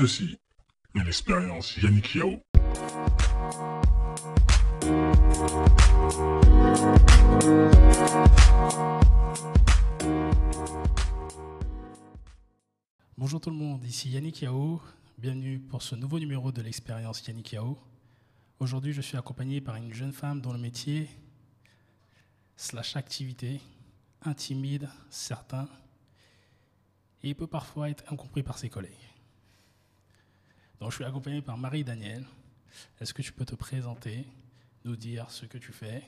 Ceci 0.00 0.38
est 0.94 1.04
l'expérience 1.04 1.76
Yannick 1.76 2.14
Yao. 2.14 2.40
Bonjour 13.18 13.42
tout 13.42 13.50
le 13.50 13.56
monde, 13.56 13.84
ici 13.84 14.08
Yannick 14.08 14.40
Yao. 14.40 14.80
Bienvenue 15.18 15.58
pour 15.58 15.82
ce 15.82 15.94
nouveau 15.94 16.18
numéro 16.18 16.50
de 16.50 16.62
l'expérience 16.62 17.22
Yannick 17.26 17.52
Yao. 17.52 17.76
Aujourd'hui, 18.58 18.94
je 18.94 19.02
suis 19.02 19.18
accompagné 19.18 19.60
par 19.60 19.76
une 19.76 19.92
jeune 19.92 20.14
femme 20.14 20.40
dont 20.40 20.54
le 20.54 20.58
métier 20.58 21.10
slash 22.56 22.96
activité 22.96 23.60
intimide 24.22 24.88
certains 25.10 25.68
et 27.22 27.34
peut 27.34 27.46
parfois 27.46 27.90
être 27.90 28.10
incompris 28.10 28.42
par 28.42 28.56
ses 28.56 28.70
collègues. 28.70 29.09
Donc, 30.80 30.92
je 30.92 30.96
suis 30.96 31.04
accompagné 31.04 31.42
par 31.42 31.58
Marie 31.58 31.84
Daniel. 31.84 32.24
Est-ce 33.00 33.12
que 33.12 33.20
tu 33.20 33.32
peux 33.32 33.44
te 33.44 33.54
présenter, 33.54 34.26
nous 34.86 34.96
dire 34.96 35.30
ce 35.30 35.44
que 35.44 35.58
tu 35.58 35.72
fais 35.72 35.98
et 35.98 36.02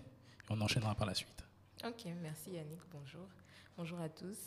on 0.48 0.58
enchaînera 0.62 0.94
par 0.94 1.06
la 1.06 1.12
suite. 1.12 1.44
Ok, 1.84 2.06
merci 2.22 2.52
Yannick, 2.52 2.80
bonjour. 2.90 3.28
Bonjour 3.76 4.00
à 4.00 4.08
tous. 4.08 4.38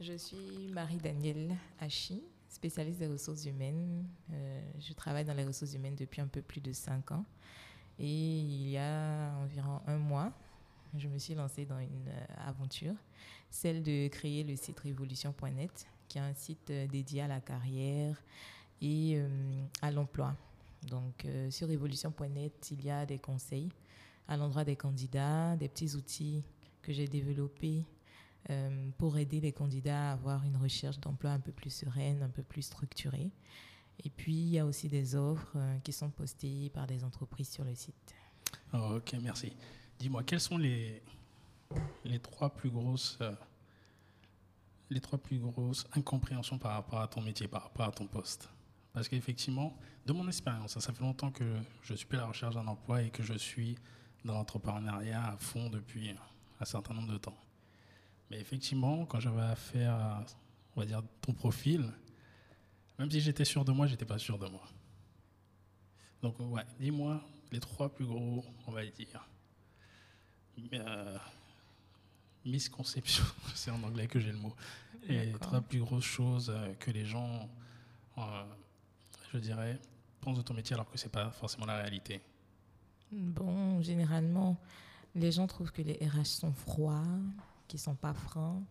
Je 0.00 0.14
suis 0.14 0.72
Marie-Danielle 0.72 1.56
Hachi, 1.78 2.20
spécialiste 2.48 2.98
des 2.98 3.06
ressources 3.06 3.44
humaines. 3.44 4.06
Euh, 4.32 4.60
je 4.80 4.92
travaille 4.92 5.24
dans 5.24 5.34
les 5.34 5.44
ressources 5.44 5.74
humaines 5.74 5.94
depuis 5.94 6.20
un 6.20 6.26
peu 6.26 6.42
plus 6.42 6.60
de 6.60 6.72
cinq 6.72 7.12
ans. 7.12 7.24
Et 7.96 8.40
il 8.40 8.70
y 8.70 8.76
a 8.76 9.32
environ 9.40 9.82
un 9.86 9.98
mois, 9.98 10.32
je 10.96 11.06
me 11.06 11.18
suis 11.18 11.34
lancée 11.34 11.64
dans 11.64 11.78
une 11.78 12.08
euh, 12.08 12.48
aventure, 12.48 12.94
celle 13.50 13.84
de 13.84 14.08
créer 14.08 14.42
le 14.42 14.56
site 14.56 14.80
révolution.net, 14.80 15.86
qui 16.08 16.18
est 16.18 16.22
un 16.22 16.34
site 16.34 16.70
euh, 16.70 16.88
dédié 16.88 17.22
à 17.22 17.28
la 17.28 17.40
carrière 17.40 18.16
et 18.80 19.22
à 19.82 19.90
l'emploi. 19.90 20.34
Donc, 20.88 21.26
sur 21.50 21.68
révolution.net, 21.68 22.68
il 22.70 22.84
y 22.84 22.90
a 22.90 23.04
des 23.04 23.18
conseils 23.18 23.68
à 24.30 24.36
l'endroit 24.36 24.64
des 24.64 24.76
candidats, 24.76 25.56
des 25.56 25.68
petits 25.68 25.94
outils 25.96 26.44
que 26.82 26.92
j'ai 26.92 27.08
développés 27.08 27.84
euh, 28.48 28.90
pour 28.96 29.18
aider 29.18 29.40
les 29.40 29.52
candidats 29.52 30.10
à 30.10 30.12
avoir 30.12 30.44
une 30.44 30.56
recherche 30.56 30.98
d'emploi 30.98 31.32
un 31.32 31.40
peu 31.40 31.52
plus 31.52 31.70
sereine, 31.70 32.22
un 32.22 32.28
peu 32.28 32.42
plus 32.42 32.62
structurée. 32.62 33.30
Et 34.02 34.08
puis, 34.08 34.32
il 34.32 34.48
y 34.48 34.58
a 34.58 34.64
aussi 34.64 34.88
des 34.88 35.14
offres 35.14 35.52
euh, 35.56 35.78
qui 35.80 35.92
sont 35.92 36.10
postées 36.10 36.70
par 36.70 36.86
des 36.86 37.04
entreprises 37.04 37.50
sur 37.50 37.64
le 37.64 37.74
site. 37.74 38.14
Oh, 38.72 38.96
ok, 38.96 39.14
merci. 39.20 39.52
Dis-moi, 39.98 40.22
quelles 40.22 40.40
sont 40.40 40.56
les, 40.56 41.02
trois 42.22 42.50
plus 42.50 42.70
grosses... 42.70 43.18
Euh, 43.20 43.34
les 44.88 45.00
trois 45.00 45.18
plus 45.18 45.38
grosses 45.38 45.86
incompréhensions 45.94 46.58
par 46.58 46.72
rapport 46.72 47.00
à 47.00 47.08
ton 47.08 47.20
métier, 47.20 47.46
par 47.46 47.64
rapport 47.64 47.86
à 47.86 47.92
ton 47.92 48.06
poste? 48.06 48.48
Parce 48.92 49.08
qu'effectivement, 49.08 49.76
de 50.06 50.12
mon 50.12 50.26
expérience, 50.26 50.78
ça 50.78 50.92
fait 50.92 51.02
longtemps 51.02 51.30
que 51.30 51.44
je 51.82 51.94
suis 51.94 52.08
à 52.12 52.16
la 52.16 52.26
recherche 52.26 52.54
d'un 52.54 52.66
emploi 52.66 53.02
et 53.02 53.10
que 53.10 53.22
je 53.22 53.34
suis 53.34 53.76
dans 54.24 54.34
l'entrepreneuriat 54.34 55.32
à 55.32 55.36
fond 55.36 55.70
depuis 55.70 56.14
un 56.60 56.64
certain 56.64 56.94
nombre 56.94 57.12
de 57.12 57.18
temps. 57.18 57.38
Mais 58.30 58.40
effectivement, 58.40 59.06
quand 59.06 59.20
j'avais 59.20 59.42
affaire 59.42 59.94
à, 59.94 60.24
on 60.76 60.80
va 60.80 60.86
dire, 60.86 61.02
ton 61.20 61.32
profil, 61.32 61.92
même 62.98 63.10
si 63.10 63.20
j'étais 63.20 63.44
sûr 63.44 63.64
de 63.64 63.72
moi, 63.72 63.86
j'étais 63.86 64.04
pas 64.04 64.18
sûr 64.18 64.38
de 64.38 64.46
moi. 64.46 64.62
Donc, 66.22 66.38
ouais, 66.40 66.64
dis-moi 66.78 67.22
les 67.50 67.60
trois 67.60 67.88
plus 67.92 68.06
gros, 68.06 68.44
on 68.66 68.72
va 68.72 68.84
dire, 68.84 69.28
euh, 70.72 71.18
misconceptions, 72.44 73.24
c'est 73.54 73.70
en 73.70 73.82
anglais 73.82 74.06
que 74.06 74.20
j'ai 74.20 74.32
le 74.32 74.38
mot, 74.38 74.54
et 75.08 75.26
les 75.26 75.32
trois 75.32 75.60
plus 75.60 75.80
grosses 75.80 76.04
choses 76.04 76.50
euh, 76.54 76.74
que 76.74 76.90
les 76.90 77.04
gens, 77.04 77.48
euh, 78.18 78.44
je 79.32 79.38
dirais, 79.38 79.78
pensent 80.20 80.38
de 80.38 80.42
ton 80.42 80.54
métier 80.54 80.74
alors 80.74 80.90
que 80.90 80.98
c'est 80.98 81.10
pas 81.10 81.30
forcément 81.30 81.66
la 81.66 81.76
réalité. 81.76 82.20
Bon, 83.12 83.82
généralement, 83.82 84.60
les 85.14 85.32
gens 85.32 85.46
trouvent 85.46 85.72
que 85.72 85.82
les 85.82 85.94
RH 86.06 86.26
sont 86.26 86.52
froids, 86.52 87.04
qui 87.68 87.78
sont 87.78 87.96
pas 87.96 88.14
francs. 88.14 88.62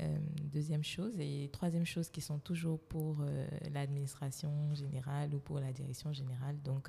Euh, 0.00 0.18
deuxième 0.42 0.82
chose. 0.82 1.14
Et 1.20 1.48
troisième 1.52 1.86
chose, 1.86 2.10
qui 2.10 2.20
sont 2.20 2.38
toujours 2.38 2.80
pour 2.80 3.18
euh, 3.20 3.46
l'administration 3.72 4.74
générale 4.74 5.34
ou 5.34 5.38
pour 5.38 5.60
la 5.60 5.72
direction 5.72 6.12
générale, 6.12 6.60
donc 6.62 6.88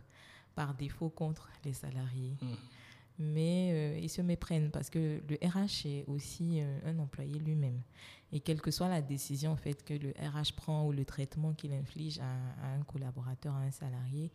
par 0.55 0.73
défaut 0.73 1.09
contre 1.09 1.49
les 1.63 1.73
salariés. 1.73 2.35
Mmh. 2.41 2.53
Mais 3.17 3.71
euh, 3.71 3.99
ils 3.99 4.09
se 4.09 4.21
méprennent 4.21 4.71
parce 4.71 4.89
que 4.89 5.21
le 5.27 5.35
RH 5.41 5.85
est 5.85 6.05
aussi 6.07 6.61
un 6.85 6.99
employé 6.99 7.39
lui-même. 7.39 7.81
Et 8.31 8.41
quelle 8.41 8.61
que 8.61 8.71
soit 8.71 8.89
la 8.89 9.01
décision 9.01 9.51
en 9.51 9.55
fait, 9.55 9.83
que 9.85 9.93
le 9.93 10.09
RH 10.11 10.55
prend 10.57 10.85
ou 10.85 10.91
le 10.91 11.05
traitement 11.05 11.53
qu'il 11.53 11.71
inflige 11.73 12.19
à, 12.19 12.73
un 12.75 12.83
collaborateur, 12.83 13.53
à 13.53 13.61
un 13.61 13.71
salarié, 13.71 14.31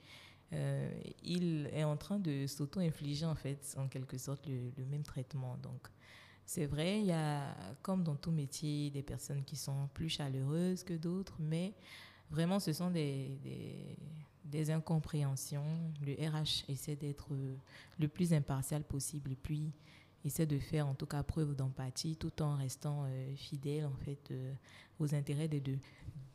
il 1.23 1.69
est 1.73 1.85
en 1.85 1.97
train 1.97 2.19
de 2.19 2.47
s'auto-infliger 2.47 3.27
en 3.27 3.35
fait, 3.35 3.75
en 3.79 3.89
quelque 3.89 4.17
sorte, 4.17 4.47
le, 4.47 4.85
même 4.87 5.03
traitement. 5.03 5.57
Donc, 5.63 5.89
c'est 6.47 6.67
vrai, 6.67 7.01
il 7.01 7.07
y 7.07 7.13
a, 7.13 7.55
comme 7.83 8.03
dans 8.03 8.17
tout 8.17 8.33
métier, 8.33 8.91
des 8.91 9.03
personnes 9.03 9.45
qui 9.45 9.57
sont 9.57 9.89
plus 9.95 10.09
chaleureuses 10.09 10.83
que 10.83 10.95
d'autres, 10.95 11.37
mais 11.39 11.75
vraiment, 12.31 12.59
ce 12.59 12.73
sont 12.73 12.91
des, 12.91 13.97
incompréhensions. 14.71 15.65
Le 16.05 16.15
RH 16.15 16.65
essaie 16.69 16.97
d'être 16.97 17.31
le 17.99 18.09
plus 18.09 18.33
impartial 18.33 18.83
possible 18.83 19.33
et 19.33 19.37
puis 19.37 19.73
essaie 20.25 20.47
de 20.47 20.59
faire 20.59 20.87
en 20.87 20.95
tout 20.95 21.07
cas 21.07 21.23
preuve 21.23 21.55
d'empathie 21.55 22.17
tout 22.17 22.43
en 22.43 22.57
restant 22.57 23.05
euh, 23.07 23.35
fidèle 23.37 23.87
en 23.87 23.97
fait 24.05 24.31
euh, 24.31 24.53
aux 24.99 25.15
intérêts 25.15 25.49
des 25.49 25.61
deux 25.61 25.79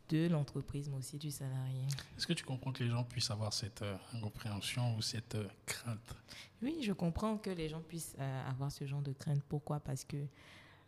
de 0.10 0.28
l'entreprise, 0.28 0.90
mais 0.90 0.98
aussi 0.98 1.18
du 1.18 1.32
salarié. 1.32 1.82
Est-ce 2.18 2.28
que 2.28 2.34
tu 2.34 2.44
comprends 2.44 2.72
que 2.72 2.84
les 2.84 2.90
gens 2.90 3.04
puissent 3.04 3.32
avoir 3.32 3.54
cette 3.54 3.82
euh, 3.82 3.96
incompréhension 4.14 4.96
ou 4.96 5.02
cette 5.02 5.36
euh, 5.36 5.48
crainte? 5.66 6.16
Oui, 6.62 6.78
je 6.82 6.94
comprends 6.94 7.38
que 7.38 7.50
les 7.50 7.70
gens 7.70 7.82
puissent 7.82 8.16
euh, 8.20 8.50
avoir 8.50 8.72
ce 8.72 8.86
genre 8.86 9.02
de 9.02 9.14
crainte. 9.14 9.42
Pourquoi? 9.48 9.80
Parce 9.80 10.04
que 10.04 10.18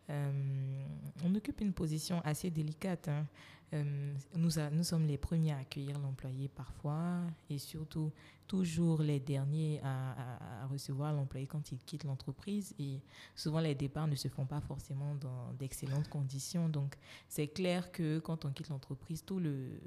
on 0.10 1.36
occupe 1.36 1.60
une 1.60 1.74
position 1.74 2.22
assez 2.24 2.50
délicate. 2.50 3.10
Hein. 3.10 3.26
Euh, 3.74 4.14
nous, 4.36 4.84
sommes 4.84 5.08
les 5.08 5.18
premiers 5.18 5.52
à 5.52 5.58
accueillir 5.58 6.00
l'employé 6.00 6.48
parfois 6.48 7.20
et 7.50 7.58
surtout 7.58 8.14
toujours 8.48 9.02
les 9.02 9.20
derniers 9.20 9.82
à, 9.84 10.66
recevoir 10.68 11.12
l'employé 11.14 11.48
quand 11.48 11.72
il 11.74 11.80
quitte 11.80 12.06
l'entreprise. 12.06 12.74
Et 12.80 13.02
souvent, 13.36 13.60
les 13.60 13.76
départs 13.76 14.08
ne 14.08 14.16
se 14.16 14.30
font 14.30 14.46
pas 14.46 14.62
forcément 14.62 15.16
dans 15.16 15.52
d'excellentes 15.60 16.08
conditions. 16.08 16.70
Donc, 16.70 16.96
c'est 17.28 17.48
clair 17.48 17.92
que 17.92 18.20
quand 18.20 18.46
on 18.46 18.52
quitte 18.52 18.70
l'entreprise, 18.70 19.24
tout 19.26 19.40
le, 19.40 19.82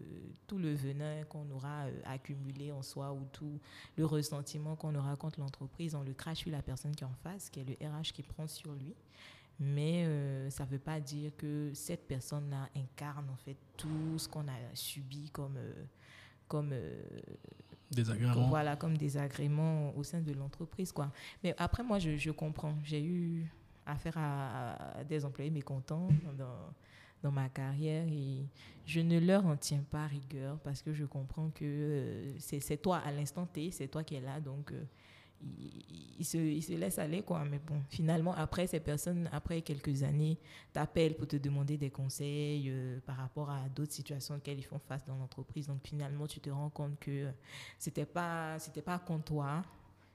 tout 0.46 0.58
le 0.58 0.74
venin 0.74 1.24
qu'on 1.24 1.50
aura 1.50 1.84
euh, 1.84 2.00
accumulé 2.04 2.72
en 2.72 2.82
soi 2.82 3.12
ou 3.12 3.24
tout 3.32 3.58
le 3.96 4.04
ressentiment 4.04 4.76
qu'on 4.76 4.94
aura 4.94 5.16
contre 5.16 5.40
l'entreprise, 5.40 5.94
on 5.94 6.02
le 6.02 6.12
crache 6.12 6.38
sur 6.38 6.50
la 6.50 6.62
personne 6.62 6.94
qui 6.94 7.04
est 7.04 7.06
en 7.06 7.16
face, 7.22 7.48
qui 7.48 7.60
est 7.60 7.64
le 7.64 7.74
RH 7.86 8.12
qui 8.12 8.22
prend 8.22 8.46
sur 8.46 8.72
lui 8.74 8.94
mais 9.60 10.04
euh, 10.06 10.48
ça 10.48 10.64
ne 10.64 10.70
veut 10.70 10.78
pas 10.78 10.98
dire 11.00 11.32
que 11.36 11.70
cette 11.74 12.08
personne-là 12.08 12.70
incarne 12.74 13.28
en 13.28 13.36
fait 13.36 13.58
tout 13.76 14.18
ce 14.18 14.26
qu'on 14.26 14.48
a 14.48 14.56
subi 14.72 15.28
comme 15.30 15.58
euh, 15.58 15.84
comme 16.48 16.70
euh, 16.72 17.02
désagrément. 17.90 18.48
voilà, 18.48 18.74
comme 18.74 18.96
désagrément 18.96 19.94
au 19.96 20.02
sein 20.02 20.22
de 20.22 20.32
l'entreprise 20.32 20.92
quoi. 20.92 21.12
Mais 21.44 21.54
après 21.58 21.82
moi 21.82 21.98
je, 21.98 22.16
je 22.16 22.30
comprends, 22.30 22.74
j'ai 22.82 23.04
eu 23.04 23.52
affaire 23.84 24.16
à, 24.16 25.04
des 25.06 25.24
employés 25.26 25.50
mécontents 25.50 26.08
dans, 26.38 26.72
dans 27.22 27.30
ma 27.30 27.50
carrière 27.50 28.08
et 28.08 28.46
je 28.86 29.00
ne 29.00 29.18
leur 29.20 29.44
en 29.44 29.56
tiens 29.56 29.84
pas 29.90 30.06
rigueur 30.06 30.58
parce 30.60 30.80
que 30.80 30.94
je 30.94 31.04
comprends 31.04 31.50
que 31.50 32.34
c'est 32.38 32.80
toi 32.80 32.96
à 32.98 33.12
l'instant 33.12 33.44
T, 33.44 33.70
c'est 33.72 33.88
toi 33.88 34.04
qui 34.04 34.14
es 34.14 34.20
là 34.20 34.40
donc 34.40 34.72
il, 36.18 36.24
se, 36.24 36.36
il, 36.36 36.62
se, 36.62 36.72
laisse 36.72 36.98
aller, 36.98 37.22
quoi. 37.22 37.44
Mais 37.44 37.58
bon, 37.58 37.80
finalement, 37.88 38.34
après, 38.34 38.66
ces 38.66 38.80
personnes, 38.80 39.28
après 39.32 39.62
quelques 39.62 40.02
années, 40.02 40.38
t'appellent 40.72 41.14
pour 41.14 41.26
te 41.26 41.36
demander 41.36 41.76
des 41.76 41.90
conseils 41.90 42.68
euh, 42.68 43.00
par 43.06 43.16
rapport 43.16 43.50
à 43.50 43.68
d'autres 43.68 43.92
situations 43.92 44.36
auxquelles 44.36 44.58
ils 44.58 44.64
font 44.64 44.78
face 44.78 45.04
dans 45.06 45.16
l'entreprise. 45.16 45.66
Donc, 45.66 45.80
finalement, 45.84 46.26
tu 46.26 46.40
te 46.40 46.50
rends 46.50 46.70
compte 46.70 46.98
que 46.98 47.28
c'était 47.78 48.06
pas, 48.06 48.58
c'était 48.58 48.82
pas 48.82 48.98
contre 48.98 49.24
toi, 49.24 49.62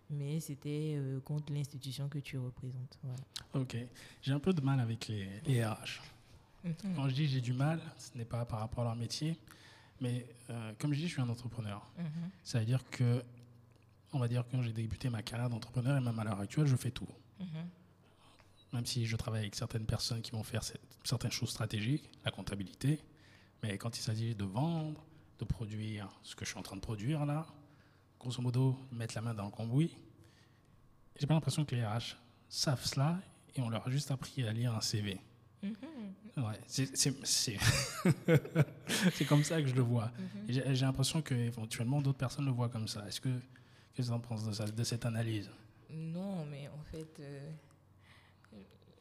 mais 0.09 0.39
c'était 0.39 0.95
euh, 0.97 1.19
contre 1.21 1.51
l'institution 1.51 2.07
que 2.07 2.19
tu 2.19 2.37
représentes. 2.37 2.99
Ok. 3.53 3.77
J'ai 4.21 4.31
un 4.31 4.39
peu 4.39 4.53
de 4.53 4.61
mal 4.61 4.79
avec 4.79 5.07
les, 5.07 5.27
les 5.45 5.65
RH. 5.65 6.01
Mhm. 6.63 6.95
Quand 6.95 7.09
je 7.09 7.13
dis 7.13 7.27
j'ai 7.27 7.41
du 7.41 7.53
mal, 7.53 7.79
ce 7.97 8.17
n'est 8.17 8.25
pas 8.25 8.45
par 8.45 8.59
rapport 8.59 8.81
à 8.81 8.87
leur 8.87 8.95
métier, 8.95 9.37
mais 10.01 10.25
euh, 10.49 10.73
comme 10.79 10.93
je 10.93 10.99
dis, 10.99 11.07
je 11.07 11.13
suis 11.13 11.21
un 11.21 11.29
entrepreneur. 11.29 11.81
Mhm. 11.97 12.29
Ça 12.43 12.59
veut 12.59 12.65
dire 12.65 12.87
que 12.89 13.23
on 14.15 14.19
va 14.19 14.29
dire, 14.29 14.45
quand 14.49 14.61
j'ai 14.61 14.71
débuté 14.71 15.09
ma 15.09 15.21
carrière 15.21 15.49
d'entrepreneur 15.49 15.97
et 15.97 16.01
même 16.01 16.17
à 16.17 16.23
l'heure 16.23 16.39
actuelle, 16.39 16.67
je 16.67 16.77
fais 16.77 16.91
tout. 16.91 17.07
Mhm. 17.39 17.47
Même 18.73 18.85
si 18.85 19.05
je 19.05 19.15
travaille 19.17 19.41
avec 19.41 19.55
certaines 19.55 19.85
personnes 19.85 20.21
qui 20.21 20.31
vont 20.31 20.43
faire 20.43 20.63
certaines 21.03 21.31
choses 21.31 21.49
stratégiques, 21.49 22.09
la 22.23 22.31
comptabilité, 22.31 23.01
mais 23.61 23.77
quand 23.77 23.97
il 23.97 24.01
s'agit 24.01 24.33
de 24.33 24.45
vendre, 24.45 25.03
de 25.39 25.45
produire 25.45 26.09
ce 26.23 26.35
que 26.35 26.45
je 26.45 26.51
suis 26.51 26.59
en 26.59 26.63
train 26.63 26.77
de 26.77 26.81
produire 26.81 27.25
là, 27.25 27.45
grosso 28.19 28.41
modo, 28.41 28.77
mettre 28.91 29.15
la 29.15 29.21
main 29.21 29.33
dans 29.33 29.45
le 29.45 29.51
cambouis, 29.51 29.97
j'ai 31.19 31.27
pas 31.27 31.33
l'impression 31.33 31.65
que 31.65 31.75
les 31.75 31.85
RH 31.85 32.15
savent 32.47 32.85
cela 32.85 33.19
et 33.55 33.61
on 33.61 33.69
leur 33.69 33.85
a 33.85 33.89
juste 33.89 34.11
appris 34.11 34.47
à 34.47 34.53
lire 34.53 34.73
un 34.73 34.81
CV. 34.81 35.19
Ouais, 36.37 36.59
c'est 36.67 37.57
comme 39.25 39.43
ça 39.43 39.61
que 39.61 39.67
je 39.67 39.75
le 39.75 39.81
vois. 39.81 40.11
Mm-hmm. 40.47 40.73
J'ai 40.73 40.85
l'impression 40.85 41.21
qu'éventuellement 41.21 42.01
d'autres 42.01 42.17
personnes 42.17 42.45
le 42.45 42.51
voient 42.51 42.69
comme 42.69 42.87
ça. 42.87 43.05
Est-ce 43.07 43.21
que 43.21 43.29
qu'est-ce 43.95 44.09
que 44.09 44.13
tu 44.13 44.17
en 44.17 44.19
penses 44.19 44.45
de, 44.45 44.71
de 44.71 44.83
cette 44.83 45.05
analyse? 45.05 45.49
Non, 45.89 46.45
mais 46.45 46.67
en 46.67 46.83
fait, 46.83 47.19
euh, 47.19 47.51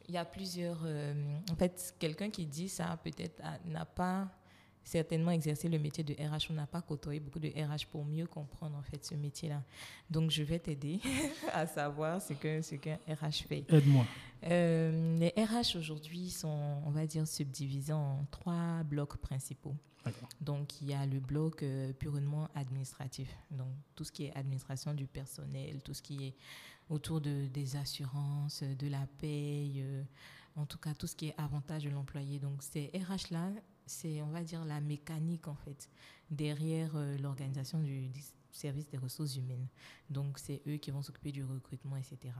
il 0.07 0.13
y 0.13 0.17
a 0.17 0.25
plusieurs. 0.25 0.81
Euh, 0.85 1.13
en 1.51 1.55
fait, 1.55 1.93
quelqu'un 1.99 2.29
qui 2.29 2.45
dit 2.45 2.69
ça 2.69 2.97
peut-être 3.03 3.41
n'a 3.65 3.85
pas 3.85 4.29
certainement 4.83 5.31
exercé 5.31 5.67
le 5.67 5.79
métier 5.79 6.03
de 6.03 6.13
RH. 6.13 6.51
On 6.51 6.53
n'a 6.53 6.67
pas 6.67 6.81
côtoyé 6.81 7.19
beaucoup 7.19 7.39
de 7.39 7.49
RH 7.49 7.87
pour 7.91 8.05
mieux 8.05 8.27
comprendre 8.27 8.77
en 8.77 8.83
fait 8.83 9.03
ce 9.03 9.15
métier-là. 9.15 9.63
Donc, 10.09 10.29
je 10.31 10.43
vais 10.43 10.59
t'aider 10.59 10.99
à 11.53 11.65
savoir 11.65 12.21
ce 12.21 12.33
qu'un 12.33 12.61
ce 12.61 12.75
qu'un 12.75 12.99
RH 13.07 13.47
fait. 13.47 13.65
Aide-moi. 13.69 14.05
Euh, 14.45 15.17
les 15.17 15.33
RH 15.43 15.75
aujourd'hui 15.77 16.29
sont, 16.29 16.81
on 16.85 16.91
va 16.91 17.07
dire, 17.07 17.27
subdivisés 17.27 17.93
en 17.93 18.25
trois 18.29 18.83
blocs 18.83 19.17
principaux. 19.17 19.75
Donc, 20.41 20.81
il 20.81 20.89
y 20.89 20.93
a 20.93 21.05
le 21.05 21.19
bloc 21.19 21.63
euh, 21.63 21.93
purement 21.93 22.49
administratif. 22.55 23.29
Donc, 23.51 23.73
tout 23.95 24.03
ce 24.03 24.11
qui 24.11 24.25
est 24.25 24.35
administration 24.35 24.93
du 24.93 25.07
personnel, 25.07 25.81
tout 25.83 25.93
ce 25.93 26.01
qui 26.01 26.27
est 26.27 26.35
autour 26.89 27.21
de, 27.21 27.47
des 27.47 27.75
assurances, 27.75 28.63
de 28.63 28.87
la 28.87 29.07
paye, 29.19 29.81
euh, 29.81 30.03
en 30.55 30.65
tout 30.65 30.77
cas, 30.77 30.93
tout 30.93 31.07
ce 31.07 31.15
qui 31.15 31.27
est 31.27 31.35
avantage 31.37 31.83
de 31.83 31.89
l'employé. 31.89 32.39
Donc, 32.39 32.61
ces 32.61 32.91
RH-là, 32.93 33.51
c'est, 33.85 34.21
on 34.21 34.29
va 34.29 34.43
dire, 34.43 34.63
la 34.65 34.79
mécanique, 34.79 35.47
en 35.47 35.55
fait, 35.55 35.89
derrière 36.29 36.95
euh, 36.95 37.17
l'organisation 37.17 37.79
du, 37.79 38.11
service 38.51 38.87
des 38.87 38.97
ressources 38.97 39.35
humaines. 39.35 39.67
Donc, 40.09 40.39
c'est 40.39 40.61
eux 40.67 40.77
qui 40.77 40.91
vont 40.91 41.01
s'occuper 41.01 41.31
du 41.31 41.43
recrutement, 41.43 41.97
etc. 41.97 42.33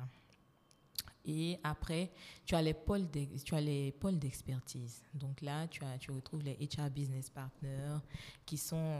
Et 1.25 1.57
après, 1.63 2.12
tu 2.45 2.56
as 2.56 2.62
les 2.62 2.74
pôles 2.74 3.07
tu 3.44 3.56
as 3.56 3.62
les 3.62 3.92
pôles 3.92 4.19
d'expertise. 4.19 5.04
Donc 5.13 5.42
là, 5.42 5.68
tu 5.68 5.83
as 5.83 5.98
tu 5.98 6.12
retrouves 6.12 6.44
les 6.44 6.54
HR 6.54 6.89
business 6.89 7.30
partners 7.30 8.00
qui 8.45 8.57
sont 8.57 9.00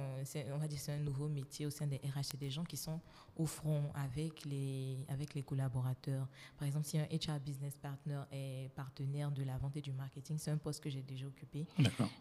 on 0.54 0.58
va 0.58 0.68
dire 0.68 0.80
c'est 0.80 0.94
un 0.94 1.00
nouveau 1.00 1.28
métier 1.28 1.66
au 1.66 1.70
sein 1.70 1.88
des 1.88 1.98
RH, 1.98 2.38
des 2.40 2.50
gens 2.50 2.64
qui 2.64 2.78
sont 2.78 3.00
au 3.36 3.46
front 3.46 3.92
avec 3.94 4.46
les 4.46 4.98
avec 5.10 5.34
les 5.34 5.44
collaborateurs. 5.44 6.28
Par 6.58 6.68
exemple, 6.68 6.86
si 6.86 6.98
un 6.98 7.06
HR 7.06 7.40
business 7.40 7.78
partner 7.78 8.22
est 8.32 8.70
partenaire 8.76 9.32
de 9.32 9.44
la 9.44 9.58
vente 9.58 9.76
et 9.78 9.82
du 9.82 9.92
marketing, 9.92 10.38
c'est 10.38 10.52
un 10.52 10.58
poste 10.58 10.84
que 10.84 10.90
j'ai 10.90 11.02
déjà 11.02 11.28
occupé. 11.28 11.66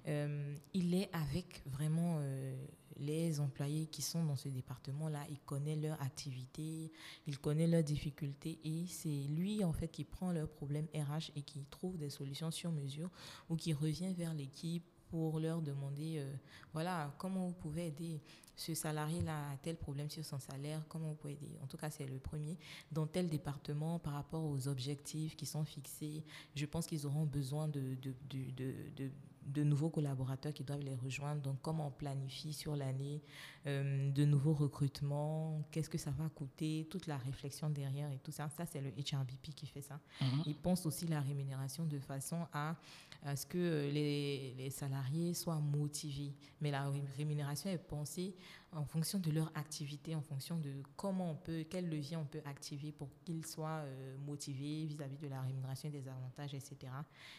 Euh, 0.07 0.57
il 0.75 0.95
est 0.95 1.09
avec 1.13 1.63
vraiment 1.67 2.19
euh, 2.19 2.67
les 2.99 3.41
employés 3.41 3.87
qui 3.87 4.03
sont 4.03 4.25
dans 4.25 4.37
ce 4.37 4.49
département-là, 4.49 5.25
il 5.31 5.39
connaît 5.41 5.77
leur 5.77 6.01
activité, 6.03 6.91
il 7.27 7.39
connaît 7.39 7.67
leurs 7.67 7.83
difficultés 7.83 8.59
et 8.65 8.87
c'est 8.87 9.09
lui 9.29 9.65
en 9.65 9.73
fait 9.73 9.89
qui 9.89 10.05
prend 10.05 10.33
leurs 10.33 10.49
problèmes 10.49 10.87
RH 10.95 11.31
et 11.37 11.43
qui 11.43 11.65
trouve 11.71 11.97
des 11.99 12.11
solutions 12.11 12.51
sur 12.51 12.71
mesure 12.71 13.11
ou 13.49 13.57
qui 13.57 13.73
revient 13.73 14.13
vers 14.15 14.35
l'équipe 14.35 14.85
pour 15.09 15.39
leur 15.39 15.63
demander, 15.63 16.17
euh, 16.19 16.35
voilà, 16.73 17.15
comment 17.19 17.47
vous 17.47 17.53
pouvez 17.55 17.87
aider 17.87 18.21
ce 18.57 18.75
salarié-là 18.75 19.51
a 19.51 19.57
tel 19.59 19.77
problème 19.77 20.11
sur 20.11 20.25
son 20.25 20.39
salaire, 20.39 20.83
comment 20.89 21.11
vous 21.11 21.15
pouvez 21.15 21.35
aider 21.35 21.59
En 21.63 21.67
tout 21.67 21.77
cas, 21.77 21.91
c'est 21.91 22.07
le 22.07 22.19
premier. 22.19 22.57
Dans 22.91 23.07
tel 23.07 23.29
département, 23.29 23.99
par 23.99 24.15
rapport 24.15 24.45
aux 24.45 24.69
objectifs 24.69 25.37
qui 25.37 25.47
sont 25.47 25.65
fixés, 25.65 26.25
je 26.55 26.67
pense 26.67 26.87
qu'ils 26.87 27.07
auront 27.07 27.27
besoin 27.27 27.69
de, 27.69 27.95
de, 28.03 28.15
de, 28.29 28.75
de 28.97 29.11
de 29.47 29.63
nouveaux 29.63 29.91
collaborateurs 29.91 30.53
qui 30.53 30.65
doivent 30.65 30.83
les 30.83 30.95
rejoindre. 30.95 31.41
Donc, 31.43 31.59
comment 31.63 31.89
on 31.89 31.91
planifie 31.91 32.53
sur 32.53 32.77
l'année 32.77 33.23
euh, 33.67 34.11
de 34.11 34.25
nouveaux 34.25 34.53
recrutements, 34.53 35.63
qu'est-ce 35.71 35.89
que 35.89 35.99
ça 35.99 36.11
va 36.11 36.29
coûter, 36.29 36.87
toute 36.91 37.07
la 37.07 37.17
réflexion 37.17 37.71
derrière 37.71 38.11
et 38.13 38.19
tout 38.19 38.33
ça. 38.33 38.49
Ça, 38.51 38.67
c'est 38.67 38.81
le 38.81 38.91
HRBP 38.91 39.55
qui 39.55 39.67
fait 39.67 39.81
ça. 39.81 39.99
Mhm. 40.21 40.43
Il 40.47 40.55
pense 40.55 40.85
aussi 40.87 41.07
la 41.07 41.21
rémunération 41.21 41.85
de 41.85 41.99
façon 41.99 42.47
à, 42.53 42.77
à 43.25 43.37
ce 43.37 43.47
que 43.47 43.89
les, 43.91 44.55
les, 44.59 44.71
salariés 44.71 45.35
soient 45.35 45.61
motivés. 45.61 46.35
Mais 46.61 46.71
la 46.71 46.91
rémunération 47.17 47.71
est 47.71 47.79
pensée 47.79 48.35
en 48.75 48.85
fonction 48.85 49.19
de 49.19 49.31
leur 49.31 49.51
activité, 49.55 50.15
en 50.15 50.21
fonction 50.21 50.59
de 50.59 50.83
comment 50.97 51.31
on 51.31 51.37
peut, 51.37 51.65
quel 51.69 51.89
levier 51.89 52.17
on 52.17 52.25
peut 52.25 52.43
activer 52.45 52.93
pour 52.93 53.09
qu'ils 53.25 53.47
soient 53.47 53.83
euh, 53.85 54.17
motivés 54.19 54.85
vis-à-vis 54.87 55.19
de 55.19 55.29
la 55.29 55.41
rémunération, 55.43 55.89
des 55.91 56.09
avantages, 56.09 56.55
etc. 56.55 56.93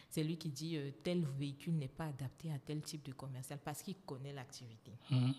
C'est 0.10 0.24
lui 0.24 0.38
qui 0.38 0.50
dit 0.50 0.78
euh, 0.78 0.92
tel 1.04 1.26
véhicule 1.38 1.76
n'est 1.76 1.88
pas 1.88 2.06
adapté 2.06 2.52
à 2.52 2.60
tel 2.60 2.82
type 2.82 3.06
de 3.06 3.12
commercial 3.12 3.60
parce 3.64 3.82
qu'il 3.82 3.98
connaît 4.06 4.34
l'activité. 4.34 4.94
Mhm. 5.12 5.34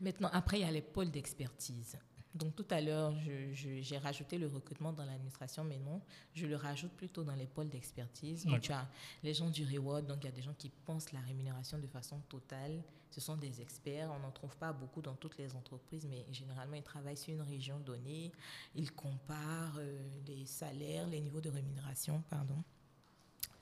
Maintenant, 0.00 0.30
après, 0.32 0.58
il 0.58 0.62
y 0.62 0.68
a 0.68 0.70
les 0.70 0.82
pôles 0.82 1.10
d'expertise. 1.10 1.98
Donc 2.34 2.54
tout 2.54 2.66
à 2.70 2.80
l'heure, 2.80 3.12
j'ai 3.52 3.98
rajouté 3.98 4.38
le 4.38 4.46
recrutement 4.46 4.92
dans 4.92 5.04
l'administration, 5.04 5.64
mais 5.64 5.78
non, 5.78 6.00
je 6.34 6.46
le 6.46 6.54
rajoute 6.54 6.92
plutôt 6.92 7.24
dans 7.24 7.34
les 7.34 7.46
pôles 7.46 7.68
d'expertise. 7.68 8.46
Donc 8.46 8.60
tu 8.60 8.72
as 8.72 8.88
les 9.22 9.34
gens 9.34 9.50
du 9.50 9.64
reward, 9.64 10.06
donc 10.06 10.18
il 10.22 10.26
y 10.26 10.28
a 10.28 10.32
des 10.32 10.42
gens 10.42 10.54
qui 10.56 10.70
pensent 10.86 11.12
la 11.12 11.20
rémunération 11.20 11.78
de 11.78 11.86
façon 11.88 12.20
totale. 12.28 12.82
Ce 13.10 13.20
sont 13.20 13.36
des 13.36 13.60
experts, 13.60 14.08
on 14.16 14.20
n'en 14.20 14.30
trouve 14.30 14.56
pas 14.56 14.72
beaucoup 14.72 15.02
dans 15.02 15.14
toutes 15.14 15.36
les 15.38 15.56
entreprises, 15.56 16.06
mais 16.08 16.24
généralement 16.30 16.76
ils 16.76 16.82
travaillent 16.84 17.16
sur 17.16 17.34
une 17.34 17.42
région 17.42 17.80
donnée, 17.80 18.30
ils 18.76 18.92
comparent 18.92 19.78
euh, 19.78 19.98
les 20.28 20.46
salaires, 20.46 21.08
les 21.08 21.20
niveaux 21.20 21.40
de 21.40 21.50
rémunération, 21.50 22.22
pardon 22.30 22.62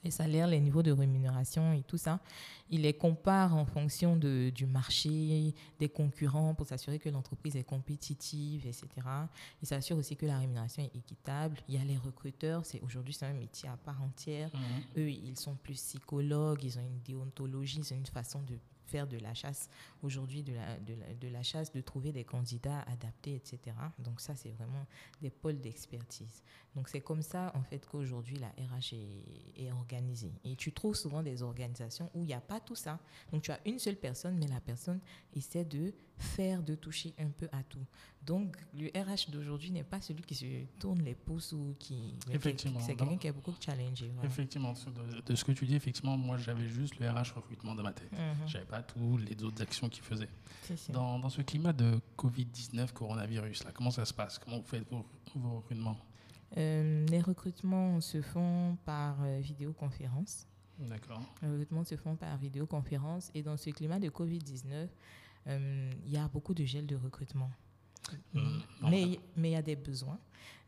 les 0.04 0.10
salaires, 0.10 0.46
les 0.46 0.60
niveaux 0.60 0.82
de 0.82 0.92
rémunération 0.92 1.72
et 1.72 1.82
tout 1.82 1.96
ça. 1.96 2.20
Il 2.70 2.82
les 2.82 2.92
compare 2.92 3.56
en 3.56 3.64
fonction 3.64 4.16
de, 4.16 4.50
du 4.50 4.66
marché, 4.66 5.54
des 5.78 5.88
concurrents 5.88 6.54
pour 6.54 6.66
s'assurer 6.66 6.98
que 6.98 7.08
l'entreprise 7.08 7.56
est 7.56 7.64
compétitive, 7.64 8.66
etc. 8.66 8.86
Il 9.62 9.68
s'assure 9.68 9.96
aussi 9.96 10.16
que 10.16 10.26
la 10.26 10.38
rémunération 10.38 10.82
est 10.82 10.96
équitable. 10.96 11.56
Il 11.68 11.74
y 11.74 11.78
a 11.78 11.84
les 11.84 11.96
recruteurs, 11.96 12.64
c'est 12.64 12.80
aujourd'hui 12.82 13.14
c'est 13.14 13.26
un 13.26 13.32
métier 13.32 13.68
à 13.68 13.76
part 13.76 14.02
entière. 14.02 14.50
Mmh. 14.54 15.00
Eux, 15.00 15.10
ils 15.10 15.38
sont 15.38 15.54
plus 15.56 15.74
psychologues, 15.74 16.62
ils 16.62 16.78
ont 16.78 16.82
une 16.82 17.00
déontologie, 17.00 17.80
c'est 17.82 17.96
une 17.96 18.06
façon 18.06 18.42
de 18.42 18.58
faire 18.88 19.06
de 19.06 19.18
la 19.18 19.34
chasse 19.34 19.68
aujourd'hui, 20.02 20.42
de 20.42 20.54
la, 20.54 20.78
de, 20.78 20.94
la, 20.94 21.14
de 21.14 21.28
la, 21.28 21.42
chasse, 21.42 21.72
de 21.72 21.80
trouver 21.80 22.12
des 22.12 22.24
candidats 22.24 22.82
adaptés, 22.82 23.34
etc. 23.34 23.76
Donc 23.98 24.20
ça, 24.20 24.34
c'est 24.34 24.50
vraiment 24.50 24.86
des 25.20 25.30
pôles 25.30 25.60
d'expertise. 25.60 26.42
Donc 26.74 26.88
c'est 26.88 27.00
comme 27.00 27.22
ça, 27.22 27.52
en 27.54 27.62
fait, 27.62 27.86
qu'aujourd'hui, 27.86 28.36
la 28.36 28.48
RH 28.48 28.94
est, 28.94 29.66
est, 29.66 29.72
organisée. 29.72 30.32
Et 30.44 30.56
tu 30.56 30.72
trouves 30.72 30.94
souvent 30.94 31.22
des 31.22 31.42
organisations 31.42 32.10
où 32.14 32.22
il 32.22 32.26
n'y 32.26 32.34
a 32.34 32.40
pas 32.40 32.60
tout 32.60 32.74
ça. 32.74 32.98
Donc 33.32 33.42
tu 33.42 33.50
as 33.50 33.60
une 33.66 33.78
seule 33.78 33.96
personne, 33.96 34.36
mais 34.38 34.46
la 34.46 34.60
personne 34.60 35.00
essaie 35.34 35.64
de 35.64 35.92
faire, 36.18 36.62
de 36.62 36.74
toucher 36.74 37.14
un 37.18 37.28
peu 37.28 37.48
à 37.52 37.62
tout. 37.62 37.84
Donc 38.22 38.56
le 38.74 38.88
RH 38.88 39.30
d'aujourd'hui 39.30 39.70
n'est 39.70 39.84
pas 39.84 40.00
celui 40.00 40.22
qui 40.22 40.34
se 40.34 40.44
tourne 40.78 41.02
les 41.02 41.14
pouces 41.14 41.52
ou 41.52 41.74
qui... 41.78 42.14
Effectivement. 42.30 42.80
C'est 42.80 42.94
quelqu'un 42.94 43.16
qui 43.16 43.26
est 43.26 43.32
beaucoup 43.32 43.54
challengé. 43.58 44.12
Effectivement. 44.22 44.74
De, 45.26 45.34
ce 45.34 45.44
que 45.44 45.52
tu 45.52 45.66
dis, 45.66 45.76
effectivement, 45.76 46.16
moi, 46.16 46.36
j'avais 46.36 46.68
juste 46.68 46.98
le 46.98 47.08
RH 47.08 47.32
recrutement 47.36 47.74
dans 47.74 47.82
ma 47.82 47.92
tête. 47.92 48.12
Mhm. 48.12 48.46
Je 48.46 48.54
n'avais 48.54 48.66
pas 48.66 48.82
tous 48.82 49.16
les 49.18 49.42
autres 49.42 49.62
actions 49.62 49.88
qu'il 49.88 50.02
faisait. 50.02 50.28
Dans, 50.90 51.18
dans, 51.18 51.30
ce 51.30 51.40
climat 51.42 51.72
de 51.72 52.00
Covid-19, 52.18 52.92
coronavirus, 52.92 53.64
là, 53.64 53.70
comment 53.72 53.90
ça 53.90 54.04
se 54.04 54.12
passe? 54.12 54.38
Comment 54.38 54.58
vous 54.58 54.66
faites 54.66 54.88
vos, 54.90 55.06
vos 55.34 55.56
recrutements? 55.56 55.96
Euh, 56.56 57.06
Les 57.06 57.20
recrutements 57.20 58.00
se 58.00 58.20
font 58.22 58.76
par 58.84 59.22
euh, 59.22 59.38
vidéoconférence. 59.40 60.46
D'accord. 60.78 61.22
Les 61.42 61.48
recrutements 61.48 61.84
se 61.84 61.96
font 61.96 62.16
par 62.16 62.36
vidéoconférence. 62.38 63.30
Et 63.34 63.42
dans 63.42 63.56
ce 63.56 63.70
climat 63.70 63.98
de 63.98 64.08
Covid-19, 64.08 64.72
euh, 64.72 64.86
il 65.48 66.12
y 66.12 66.16
a 66.16 66.28
beaucoup 66.28 66.54
de 66.54 66.64
gel 66.64 66.86
de 66.86 66.96
recrutement. 66.96 67.50
Mmh. 68.34 68.58
Mais 68.90 69.18
il 69.36 69.46
y 69.46 69.56
a 69.56 69.62
des 69.62 69.76
besoins. 69.76 70.18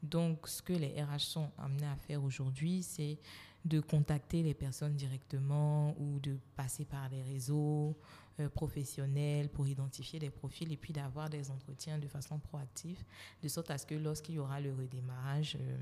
Donc, 0.03 0.49
ce 0.49 0.63
que 0.63 0.73
les 0.73 1.03
RH 1.03 1.21
sont 1.21 1.51
amenés 1.59 1.87
à 1.87 1.97
faire 1.97 2.23
aujourd'hui, 2.25 2.83
c'est 2.83 3.19
de 3.65 3.81
contacter 3.81 4.43
les 4.43 4.55
personnes 4.55 4.95
directement 4.95 5.95
ou 5.99 6.19
de 6.21 6.39
passer 6.57 6.87
par 6.87 7.09
les 7.11 7.23
réseaux 7.23 7.95
euh, 8.41 8.49
professionnels 8.49 9.51
pour 9.51 9.69
identifier 9.69 10.19
les 10.19 10.31
profils 10.31 10.73
et 10.73 10.77
puis 10.77 10.95
d'avoir 10.95 11.29
des 11.29 11.51
entretiens 11.51 11.99
de 11.99 12.09
façon 12.09 12.39
proactive, 12.39 13.05
de 13.43 13.49
sorte 13.49 13.71
à 13.71 13.77
ce 13.77 13.85
que 13.85 13.95
lorsqu'il 13.95 14.37
y 14.37 14.39
aura 14.39 14.61
le 14.61 14.73
redémarrage, 14.73 15.59
euh, 15.61 15.77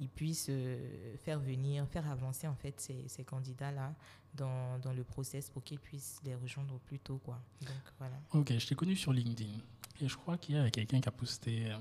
ils 0.00 0.08
puissent 0.08 0.48
euh, 0.50 1.16
faire 1.16 1.38
venir, 1.38 1.86
faire 1.88 2.08
avancer 2.10 2.46
en 2.46 2.54
fait 2.54 2.80
ces, 2.80 3.06
ces 3.08 3.24
candidats-là 3.24 3.94
dans, 4.34 4.78
dans, 4.78 4.92
le 4.92 5.04
process 5.04 5.50
pour 5.50 5.62
qu'ils 5.62 5.78
puissent 5.78 6.20
les 6.24 6.34
rejoindre 6.34 6.78
plus 6.80 6.98
tôt. 6.98 7.18
Quoi. 7.24 7.40
Donc, 7.60 7.82
voilà. 7.98 8.16
Ok, 8.32 8.52
je 8.58 8.66
t'ai 8.66 8.74
connu 8.74 8.96
sur 8.96 9.12
LinkedIn 9.12 9.58
et 10.00 10.08
je 10.08 10.16
crois 10.16 10.38
qu'il 10.38 10.54
y 10.56 10.58
a 10.58 10.70
quelqu'un 10.70 11.00
qui 11.00 11.08
a 11.08 11.12
posté, 11.12 11.70
euh, 11.70 11.76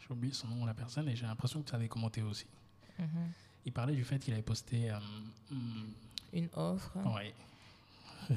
j'ai 0.00 0.12
oublié 0.12 0.32
son 0.32 0.48
nom, 0.48 0.64
la 0.66 0.74
personne, 0.74 1.08
et 1.08 1.16
j'ai 1.16 1.26
l'impression 1.26 1.62
que 1.62 1.68
tu 1.68 1.74
avais 1.74 1.88
commenté 1.88 2.22
aussi. 2.22 2.46
Mm 2.98 3.04
-hmm. 3.04 3.28
Il 3.66 3.72
parlait 3.72 3.96
du 3.96 4.04
fait 4.04 4.18
qu'il 4.18 4.32
avait 4.34 4.42
posté 4.42 4.90
euh, 4.90 4.98
une 6.32 6.48
offre. 6.54 6.96
Oui. 7.16 7.32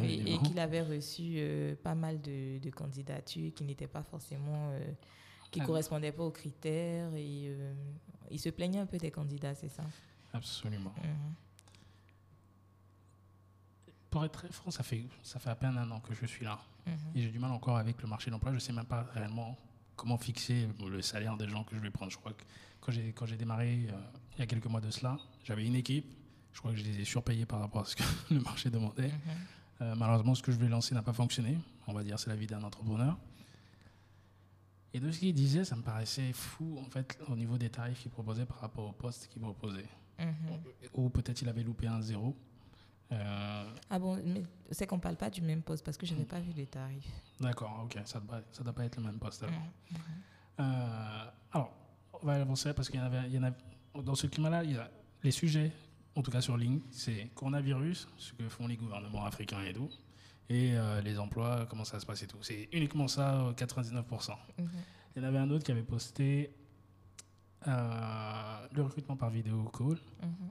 Et, 0.03 0.33
et 0.33 0.37
qu'il 0.39 0.59
avait 0.59 0.81
reçu 0.81 1.33
euh, 1.37 1.75
pas 1.75 1.95
mal 1.95 2.21
de, 2.21 2.59
de 2.59 2.69
candidatures 2.69 3.53
qui 3.55 3.63
n'étaient 3.63 3.87
pas 3.87 4.03
forcément 4.03 4.71
euh, 4.71 4.79
qui 5.51 5.59
ne 5.59 5.63
ah. 5.63 5.67
correspondaient 5.67 6.11
pas 6.11 6.23
aux 6.23 6.31
critères 6.31 7.13
et 7.15 7.47
euh, 7.47 7.73
il 8.31 8.39
se 8.39 8.49
plaignait 8.49 8.79
un 8.79 8.85
peu 8.85 8.97
des 8.97 9.11
candidats, 9.11 9.55
c'est 9.55 9.69
ça 9.69 9.83
Absolument. 10.33 10.93
-hmm. 11.01 11.33
Pour 14.09 14.25
être 14.25 14.31
très 14.39 14.49
franc, 14.51 14.71
ça 14.71 14.83
fait, 14.83 15.05
ça 15.23 15.39
fait 15.39 15.49
à 15.49 15.55
peine 15.55 15.77
un 15.77 15.89
an 15.91 15.99
que 15.99 16.13
je 16.15 16.25
suis 16.25 16.45
là. 16.45 16.59
-hmm. 16.87 16.91
Et 17.15 17.21
j'ai 17.23 17.31
du 17.31 17.39
mal 17.39 17.51
encore 17.51 17.77
avec 17.77 18.01
le 18.01 18.07
marché 18.07 18.27
de 18.27 18.31
l'emploi. 18.33 18.51
Je 18.51 18.55
ne 18.55 18.59
sais 18.59 18.73
même 18.73 18.85
pas 18.85 19.03
réellement 19.13 19.57
comment 19.95 20.17
fixer 20.17 20.67
le 20.95 21.01
salaire 21.01 21.35
des 21.37 21.47
gens 21.49 21.63
que 21.63 21.75
je 21.75 21.81
vais 21.81 21.91
prendre. 21.91 22.11
Je 22.11 22.17
crois 22.17 22.33
que 22.33 22.43
quand 22.81 22.91
j'ai, 22.91 23.11
quand 23.13 23.25
j'ai 23.25 23.37
démarré 23.37 23.87
euh, 23.89 23.93
il 24.35 24.39
y 24.39 24.43
a 24.43 24.47
quelques 24.47 24.67
mois 24.67 24.81
de 24.81 24.89
cela, 24.91 25.17
j'avais 25.43 25.65
une 25.65 25.75
équipe, 25.75 26.07
Je 26.53 26.59
crois 26.59 26.71
que 26.71 26.77
je 26.77 26.83
les 26.83 26.99
ai 27.01 27.05
surpayés 27.05 27.45
par 27.45 27.59
rapport 27.59 27.81
à 27.81 27.85
ce 27.85 27.95
que 27.95 28.03
le 28.35 28.41
marché 28.41 28.69
demandait. 28.69 29.09
Mhm. 29.11 29.19
Euh, 29.81 29.95
malheureusement, 29.95 30.33
ce 30.35 30.41
que 30.41 30.51
je 30.51 30.57
voulais 30.57 30.69
lancer 30.77 30.93
n'a 30.95 31.03
pas 31.03 31.13
fonctionné. 31.13 31.57
On 31.87 31.93
va 31.93 32.03
dire 32.03 32.17
c'est 32.19 32.29
la 32.29 32.35
vie 32.35 32.47
d'un 32.47 32.63
entrepreneur. 32.63 33.17
Et 34.93 34.99
de 34.99 35.11
ce 35.11 35.19
qu'il 35.19 35.33
disait, 35.33 35.63
ça 35.65 35.75
me 35.75 35.81
paraissait 35.83 36.33
fou, 36.33 36.77
en 36.79 36.89
fait, 36.89 37.17
au 37.27 37.35
niveau 37.35 37.57
des 37.57 37.69
tarifs 37.69 38.01
qu'il 38.01 38.11
proposait 38.11 38.45
par 38.45 38.59
rapport 38.59 38.87
au 38.89 38.91
poste 38.91 39.27
qu'il 39.27 39.41
proposait. 39.41 39.85
Mhm. 40.19 40.59
Ou 40.95 41.09
peut-être 41.09 41.41
il 41.41 41.49
avait 41.49 41.63
loupé 41.63 41.87
un 41.87 42.01
zéro. 42.01 42.35
Euh, 43.11 43.73
Ah 43.89 43.99
bon, 43.99 44.21
mais 44.23 44.43
c'est 44.71 44.85
qu'on 44.85 44.99
parle 44.99 45.15
pas 45.15 45.29
du 45.29 45.41
même 45.41 45.61
poste 45.61 45.83
parce 45.83 45.97
que 45.97 46.05
je 46.05 46.13
n'avais 46.13 46.25
pas 46.25 46.39
vu 46.39 46.51
les 46.51 46.65
tarifs. 46.67 47.09
D'accord, 47.39 47.81
ok, 47.85 47.99
ça 48.05 48.19
ne 48.19 48.25
doit, 48.27 48.41
ça 48.51 48.63
doit 48.63 48.73
pas 48.73 48.85
être 48.85 48.97
le 48.97 49.03
même 49.03 49.19
poste 49.19 49.43
alors. 49.43 49.55
Mhm. 49.55 49.97
Euh, 50.59 51.25
alors, 51.53 51.71
on 52.21 52.25
va 52.25 52.33
avancer 52.33 52.73
parce 52.73 52.89
qu'il 52.89 52.99
y 52.99 53.03
en 53.03 53.05
avait, 53.05 53.27
il 53.27 53.35
y 53.35 53.39
en 53.39 53.43
a, 53.43 53.51
dans 54.01 54.15
ce 54.15 54.27
climat-là, 54.27 54.63
il 54.63 54.73
y 54.73 54.77
a 54.77 54.89
les 55.23 55.31
sujets, 55.31 55.71
en 56.15 56.21
tout 56.21 56.31
cas 56.31 56.41
sur 56.41 56.57
ligne, 56.57 56.81
c'est 56.91 57.29
coronavirus, 57.35 58.07
ce 58.17 58.33
que 58.33 58.47
font 58.49 58.67
les 58.67 58.75
gouvernements 58.75 59.25
africains 59.25 59.63
et 59.63 59.73
tout, 59.73 59.89
et 60.49 60.75
euh, 60.75 61.01
les 61.01 61.19
emplois, 61.19 61.65
comment 61.69 61.85
ça 61.85 61.99
se 61.99 62.05
passe 62.05 62.23
et 62.23 62.27
tout. 62.27 62.41
C'est 62.41 62.67
uniquement 62.73 63.07
ça, 63.07 63.41
euh, 63.41 63.53
99%. 63.53 64.37
Mhm. 64.57 64.67
Il 65.15 65.21
y 65.21 65.25
en 65.25 65.27
avait 65.27 65.37
un 65.37 65.49
autre 65.51 65.63
qui 65.63 65.71
avait 65.71 65.83
posté 65.83 66.53
euh, 67.67 68.67
le 68.71 68.83
recrutement 68.83 69.17
par 69.17 69.29
vidéo 69.29 69.63
call, 69.77 69.97
Mhm. 70.23 70.49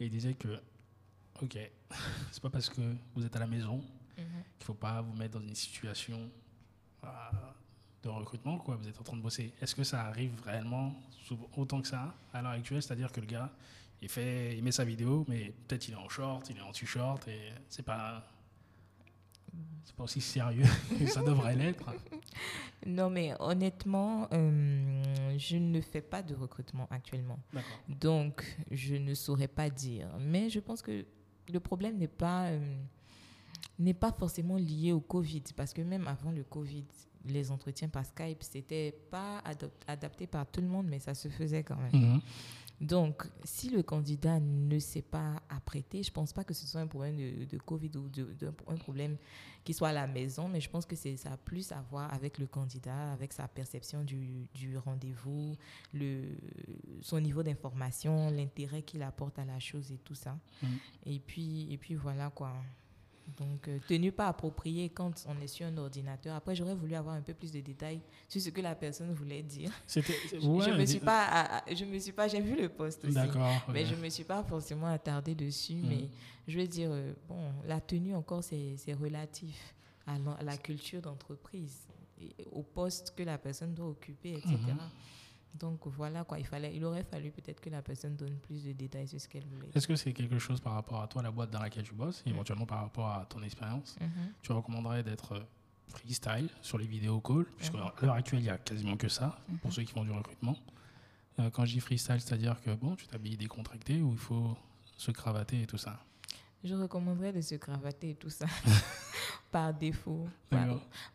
et 0.00 0.06
il 0.06 0.10
disait 0.10 0.34
que, 0.34 0.60
ok, 1.40 1.56
c'est 2.32 2.42
pas 2.42 2.50
parce 2.50 2.68
que 2.68 2.80
vous 3.14 3.24
êtes 3.24 3.36
à 3.36 3.38
la 3.38 3.46
maison 3.46 3.76
Mhm. 4.18 4.24
qu'il 4.58 4.66
faut 4.66 4.74
pas 4.74 5.00
vous 5.02 5.12
mettre 5.14 5.38
dans 5.38 5.46
une 5.46 5.54
situation 5.54 6.28
euh, 7.04 7.08
de 8.02 8.08
recrutement, 8.08 8.58
quoi. 8.58 8.76
Vous 8.76 8.86
êtes 8.88 9.00
en 9.00 9.02
train 9.04 9.16
de 9.16 9.22
bosser. 9.22 9.52
Est-ce 9.60 9.74
que 9.74 9.82
ça 9.84 10.04
arrive 10.06 10.40
réellement 10.44 10.94
souvent- 11.24 11.48
autant 11.56 11.80
que 11.80 11.88
ça 11.88 12.14
à 12.32 12.42
l'heure 12.42 12.52
actuelle? 12.52 12.82
C'est-à-dire 12.82 13.10
que 13.12 13.20
le 13.20 13.26
gars, 13.26 13.50
il 14.00 14.08
fait, 14.08 14.56
il 14.56 14.62
met 14.64 14.70
sa 14.72 14.84
vidéo, 14.84 15.24
mais 15.28 15.52
peut-être 15.66 15.86
il 15.88 15.94
est 15.94 15.96
en 15.96 16.08
short, 16.08 16.48
il 16.50 16.56
est 16.58 16.60
en 16.60 16.70
t-shirt, 16.72 17.26
et 17.28 17.50
c'est 17.68 17.82
pas, 17.84 18.24
c'est 19.84 19.96
pas 19.96 20.04
aussi 20.04 20.20
sérieux 20.20 20.64
que 20.98 21.06
ça 21.06 21.22
devrait 21.22 21.56
l'être. 21.56 21.84
Non, 22.84 23.10
mais 23.10 23.32
honnêtement, 23.38 24.26
euh, 24.32 25.36
je 25.38 25.56
ne 25.56 25.80
fais 25.80 26.00
pas 26.00 26.20
de 26.20 26.34
recrutement 26.34 26.88
actuellement. 26.90 27.38
Donc, 27.88 28.44
je 28.72 28.96
ne 28.96 29.14
saurais 29.14 29.46
pas 29.46 29.70
dire. 29.70 30.08
Mais 30.18 30.50
je 30.50 30.58
pense 30.58 30.82
que 30.82 31.04
le 31.52 31.60
problème 31.60 31.98
n'est 31.98 32.08
pas, 32.08 32.46
euh, 32.46 32.76
n'est 33.78 33.94
pas 33.94 34.10
forcément 34.10 34.56
lié 34.56 34.90
au 34.90 35.00
Covid. 35.00 35.44
Parce 35.56 35.72
que 35.72 35.82
même 35.82 36.08
avant 36.08 36.32
le 36.32 36.42
Covid, 36.42 36.86
les 37.24 37.52
entretiens 37.52 37.88
par 37.88 38.04
Skype, 38.04 38.42
c'était 38.42 38.92
pas 39.10 39.42
adapté 39.86 40.26
par 40.26 40.50
tout 40.50 40.60
le 40.60 40.66
monde, 40.68 40.86
mais 40.88 40.98
ça 40.98 41.14
se 41.14 41.28
faisait 41.28 41.62
quand 41.62 41.76
même. 41.76 41.92
Mhm. 42.14 42.20
Donc, 42.82 43.22
si 43.44 43.70
le 43.70 43.82
candidat 43.84 44.40
ne 44.40 44.78
s'est 44.80 45.02
pas 45.02 45.40
apprêté, 45.48 46.02
je 46.02 46.10
ne 46.10 46.14
pense 46.14 46.32
pas 46.32 46.42
que 46.42 46.52
ce 46.52 46.66
soit 46.66 46.80
un 46.80 46.88
problème 46.88 47.16
de, 47.16 47.44
de 47.44 47.56
Covid 47.58 47.90
ou 47.96 48.08
de, 48.08 48.24
de- 48.40 48.52
un 48.66 48.76
problème 48.76 49.16
qui 49.62 49.72
soit 49.72 49.90
à 49.90 49.92
la 49.92 50.08
maison, 50.08 50.48
mais 50.48 50.60
je 50.60 50.68
pense 50.68 50.84
que 50.84 50.96
ça 50.96 51.32
a 51.32 51.36
plus 51.36 51.70
à 51.70 51.80
voir 51.82 52.12
avec 52.12 52.38
le 52.38 52.46
candidat, 52.48 53.12
avec 53.12 53.32
sa 53.32 53.46
perception 53.46 54.02
du, 54.02 54.48
du 54.52 54.76
rendez-vous, 54.76 55.56
son 57.02 57.20
niveau 57.20 57.42
d'information, 57.44 58.30
l'intérêt 58.30 58.82
qu'il 58.82 59.02
apporte 59.02 59.38
à 59.38 59.44
la 59.44 59.60
chose 59.60 59.92
et 59.92 59.98
tout 59.98 60.16
ça. 60.16 60.36
Mhm. 60.62 60.68
Et, 61.06 61.20
puis, 61.20 61.72
et 61.72 61.78
puis 61.78 61.94
voilà 61.94 62.30
quoi. 62.30 62.52
Donc, 63.38 63.66
euh, 63.68 63.78
tenue 63.88 64.12
pas 64.12 64.28
appropriée 64.28 64.88
quand 64.90 65.24
on 65.28 65.40
est 65.40 65.46
sur 65.46 65.66
un 65.66 65.76
ordinateur. 65.78 66.34
Après, 66.36 66.54
j'aurais 66.54 66.74
voulu 66.74 66.94
avoir 66.94 67.14
un 67.14 67.22
peu 67.22 67.32
plus 67.34 67.50
de 67.52 67.60
détails 67.60 68.00
sur 68.28 68.40
ce 68.40 68.50
que 68.50 68.60
la 68.60 68.74
personne 68.74 69.12
voulait 69.14 69.42
dire. 69.42 69.70
C'était. 69.86 70.14
Je- 70.32 70.46
ouais, 70.46 70.64
je 70.66 70.70
me 70.72 70.84
suis 70.84 70.98
pas, 71.00 71.26
à- 71.30 71.74
je 71.74 71.84
me 71.84 71.98
suis 71.98 72.12
pas, 72.12 72.28
j'ai 72.28 72.40
vu 72.40 72.54
le 72.60 72.68
poste 72.68 73.04
aussi. 73.04 73.14
D'accord. 73.14 73.50
Mais 73.72 73.84
ok. 73.84 73.90
je 73.90 73.94
me 73.96 74.08
suis 74.10 74.24
pas 74.24 74.42
forcément 74.44 74.86
attardée 74.88 75.34
dessus. 75.34 75.74
Mhm. 75.74 75.88
Mais 75.88 76.08
je 76.48 76.58
veux 76.58 76.66
dire, 76.66 76.90
euh, 76.92 77.12
bon, 77.28 77.52
la 77.66 77.80
tenue 77.80 78.14
encore, 78.14 78.42
c'est 78.44 78.74
c'est 78.76 78.92
relatif 78.94 79.74
à 80.06 80.18
la, 80.18 80.32
à 80.32 80.42
la 80.42 80.56
culture 80.56 81.00
d'entreprise, 81.00 81.86
et 82.20 82.34
au 82.52 82.62
poste 82.62 83.14
que 83.16 83.22
la 83.22 83.38
personne 83.38 83.72
doit 83.72 83.88
occuper, 83.88 84.32
etc. 84.34 84.56
Donc 85.54 85.86
voilà 85.86 86.24
quoi, 86.24 86.38
il 86.38 86.46
fallait, 86.46 86.74
il 86.74 86.84
aurait 86.84 87.04
fallu 87.04 87.30
peut-être 87.30 87.60
que 87.60 87.68
la 87.70 87.82
personne 87.82 88.16
donne 88.16 88.36
plus 88.38 88.64
de 88.64 88.72
détails 88.72 89.06
sur 89.08 89.20
ce 89.20 89.28
qu'elle 89.28 89.44
voulait. 89.44 89.68
Est-ce 89.74 89.86
que 89.86 89.96
c'est 89.96 90.12
quelque 90.12 90.38
chose 90.38 90.60
par 90.60 90.72
rapport 90.72 91.02
à 91.02 91.06
toi, 91.08 91.22
la 91.22 91.30
boîte 91.30 91.50
dans 91.50 91.60
laquelle 91.60 91.84
tu 91.84 91.94
bosses, 91.94 92.22
éventuellement 92.26 92.64
par 92.66 92.80
rapport 92.80 93.08
à 93.08 93.26
ton 93.26 93.42
expérience 93.42 93.96
Mhm. 94.00 94.08
tu 94.42 94.52
recommanderais 94.52 95.02
d'être 95.02 95.32
euh, 95.32 95.40
freestyle 95.88 96.48
sur 96.62 96.78
les 96.78 96.86
vidéos 96.86 97.20
calls, 97.20 97.44
puisque 97.56 97.74
Mhm. 97.74 97.80
à 97.82 97.94
l'heure 98.02 98.14
actuelle, 98.14 98.40
il 98.40 98.44
n'y 98.44 98.48
a 98.48 98.56
quasiment 98.58 98.96
que 98.96 99.08
ça, 99.08 99.38
pour 99.60 99.66
Mhm. 99.66 99.70
ceux 99.72 99.82
qui 99.82 99.92
font 99.92 100.04
du 100.04 100.10
recrutement. 100.10 100.56
Euh, 101.38 101.50
quand 101.50 101.64
je 101.66 101.72
dis 101.74 101.80
freestyle, 101.80 102.20
c'est-à-dire 102.20 102.60
que 102.62 102.70
bon, 102.74 102.96
tu 102.96 103.06
t'habilles 103.06 103.36
décontracté 103.36 104.00
ou 104.00 104.12
il 104.12 104.18
faut 104.18 104.56
se 104.96 105.10
cravater 105.10 105.62
et 105.62 105.66
tout 105.66 105.78
ça. 105.78 105.98
Je 106.64 106.74
recommanderais 106.74 107.32
de 107.32 107.40
se 107.40 107.54
cravater 107.56 108.10
et 108.10 108.14
tout 108.14 108.30
ça 108.30 108.46
par 109.50 109.74
défaut. 109.74 110.28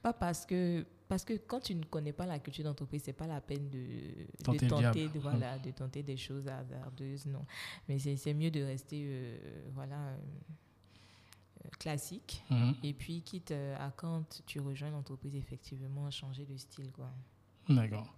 Pas, 0.01 0.13
parce 0.13 0.45
que 0.45 0.85
parce 1.07 1.23
que 1.23 1.33
quand 1.37 1.61
tu 1.61 1.73
ne 1.73 1.83
connais 1.85 2.11
pas 2.11 2.25
la 2.25 2.37
culture 2.39 2.65
d'entreprise, 2.65 3.01
c'est 3.05 3.13
pas 3.13 3.27
la 3.27 3.39
peine 3.39 3.69
de, 3.69 3.77
de 3.79 4.43
Tenter 4.43 4.65
le 4.65 4.69
tenter 4.69 5.07
de, 5.07 5.19
voilà, 5.19 5.57
de 5.57 5.71
tenter 5.71 6.03
des 6.03 6.17
choses 6.17 6.45
hasardeuses, 6.49 7.25
non. 7.27 7.45
Mais 7.87 7.97
c'est 7.97 8.33
mieux 8.33 8.51
de 8.51 8.61
rester 8.61 9.03
euh, 9.07 9.37
voilà 9.73 9.95
euh, 9.95 10.17
euh, 11.65 11.69
classique. 11.79 12.43
Mhm. 12.49 12.75
Et 12.83 12.93
puis 12.93 13.21
quitte 13.21 13.51
à 13.51 13.89
quand 13.95 14.41
tu 14.45 14.59
rejoins 14.59 14.89
l'entreprise 14.89 15.33
effectivement 15.35 16.11
changer 16.11 16.45
de 16.45 16.57
style 16.57 16.91
quoi. 16.91 17.09
D'accord. 17.69 18.13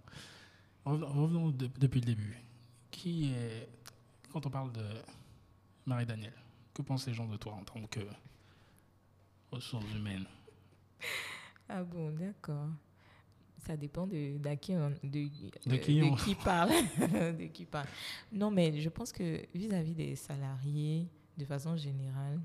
Revenons, 0.84 1.50
de- 1.50 1.70
depuis 1.78 2.00
le 2.00 2.06
début. 2.06 2.36
Qui 2.90 3.32
est, 3.32 3.68
quand 4.32 4.44
on 4.46 4.50
parle 4.50 4.72
de 4.72 4.84
Marie-Daniel, 5.86 6.32
que 6.74 6.82
pensent 6.82 7.06
les 7.06 7.14
gens 7.14 7.26
de 7.26 7.36
toi 7.36 7.52
en 7.54 7.64
tant 7.64 7.84
que 7.86 8.00
ressources 9.50 9.92
humaines? 9.94 10.26
Ah 11.68 11.82
bon, 11.82 12.10
d'accord. 12.10 12.68
Ça 13.66 13.76
dépend 13.76 14.06
de, 14.06 14.38
qui, 14.56 14.72
on- 14.74 14.90
de, 15.02 15.28
De 15.66 15.74
euh, 15.76 16.16
qui 16.16 16.34
parle. 16.34 16.70
de 17.38 17.46
qui 17.46 17.64
parle. 17.66 17.86
Non, 18.32 18.50
mais 18.50 18.80
je 18.80 18.88
pense 18.88 19.12
que 19.12 19.44
vis-à-vis 19.54 19.94
des 19.94 20.16
salariés, 20.16 21.06
de 21.36 21.44
façon 21.44 21.76
générale, 21.76 22.40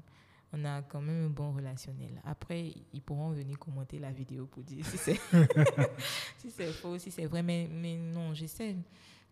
on 0.52 0.64
a 0.66 0.82
quand 0.84 1.02
même 1.02 1.26
un 1.26 1.30
bon 1.30 1.54
relationnel. 1.54 2.22
Après, 2.24 2.74
ils 2.94 3.02
pourront 3.02 3.32
venir 3.32 3.58
commenter 3.58 3.98
la 4.00 4.12
vidéo 4.12 4.46
pour 4.46 4.64
dire 4.64 4.86
si 4.86 4.98
c'est, 4.98 5.20
si 6.38 6.52
c'est 6.52 6.72
faux, 6.74 6.98
si 6.98 7.12
c'est 7.12 7.26
vrai. 7.26 7.42
Mais, 7.44 7.68
mais 7.72 7.98
non, 7.98 8.34
j'essaie 8.34 8.76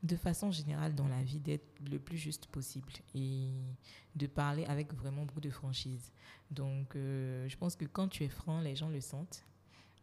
de 0.04 0.16
façon 0.18 0.52
générale 0.52 0.94
dans 0.94 1.08
la 1.08 1.24
vie 1.24 1.40
d'être 1.40 1.80
le 1.90 1.98
plus 1.98 2.18
juste 2.18 2.48
possible 2.48 2.92
et 3.16 3.50
de 4.16 4.28
parler 4.28 4.66
avec 4.66 4.94
vraiment 4.94 5.26
beaucoup 5.26 5.40
de 5.40 5.50
franchise. 5.50 6.12
Donc, 6.52 6.96
euh, 6.96 7.48
je 7.48 7.58
pense 7.58 7.76
que 7.76 7.86
quand 7.86 8.10
tu 8.10 8.24
es 8.24 8.30
franc, 8.30 8.60
les 8.62 8.76
gens 8.76 8.90
le 8.90 9.00
sentent. 9.00 9.46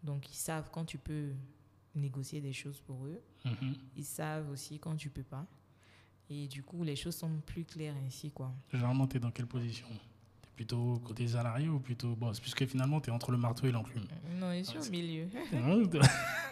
Donc, 0.02 0.30
ils 0.30 0.37
savent 0.37 0.71
quand 0.73 0.87
tu 0.87 0.97
peux 0.97 1.33
négocier 1.95 2.40
des 2.40 2.54
choses 2.54 2.80
pour 2.80 3.04
eux. 3.07 3.21
Mhm. 3.45 3.75
Ils 3.97 4.04
savent 4.04 4.49
aussi 4.50 4.78
quand 4.78 4.97
tu 4.97 5.11
peux 5.11 5.23
pas. 5.23 5.47
Et 6.30 6.49
du 6.49 6.62
coup, 6.62 6.83
les 6.83 6.97
choses 6.97 7.16
sont 7.16 7.40
plus 7.40 7.64
claires 7.64 7.97
ainsi, 8.07 8.30
quoi. 8.30 8.54
Généralement, 8.73 9.07
tu 9.07 9.19
es 9.19 9.21
dans 9.21 9.33
quelle 9.33 9.49
position? 9.49 9.87
Plutôt 10.61 10.99
côté 11.07 11.26
salarié 11.26 11.69
ou 11.71 11.81
plutôt 11.81 12.14
boss? 12.14 12.38
Puisque 12.38 12.67
finalement, 12.67 13.00
tu 13.00 13.09
es 13.09 13.12
entre 13.14 13.33
le 13.33 13.38
marteau 13.38 13.67
et 13.67 13.73
l'enclume. 13.73 14.05
Non, 14.38 14.52
je 14.52 14.62
suis 14.62 14.76
Ah, 14.79 14.87
au 14.87 14.90
milieu. 14.90 15.26
Hein 15.55 15.83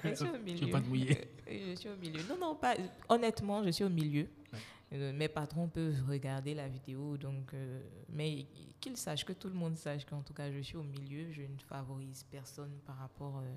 Je 0.02 0.14
suis 0.14 0.24
au 0.24 0.32
Tu 0.38 0.42
milieu. 0.44 0.64
veux 0.66 0.72
pas 0.72 0.80
te 0.80 0.86
mouiller? 0.86 1.28
Euh, 1.46 1.70
Je 1.72 1.74
suis 1.78 1.88
au 1.90 1.96
milieu. 1.96 2.22
Non, 2.26 2.38
non, 2.40 2.54
pas. 2.54 2.74
Honnêtement, 3.10 3.62
je 3.64 3.68
suis 3.70 3.84
au 3.84 3.90
milieu. 3.90 4.22
Ouais. 4.52 4.58
Euh, 4.94 5.12
mes 5.12 5.28
patrons 5.28 5.68
peuvent 5.68 6.02
regarder 6.08 6.54
la 6.54 6.66
vidéo, 6.68 7.18
donc, 7.18 7.52
euh, 7.52 7.82
mais 8.08 8.46
qu'ils 8.80 8.96
sachent, 8.96 9.26
que 9.26 9.34
tout 9.34 9.48
le 9.48 9.54
monde 9.54 9.76
sache 9.76 10.06
qu'en 10.06 10.22
tout 10.22 10.32
cas, 10.32 10.50
je 10.50 10.60
suis 10.60 10.78
au 10.78 10.82
milieu. 10.84 11.30
Je 11.30 11.42
ne 11.42 11.58
favorise 11.68 12.24
personne 12.30 12.72
par 12.86 12.96
rapport 12.96 13.40
euh, 13.44 13.54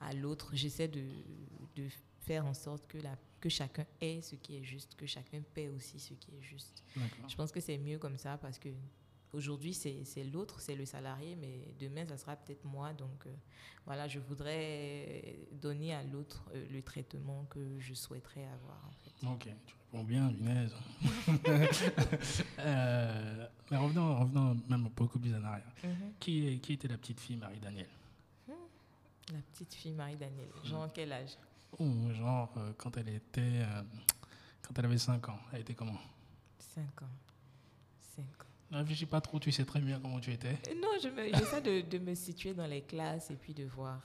à 0.00 0.12
l'autre. 0.12 0.50
J'essaie 0.54 0.88
de, 0.88 1.02
de 1.76 1.84
faire 2.22 2.44
en 2.46 2.54
sorte 2.54 2.88
que, 2.88 2.98
la, 2.98 3.16
que 3.40 3.48
chacun 3.48 3.86
ait 4.00 4.20
ce 4.22 4.34
qui 4.34 4.56
est 4.56 4.64
juste, 4.64 4.96
que 4.96 5.06
chacun 5.06 5.40
paie 5.54 5.68
aussi 5.68 6.00
ce 6.00 6.14
qui 6.14 6.32
est 6.32 6.42
juste. 6.42 6.82
Je 7.28 7.36
pense 7.36 7.52
que 7.52 7.60
c'est 7.60 7.78
mieux 7.78 7.98
comme 7.98 8.16
ça 8.16 8.36
parce 8.38 8.58
que 8.58 8.70
aujourd'hui, 9.34 9.74
c'est 9.74 10.24
l'autre, 10.32 10.60
c'est 10.60 10.74
le 10.74 10.86
salarié, 10.86 11.36
mais 11.36 11.74
demain, 11.78 12.06
ça 12.06 12.16
sera 12.16 12.36
peut-être 12.36 12.64
moi. 12.64 12.92
Donc, 12.92 13.26
euh, 13.26 13.34
voilà, 13.84 14.08
je 14.08 14.18
voudrais 14.18 15.36
donner 15.52 15.94
à 15.94 16.02
l'autre 16.02 16.44
euh, 16.54 16.66
le 16.70 16.80
traitement 16.82 17.44
que 17.50 17.78
je 17.80 17.92
souhaiterais 17.94 18.46
avoir. 18.46 18.80
En 18.88 18.92
fait. 18.92 19.26
Ok, 19.50 19.54
tu 19.66 19.74
réponds 19.92 20.04
bien, 20.04 20.30
Inès. 20.30 20.70
Euh, 22.58 23.46
mais 23.70 23.76
revenons, 23.76 24.18
revenons 24.20 24.56
même 24.68 24.88
beaucoup 24.96 25.18
plus 25.18 25.34
en 25.34 25.42
arrière. 25.44 25.72
Qui, 26.20 26.48
est- 26.48 26.58
qui 26.58 26.74
était 26.74 26.88
la 26.88 26.96
petite 26.98 27.20
fille 27.20 27.36
Marie-Daniel 27.36 27.88
La 29.32 29.38
petite 29.52 29.74
fille 29.74 29.92
Marie-Danielle, 29.92 30.48
genre 30.64 30.88
quel 30.92 31.12
âge? 31.12 31.36
Ou 31.78 32.10
genre, 32.12 32.52
euh, 32.56 32.72
quand 32.76 32.96
elle 32.96 33.08
était. 33.08 33.62
quand 34.62 34.78
elle 34.78 34.84
avait 34.86 34.98
5 34.98 35.28
ans, 35.28 35.38
elle 35.52 35.60
était 35.62 35.74
comment? 35.74 35.98
5 36.58 37.02
ans. 37.02 37.06
5 38.16 38.22
ans. 38.22 38.53
Ne 38.74 38.78
réfléchis 38.80 39.06
pas 39.06 39.20
trop, 39.20 39.38
tu 39.38 39.52
sais 39.52 39.64
très 39.64 39.80
bien 39.80 40.00
comment 40.00 40.18
tu 40.18 40.32
étais. 40.32 40.58
Euh, 40.68 40.74
Non, 40.82 40.88
je 41.00 41.08
j'essaie 41.38 41.60
de, 41.62 41.80
de 41.88 41.98
me 41.98 42.14
situer 42.14 42.54
dans 42.54 42.66
les 42.66 42.82
classes 42.82 43.30
et 43.30 43.36
puis 43.36 43.54
de 43.54 43.64
voir. 43.64 44.00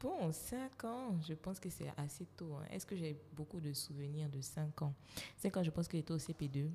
Bon, 0.00 0.32
5 0.32 0.84
ans, 0.84 1.20
je 1.28 1.34
pense 1.34 1.60
que 1.60 1.68
c'est 1.68 1.92
assez 1.98 2.24
tôt. 2.36 2.54
hein. 2.54 2.64
Est-ce 2.70 2.86
que 2.86 2.96
j'ai 2.96 3.14
beaucoup 3.34 3.60
de 3.60 3.74
souvenirs 3.74 4.30
de 4.30 4.40
5 4.40 4.80
ans? 4.80 4.94
5 5.36 5.56
ans, 5.58 5.62
je 5.62 5.70
pense 5.70 5.86
que 5.88 5.98
j'étais 5.98 6.12
au 6.12 6.16
CP2. 6.18 6.70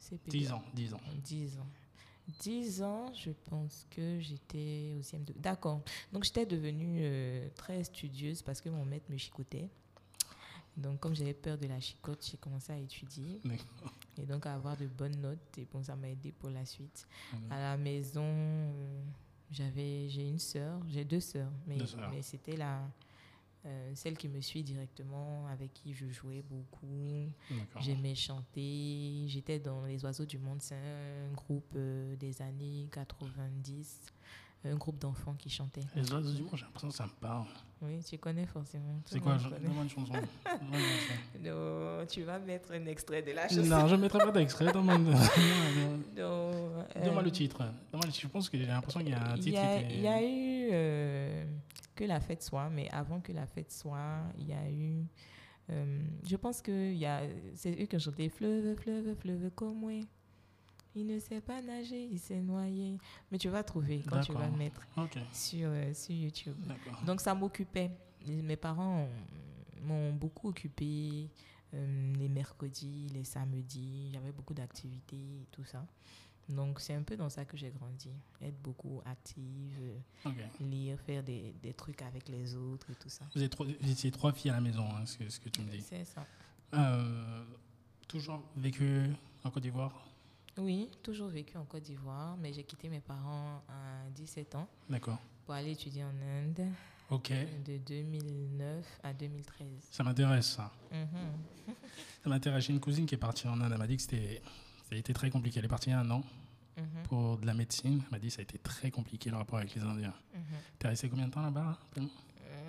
CPDA. 0.00 0.30
10 0.30 0.52
ans, 0.52 0.62
10 0.74 0.94
ans. 0.94 1.00
10 1.22 1.58
ans. 1.58 1.66
10 2.40 2.82
ans, 2.82 3.12
je 3.14 3.30
pense 3.30 3.86
que 3.88 4.18
j'étais 4.18 4.92
au 4.98 5.00
CM2. 5.02 5.32
D'accord. 5.36 5.82
Donc, 6.12 6.24
j'étais 6.24 6.44
devenue 6.46 6.98
euh, 7.02 7.48
très 7.54 7.84
studieuse 7.84 8.42
parce 8.42 8.60
que 8.60 8.68
mon 8.68 8.84
maître 8.84 9.06
me 9.08 9.16
chicotait. 9.16 9.68
Donc, 10.76 10.98
comme 10.98 11.14
j'avais 11.14 11.34
peur 11.34 11.56
de 11.56 11.68
la 11.68 11.78
chicote, 11.78 12.26
j'ai 12.28 12.36
commencé 12.36 12.72
à 12.72 12.78
étudier. 12.78 13.40
Et 14.18 14.26
donc 14.26 14.46
à 14.46 14.54
avoir 14.54 14.76
de 14.76 14.86
bonnes 14.86 15.20
notes. 15.20 15.58
Et 15.58 15.66
bon, 15.72 15.82
ça 15.82 15.96
m'a 15.96 16.08
aidé 16.08 16.32
pour 16.32 16.50
la 16.50 16.64
suite. 16.64 17.06
Mhm. 17.32 17.52
À 17.52 17.60
la 17.60 17.76
maison, 17.76 18.72
j'avais, 19.50 20.08
j'ai 20.08 20.26
une 20.28 20.38
sœur, 20.38 20.80
j'ai 20.88 21.04
deux 21.04 21.20
sœurs, 21.20 21.52
mais, 21.66 21.76
Deux 21.76 21.86
sœurs. 21.86 22.10
mais 22.10 22.22
c'était 22.22 22.56
la, 22.56 22.80
euh, 23.66 23.92
celle 23.94 24.16
qui 24.16 24.28
me 24.28 24.40
suit 24.40 24.62
directement, 24.62 25.46
avec 25.48 25.72
qui 25.72 25.92
je 25.92 26.08
jouais 26.08 26.42
beaucoup. 26.42 27.30
J'aimais 27.80 28.14
chanter. 28.14 29.24
J'étais 29.26 29.58
dans 29.58 29.84
Les 29.84 30.04
Oiseaux 30.04 30.24
du 30.26 30.38
Monde. 30.38 30.62
C'est 30.62 30.76
un 30.76 31.32
groupe 31.34 31.72
euh, 31.74 32.14
des 32.16 32.40
années 32.42 32.88
90. 32.92 34.12
Un 34.70 34.76
groupe 34.76 34.98
d'enfants 34.98 35.34
qui 35.34 35.48
chantaient. 35.50 35.80
Les 35.94 36.12
oiseaux 36.12 36.32
du 36.32 36.42
monde, 36.42 36.52
j'ai 36.54 36.64
l'impression 36.64 36.88
que 36.88 36.94
ça 36.94 37.04
me 37.04 37.10
parle. 37.20 37.46
Oui, 37.82 38.02
tu 38.02 38.16
connais 38.18 38.46
forcément. 38.46 39.00
C'est 39.04 39.20
quoi 39.20 39.36
je- 39.38 39.48
une 39.48 39.88
chanson. 39.88 40.12
Non, 41.40 42.06
tu 42.08 42.22
vas 42.22 42.38
mettre 42.38 42.72
un 42.72 42.86
extrait 42.86 43.22
de 43.22 43.32
la 43.32 43.48
chanson. 43.48 43.62
Non, 43.64 43.86
je 43.86 43.94
ne 43.96 44.00
mettrai 44.00 44.18
pas 44.20 44.32
d'extrait. 44.32 44.72
Non, 44.72 44.82
euh, 46.16 47.04
donne-moi 47.04 47.22
le 47.22 47.30
titre. 47.30 47.58
Donne-moi 47.58 48.06
le 48.06 48.12
titre. 48.12 48.22
Je 48.22 48.28
pense 48.28 48.48
que 48.48 48.56
j'ai 48.58 48.66
l'impression 48.66 49.00
qu'il 49.00 49.10
y 49.10 49.14
a 49.14 49.30
un 49.32 49.34
titre 49.34 49.60
il 49.90 50.00
y 50.00 50.06
a 50.08 50.22
eu 50.22 50.68
euh, 50.72 51.44
que 51.94 52.04
la 52.04 52.20
fête 52.20 52.42
soit, 52.42 52.68
mais 52.70 52.88
avant 52.90 53.20
que 53.20 53.32
la 53.32 53.46
fête 53.46 53.70
soit, 53.72 54.22
il 54.38 54.48
y 54.48 54.52
a 54.52 54.68
eu. 54.70 55.04
euh, 55.70 56.00
je 56.24 56.36
pense 56.36 56.62
que 56.62 56.94
c'est 57.54 57.80
eux 57.82 57.86
qui 57.86 57.96
ont 57.96 58.00
chanté 58.00 58.28
Fleuve, 58.28 58.76
fleuve, 58.76 59.14
fleuve 59.16 59.50
comme 59.54 59.78
moi. 59.78 60.00
Il 60.98 61.06
ne 61.06 61.18
sait 61.18 61.42
pas 61.42 61.60
nager, 61.60 62.08
il 62.10 62.18
s'est 62.18 62.40
noyé. 62.40 62.96
Mais 63.30 63.36
tu 63.36 63.50
vas 63.50 63.62
trouver 63.62 64.02
quand 64.08 64.20
tu 64.22 64.32
vas 64.32 64.46
le 64.46 64.56
mettre 64.56 64.80
sur, 65.30 65.68
euh, 65.68 65.92
sur 65.92 66.14
YouTube. 66.14 66.56
Donc 67.04 67.20
ça 67.20 67.34
m'occupait. 67.34 67.90
Mes 68.26 68.56
parents 68.56 69.06
m'ont 69.82 70.14
beaucoup 70.14 70.48
occupé 70.48 71.28
euh, 71.74 72.14
les 72.14 72.28
mercredis, 72.30 73.08
les 73.12 73.24
samedis. 73.24 74.10
J'avais 74.12 74.32
beaucoup 74.32 74.54
d'activités 74.54 75.42
et 75.42 75.46
tout 75.52 75.64
ça. 75.64 75.86
Donc 76.48 76.80
c'est 76.80 76.94
un 76.94 77.02
peu 77.02 77.16
dans 77.16 77.28
ça 77.28 77.44
que 77.44 77.58
j'ai 77.58 77.70
grandi. 77.70 78.10
Être 78.40 78.58
beaucoup 78.62 79.02
active, 79.04 80.00
lire, 80.60 80.98
faire 81.00 81.22
des, 81.22 81.54
des 81.62 81.74
trucs 81.74 82.00
avec 82.00 82.28
les 82.28 82.54
autres 82.54 82.90
et 82.90 82.94
tout 82.94 83.10
ça. 83.10 83.26
Vous, 83.34 83.46
trois, 83.48 83.66
vous 83.66 83.90
étiez 83.90 84.10
trois 84.10 84.32
filles 84.32 84.52
à 84.52 84.54
la 84.54 84.60
maison, 84.62 84.86
hein, 84.96 85.04
ce, 85.04 85.18
que, 85.18 85.28
ce 85.28 85.40
que 85.40 85.50
tu 85.50 85.60
me 85.60 85.70
dis. 85.70 85.82
C'est 85.82 86.04
ça. 86.06 86.24
Euh, 86.72 87.44
toujours 88.08 88.42
vécu 88.56 89.10
en 89.44 89.50
Côte 89.50 89.64
d'Ivoire? 89.64 90.05
Oui, 90.58 90.88
toujours 91.02 91.28
vécu 91.28 91.56
en 91.58 91.64
Côte 91.64 91.82
d'Ivoire, 91.82 92.36
mais 92.38 92.52
j'ai 92.52 92.64
quitté 92.64 92.88
mes 92.88 93.00
parents 93.00 93.62
à 93.68 94.08
17 94.14 94.54
ans 94.54 94.68
D'accord. 94.88 95.18
pour 95.44 95.54
aller 95.54 95.72
étudier 95.72 96.02
en 96.04 96.08
Inde 96.08 96.66
Ok. 97.10 97.30
de 97.64 97.76
2009 97.78 99.00
à 99.02 99.12
2013. 99.12 99.66
Ça 99.90 100.02
m'intéresse, 100.02 100.46
ça. 100.52 100.72
Mhm. 100.90 101.74
Ça 102.24 102.30
m'intéresse. 102.30 102.64
J'ai 102.64 102.72
une 102.72 102.80
cousine 102.80 103.06
qui 103.06 103.14
est 103.14 103.18
partie 103.18 103.46
en 103.46 103.60
Inde. 103.60 103.70
Elle 103.72 103.78
m'a 103.78 103.86
dit 103.86 103.96
que 103.96 104.02
c'était, 104.02 104.42
ça 104.88 104.94
a 104.94 104.98
été 104.98 105.12
très 105.12 105.30
compliqué. 105.30 105.58
Elle 105.60 105.66
est 105.66 105.68
partie 105.68 105.90
il 105.90 105.92
y 105.92 105.96
a 105.96 106.00
un 106.00 106.10
an 106.10 106.22
Mhm. 106.78 107.02
pour 107.04 107.38
de 107.38 107.46
la 107.46 107.54
médecine. 107.54 108.02
Elle 108.04 108.10
m'a 108.10 108.18
dit 108.18 108.26
que 108.28 108.32
ça 108.34 108.40
a 108.40 108.42
été 108.42 108.58
très 108.58 108.90
compliqué 108.90 109.30
le 109.30 109.36
rapport 109.36 109.58
avec 109.58 109.74
les 109.74 109.82
Indiens. 109.82 110.12
Mhm. 110.34 110.40
T'es 110.78 110.88
resté 110.88 111.08
combien 111.08 111.26
de 111.28 111.32
temps 111.32 111.40
là-bas 111.42 111.78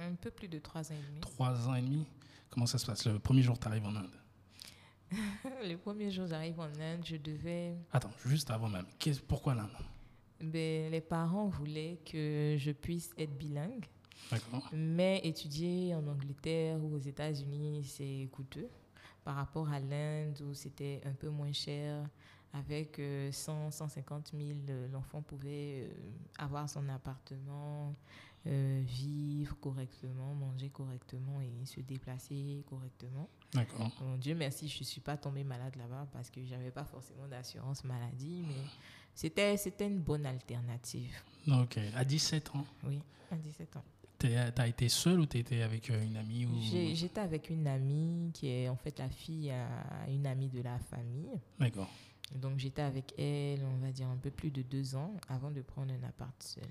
Un 0.01 0.13
peu 0.15 0.29
plus 0.32 0.48
de 0.48 0.60
trois 0.60 0.82
ans 0.91 0.96
et 0.96 1.08
demi. 1.10 1.20
Trois 1.22 1.67
ans 1.67 1.75
et 1.75 1.82
demi? 1.82 2.06
Comment 2.50 2.65
ça 2.67 2.77
se 2.77 2.86
passe? 2.86 3.06
Le 3.08 3.17
premier 3.20 3.41
jour 3.41 3.56
que 3.58 3.63
tu 3.63 3.67
arrives 3.67 3.86
en 3.86 3.96
Inde 3.96 4.10
Le 5.63 5.75
premier 5.75 6.11
jour, 6.11 6.27
j'arrive 6.27 6.59
en 6.59 6.65
Inde, 6.79 7.03
je 7.05 7.15
devais. 7.17 7.75
Attends, 7.91 8.11
juste 8.25 8.49
avant 8.51 8.69
même. 8.69 8.85
Pourquoi 9.27 9.55
l'Inde? 9.55 9.69
Ben, 10.41 10.91
les 10.91 11.01
parents 11.01 11.47
voulaient 11.47 11.99
que 12.05 12.55
je 12.57 12.71
puisse 12.71 13.11
être 13.17 13.35
bilingue, 13.37 13.85
D'accord. 14.29 14.69
mais 14.71 15.19
étudier 15.23 15.95
en 15.95 16.05
Angleterre 16.07 16.83
ou 16.83 16.93
aux 16.93 16.99
États-Unis, 16.99 17.83
c'est 17.85 18.29
coûteux 18.31 18.70
par 19.24 19.35
rapport 19.35 19.67
à 19.70 19.79
l'Inde 19.79 20.39
où 20.48 20.53
c'était 20.53 21.01
un 21.05 21.13
peu 21.13 21.29
moins 21.29 21.51
cher. 21.53 22.07
Avec 22.53 22.98
euh, 23.00 23.29
100, 23.31 23.72
150 23.72 24.31
000, 24.33 24.59
euh, 24.70 24.87
l'enfant 24.87 25.22
pouvait 25.22 25.83
euh, 25.83 25.89
avoir 26.39 26.70
son 26.70 26.87
appartement, 26.87 27.93
euh, 28.48 28.81
vivre 28.85 29.57
correctement, 29.59 30.33
manger 30.33 30.70
correctement 30.70 31.41
et 31.41 31.65
se 31.65 31.81
déplacer 31.81 32.63
correctement. 32.70 33.29
D'accord. 33.53 33.90
Bon, 34.00 34.18
Dieu 34.18 34.36
merci, 34.36 34.68
je 34.68 34.79
ne 34.79 34.83
suis 34.83 35.01
pas 35.01 35.18
tombée 35.18 35.44
malade 35.44 35.75
là-bas 35.77 36.07
parce 36.12 36.29
que 36.29 36.44
j'avais 36.46 36.72
pas 36.72 36.83
forcément 36.83 37.27
d'assurance 37.27 37.83
maladie, 37.83 38.44
mais 38.48 38.55
c'était, 39.14 39.55
c'était 39.57 39.88
une 39.88 40.00
bonne 40.01 40.25
alternative. 40.25 41.16
Ok. 41.48 41.79
À 41.96 42.03
17 42.03 42.55
ans, 42.55 42.66
Oui, 42.83 43.00
à 43.31 43.36
17 43.36 43.77
ans. 43.77 43.83
tu 44.20 44.27
as 44.36 44.68
été 44.68 44.90
seule 44.90 45.22
ou 45.22 45.25
tu 45.25 45.38
étais 45.38 45.62
avec 45.62 45.90
euh, 45.90 46.03
une 46.03 46.18
amie 46.18 46.46
ou... 46.46 46.60
J'étais 46.94 47.22
avec 47.22 47.50
une 47.50 47.68
amie 47.68 48.31
qui 48.33 48.48
est 48.50 48.68
en 48.70 48.75
fait 48.75 49.00
la 49.00 49.10
fille 49.10 49.50
à 49.51 49.68
une 50.10 50.27
amie 50.27 50.50
de 50.50 50.62
la 50.62 50.77
famille. 50.79 51.29
D'accord. 51.60 51.90
Donc 52.36 52.60
j'étais 52.60 52.81
avec 52.81 53.14
elle, 53.18 53.64
on 53.64 53.77
va 53.77 53.92
dire, 53.94 54.10
un 54.10 54.18
peu 54.18 54.29
plus 54.29 54.51
de 54.51 54.62
deux 54.62 54.96
ans 54.96 55.16
avant 55.29 55.50
de 55.51 55.62
prendre 55.62 55.94
un 55.94 56.03
appart 56.03 56.44
seul. 56.44 56.68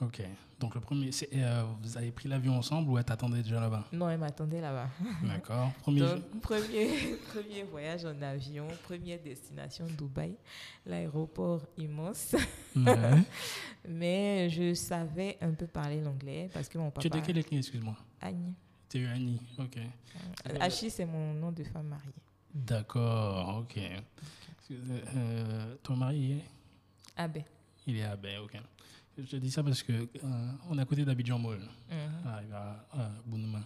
Ok. 0.00 0.22
Donc 0.60 0.74
le 0.74 0.80
premier, 0.80 1.10
euh, 1.34 1.64
vous 1.82 1.96
avez 1.96 2.10
pris 2.12 2.28
l'avion 2.28 2.56
ensemble 2.58 2.90
ou 2.90 2.98
elle 2.98 3.04
t'attendait 3.04 3.42
déjà 3.42 3.60
là-bas? 3.60 3.84
Non, 3.92 4.08
elle 4.10 4.18
m'attendait 4.18 4.60
là-bas. 4.60 4.88
D'accord. 5.22 5.72
Premier 5.82 6.00
jour- 6.00 6.08
Donc, 6.16 6.40
premier, 6.42 6.88
premier 7.34 7.62
voyage 7.64 8.04
en 8.04 8.20
avion, 8.22 8.66
première 8.84 9.20
destination 9.22 9.86
Dubaï, 9.86 10.36
l'aéroport 10.84 11.62
immense. 11.78 12.34
Ouais. 12.74 13.22
Mais 13.88 14.50
je 14.50 14.74
savais 14.74 15.38
un 15.40 15.52
peu 15.52 15.66
parler 15.66 16.00
l'anglais 16.00 16.50
parce 16.52 16.68
que 16.68 16.76
mon 16.78 16.90
papa. 16.90 17.00
Tu 17.02 17.06
étais 17.08 17.22
quelle 17.22 17.38
ethnie, 17.38 17.58
excuse-moi? 17.58 17.96
Agne. 18.20 18.52
Tu 18.88 19.02
es 19.02 19.06
Annie. 19.06 19.40
Ok. 19.58 19.78
Achille, 20.60 20.90
c'est 20.90 21.06
mon 21.06 21.34
nom 21.34 21.52
de 21.52 21.64
femme 21.64 21.86
mariée. 21.88 22.12
D'accord. 22.54 23.58
Ok. 23.60 23.78
Euh, 24.70 25.74
ton 25.82 25.96
mari, 25.96 26.32
est? 27.18 27.28
Ben. 27.28 27.42
Il 27.86 27.96
est 27.98 28.16
Baie, 28.16 28.38
ok. 28.38 28.56
Je 29.18 29.36
dis 29.38 29.50
ça 29.50 29.62
parce 29.62 29.82
que 29.82 29.92
euh, 29.92 30.06
on 30.68 30.76
est 30.78 30.82
à 30.82 30.84
côté 30.84 31.04
d'Abidjan 31.04 31.38
Mall. 31.38 31.58
Mhm. 31.90 31.96
Ah, 32.26 32.40
va 32.50 32.86
à 32.92 33.10
Bounouma. 33.26 33.60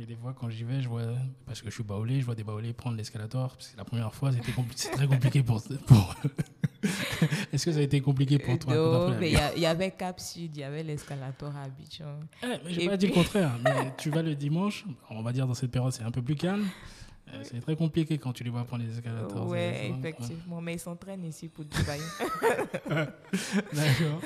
Et 0.00 0.06
des 0.06 0.14
fois, 0.14 0.32
quand 0.38 0.48
j'y 0.48 0.62
vais, 0.62 0.80
je 0.80 0.88
vois, 0.88 1.02
parce 1.44 1.60
que 1.60 1.68
je 1.70 1.74
suis 1.74 1.82
baoulé, 1.82 2.20
je 2.20 2.24
vois 2.24 2.36
des 2.36 2.44
baoulés 2.44 2.72
prendre 2.72 2.96
l'escalator. 2.96 3.56
Parce 3.56 3.70
que 3.70 3.76
la 3.76 3.84
première 3.84 4.14
fois, 4.14 4.30
c'était 4.30 4.52
compli- 4.52 4.72
c'est 4.76 4.90
très 4.92 5.08
compliqué 5.08 5.42
pour. 5.42 5.60
pour 5.86 6.14
Est-ce 7.52 7.64
que 7.64 7.72
ça 7.72 7.78
a 7.80 7.82
été 7.82 8.00
compliqué 8.00 8.38
pour 8.38 8.56
toi 8.60 8.76
Non, 8.76 9.18
mais 9.18 9.32
il 9.56 9.60
y, 9.60 9.66
avait 9.66 9.90
Cap 9.90 10.20
Sud, 10.20 10.56
il 10.56 10.60
y 10.60 10.62
avait 10.62 10.84
l'escalator 10.84 11.54
à 11.56 11.62
Abidjan. 11.64 12.20
Eh, 12.44 12.46
mais 12.64 12.72
j'ai 12.72 12.84
Et 12.84 12.88
pas 12.88 12.96
dit 12.96 13.08
le 13.08 13.12
contraire. 13.14 13.50
Mais 13.64 13.92
tu 13.98 14.10
vas 14.10 14.22
le 14.22 14.36
dimanche, 14.36 14.84
on 15.10 15.22
va 15.22 15.32
dire 15.32 15.48
dans 15.48 15.54
cette 15.54 15.72
période, 15.72 15.92
c'est 15.92 16.04
un 16.04 16.12
peu 16.12 16.22
plus 16.22 16.36
calme. 16.36 16.64
Euh, 17.34 17.40
C'est 17.44 17.60
très 17.60 17.76
compliqué 17.76 18.18
quand 18.18 18.32
tu 18.32 18.44
les 18.44 18.50
vois 18.50 18.64
prendre 18.64 18.84
les 18.84 18.92
escalators. 18.92 19.50
Ça 19.50 19.58
effectivement. 19.58 20.60
Mais 20.60 20.74
ils 20.74 20.80
s'entraînent 20.80 21.24
ici 21.24 21.48
pour 21.48 21.64
Dubaï. 21.64 22.00
D'accord. 23.72 24.20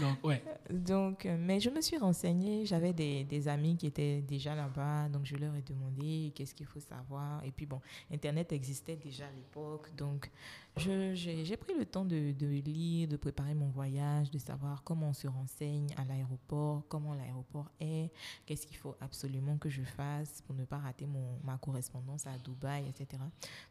Donc, 0.00 0.24
ouais. 0.24 0.42
donc, 0.70 1.26
euh, 1.26 1.36
mais 1.38 1.60
je 1.60 1.70
me 1.70 1.80
suis 1.80 1.96
renseignée. 1.98 2.64
J'avais 2.66 2.92
des, 2.92 3.24
des 3.24 3.48
amis 3.48 3.76
qui 3.76 3.86
étaient 3.86 4.20
déjà 4.20 4.54
là-bas. 4.54 5.08
Donc, 5.08 5.26
je 5.26 5.36
leur 5.36 5.54
ai 5.54 5.62
demandé 5.62 6.32
qu'est-ce 6.34 6.54
qu'il 6.54 6.66
faut 6.66 6.80
savoir. 6.80 7.44
Et 7.44 7.50
puis, 7.50 7.66
bon, 7.66 7.80
Internet 8.12 8.52
existait 8.52 8.96
déjà 8.96 9.26
à 9.26 9.32
l'époque. 9.32 9.94
Donc, 9.96 10.30
j'ai 10.76 11.44
j'ai 11.44 11.56
pris 11.56 11.74
le 11.76 11.84
temps 11.84 12.04
de, 12.04 12.32
de 12.32 12.46
lire, 12.46 13.08
de 13.08 13.16
préparer 13.16 13.54
mon 13.54 13.68
voyage, 13.68 14.30
de 14.30 14.38
savoir 14.38 14.82
comment 14.82 15.08
on 15.10 15.12
se 15.12 15.26
renseigne 15.26 15.88
à 15.96 16.04
l'aéroport, 16.04 16.84
comment 16.88 17.14
l'aéroport 17.14 17.70
est, 17.80 18.10
qu'est-ce 18.46 18.66
qu'il 18.66 18.76
faut 18.76 18.96
absolument 19.00 19.58
que 19.58 19.68
je 19.68 19.82
fasse 19.82 20.42
pour 20.42 20.54
ne 20.54 20.64
pas 20.64 20.78
rater 20.78 21.06
mon, 21.06 21.38
ma 21.44 21.58
correspondance 21.58 22.26
à 22.26 22.38
Dubaï, 22.38 22.88
etc. 22.88 23.22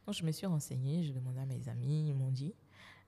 Donc, 0.06 0.14
je 0.14 0.24
me 0.24 0.30
suis 0.32 0.46
renseignée, 0.46 1.02
je 1.04 1.12
demandais 1.12 1.40
à 1.40 1.46
mes 1.46 1.68
amis, 1.68 2.08
ils 2.08 2.14
m'ont 2.14 2.30
dit. 2.30 2.54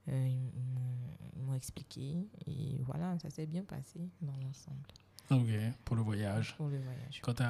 Euh, 0.08 0.26
ils 0.28 0.36
m'ont- 0.74 1.30
ils 1.36 1.42
m'ont 1.44 1.54
expliqué 1.54 2.26
et 2.48 2.76
voilà, 2.82 3.16
ça 3.20 3.30
s'est 3.30 3.46
bien 3.46 3.62
passé 3.62 4.00
dans 4.20 4.34
l'ensemble 4.42 4.82
Ok, 5.30 5.46
pour 5.84 5.94
le 5.94 6.02
voyage. 6.02 6.56
pour 6.56 6.66
le 6.66 6.80
voyage. 6.80 7.20
Quand 7.22 7.34
tu 7.34 7.42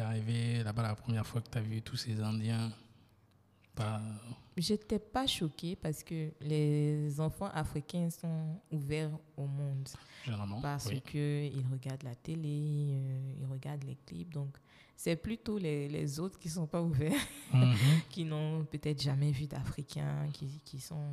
es 0.00 0.02
arrivé 0.02 0.64
là-bas 0.64 0.82
la 0.82 0.96
première 0.96 1.24
fois 1.24 1.40
que 1.40 1.48
tu 1.48 1.56
as 1.56 1.60
vu 1.62 1.82
tous 1.82 1.96
ces 1.96 2.20
Indiens, 2.20 2.72
pas... 3.76 4.00
J'étais 4.58 4.98
pas 4.98 5.26
choquée 5.26 5.76
parce 5.76 6.02
que 6.02 6.30
les 6.40 7.20
enfants 7.20 7.50
africains 7.52 8.08
sont 8.08 8.58
ouverts 8.72 9.10
au 9.36 9.46
monde 9.46 9.86
généralement. 10.24 10.62
parce 10.62 10.86
oui. 10.86 11.02
que 11.02 11.44
ils 11.44 11.66
regardent 11.70 12.04
la 12.04 12.14
télé, 12.14 12.92
euh, 12.94 13.34
ils 13.38 13.44
regardent 13.46 13.84
les 13.84 13.96
clips. 14.06 14.32
Donc, 14.32 14.56
c'est 14.96 15.16
plutôt 15.16 15.58
les, 15.58 15.88
les 15.88 16.18
autres 16.18 16.38
qui 16.38 16.48
sont 16.48 16.66
pas 16.66 16.80
ouverts, 16.82 17.20
Mhm. 17.52 17.74
qui 18.08 18.24
n'ont 18.24 18.64
peut-être 18.64 19.02
jamais 19.02 19.30
vu 19.30 19.46
d'Africains, 19.46 20.26
qui, 20.32 20.46
qui 20.64 20.80
sont 20.80 21.12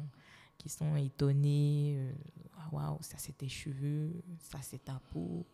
qui 0.57 0.69
sont 0.69 0.95
étonnés. 0.95 1.95
euh, 1.97 2.13
Ah, 2.57 2.69
Waouh, 2.71 2.97
ça 3.01 3.17
c'est 3.17 3.37
tes 3.37 3.49
cheveux, 3.49 4.23
ça 4.39 4.59
c'est 4.61 4.85
ta 4.85 5.01
peau. 5.11 5.45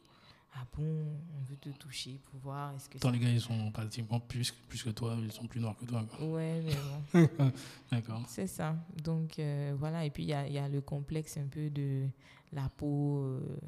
Ah 0.53 0.65
bon, 0.75 1.05
on 1.37 1.43
veut 1.43 1.57
te 1.57 1.69
toucher 1.69 2.19
pour 2.25 2.39
voir 2.39 2.73
est-ce 2.75 2.89
que 2.89 2.97
Tant 2.97 3.11
les 3.11 3.19
gars, 3.19 3.29
ils 3.29 3.41
sont 3.41 3.71
pratiquement 3.71 4.19
plus, 4.19 4.51
plus 4.67 4.81
que 4.81 4.89
toi, 4.89 5.15
ils 5.21 5.31
sont 5.31 5.45
plus 5.45 5.59
noirs 5.59 5.77
que 5.77 5.85
toi. 5.85 6.03
quoi. 6.09 6.25
Ouais, 6.25 6.61
mais 6.63 7.27
bon. 7.27 7.51
D'accord. 7.91 8.23
C'est 8.27 8.47
ça. 8.47 8.75
Donc 9.03 9.37
euh, 9.37 9.75
voilà, 9.77 10.05
et 10.05 10.09
puis 10.09 10.23
il 10.23 10.29
y 10.29 10.33
a, 10.33 10.47
il 10.47 10.53
y 10.53 10.57
a 10.57 10.67
le 10.67 10.81
complexe 10.81 11.37
un 11.37 11.47
peu 11.47 11.69
de 11.69 12.07
la 12.51 12.67
peau, 12.69 13.19
euh, 13.19 13.59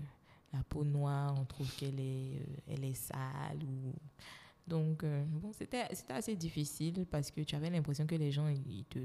la 0.54 0.64
peau 0.64 0.84
noire, 0.84 1.36
on 1.40 1.46
trouve 1.46 1.72
qu'elle 1.76 2.00
est, 2.00 2.40
euh, 2.40 2.56
elle 2.68 2.84
est 2.84 2.96
sale. 2.96 3.64
Ou... 3.64 3.94
Donc 4.68 5.06
bon, 5.28 5.52
c'était 5.54 5.86
assez 6.10 6.36
difficile 6.36 7.06
parce 7.10 7.30
que 7.30 7.42
tu 7.42 7.56
avais 7.56 7.70
l'impression 7.70 8.08
que 8.08 8.16
les 8.16 8.32
gens, 8.32 8.48
ils 8.48 8.86
te... 8.86 9.00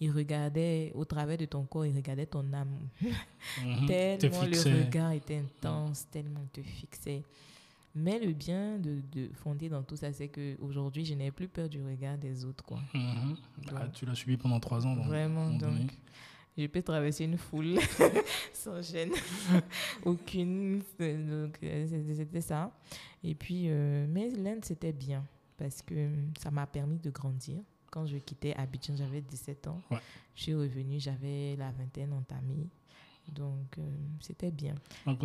Ils 0.00 0.10
regardaient 0.12 0.92
au 0.94 1.04
travers 1.04 1.36
de 1.36 1.44
ton 1.44 1.64
corps, 1.64 1.84
ils 1.86 1.94
regardaient 1.96 2.26
ton 2.26 2.52
âme. 2.52 2.88
Mhm. 3.02 3.86
Tellement 3.86 4.42
le 4.44 4.84
regard 4.84 5.12
était 5.12 5.38
intense, 5.38 6.06
tellement 6.10 6.40
il 6.42 6.48
te 6.62 6.62
fixait. 6.62 7.22
Mais 7.94 8.18
le 8.20 8.32
bien 8.32 8.78
de, 8.78 9.00
de 9.12 9.28
fonder 9.34 9.68
dans 9.68 9.82
tout 9.82 9.96
ça, 9.96 10.12
c'est 10.12 10.28
qu'aujourd'hui, 10.28 11.04
je 11.04 11.14
n'ai 11.14 11.32
plus 11.32 11.48
peur 11.48 11.68
du 11.68 11.82
regard 11.82 12.16
des 12.16 12.44
autres. 12.44 12.62
Quoi. 12.64 12.78
Mhm. 12.94 13.36
Donc, 13.66 13.92
tu 13.92 14.06
l'as 14.06 14.14
subi 14.14 14.36
pendant 14.36 14.60
trois 14.60 14.86
ans. 14.86 14.94
donc, 14.94 15.06
Vraiment, 15.06 15.46
moment 15.46 15.58
donné. 15.58 15.80
donc, 15.80 15.90
je 16.56 16.66
peux 16.66 16.82
traverser 16.82 17.24
une 17.24 17.38
foule 17.38 17.78
sans 18.52 18.82
gêne, 18.82 19.10
aucune. 20.04 20.78
Donc, 20.98 21.58
euh, 21.62 21.86
c'était 22.16 22.40
ça. 22.40 22.72
Et 23.24 23.34
puis, 23.34 23.64
euh, 23.66 24.06
mais 24.08 24.28
l'Inde, 24.30 24.64
c'était 24.64 24.92
bien 24.92 25.24
parce 25.56 25.82
que 25.82 25.94
euh, 25.94 26.08
ça 26.38 26.50
m'a 26.50 26.66
permis 26.66 26.98
de 26.98 27.10
grandir. 27.10 27.58
Quand 27.90 28.06
je 28.06 28.18
quittais 28.18 28.54
Abidjan, 28.54 28.96
j'avais 28.96 29.20
17 29.20 29.66
ans. 29.68 29.80
Ouais. 29.90 29.98
Je 30.34 30.42
suis 30.42 30.54
revenue, 30.54 31.00
j'avais 31.00 31.56
la 31.56 31.70
vingtaine 31.72 32.12
entamée. 32.12 32.68
Donc, 33.32 33.76
euh, 33.78 33.82
c'était 34.20 34.50
bien. 34.50 34.74
Donc, 35.04 35.20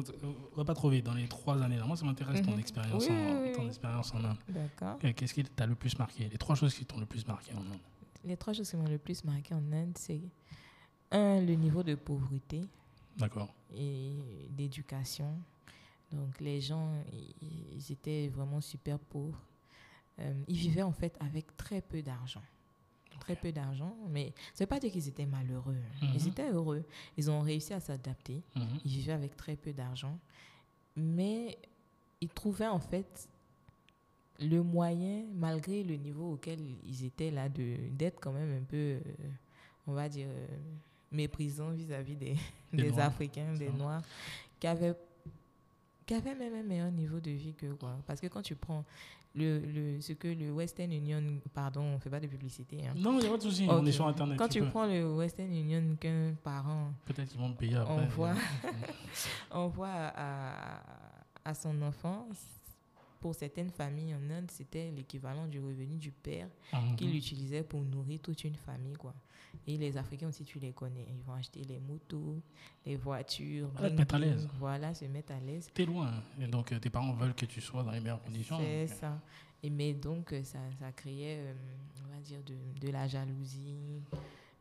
on 0.53 0.57
va 0.57 0.65
pas 0.65 0.73
trop 0.73 0.89
vite. 0.89 1.05
Dans 1.05 1.13
les 1.13 1.27
trois 1.27 1.61
années, 1.61 1.77
là, 1.77 1.85
moi, 1.85 1.95
ça 1.95 2.03
m'intéresse 2.05 2.41
ton 2.41 2.51
Mhm. 2.51 2.59
expérience 2.59 3.05
Oui, 3.07 3.15
en, 3.15 3.31
oui, 3.41 3.47
oui, 3.47 3.51
ton 3.53 3.61
oui. 3.61 3.67
expérience 3.67 4.13
en 4.13 4.23
Inde. 4.25 4.37
D'accord. 4.49 4.97
Qu'est-ce 4.99 5.33
qui 5.33 5.43
t'a 5.45 5.65
le 5.65 5.75
plus 5.75 5.97
marqué? 5.97 6.27
Les 6.27 6.37
trois 6.37 6.55
choses 6.55 6.73
qui 6.73 6.85
t'ont 6.85 6.99
le 6.99 7.05
plus 7.05 7.25
marqué 7.25 7.53
en 7.53 7.59
Inde. 7.61 7.79
Les 8.25 8.35
trois 8.37 8.51
choses 8.53 8.69
qui 8.69 8.75
m'ont 8.75 8.87
le 8.89 8.97
plus 8.97 9.23
marqué 9.23 9.53
en 9.53 9.71
Inde, 9.71 9.93
c'est 9.97 10.19
un, 11.11 11.39
le 11.41 11.53
niveau 11.55 11.81
de 11.83 11.95
pauvreté. 11.95 12.61
D'accord. 13.17 13.53
et 13.75 14.11
d'éducation. 14.49 15.31
Donc 16.11 16.39
les 16.39 16.59
gens, 16.61 16.91
ils, 17.11 17.75
ils 17.77 17.91
étaient 17.91 18.27
vraiment 18.27 18.59
super 18.61 18.97
pauvres. 18.99 19.39
Euh, 20.19 20.33
ils 20.47 20.57
vivaient 20.57 20.81
en 20.83 20.91
fait 20.91 21.15
avec 21.19 21.55
très 21.57 21.81
peu 21.81 22.01
d'argent. 22.01 22.41
Très 23.23 23.35
peu 23.37 23.51
d'argent, 23.51 23.95
mais 24.09 24.33
ça 24.53 24.63
ne 24.63 24.65
veut 24.65 24.69
pas 24.69 24.79
dire 24.79 24.91
qu'ils 24.91 25.07
étaient 25.07 25.25
malheureux. 25.25 25.75
hein. 26.01 26.07
Ils 26.13 26.21
Mhm. 26.23 26.27
étaient 26.27 26.51
heureux. 26.51 26.83
Ils 27.17 27.31
ont 27.31 27.39
réussi 27.41 27.73
à 27.73 27.79
s'adapter. 27.79 28.41
Mhm. 28.55 28.63
Ils 28.83 28.91
vivaient 28.91 29.13
avec 29.13 29.35
très 29.37 29.55
peu 29.55 29.71
d'argent. 29.71 30.17
Mais 30.97 31.57
ils 32.21 32.29
trouvaient 32.29 32.67
en 32.67 32.79
fait 32.79 33.27
le 34.39 34.61
moyen, 34.61 35.23
malgré 35.35 35.83
le 35.83 35.95
niveau 35.95 36.33
auquel 36.33 36.59
ils 36.85 37.05
étaient 37.05 37.31
là, 37.31 37.47
d'être 37.49 38.19
quand 38.19 38.33
même 38.33 38.61
un 38.61 38.63
peu, 38.63 38.75
euh, 38.75 38.99
on 39.87 39.93
va 39.93 40.09
dire, 40.09 40.27
euh, 40.29 40.47
méprisants 41.11 41.71
vis-à-vis 41.71 42.15
des, 42.15 42.35
Des 42.73 42.83
des 42.83 42.89
Noirs, 42.91 43.07
Africains, 43.07 43.53
des 43.53 43.67
ça. 43.67 43.73
Noirs, 43.73 44.01
qui 44.59 44.67
avaient, 44.67 44.95
qui 46.05 46.13
avaient 46.15 46.35
même 46.35 46.55
un 46.55 46.63
meilleur 46.63 46.91
niveau 46.91 47.19
de 47.19 47.31
vie 47.31 47.53
que 47.53 47.71
quoi. 47.73 47.97
Parce 48.05 48.19
que 48.19 48.27
quand 48.27 48.41
tu 48.41 48.55
prends 48.55 48.83
le, 49.35 49.59
le, 49.59 49.99
ce 50.01 50.13
que 50.13 50.27
le 50.27 50.51
Western 50.51 50.91
Union, 50.91 51.23
pardon, 51.53 51.81
on 51.81 51.93
ne 51.95 51.97
fait 51.99 52.09
pas 52.09 52.19
de 52.19 52.27
publicité, 52.27 52.85
hein. 52.85 52.93
Non, 52.95 53.13
il 53.17 53.21
n'y 53.21 53.25
a 53.27 53.31
pas 53.31 53.37
de 53.37 53.41
souci. 53.43 53.65
Ok. 53.67 53.75
On 53.79 53.85
est 53.85 53.91
sur 53.91 54.07
Internet. 54.07 54.37
Quand 54.37 54.47
tu 54.47 54.59
peux- 54.61 54.69
prends 54.69 54.85
le 54.85 55.11
Western 55.15 55.51
Union 55.51 55.95
qu'un 55.99 56.33
parent 56.43 56.93
Peut-être 57.05 57.29
qu'ils 57.29 57.39
vont 57.39 57.49
me 57.49 57.55
payer 57.55 57.75
après. 57.77 57.93
on 57.93 58.05
voit, 58.07 58.35
envoie 59.51 59.87
à, 60.15 60.81
à 61.43 61.53
son 61.53 61.81
enfant, 61.81 62.27
pour 63.19 63.33
certaines 63.33 63.69
familles 63.71 64.13
en 64.15 64.29
Inde, 64.29 64.51
c'était 64.51 64.91
l'équivalent 64.91 65.47
du 65.47 65.59
revenu 65.59 65.95
du 65.97 66.11
père 66.11 66.47
Mhm. 66.73 66.95
qu'il 66.97 67.15
utilisait 67.15 67.63
pour 67.63 67.81
nourrir 67.81 68.19
toute 68.21 68.43
une 68.43 68.55
famille. 68.55 68.95
Quoi. 68.97 69.13
Et 69.65 69.77
les 69.77 69.95
Africains 69.97 70.27
aussi, 70.27 70.43
tu 70.43 70.59
les 70.59 70.71
connais. 70.73 71.05
Ils 71.09 71.23
vont 71.23 71.33
acheter 71.33 71.63
les 71.63 71.79
motos, 71.79 72.41
les 72.85 72.95
voitures. 72.95 73.69
Ah, 73.77 73.89
mettre 73.89 74.15
à 74.15 74.19
l'aise. 74.19 74.47
Voilà, 74.59 74.93
se 74.93 75.05
mettre 75.05 75.31
à 75.33 75.39
l'aise. 75.39 75.69
T'es 75.73 75.85
loin. 75.85 76.11
Et 76.39 76.47
donc, 76.47 76.71
euh, 76.71 76.79
tes 76.79 76.89
parents 76.89 77.13
veulent 77.13 77.33
que 77.33 77.45
tu 77.45 77.61
sois 77.61 77.83
dans 77.83 77.91
les 77.91 77.99
meilleures 77.99 78.21
conditions. 78.21 78.57
C'est 78.59 78.87
donc, 78.87 78.97
ça. 78.97 79.21
Et 79.61 79.69
mais 79.69 79.93
donc, 79.93 80.33
euh, 80.33 80.43
ça, 80.43 80.59
ça 80.79 80.91
créait, 80.91 81.37
euh, 81.39 81.53
on 82.05 82.13
va 82.13 82.21
dire, 82.21 82.39
de, 82.43 82.55
de 82.85 82.91
la 82.91 83.07
jalousie. 83.07 84.01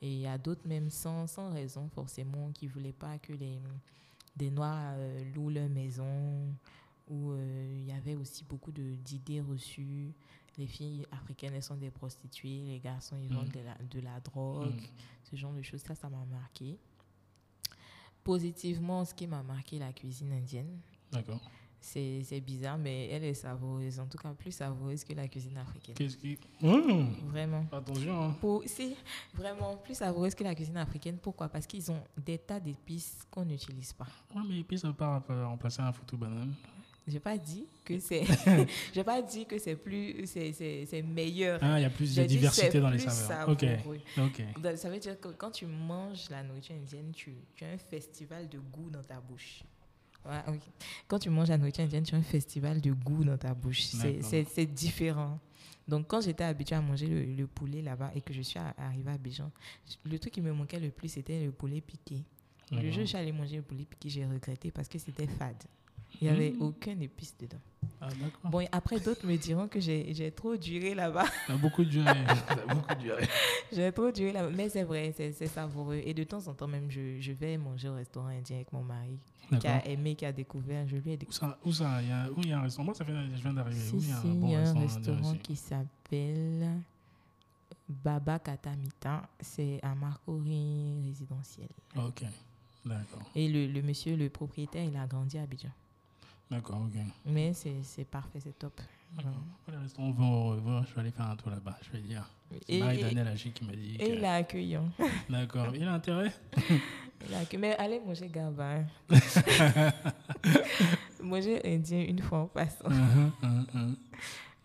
Et 0.01 0.13
il 0.13 0.21
y 0.21 0.27
a 0.27 0.39
d'autres, 0.39 0.67
même 0.67 0.91
sans, 0.91 1.27
sans 1.27 1.51
raison 1.53 1.89
forcément, 1.89 2.51
qui 2.53 2.67
ne 2.67 2.71
voulaient 2.71 2.93
pas 2.93 3.19
que 3.19 3.33
les, 3.33 3.59
des 4.37 4.51
Noirs 4.51 4.95
euh, 4.97 5.25
louent 5.35 5.51
leur 5.51 5.69
maison. 5.69 6.55
Où 7.09 7.33
euh, 7.33 7.79
il 7.81 7.89
y 7.89 7.93
avait 7.93 8.15
aussi 8.15 8.45
beaucoup 8.45 8.71
d'idées 8.71 9.41
reçues. 9.41 10.13
Les 10.59 10.67
filles 10.67 11.07
africaines, 11.11 11.55
elles 11.55 11.63
sont 11.63 11.77
des 11.77 11.91
prostituées. 11.91 12.63
Les 12.67 12.79
garçons, 12.79 13.17
ils 13.23 13.33
vendent 13.33 13.49
Mm. 13.49 13.53
de, 13.53 13.61
la, 13.61 13.75
de 13.91 14.01
la 14.01 14.21
drogue. 14.21 14.67
Mhm. 14.75 14.81
Ce 15.31 15.37
genre 15.37 15.53
de 15.55 15.63
choses, 15.63 15.81
ça, 15.81 15.95
ça 15.95 16.09
m'a 16.11 16.25
marqué. 16.27 16.79
Positivement, 18.25 19.05
ce 19.05 19.15
qui 19.15 19.27
m'a 19.27 19.43
marqué, 19.43 19.79
la 19.79 19.93
cuisine 19.93 20.33
indienne. 20.33 20.79
D'accord. 21.11 21.41
C'est 21.81 22.41
bizarre, 22.47 22.79
mais 22.79 23.09
elle 23.09 23.25
est 23.25 23.35
savoureuse. 23.35 23.99
En 23.99 24.07
tout 24.07 24.17
cas, 24.17 24.33
plus 24.35 24.53
savoureuse 24.53 25.03
que 25.03 25.13
la 25.15 25.27
cuisine 25.27 25.57
africaine. 25.57 25.97
Qu'est-ce 25.97 26.17
qui? 26.17 26.39
Mhm. 26.61 27.15
Vraiment. 27.31 27.67
Attention. 27.73 28.23
hein. 28.23 28.37
Pour, 28.41 28.63
si, 28.67 28.95
vraiment, 29.35 29.77
plus 29.79 29.97
savoureuse 29.97 30.33
que 30.37 30.45
la 30.45 30.55
cuisine 30.55 30.77
africaine. 30.77 31.19
Pourquoi? 31.21 31.49
Parce 31.49 31.67
qu'ils 31.67 31.91
ont 31.91 32.01
des 32.25 32.39
tas 32.39 32.61
d'épices 32.61 33.27
qu'on 33.29 33.45
n'utilise 33.45 33.93
pas. 33.95 34.07
Ouais, 34.33 34.43
mais 34.49 34.63
puis 34.63 34.79
ça 34.79 34.87
ne 34.89 34.93
peut 34.93 34.99
pas 34.99 35.19
remplacer 35.47 35.83
un 35.83 35.93
foutu 35.93 36.17
banane. 36.17 36.55
Je 37.07 37.15
n'ai 37.15 37.21
pas 37.21 37.37
dit 37.37 37.67
que 37.85 37.99
c'est 37.99 38.23
j'ai 38.95 39.03
pas 39.03 39.21
dit 39.23 39.45
que 39.45 39.59
c'est 39.59 39.75
plus 39.75 40.25
c'est- 40.27 41.03
meilleur. 41.03 41.59
Ah, 41.63 41.79
il 41.81 41.83
y 41.83 41.85
a 41.85 41.91
plus 41.91 42.09
de 42.15 42.23
J'ai 42.23 42.27
diversité 42.29 42.81
dans 42.81 42.91
les 42.91 42.99
saveurs. 43.01 43.49
Ok. 43.49 43.61
savoureux. 43.61 43.99
Ok. 44.19 44.43
Donc, 44.63 44.77
Ça 44.77 44.89
veut 44.89 44.99
dire 44.99 45.19
que 45.21 45.29
quand 45.29 45.51
tu 45.51 45.67
manges 45.67 46.31
la 46.31 46.43
nourriture 46.45 46.77
indienne, 46.77 47.11
tu, 47.13 47.35
tu 47.57 47.65
as 47.65 47.69
un 47.71 47.79
festival 47.79 48.49
de 48.49 48.59
goût 48.59 48.89
dans 48.91 49.03
ta 49.03 49.21
bouche. 49.21 49.63
Ouais, 50.25 50.39
ok. 50.47 50.61
Quand 51.09 51.19
tu 51.19 51.29
manges 51.31 51.49
la 51.49 51.59
nourriture 51.59 51.83
indienne, 51.83 52.05
tu 52.05 52.15
as 52.15 52.19
un 52.19 52.23
festival 52.23 52.81
de 52.81 52.93
goût 52.93 53.25
dans 53.25 53.37
ta 53.37 53.53
bouche. 53.53 53.81
C'est- 53.81 54.67
différent. 54.67 55.41
Donc, 55.89 56.07
quand 56.07 56.21
j'étais 56.21 56.45
habituée 56.45 56.77
à 56.77 56.81
manger 56.81 57.09
le, 57.09 57.25
le 57.25 57.47
poulet 57.49 57.83
là-bas 57.83 58.13
et 58.15 58.21
que 58.21 58.33
je 58.33 58.43
suis 58.43 58.61
arrivée 58.79 59.11
à 59.11 59.15
Abidjan, 59.15 59.51
le 60.05 60.17
truc 60.21 60.33
qui 60.33 60.41
me 60.41 60.53
manquait 60.53 60.79
le 60.79 60.91
plus, 60.93 61.09
c'était 61.09 61.45
le 61.45 61.51
poulet 61.51 61.81
piqué. 61.81 62.23
Le 62.71 62.89
jour 62.93 62.99
où 62.99 63.01
je 63.01 63.09
suis 63.09 63.17
allée 63.19 63.33
manger 63.33 63.57
le 63.57 63.63
poulet 63.63 63.85
piqué, 63.85 64.09
j'ai 64.09 64.25
regretté 64.25 64.71
parce 64.71 64.87
que 64.89 64.99
c'était 64.99 65.27
fade. 65.27 65.61
Il 66.23 66.29
n'y 66.29 66.35
avait 66.35 66.51
Mhm. 66.53 66.63
aucun 66.63 67.01
épice 67.01 67.35
dedans. 67.39 67.59
Ah. 68.01 68.09
Bon, 68.45 68.65
après, 68.71 69.01
d'autres 69.01 69.27
me 69.27 69.37
diront 69.37 69.67
que 69.67 69.81
j'ai 69.81 70.33
trop 70.37 70.57
duré 70.57 70.95
là-bas. 70.95 71.25
Ça 71.49 71.55
a 71.55 71.57
beaucoup 71.57 71.85
duré. 71.85 72.05
Beaucoup 72.69 72.95
duré. 72.95 73.29
J'ai 73.73 73.91
trop 73.93 74.11
duré 74.13 74.33
là 74.33 74.49
Mais 74.51 74.69
c'est 74.69 74.85
vrai, 74.85 75.13
c'est 75.17 75.33
savoureux. 75.49 76.01
Et 76.05 76.15
de 76.15 76.23
temps 76.25 76.47
en 76.47 76.55
temps, 76.55 76.69
même, 76.69 76.91
je, 76.91 77.21
je 77.21 77.33
vais 77.33 77.57
manger 77.59 77.89
au 77.89 77.95
restaurant 77.95 78.29
indien 78.29 78.57
avec 78.57 78.73
mon 78.73 78.83
mari, 78.83 79.19
qui 79.61 79.67
a 79.67 79.85
aimé, 79.89 80.15
qui 80.15 80.25
a 80.25 80.33
découvert. 80.33 80.87
Je 80.87 80.97
lui 80.97 81.11
ai 81.11 81.15
Où 81.15 81.17
découvert. 81.17 81.41
ça, 81.41 81.59
où 81.65 81.73
ça 81.73 82.01
il 82.03 82.09
y 82.09 82.13
a, 82.13 82.31
Où 82.31 82.41
il 82.45 82.49
y 82.51 82.53
a 82.53 82.59
un 82.59 82.63
restaurant? 82.63 82.85
Moi, 82.85 82.95
ça 82.95 83.05
fait, 83.05 83.13
je 83.13 83.43
viens 83.43 83.53
d'arriver. 83.53 83.81
Si, 83.81 83.97
il 83.97 84.09
y 84.09 84.13
a 84.13 84.19
un 84.19 84.23
bon 84.23 84.47
il 84.47 84.53
y 84.53 84.55
a 84.57 84.61
un 84.69 84.79
restaurant, 84.81 85.35
qui 85.43 85.57
s'appelle 85.57 86.69
Baba 87.89 88.39
Katamita. 88.39 89.29
C'est 89.41 89.81
à 89.83 89.95
Marcory 89.95 91.03
résidentiel. 91.05 91.69
Ok. 91.97 92.25
D'accord. 92.85 93.23
Et 93.35 93.49
le, 93.49 93.67
le 93.69 93.83
monsieur, 93.83 94.17
le 94.17 94.29
propriétaire, 94.29 94.85
il 94.85 94.97
a 94.97 95.07
grandi 95.07 95.39
à 95.39 95.43
Abidjan. 95.43 95.69
D'accord, 96.53 96.83
ok. 96.83 97.01
Mais 97.27 97.53
c'est 97.55 98.05
parfait, 98.05 98.39
c'est 98.41 98.59
top. 98.59 98.81
D'accord. 99.17 99.33
Les 99.71 99.77
restaurants 99.77 100.11
vont, 100.13 100.55
vont- 100.57 100.83
je 100.85 100.95
vais 100.95 101.01
aller 101.01 101.11
faire 101.11 101.27
un 101.29 101.37
tour 101.37 101.51
là-bas, 101.51 101.79
je 101.83 101.91
vais 101.93 102.01
dire. 102.03 102.29
C'est 102.69 102.79
Marie-Daniel 102.79 103.29
Hachi 103.29 103.51
qui 103.53 103.65
m'a 103.65 103.73
dit. 103.73 103.97
et 103.99 104.15
il 104.15 104.23
est 104.23 104.27
accueillant. 104.27 104.89
D'accord. 105.31 105.69
Il 105.75 105.83
a 105.85 105.95
intérêt 105.95 106.33
Il 107.27 107.35
accueillant. 107.35 107.61
Mais 107.61 107.77
allez 107.77 108.01
manger 108.01 108.29
Gaba. 108.29 108.81
hein. 108.81 108.87
manger 111.23 111.61
indien 111.65 112.03
une 112.03 112.21
fois 112.21 112.41
en 112.41 112.47
passant. 112.47 112.89
Mhm, 112.89 113.33
mhm, 113.43 113.67
mhm. 113.75 113.97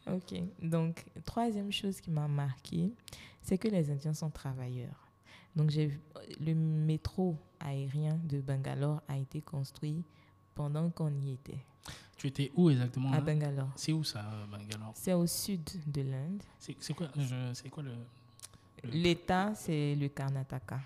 Ok, 0.09 0.41
donc 0.61 1.03
troisième 1.25 1.71
chose 1.71 1.99
qui 1.99 2.09
m'a 2.11 2.27
marqué, 2.29 2.93
c'est 3.41 3.57
que 3.57 3.67
les 3.67 3.91
Indiens 3.91 4.13
sont 4.13 4.29
travailleurs. 4.29 5.09
Donc 5.55 5.69
j'ai 5.69 5.99
le 6.39 6.53
métro 6.53 7.35
aérien 7.59 8.17
de 8.23 8.39
Bangalore 8.39 9.01
a 9.07 9.17
été 9.17 9.41
construit 9.41 10.03
pendant 10.55 10.89
qu'on 10.89 11.13
y 11.21 11.33
était, 11.33 11.59
Tu 12.17 12.27
étais 12.27 12.51
où 12.55 12.69
exactement 12.69 13.11
à 13.13 13.21
Bangalore. 13.21 13.69
C'est 13.75 13.93
où 13.93 14.03
ça, 14.03 14.25
euh, 14.33 14.45
Bangalore? 14.47 14.91
C'est 14.95 15.13
au 15.13 15.27
sud 15.27 15.61
de 15.85 16.01
l'Inde. 16.01 16.41
C'est 16.57 16.93
quoi, 16.93 17.07
je- 17.15 17.53
c'est 17.53 17.69
quoi 17.69 17.83
le. 17.83 17.93
L'État, 18.91 19.53
c'est 19.55 19.95
le 19.95 20.07
Karnataka. 20.07 20.79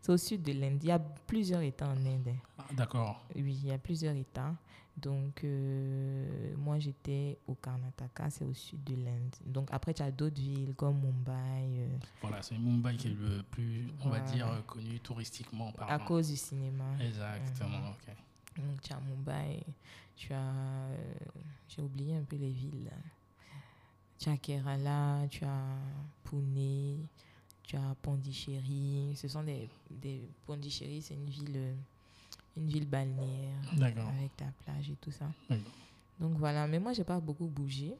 C'est 0.00 0.12
au 0.12 0.16
sud 0.16 0.42
de 0.42 0.52
l'Inde. 0.52 0.78
Il 0.82 0.88
y 0.88 0.92
a 0.92 0.98
plusieurs 0.98 1.60
États 1.62 1.88
en 1.88 1.96
Inde. 1.96 2.34
Ah, 2.58 2.64
D'accord. 2.72 3.24
Oui, 3.34 3.58
il 3.62 3.66
y 3.68 3.72
a 3.72 3.78
plusieurs 3.78 4.14
États. 4.14 4.54
Donc, 4.96 5.44
euh, 5.44 6.54
moi, 6.56 6.78
j'étais 6.78 7.38
au 7.46 7.54
Karnataka, 7.54 8.30
c'est 8.30 8.44
au 8.44 8.52
sud 8.52 8.82
de 8.84 8.96
l'Inde. 8.96 9.34
Donc, 9.46 9.68
après, 9.70 9.94
tu 9.94 10.02
as 10.02 10.10
d'autres 10.10 10.40
villes 10.40 10.74
comme 10.74 11.00
Mumbai, 11.00 11.32
euh, 11.80 11.88
Voilà, 12.20 12.42
c'est 12.42 12.58
Mumbai 12.58 12.96
qui 12.96 13.08
est 13.08 13.10
le 13.14 13.42
plus, 13.44 13.86
on 14.04 14.08
va 14.10 14.20
dire, 14.20 14.48
euh, 14.48 14.60
connu 14.62 14.98
touristiquement 15.00 15.72
à 15.78 15.98
cause 16.00 16.28
du 16.30 16.36
cinéma. 16.36 16.84
Exactement, 17.00 17.78
Mhm. 17.78 17.90
ok. 17.92 18.14
Donc, 18.58 18.80
tu 18.82 18.92
as 18.92 19.00
Mumbai, 19.00 19.62
tu 20.16 20.32
as. 20.32 20.38
euh, 20.38 21.14
J'ai 21.68 21.82
oublié 21.82 22.16
un 22.16 22.22
peu 22.22 22.36
les 22.36 22.50
villes. 22.50 22.90
Tu 24.18 24.28
as 24.28 24.36
Kerala, 24.36 25.26
tu 25.30 25.44
as 25.44 25.76
Pune, 26.24 27.06
tu 27.62 27.76
as 27.76 27.94
Pondichéry. 28.02 29.12
Ce 29.16 29.28
sont 29.28 29.42
des. 29.44 29.68
des 29.90 30.22
Pondichéry, 30.46 31.00
c'est 31.02 31.14
une 31.14 31.28
ville, 31.30 31.74
une 32.56 32.66
ville 32.66 32.86
balnéaire 32.86 33.54
avec 34.08 34.36
ta 34.36 34.46
plage 34.64 34.90
et 34.90 34.96
tout 35.00 35.12
ça. 35.12 35.26
Donc 36.18 36.32
voilà, 36.36 36.66
mais 36.66 36.80
moi, 36.80 36.92
j'ai 36.92 37.04
pas 37.04 37.20
beaucoup 37.20 37.46
bougé 37.46 37.94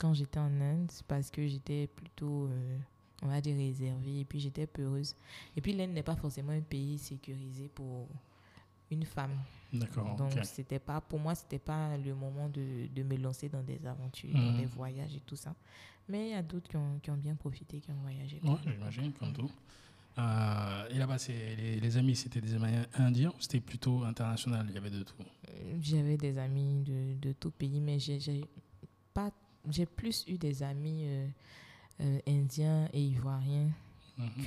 quand 0.00 0.14
j'étais 0.14 0.38
en 0.38 0.58
Inde 0.60 0.90
parce 1.06 1.30
que 1.30 1.46
j'étais 1.46 1.86
plutôt, 1.86 2.46
euh, 2.46 2.78
on 3.22 3.26
va 3.28 3.40
dire, 3.42 3.54
réservée 3.56 4.20
et 4.20 4.24
puis 4.24 4.40
j'étais 4.40 4.66
peureuse. 4.66 5.14
Et 5.54 5.60
puis 5.60 5.74
l'Inde 5.74 5.90
n'est 5.90 6.02
pas 6.02 6.16
forcément 6.16 6.52
un 6.52 6.62
pays 6.62 6.96
sécurisé 6.98 7.68
pour 7.74 8.08
une 8.90 9.04
femme. 9.04 9.36
D'accord. 9.72 10.16
Donc 10.16 10.32
c'était 10.44 10.78
pas, 10.78 11.00
pour 11.00 11.18
moi, 11.18 11.34
c'était 11.34 11.58
pas 11.58 11.96
le 11.96 12.14
moment 12.14 12.48
de, 12.48 12.86
de 12.94 13.02
me 13.02 13.16
lancer 13.16 13.48
dans 13.48 13.62
des 13.62 13.84
aventures, 13.86 14.32
dans 14.32 14.40
Mhm. 14.52 14.56
des 14.58 14.66
voyages 14.66 15.14
et 15.16 15.20
tout 15.20 15.36
ça. 15.36 15.54
Mais 16.08 16.28
il 16.28 16.30
y 16.30 16.34
a 16.34 16.42
d'autres 16.42 16.68
qui 16.68 16.76
ont, 16.76 16.98
qui 17.02 17.10
ont 17.10 17.16
bien 17.16 17.34
profité, 17.34 17.80
qui 17.80 17.90
ont 17.90 18.00
voyagé. 18.02 18.40
Ouais, 18.44 18.54
j'imagine, 18.64 19.12
comme 19.12 19.32
tout. 19.32 19.50
Euh, 20.18 20.88
et 20.88 20.94
là-bas, 20.98 21.16
les, 21.28 21.78
les 21.80 21.96
amis, 21.98 22.16
c'était 22.16 22.40
des 22.40 22.54
amis 22.54 22.72
indiens 22.94 23.30
ou 23.30 23.40
c'était 23.40 23.60
plutôt 23.60 24.02
international? 24.04 24.64
Il 24.68 24.74
y 24.74 24.78
avait 24.78 24.88
de 24.90 25.02
tout. 25.02 25.14
Euh, 25.50 25.76
J'avais 25.82 26.16
des 26.16 26.38
amis 26.38 26.82
de, 26.84 27.14
de 27.20 27.32
tout 27.32 27.50
pays, 27.50 27.80
mais 27.80 27.98
j'ai 27.98 28.18
j'ai 28.20 28.44
pas, 29.12 29.30
j'ai 29.68 29.84
plus 29.84 30.24
eu 30.28 30.38
des 30.38 30.62
amis 30.62 31.02
euh, 31.04 31.28
euh, 32.00 32.18
indiens 32.28 32.88
et 32.94 33.02
ivoiriens. 33.02 33.68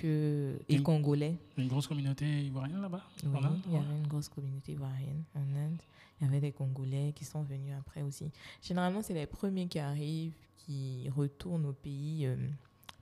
Que 0.01 0.60
et 0.67 0.75
Une- 0.75 0.84
congolais. 0.84 1.36
Une 1.58 1.67
grosse 1.67 1.88
communauté 1.88 2.25
ivoirienne 2.45 2.82
là-bas 2.82 3.03
Oui, 3.23 3.29
en 3.36 3.43
Inde 3.43 3.60
il 3.67 3.73
y 3.73 3.77
avait 3.77 3.97
une 3.97 4.08
grosse 4.08 4.27
communauté 4.29 4.71
ivoirienne 4.73 5.23
en 5.36 5.41
Inde. 5.55 5.82
Il 6.21 6.25
y 6.25 6.27
avait 6.27 6.41
des 6.41 6.51
Congolais 6.51 7.13
qui 7.15 7.23
sont 7.23 7.43
venus 7.43 7.73
après 7.79 8.01
aussi. 8.01 8.29
Généralement, 8.62 9.01
c'est 9.01 9.13
les 9.13 9.25
premiers 9.25 9.67
qui 9.67 9.79
arrivent, 9.79 10.34
qui 10.58 11.08
retournent 11.15 11.65
au 11.67 11.71
pays 11.73 12.25
euh, 12.25 12.36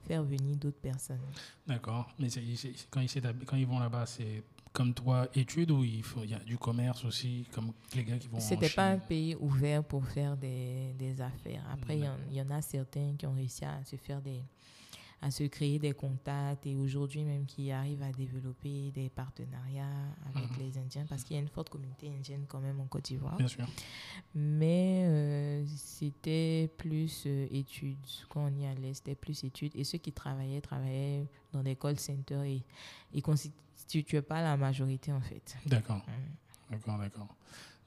faire 0.08 0.23
venir 0.23 0.56
d'autres 0.56 0.80
personnes. 0.80 1.19
D'accord. 1.65 2.08
Mais 2.19 2.30
c'est- 2.30 2.41
quand, 2.91 3.01
ils 3.01 3.10
s'établissent- 3.10 3.47
quand 3.47 3.56
ils 3.58 3.65
vont 3.65 3.80
là-bas, 3.80 4.06
c'est 4.06 4.43
comme 4.71 4.93
toi, 4.93 5.27
études 5.34 5.71
ou 5.71 5.84
il, 5.84 6.03
faut, 6.03 6.23
il 6.23 6.30
y 6.30 6.34
a 6.36 6.39
du 6.39 6.60
commerce 6.60 7.03
aussi, 7.06 7.47
comme 7.51 7.71
les 7.95 8.03
gars 8.03 8.19
qui 8.19 8.27
vont 8.27 8.39
C'était 8.39 8.69
pas 8.69 8.91
un 8.91 8.99
pays 8.99 9.36
ouvert 9.39 9.84
pour 9.84 10.06
faire 10.06 10.38
des, 10.38 10.93
des 10.99 11.19
affaires. 11.19 11.63
Après, 11.73 11.97
il 11.97 12.03
y 12.03 12.08
en- 12.08 12.17
il 12.30 12.38
y, 12.38 12.41
en 12.43 12.51
a 12.51 12.62
certains 12.62 13.15
qui 13.17 13.25
ont 13.25 13.34
réussi 13.34 13.65
à 13.65 13.84
se 13.84 13.95
faire 13.95 14.21
des 14.21 14.43
à 15.21 15.32
se 15.32 15.43
créer 15.45 15.80
des 15.80 15.93
contacts 15.93 16.65
et 16.67 16.75
aujourd'hui 16.75 17.23
même 17.23 17.45
qui 17.47 17.71
arrivent 17.71 18.03
à 18.03 18.12
développer 18.12 18.91
des 18.91 19.10
partenariats 19.10 19.86
avec 20.34 20.51
Mhm. 20.51 20.58
les 20.60 20.77
Indiens 20.77 21.06
parce 21.10 21.23
qu'il 21.23 21.36
y 21.36 21.39
a 21.39 21.41
une 21.41 21.47
forte 21.47 21.69
communauté 21.69 22.08
indienne 22.10 22.45
quand 22.47 22.60
même 22.60 22.80
en 22.80 22.86
Côte 22.86 23.06
d'Ivoire. 23.06 23.36
Bien 23.38 23.47
sûr. 23.47 23.67
Mais 24.36 25.06
euh, 25.08 25.65
c'était 25.75 26.69
plus 26.77 27.23
euh, 27.25 27.47
études. 27.51 27.97
Quand 28.30 28.45
on 28.45 28.56
y 28.56 28.65
allait, 28.67 28.93
c'était 28.93 29.15
plus 29.15 29.43
études. 29.43 29.75
Et 29.75 29.84
ceux 29.84 29.97
qui 29.97 30.12
travaillaient, 30.12 30.62
travaillaient 30.62 31.25
dans 31.51 31.63
des 31.63 31.75
call 31.75 31.99
centers 31.99 32.43
et 32.43 32.63
ils 33.12 33.17
ne 33.17 33.21
constituaient 33.21 34.21
pas 34.21 34.41
la 34.41 34.56
majorité 34.58 35.12
en 35.12 35.21
fait. 35.21 35.58
D'accord. 35.65 35.97
Mm. 36.08 36.71
D'accord, 36.71 36.97
d'accord. 36.99 37.36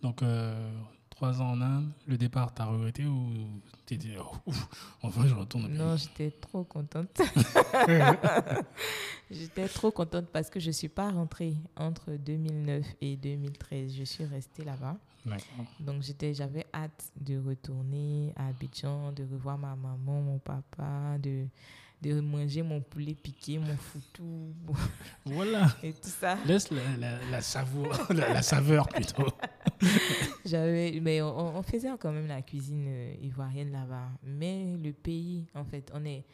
Donc, 0.00 0.22
euh, 0.22 0.72
trois 1.20 1.42
ans 1.42 1.50
en 1.50 1.61
Inde, 1.61 1.90
le 2.06 2.16
départ, 2.16 2.54
t'as 2.54 2.64
regretté 2.64 3.04
ou 3.04 3.28
t'es 3.85 3.98
dit, 3.98 4.14
oh, 4.18 4.52
enfin, 5.02 5.26
je 5.26 5.35
retourne 5.35 5.66
au 5.66 5.68
pays? 5.68 5.76
Non, 5.76 5.94
j'étais 5.94 6.30
trop 6.30 6.64
contente. 6.64 7.20
j'étais 9.30 9.68
trop 9.68 9.90
contente 9.90 10.28
parce 10.33 10.48
que 10.48 10.59
je 10.59 10.68
ne 10.68 10.72
suis 10.72 10.88
pas 10.88 11.11
rentrée 11.11 11.56
entre 11.76 12.12
2009 12.12 12.87
et 13.02 13.18
2013. 13.18 13.96
Je 13.98 14.04
suis 14.04 14.24
restée 14.24 14.64
là-bas. 14.64 14.96
Donc 15.78 16.00
j'étais, 16.00 16.33
j'avais 16.33 16.64
hâte 16.72 17.12
de 17.20 17.38
retourner 17.38 18.33
à 18.37 18.46
Abidjan, 18.46 19.12
de 19.12 19.24
revoir 19.30 19.59
ma 19.59 19.76
maman, 19.76 20.22
mon 20.22 20.38
papa, 20.38 21.18
de, 21.18 21.44
de 22.02 22.20
manger 22.20 22.62
mon 22.62 22.80
poulet 22.80 23.14
piqué, 23.14 23.58
mon 23.58 23.76
foutou 23.76 24.54
Voilà. 25.24 25.68
et 25.82 25.92
tout 25.92 26.08
ça. 26.08 26.36
Laisse 26.46 26.70
la, 26.70 26.82
la, 26.98 27.18
la 27.30 27.40
saveur, 27.42 28.06
la, 28.12 28.32
la 28.32 28.42
saveur 28.42 28.88
plutôt. 28.88 29.28
J'avais, 30.44 30.98
mais 31.00 31.20
on, 31.22 31.56
on 31.58 31.62
faisait 31.62 31.88
quand 31.98 32.12
même 32.12 32.26
la 32.26 32.42
cuisine 32.42 32.86
euh, 32.88 33.14
ivoirienne 33.20 33.72
là-bas. 33.72 34.08
Mais 34.24 34.76
le 34.82 34.92
pays, 34.92 35.46
en 35.54 35.64
fait, 35.64 35.90
on 35.94 36.04
est, 36.04 36.24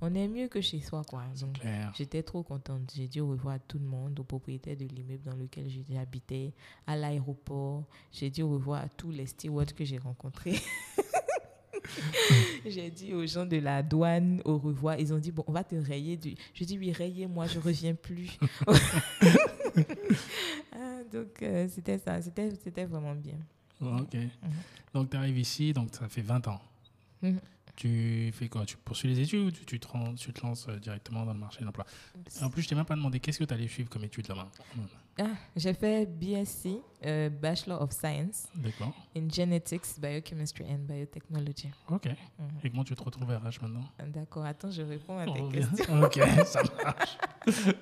on 0.00 0.14
est 0.14 0.28
mieux 0.28 0.48
que 0.48 0.60
chez 0.60 0.80
soi, 0.80 1.02
quoi. 1.08 1.24
Donc. 1.40 1.58
J'étais 1.96 2.22
trop 2.22 2.42
contente. 2.42 2.92
J'ai 2.94 3.08
dit 3.08 3.20
au 3.20 3.28
revoir 3.28 3.54
à 3.54 3.58
tout 3.58 3.78
le 3.78 3.86
monde, 3.86 4.18
au 4.20 4.24
propriétaire 4.24 4.76
de 4.76 4.84
l'immeuble 4.84 5.24
dans 5.24 5.36
lequel 5.36 5.68
j'habitais, 5.90 6.52
à 6.86 6.96
l'aéroport. 6.96 7.84
J'ai 8.12 8.30
dit 8.30 8.42
au 8.42 8.50
revoir 8.50 8.84
à 8.84 8.88
tous 8.88 9.10
les 9.10 9.26
stewards 9.26 9.74
que 9.74 9.84
j'ai 9.84 9.98
rencontrés. 9.98 10.60
j'ai 12.66 12.90
dit 12.90 13.14
aux 13.14 13.26
gens 13.26 13.46
de 13.46 13.56
la 13.56 13.82
douane 13.82 14.40
au 14.44 14.58
revoir. 14.58 14.98
Ils 14.98 15.12
ont 15.12 15.18
dit, 15.18 15.32
bon, 15.32 15.44
on 15.46 15.52
va 15.52 15.64
te 15.64 15.74
rayer. 15.74 16.16
Du... 16.16 16.34
Je 16.54 16.64
dis, 16.64 16.78
oui, 16.78 16.92
rayez-moi, 16.92 17.46
je 17.46 17.58
reviens 17.58 17.94
plus. 17.94 18.38
Ah, 20.72 21.02
donc, 21.12 21.42
euh, 21.42 21.68
c'était 21.68 21.98
ça. 21.98 22.20
C'était 22.20 22.50
c'était 22.62 22.84
vraiment 22.84 23.14
bien. 23.14 23.36
Ok. 23.80 24.16
Donc, 24.94 25.10
tu 25.10 25.16
arrives 25.16 25.38
ici, 25.38 25.72
donc 25.72 25.88
ça 25.92 26.08
fait 26.08 26.22
20 26.22 26.48
ans. 26.48 26.60
Mhm. 27.22 27.40
Tu 27.76 28.32
fais 28.32 28.48
quoi? 28.48 28.64
Tu 28.64 28.76
poursuis 28.78 29.08
les 29.08 29.20
études 29.20 29.40
ou 29.40 29.50
tu, 29.50 29.64
tu 29.66 29.78
te, 29.78 30.14
tu 30.16 30.32
te 30.32 30.46
lances 30.46 30.66
euh, 30.68 30.78
directement 30.78 31.26
dans 31.26 31.34
le 31.34 31.38
marché 31.38 31.60
de 31.60 31.66
l'emploi? 31.66 31.84
En 32.40 32.48
plus, 32.48 32.62
je 32.62 32.68
t'ai 32.68 32.74
même 32.74 32.86
pas 32.86 32.96
demandé 32.96 33.20
qu'est-ce 33.20 33.38
que 33.38 33.44
tu 33.44 33.52
allais 33.52 33.68
suivre 33.68 33.90
comme 33.90 34.04
études 34.04 34.28
là-bas? 34.28 34.50
Ah, 35.18 35.24
j'ai 35.56 35.72
fait 35.72 36.04
BSc, 36.06 36.68
euh, 37.06 37.30
Bachelor 37.30 37.80
of 37.80 37.90
Science, 37.92 38.48
in 39.16 39.28
Genetics, 39.30 39.98
Biochemistry 39.98 40.64
and 40.70 40.80
Biotechnology. 40.86 41.70
Ok. 41.90 42.06
Mhm. 42.06 42.46
Et 42.62 42.70
comment 42.70 42.84
tu 42.84 42.94
te 42.94 43.02
retrouves 43.02 43.30
RH 43.30 43.62
maintenant? 43.62 43.84
D'accord, 44.08 44.44
attends, 44.44 44.70
je 44.70 44.82
réponds 44.82 45.18
à 45.18 45.26
On 45.26 45.48
tes 45.48 45.58
questions. 45.60 46.02
Ok, 46.02 46.20
ça 46.44 46.62
marche. 46.84 47.16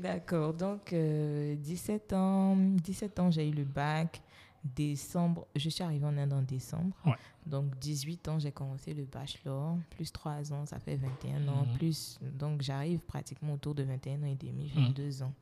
D'accord, 0.00 0.54
donc 0.54 0.92
euh, 0.92 1.54
17 1.56 2.12
ans, 2.14 2.56
17 2.56 3.18
ans, 3.20 3.30
j'ai 3.30 3.48
eu 3.48 3.52
le 3.52 3.64
bac. 3.64 4.20
Décembre, 4.64 5.46
je 5.56 5.68
suis 5.68 5.82
arrivée 5.82 6.06
en 6.06 6.16
Inde 6.16 6.32
en 6.32 6.42
décembre. 6.42 6.94
Ouais. 7.04 7.14
Donc 7.44 7.76
18 7.80 8.28
ans, 8.28 8.38
j'ai 8.38 8.52
commencé 8.52 8.94
le 8.94 9.04
bachelor. 9.04 9.76
Plus 9.90 10.10
3 10.12 10.52
ans, 10.52 10.64
ça 10.66 10.78
fait 10.78 10.94
21 10.96 11.48
ans. 11.48 11.66
Mhm. 11.66 11.76
Plus, 11.78 12.18
donc 12.22 12.62
j'arrive 12.62 13.00
pratiquement 13.00 13.54
autour 13.54 13.74
de 13.74 13.82
21 13.82 14.22
ans 14.22 14.26
et 14.26 14.36
demi, 14.36 14.70
Mhm. 14.74 14.84
22 14.86 15.22
ans 15.24 15.32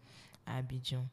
à 0.50 0.56
Abidjan. 0.58 1.06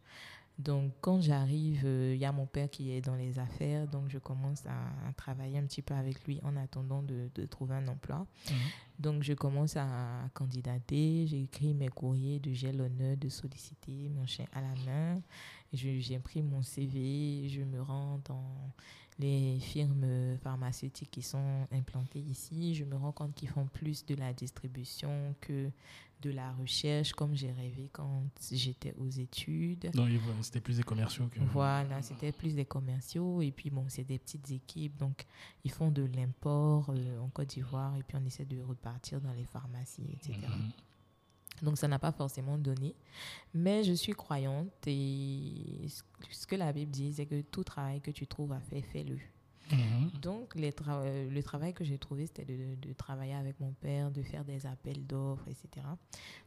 Donc 0.60 0.92
quand 1.02 1.22
j'arrive, 1.22 1.84
euh, 1.86 2.14
il 2.16 2.20
y 2.20 2.26
a 2.26 2.32
mon 2.32 2.48
père 2.48 2.68
qui 2.68 2.92
est 2.92 3.02
dans 3.02 3.14
les 3.16 3.38
affaires. 3.38 3.88
Donc 3.88 4.10
je 4.10 4.18
commence 4.18 4.66
à, 4.66 5.08
à 5.08 5.14
travailler 5.14 5.60
un 5.60 5.66
petit 5.68 5.84
peu 5.84 5.94
avec 5.94 6.26
lui 6.26 6.40
en 6.44 6.56
attendant 6.58 7.04
de, 7.04 7.30
de 7.36 7.46
trouver 7.46 7.76
un 7.76 7.88
emploi. 7.88 8.26
Mhm. 8.50 8.56
Donc, 9.00 9.22
je 9.22 9.34
commence 9.34 9.78
à 9.78 9.88
candidater. 10.34 11.28
J'ai 11.28 11.44
écrit 11.44 11.76
mes 11.76 11.90
courriers 11.90 12.40
de 12.40 12.52
j'ai 12.52 12.72
l'honneur 12.72 13.16
de 13.16 13.30
solliciter 13.30 14.10
mon 14.10 14.26
chien 14.26 14.48
à 14.52 14.62
la 14.62 14.74
main. 14.88 15.22
Je- 15.72 16.00
J'imprime 16.00 16.50
mon 16.50 16.64
CV. 16.64 17.48
Je 17.48 17.62
me 17.62 17.80
rends 17.80 18.20
dans 18.26 18.72
les 19.20 19.60
firmes 19.60 20.38
pharmaceutiques 20.44 21.12
qui 21.12 21.22
sont 21.22 21.68
implantées 21.72 22.20
ici. 22.20 22.76
Je 22.76 22.84
me 22.84 22.96
rends 22.96 23.12
compte 23.12 23.34
qu'ils 23.34 23.50
font 23.50 23.66
plus 23.66 24.06
de 24.06 24.16
la 24.16 24.34
distribution 24.34 25.36
que 25.42 25.72
de 26.22 26.32
la 26.32 26.52
recherche, 26.54 27.14
comme 27.14 27.36
j'ai 27.36 27.52
rêvé 27.52 27.90
quand 27.92 28.24
j'étais 28.52 28.94
aux 28.98 29.10
études. 29.10 29.92
Non, 29.94 30.08
c'était 30.42 30.62
plus 30.62 30.78
des 30.78 30.84
commerciaux 30.84 31.28
que. 31.28 31.40
Voilà, 31.52 32.02
c'était 32.02 32.32
plus 32.32 32.56
des 32.56 32.66
commerciaux 32.66 33.42
et 33.42 33.52
puis 33.52 33.70
bon, 33.70 33.86
c'est 33.88 34.04
des 34.04 34.18
petites 34.18 34.50
équipes, 34.52 34.98
donc 34.98 35.26
ils 35.64 35.72
font 35.72 35.92
de 35.92 36.04
l'import 36.16 36.90
euh, 36.90 37.20
en 37.20 37.30
Côte 37.30 37.50
d'Ivoire 37.50 37.96
et 37.98 38.04
puis 38.04 38.18
on 38.20 38.26
essaie 38.26 38.46
de 38.46 38.62
repartir 38.62 39.22
dans 39.22 39.34
les 39.34 39.46
pharmacies, 39.46 40.08
etc. 40.14 40.40
Donc 41.62 41.78
ça 41.78 41.88
n'a 41.88 41.98
pas 42.00 42.12
forcément 42.12 42.58
donné, 42.58 42.96
mais 43.54 43.84
je 43.84 43.94
suis 43.94 44.14
croyante 44.14 44.72
et 44.86 45.88
ce- 45.90 46.46
que 46.48 46.56
la 46.56 46.72
Bible 46.72 46.92
dit, 46.92 47.14
c'est 47.14 47.26
que 47.26 47.42
tout 47.42 47.64
travail 47.64 48.00
que 48.02 48.12
tu 48.12 48.28
trouves 48.28 48.52
à 48.54 48.60
faire, 48.60 48.84
fais-le. 48.86 49.18
Mhm. 49.72 50.12
Donc 50.22 50.56
les 50.56 50.72
tra- 50.72 51.02
euh, 51.04 51.30
le 51.30 51.44
travail 51.44 51.74
que 51.74 51.84
j'ai 51.84 51.98
trouvé, 51.98 52.26
c'était 52.26 52.46
de, 52.46 52.76
de 52.76 52.94
travailler 52.94 53.34
avec 53.34 53.60
mon 53.60 53.74
père, 53.74 54.12
de 54.12 54.22
faire 54.24 54.44
des 54.46 54.66
appels 54.66 55.06
d'offres, 55.06 55.48
etc. 55.50 55.86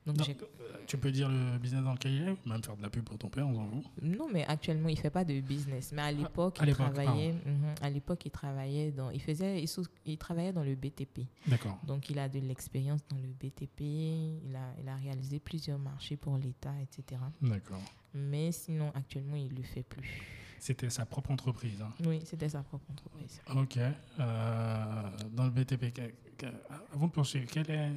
Donc 0.06 0.16
Non, 0.18 0.24
euh, 0.28 0.76
tu 0.86 0.96
peux 0.96 1.12
dire 1.12 1.28
le 1.28 1.58
business 1.58 1.82
dans 1.84 1.92
lequel 1.92 2.12
il 2.12 2.22
est, 2.28 2.46
même 2.46 2.62
faire 2.64 2.76
de 2.76 2.82
la 2.82 2.90
pub 2.90 3.04
pour 3.04 3.18
ton 3.18 3.28
père, 3.28 3.46
on 3.46 3.54
s'en 3.54 3.68
fout. 3.68 3.84
Non, 4.02 4.28
mais 4.32 4.44
actuellement, 4.46 4.88
il 4.88 4.98
fait 4.98 5.10
pas 5.10 5.24
de 5.24 5.40
business. 5.40 5.92
Mais 5.92 6.02
à 6.02 6.12
l'époque, 6.12 6.58
à 6.60 6.62
il 6.64 6.66
l'époque, 6.68 6.92
travaillait. 6.94 7.32
Mhm, 7.32 7.74
à 7.82 7.90
l'époque, 7.90 8.22
il 8.24 8.30
travaillait 8.30 8.90
dans. 8.92 9.10
Il 9.10 9.20
faisait. 9.20 9.60
Il, 9.62 9.68
sous- 9.68 9.84
il 10.06 10.16
travaillait 10.18 10.52
dans 10.52 10.64
le 10.64 10.74
BTP. 10.74 11.26
D'accord. 11.46 11.78
Donc, 11.86 12.08
il 12.10 12.18
a 12.18 12.28
de 12.28 12.38
l'expérience 12.40 13.00
dans 13.08 13.16
le 13.18 13.28
BTP. 13.28 13.80
Il 13.80 14.56
a, 14.56 14.74
il 14.82 14.88
a 14.88 14.96
réalisé 14.96 15.38
plusieurs 15.40 15.78
marchés 15.78 16.16
pour 16.16 16.36
l'État, 16.38 16.74
etc. 16.80 17.20
D'accord. 17.42 17.82
Mais 18.14 18.50
sinon, 18.52 18.90
actuellement, 18.94 19.36
il 19.36 19.54
le 19.54 19.62
fait 19.62 19.82
plus. 19.82 20.22
C'était 20.60 20.90
sa 20.90 21.06
propre 21.06 21.30
entreprise. 21.32 21.80
hein. 21.82 21.92
Oui, 22.06 22.20
c'était 22.24 22.48
sa 22.48 22.62
propre 22.62 22.84
entreprise. 22.90 23.40
Ok. 23.56 23.78
Euh, 23.78 25.10
dans 25.32 25.44
le 25.44 25.50
BTP, 25.50 25.90
que- 25.92 26.12
que- 26.36 26.46
avant 26.92 27.06
de 27.06 27.12
poursuivre, 27.12 27.50
quelle 27.50 27.70
est 27.70 27.90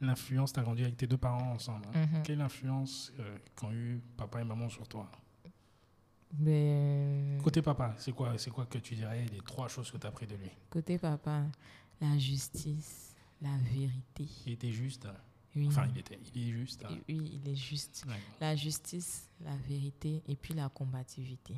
l'influence 0.00 0.52
Tu 0.52 0.60
as 0.60 0.62
grandi 0.62 0.82
avec 0.82 0.96
tes 0.96 1.06
deux 1.06 1.16
parents 1.16 1.52
ensemble. 1.52 1.86
hein. 1.94 2.06
Mhm. 2.12 2.22
Quelle 2.24 2.40
influence 2.40 3.12
euh, 3.20 3.38
qu'ont 3.54 3.70
eu 3.72 4.00
papa 4.16 4.40
et 4.40 4.44
maman 4.44 4.68
sur 4.68 4.86
toi? 4.88 5.10
Mais, 6.38 7.38
Côté 7.42 7.60
papa, 7.60 7.94
c'est 7.98 8.12
quoi, 8.12 8.38
c'est 8.38 8.50
quoi 8.50 8.64
que 8.66 8.78
tu 8.78 8.94
dirais 8.94 9.26
les 9.32 9.40
trois 9.40 9.68
choses 9.68 9.90
que 9.90 9.96
tu 9.98 10.06
as 10.06 10.10
appris 10.10 10.26
de 10.26 10.36
lui? 10.36 10.50
Côté 10.70 10.96
papa, 10.96 11.44
la 12.00 12.16
justice, 12.18 13.14
la 13.42 13.56
vérité. 13.72 14.26
Il 14.46 14.52
était 14.52 14.70
juste. 14.72 15.06
hein. 15.06 15.14
Oui, 15.56 15.66
Enfin, 15.66 15.88
il 15.92 15.98
était, 15.98 16.20
il 16.34 16.48
est 16.48 16.52
juste. 16.52 16.84
hein. 16.84 16.94
oui, 17.08 17.40
il 17.44 17.48
est 17.50 17.56
juste. 17.56 18.04
Ouais. 18.06 18.14
La 18.40 18.54
justice, 18.54 19.28
la 19.44 19.56
vérité 19.68 20.22
et 20.28 20.36
puis 20.36 20.54
la 20.54 20.68
combativité. 20.68 21.54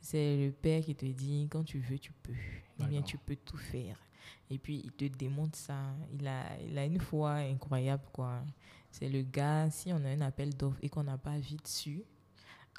C'est 0.00 0.36
le 0.36 0.52
père 0.52 0.82
qui 0.82 0.94
te 0.94 1.06
dit 1.06 1.48
quand 1.50 1.64
tu 1.64 1.78
veux, 1.80 1.98
tu 1.98 2.12
peux. 2.22 2.32
Ou 2.80 2.84
bien 2.84 3.02
tu 3.02 3.18
peux 3.18 3.36
tout 3.36 3.56
faire. 3.56 3.98
Et 4.50 4.58
puis 4.58 4.82
il 4.84 4.92
te 4.92 5.04
démontre 5.04 5.58
ça. 5.58 5.94
Il 6.12 6.26
a, 6.26 6.58
il 6.60 6.78
a 6.78 6.84
une 6.84 7.00
foi 7.00 7.32
incroyable, 7.32 8.04
quoi. 8.12 8.42
C'est 8.90 9.08
le 9.08 9.22
gars, 9.22 9.68
si 9.70 9.92
on 9.92 10.04
a 10.04 10.08
un 10.08 10.20
appel 10.20 10.54
d'offres 10.54 10.78
et 10.82 10.88
qu'on 10.88 11.02
n'a 11.02 11.18
pas 11.18 11.38
vite 11.38 11.64
dessus, 11.64 12.04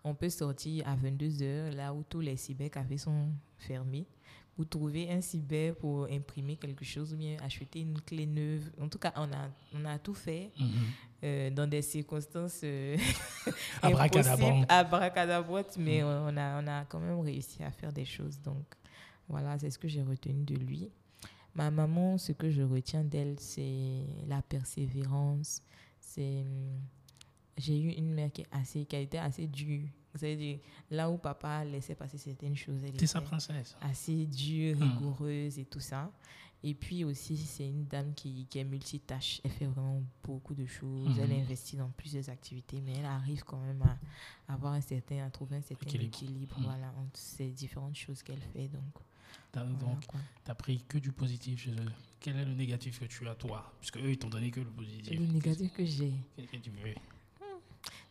on 0.03 0.15
peut 0.15 0.29
sortir 0.29 0.87
à 0.87 0.95
22h, 0.95 1.75
là 1.75 1.93
où 1.93 2.03
tous 2.03 2.21
les 2.21 2.37
cybercafés 2.37 2.97
sont 2.97 3.31
fermés, 3.57 4.07
ou 4.59 4.65
trouver 4.65 5.09
un 5.09 5.21
cyber 5.21 5.73
pour 5.75 6.05
imprimer 6.11 6.57
quelque 6.57 6.83
chose, 6.85 7.13
ou 7.13 7.17
bien 7.17 7.37
acheter 7.41 7.79
une 7.79 7.99
clé 8.01 8.25
neuve. 8.27 8.69
En 8.79 8.89
tout 8.89 8.99
cas, 8.99 9.13
on 9.15 9.31
a, 9.31 9.49
on 9.73 9.85
a 9.85 9.97
tout 9.97 10.13
fait 10.13 10.51
Mhm. 10.59 10.67
euh, 11.23 11.49
dans 11.49 11.65
des 11.67 11.81
circonstances 11.81 12.61
euh, 12.63 12.97
impossibles, 13.81 14.65
abracadabrantes, 14.69 15.77
mais 15.77 16.03
on, 16.03 16.35
a, 16.37 16.61
on 16.61 16.67
a 16.67 16.85
quand 16.85 16.99
même 16.99 17.19
réussi 17.21 17.63
à 17.63 17.71
faire 17.71 17.93
des 17.93 18.05
choses. 18.05 18.39
Donc 18.41 18.65
voilà, 19.29 19.57
c'est 19.57 19.69
ce 19.71 19.79
que 19.79 19.87
j'ai 19.87 20.01
retenu 20.03 20.43
de 20.43 20.55
lui. 20.55 20.89
Ma 21.55 21.71
maman, 21.71 22.17
ce 22.17 22.31
que 22.33 22.49
je 22.49 22.61
retiens 22.61 23.03
d'elle, 23.03 23.35
c'est 23.39 24.03
la 24.27 24.41
persévérance. 24.41 25.61
C'est 25.99 26.41
hum, 26.41 26.79
j'ai 27.57 27.79
eu 27.79 27.89
une 27.91 28.13
mère 28.13 28.31
qui 28.31 28.41
est 28.41 28.47
assez, 28.51 28.85
qui 28.85 28.95
a 28.95 28.99
été 28.99 29.17
assez 29.17 29.47
dure. 29.47 29.87
C'est-à-dire 30.19 30.59
là 30.91 31.09
où 31.09 31.17
papa 31.17 31.63
laissait 31.65 31.95
passer 31.95 32.17
certaines 32.17 32.55
choses, 32.55 32.83
elle 32.83 32.95
T'es 32.95 33.07
sa 33.07 33.19
était 33.19 33.27
princesse. 33.27 33.75
assez 33.81 34.25
dure, 34.25 34.75
Hmm. 34.77 34.81
rigoureuse 34.81 35.57
et 35.59 35.65
tout 35.65 35.79
ça. 35.79 36.11
Et 36.61 36.73
puis 36.73 37.05
aussi, 37.05 37.37
c'est 37.37 37.69
une 37.69 37.85
dame 37.85 38.13
qui, 38.13 38.45
qui 38.49 38.59
est 38.59 38.65
multitâche. 38.65 39.39
Elle 39.45 39.51
fait 39.51 39.65
vraiment 39.65 40.03
beaucoup 40.23 40.53
de 40.53 40.65
choses. 40.65 41.17
Elle 41.17 41.29
Mhm. 41.31 41.43
investit 41.43 41.77
dans 41.77 41.89
plusieurs 41.89 42.27
activités, 42.29 42.81
mais 42.81 42.95
elle 42.97 43.05
arrive 43.05 43.43
quand 43.45 43.61
même 43.61 43.81
à 43.81 43.97
avoir 44.53 44.73
un 44.73 44.81
certain, 44.81 45.25
à 45.25 45.29
trouver 45.29 45.55
un 45.55 45.61
certain 45.61 45.85
Équilibre. 45.85 46.17
équilibre, 46.17 46.55
Mhm. 46.57 46.65
voilà, 46.65 46.93
entre 46.97 47.17
ces 47.17 47.49
différentes 47.51 47.95
choses 47.95 48.21
qu'elle 48.23 48.41
fait. 48.41 48.67
Donc, 48.67 48.83
voilà, 49.53 49.97
tu 50.43 50.51
as 50.51 50.55
pris 50.55 50.83
que 50.85 50.97
du 50.97 51.13
positif 51.13 51.61
chez 51.61 51.71
eux. 51.71 51.91
Quel 52.19 52.35
est 52.35 52.43
le 52.45 52.53
négatif 52.53 52.99
que 52.99 53.05
tu 53.05 53.25
as, 53.29 53.35
toi? 53.35 53.73
Puisque 53.79 53.95
eux, 53.97 54.11
ils 54.11 54.17
t'ont 54.17 54.29
donné 54.29 54.51
que 54.51 54.59
le 54.59 54.69
positif. 54.69 55.17
Le 55.17 55.25
négatif 55.27 55.71
que 55.71 55.85
j'ai, 55.85 56.13
que 56.35 56.57
tu 56.57 56.71
veux? 56.71 56.93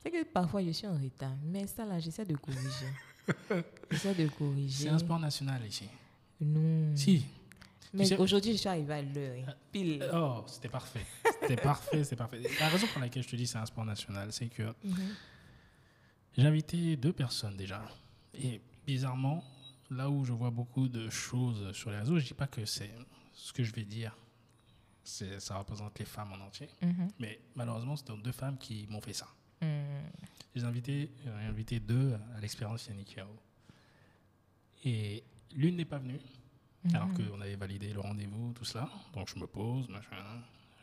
C'est 0.02 0.10
que 0.10 0.24
parfois 0.24 0.62
je 0.64 0.70
suis 0.70 0.86
en 0.86 0.96
retard, 0.96 1.34
mais 1.44 1.66
ça 1.66 1.84
là, 1.84 1.98
j'essaie 1.98 2.24
de 2.24 2.36
corriger. 2.36 2.86
j'essaie 3.90 4.14
de 4.14 4.28
corriger. 4.28 4.84
C'est 4.84 4.88
un 4.88 4.98
sport 4.98 5.18
national 5.18 5.64
ici. 5.66 5.88
Non. 6.40 6.94
Si. 6.96 7.24
Mais 7.94 8.04
sais- 8.04 8.16
aujourd'hui, 8.18 8.52
je 8.52 8.58
suis 8.58 8.68
arrivée 8.68 8.94
à 8.94 9.02
l'heure. 9.02 9.36
hein. 9.48 9.54
Pile. 9.72 10.06
Oh, 10.12 10.44
c'était 10.46 10.68
parfait. 10.68 11.04
C'était 11.40 11.56
parfait, 11.56 12.04
c'est 12.04 12.16
parfait. 12.16 12.40
La 12.60 12.68
raison 12.68 12.86
pour 12.88 13.00
laquelle 13.00 13.22
je 13.22 13.28
te 13.28 13.36
dis 13.36 13.46
c'est 13.46 13.58
un 13.58 13.66
sport 13.66 13.84
national, 13.84 14.32
c'est 14.32 14.48
que 14.48 14.62
Mhm. 14.84 15.14
j'ai 16.36 16.46
invité 16.46 16.96
deux 16.96 17.12
personnes 17.12 17.56
déjà. 17.56 17.82
Et 18.34 18.60
bizarrement, 18.86 19.42
là 19.90 20.08
où 20.10 20.24
je 20.24 20.32
vois 20.32 20.50
beaucoup 20.50 20.86
de 20.88 21.08
choses 21.08 21.72
sur 21.72 21.90
les 21.90 21.98
réseaux, 21.98 22.18
je 22.18 22.26
dis 22.26 22.34
pas 22.34 22.46
que 22.46 22.64
c'est 22.66 22.90
ce 23.32 23.52
que 23.52 23.64
je 23.64 23.72
vais 23.72 23.84
dire. 23.84 24.16
Ça 25.02 25.56
représente 25.56 25.98
les 25.98 26.04
femmes 26.04 26.32
en 26.32 26.44
entier. 26.46 26.68
Mhm. 26.82 27.08
Mais 27.18 27.40
malheureusement, 27.54 27.96
c'est 27.96 28.10
deux 28.22 28.32
femmes 28.32 28.58
qui 28.58 28.86
m'ont 28.90 29.00
fait 29.00 29.14
ça. 29.14 29.26
J'ai 29.60 30.64
invité, 30.64 31.10
j'ai 31.24 31.30
invité 31.30 31.80
deux 31.80 32.14
à 32.36 32.40
l'expérience 32.40 32.86
Yannick 32.86 33.14
Yao. 33.16 33.28
Et 34.84 35.22
l'une 35.54 35.76
n'est 35.76 35.84
pas 35.84 35.98
venue, 35.98 36.20
alors 36.94 37.08
Mhm. 37.08 37.28
qu'on 37.30 37.40
avait 37.40 37.56
validé 37.56 37.92
le 37.92 38.00
rendez-vous, 38.00 38.52
tout 38.52 38.64
cela. 38.64 38.88
Donc 39.14 39.28
je 39.32 39.38
me 39.38 39.46
pose, 39.46 39.88
machin, 39.88 40.16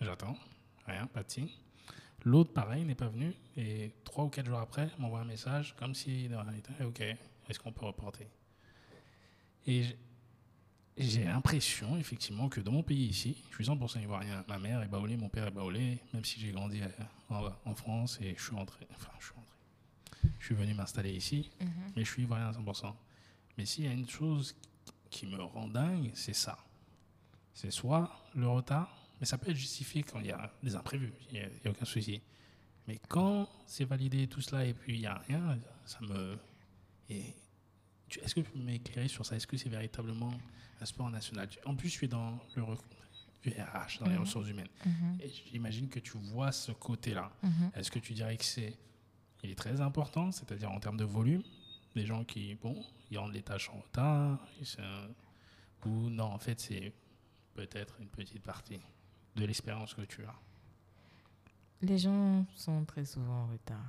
j'attends, 0.01 0.38
rien, 0.85 1.07
pas 1.07 1.23
de 1.23 1.31
signe. 1.31 1.49
L'autre, 2.23 2.53
pareil, 2.53 2.83
n'est 2.85 2.95
pas 2.95 3.07
venu. 3.09 3.33
Et 3.55 3.91
trois 4.03 4.23
ou 4.25 4.29
quatre 4.29 4.47
jours 4.47 4.59
après, 4.59 4.89
m'envoie 4.97 5.19
un 5.21 5.25
message 5.25 5.75
comme 5.77 5.93
si. 5.93 6.27
Ok, 6.83 7.01
est-ce 7.01 7.59
qu'on 7.59 7.71
peut 7.71 7.85
reporter? 7.85 8.27
Et 9.67 9.83
j'ai 10.97 11.25
l'impression, 11.25 11.97
effectivement, 11.97 12.47
que 12.49 12.62
dans 12.62 12.71
mon 12.71 12.84
pays 12.84 13.08
ici, 13.08 13.36
je 13.49 13.55
suis 13.55 13.65
100% 13.65 14.01
ivoirien. 14.01 14.43
Ma 14.47 14.58
mère 14.60 14.81
est 14.81 14.88
baoulée, 14.88 15.17
mon 15.17 15.29
père 15.29 15.47
est 15.47 15.51
baoulé, 15.51 15.99
même 16.13 16.23
si 16.23 16.39
j'ai 16.39 16.51
grandi 16.51 16.81
euh, 16.81 16.88
en, 17.29 17.49
en 17.69 17.75
France 17.75 18.17
et 18.21 18.34
je 18.38 18.41
suis 18.43 18.55
rentré. 18.55 18.88
Enfin, 18.95 19.12
je 19.19 19.25
suis 19.25 19.34
rentré. 19.36 20.29
Je 20.39 20.45
suis 20.45 20.55
venu 20.55 20.73
m'installer 20.73 21.12
ici, 21.13 21.49
Mhm. 21.60 21.67
mais 21.95 22.05
je 22.05 22.12
suis 22.12 22.23
ivoirien 22.23 22.47
à 22.47 22.51
100%. 22.53 22.95
Mais 23.58 23.65
s'il 23.65 23.86
y 23.86 23.88
a 23.88 23.91
une 23.91 24.08
chose 24.10 24.55
qui 25.10 25.27
me 25.27 25.41
rend 25.41 25.67
dingue, 25.67 26.12
c'est 26.13 26.34
ça. 26.34 26.58
C'est 27.53 27.71
soit 27.71 28.12
le 28.36 28.47
retard, 28.47 28.89
mais 29.19 29.25
ça 29.25 29.38
peut 29.38 29.51
être 29.51 29.58
justifié 29.58 30.03
quand 30.03 30.19
il 30.19 30.27
y 30.27 30.31
a 30.31 30.51
des 30.63 30.75
imprévus, 30.75 31.13
il 31.31 31.39
n'y 31.39 31.39
a, 31.67 31.71
aucun 31.71 31.86
souci. 31.86 32.21
Mais 32.88 32.99
quand 33.08 33.49
c'est 33.65 33.86
validé 33.86 34.27
tout 34.27 34.41
cela 34.41 34.65
et 34.65 34.73
puis 34.73 34.95
il 34.95 34.99
n'y 35.01 35.08
a 35.08 35.17
rien, 35.27 35.58
ça 35.86 35.99
me. 36.01 36.38
et 37.10 37.34
Est-ce 38.21 38.35
que 38.35 38.41
tu 38.41 38.51
peux 38.51 38.59
m'éclairer 38.59 39.07
sur 39.07 39.25
ça? 39.25 39.35
Est-ce 39.35 39.47
que 39.47 39.57
c'est 39.57 39.69
véritablement 39.69 40.31
un 40.81 40.85
sport 40.85 41.09
national? 41.09 41.49
En 41.65 41.75
plus, 41.75 41.89
je 41.89 41.93
suis 41.93 42.07
dans 42.07 42.39
le 42.55 42.63
rec- 42.63 42.79
du 43.43 43.49
RH, 43.51 43.99
dans 43.99 44.07
les 44.07 44.13
Mhm. 44.15 44.21
ressources 44.21 44.47
humaines. 44.49 44.67
Mhm. 44.85 45.17
Et 45.21 45.29
j'imagine 45.51 45.87
que 45.87 45.99
tu 45.99 46.17
vois 46.17 46.51
ce 46.51 46.71
côté-là. 46.71 47.31
Mhm. 47.43 47.71
Est-ce 47.75 47.91
que 47.91 47.99
tu 47.99 48.13
dirais 48.13 48.37
que 48.37 48.43
c'est 48.45 48.75
il 49.43 49.51
est 49.51 49.55
très 49.55 49.79
important, 49.81 50.31
c'est-à-dire 50.31 50.71
en 50.71 50.79
termes 50.79 50.97
de 50.97 51.03
volume, 51.03 51.43
des 51.95 52.05
gens 52.07 52.23
qui 52.23 52.55
bon, 52.55 52.83
ils 53.11 53.17
rendent 53.19 53.33
les 53.33 53.43
tâches 53.43 53.69
en 53.69 53.77
retard, 53.79 54.39
ou 55.85 56.09
non, 56.09 56.23
en 56.25 56.39
fait 56.39 56.59
c'est 56.59 56.91
peut-être 57.53 57.95
une 57.99 58.07
petite 58.07 58.41
partie 58.41 58.79
de 59.35 59.45
l'expérience 59.45 59.93
que 59.93 60.01
tu 60.01 60.23
as. 60.25 60.33
Les 61.83 61.99
gens 61.99 62.43
sont 62.55 62.83
très 62.85 63.05
souvent 63.05 63.43
en 63.43 63.47
retard. 63.47 63.85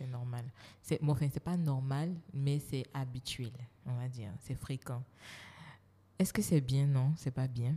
C'est 0.00 0.06
normal. 0.06 0.46
C'est 0.80 1.02
bon, 1.02 1.12
enfin, 1.12 1.28
c'est 1.30 1.44
pas 1.44 1.58
normal, 1.58 2.14
mais 2.32 2.58
c'est 2.58 2.86
habituel, 2.94 3.52
on 3.84 3.92
va 3.92 4.08
dire. 4.08 4.32
C'est 4.40 4.54
fréquent. 4.54 5.02
Est-ce 6.18 6.32
que 6.32 6.40
c'est 6.40 6.62
bien? 6.62 6.86
Non, 6.86 7.12
c'est 7.16 7.30
pas 7.30 7.46
bien. 7.46 7.76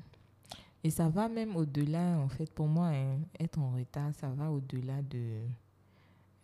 Et 0.86 0.90
ça 0.90 1.10
va 1.10 1.28
même 1.28 1.58
au-delà, 1.58 2.18
en 2.20 2.30
fait, 2.30 2.50
pour 2.50 2.68
moi, 2.68 2.88
hein, 2.88 3.20
être 3.38 3.60
en 3.60 3.74
retard, 3.74 4.16
ça 4.16 4.30
va 4.30 4.50
au-delà 4.52 5.02
de, 5.02 5.42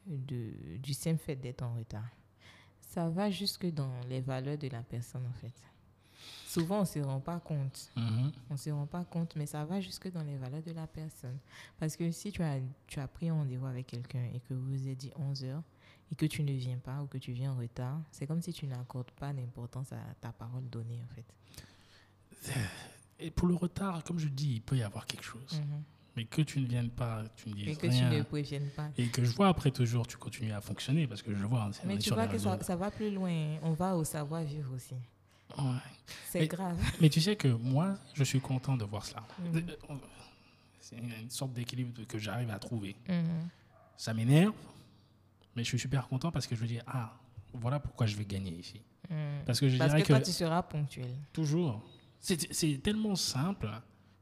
de, 0.06 0.76
du 0.80 0.94
simple 0.94 1.20
fait 1.20 1.38
d'être 1.38 1.64
en 1.64 1.74
retard. 1.76 2.10
Ça 2.82 3.10
va 3.10 3.30
jusque 3.30 3.68
dans 3.68 4.02
les 4.10 4.20
valeurs 4.20 4.58
de 4.58 4.68
la 4.68 4.84
personne, 4.84 5.26
en 5.26 5.34
fait. 5.40 5.54
Souvent, 6.50 6.78
on 6.78 6.82
ne 6.82 6.86
se 6.86 6.98
rend 6.98 7.20
pas 7.20 7.40
compte. 7.40 7.92
Mhm. 7.96 8.32
On 8.50 8.54
ne 8.54 8.58
se 8.58 8.72
rend 8.72 8.88
pas 8.88 9.06
compte, 9.06 9.36
mais 9.36 9.46
ça 9.46 9.64
va 9.66 9.80
jusque 9.80 10.12
dans 10.12 10.24
les 10.24 10.36
valeurs 10.36 10.64
de 10.64 10.72
la 10.72 10.88
personne. 10.88 11.38
Parce 11.80 11.96
que 11.96 12.10
si 12.10 12.32
tu 12.32 12.42
as, 12.42 12.58
tu 12.88 13.00
as 13.00 13.08
pris 13.08 13.30
un 13.30 13.36
rendez-vous 13.36 13.68
avec 13.68 13.86
quelqu'un 13.86 14.24
et 14.34 14.40
que 14.40 14.56
vous 14.56 14.66
vous 14.72 14.88
êtes 14.88 14.98
dit 14.98 15.12
11 15.16 15.44
heures 15.44 15.62
et 16.12 16.16
que 16.16 16.26
tu 16.26 16.42
ne 16.42 16.52
viens 16.54 16.80
pas 16.80 17.04
ou 17.04 17.06
que 17.06 17.20
tu 17.20 17.34
viens 17.34 17.52
en 17.52 17.56
retard, 17.58 18.02
c'est 18.10 18.26
comme 18.26 18.42
si 18.42 18.52
tu 18.52 18.66
n'accordes 18.66 19.12
pas 19.12 19.32
d'importance 19.32 19.92
à 19.94 20.00
ta 20.20 20.32
parole 20.32 20.68
donnée, 20.72 21.00
en 21.04 21.14
fait. 21.14 21.26
Et 23.20 23.30
pour 23.30 23.48
le 23.48 23.54
retard, 23.54 24.04
comme 24.04 24.18
je 24.18 24.28
dis, 24.28 24.56
il 24.56 24.62
peut 24.64 24.78
y 24.78 24.82
avoir 24.82 25.06
quelque 25.06 25.24
chose. 25.24 25.62
Mais 26.16 26.26
que 26.26 26.42
tu 26.42 26.62
ne 26.62 26.66
viennes 26.66 26.90
pas, 26.90 27.26
tu 27.36 27.50
ne 27.50 27.54
dises 27.54 27.68
Et 27.68 27.76
que 27.76 27.86
rien, 27.88 28.10
tu 28.10 28.16
ne 28.18 28.24
préviennes 28.24 28.70
pas. 28.76 28.90
et 28.98 29.06
que 29.10 29.24
je 29.24 29.36
vois 29.36 29.50
après 29.50 29.70
toujours, 29.70 30.08
tu 30.08 30.18
continues 30.18 30.52
à 30.52 30.62
fonctionner 30.62 31.06
parce 31.06 31.22
que 31.22 31.36
je 31.36 31.46
vois. 31.46 31.66
hein, 31.66 31.72
Mais 31.86 32.00
tu 32.00 32.10
vois 32.12 32.28
que 32.28 32.40
ça 32.40 32.76
va 32.76 32.90
plus 32.90 33.12
loin. 33.12 33.60
On 33.62 33.74
va 33.74 33.96
au 33.96 34.04
savoir-vivre 34.04 34.74
aussi. 34.74 34.96
Ouais. 35.58 35.64
C'est 36.30 36.48
grave. 36.48 36.78
Mais 37.02 37.10
tu 37.10 37.22
sais 37.22 37.36
que 37.36 37.48
moi, 37.48 37.98
je 38.14 38.24
suis 38.24 38.40
content 38.40 38.78
de 38.78 38.86
voir 38.86 39.06
cela. 39.06 39.24
Mhm. 39.40 39.64
C'est 40.80 40.98
une 40.98 41.30
sorte 41.30 41.54
d'équilibre 41.54 42.04
que 42.08 42.18
j'arrive 42.18 42.50
à 42.50 42.60
trouver. 42.60 42.96
Mhm. 43.08 43.48
Ça 43.98 44.14
m'énerve, 44.14 44.54
mais 45.56 45.64
je 45.64 45.68
suis 45.70 45.80
super 45.80 46.08
content 46.08 46.32
parce 46.32 46.48
que 46.48 46.56
je 46.56 46.62
me 46.62 46.68
dis, 46.68 46.80
ah, 46.88 47.14
voilà 47.54 47.80
pourquoi 47.80 48.06
je 48.08 48.16
vais 48.16 48.24
gagner 48.26 48.52
ici. 48.52 48.82
Mhm. 49.10 49.44
Parce 49.46 49.60
que 49.60 49.68
je 49.70 49.78
Parce 49.78 49.90
dirais 49.92 50.02
que 50.04 50.08
que, 50.08 50.14
toi, 50.14 50.22
tu 50.22 50.32
seras 50.32 50.64
ponctuel. 50.64 51.14
toujours, 51.34 51.84
c'est 52.20 52.82
tellement 52.82 53.16
simple 53.16 53.70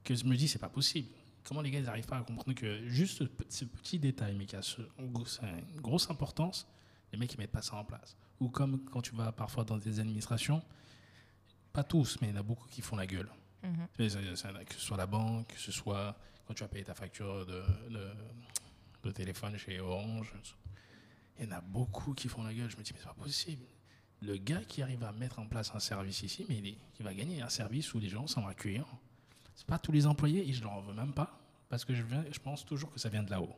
que 0.04 0.16
je 0.16 0.26
me 0.26 0.36
dis, 0.36 0.48
c'est 0.48 0.60
pas 0.60 0.70
possible. 0.70 1.10
Comment 1.44 1.62
les 1.62 1.70
gars, 1.72 1.80
ils 1.80 1.86
n'arrivent 1.86 2.08
pas 2.08 2.18
à 2.18 2.24
comprendre 2.24 2.54
que 2.54 2.88
juste 2.90 3.20
ce, 3.20 3.24
pe- 3.26 3.46
ce 3.50 3.64
petit 3.66 4.00
détail, 4.00 4.36
mais 4.38 4.46
qui 4.46 4.56
a 4.56 4.62
ce- 4.62 4.82
ça 5.28 5.44
a 5.46 5.50
une 5.74 5.80
grosse 5.82 6.10
importance, 6.10 6.68
les 7.14 7.20
mecs, 7.20 7.34
ils 7.34 7.38
mettent 7.38 7.52
pas 7.52 7.62
ça 7.62 7.76
en 7.78 7.86
place. 7.86 8.18
Ou 8.42 8.50
comme 8.50 8.84
quand 8.92 9.02
tu 9.02 9.16
vas 9.16 9.32
parfois 9.32 9.64
dans 9.64 9.78
des 9.78 10.00
administrations, 10.00 10.62
pas 11.78 11.84
tous, 11.84 12.18
mais 12.22 12.30
il 12.30 12.34
y 12.34 12.38
en 12.38 12.40
a 12.40 12.44
beaucoup 12.44 12.68
qui 12.68 12.82
font 12.82 12.96
la 12.96 13.06
gueule. 13.06 13.30
Mhm. 13.64 13.88
Que 14.66 14.74
ce 14.74 14.80
soit 14.80 14.98
la 14.98 15.06
banque, 15.06 15.48
que 15.54 15.60
ce 15.60 15.72
soit 15.72 16.16
quand 16.48 16.56
tu 16.56 16.64
as 16.64 16.68
payé 16.68 16.84
ta 16.84 16.96
facture 16.96 17.46
de, 17.46 17.62
de, 17.90 18.10
de 19.04 19.12
téléphone 19.12 19.56
chez 19.58 19.80
Orange. 19.80 20.34
Il 21.40 21.46
y 21.46 21.48
en 21.50 21.58
a 21.58 21.62
beaucoup 21.62 22.14
qui 22.16 22.28
font 22.30 22.42
la 22.44 22.52
gueule. 22.54 22.70
Je 22.72 22.78
me 22.78 22.82
dis, 22.84 22.92
mais 22.94 23.00
c'est 23.00 23.06
pas 23.08 23.14
possible. 23.14 23.64
Le 24.24 24.38
gars 24.38 24.62
qui 24.68 24.82
arrive 24.82 25.04
à 25.04 25.12
mettre 25.12 25.38
en 25.38 25.46
place 25.46 25.72
un 25.76 25.80
service 25.80 26.24
ici, 26.24 26.48
mais 26.50 26.58
il, 26.58 26.68
est- 26.68 26.78
il 27.00 27.06
va 27.06 27.14
gagner 27.14 27.44
un 27.44 27.50
service 27.50 27.94
où 27.94 28.00
les 28.00 28.10
gens 28.10 28.26
sont 28.26 28.48
accueillants. 28.48 28.88
C'est 29.54 29.68
pas 29.68 29.78
tous 29.78 29.92
les 29.92 30.08
employés 30.08 30.50
et 30.50 30.54
je 30.54 30.64
leur 30.64 30.72
en 30.74 30.82
veux 30.82 30.94
même 30.96 31.14
pas 31.14 31.40
parce 31.70 31.86
que 31.86 31.94
je, 31.94 32.02
viens, 32.02 32.24
je 32.32 32.40
pense 32.40 32.66
toujours 32.66 32.92
que 32.92 33.00
ça 33.00 33.10
vient 33.10 33.22
de 33.24 33.30
là-haut. 33.30 33.56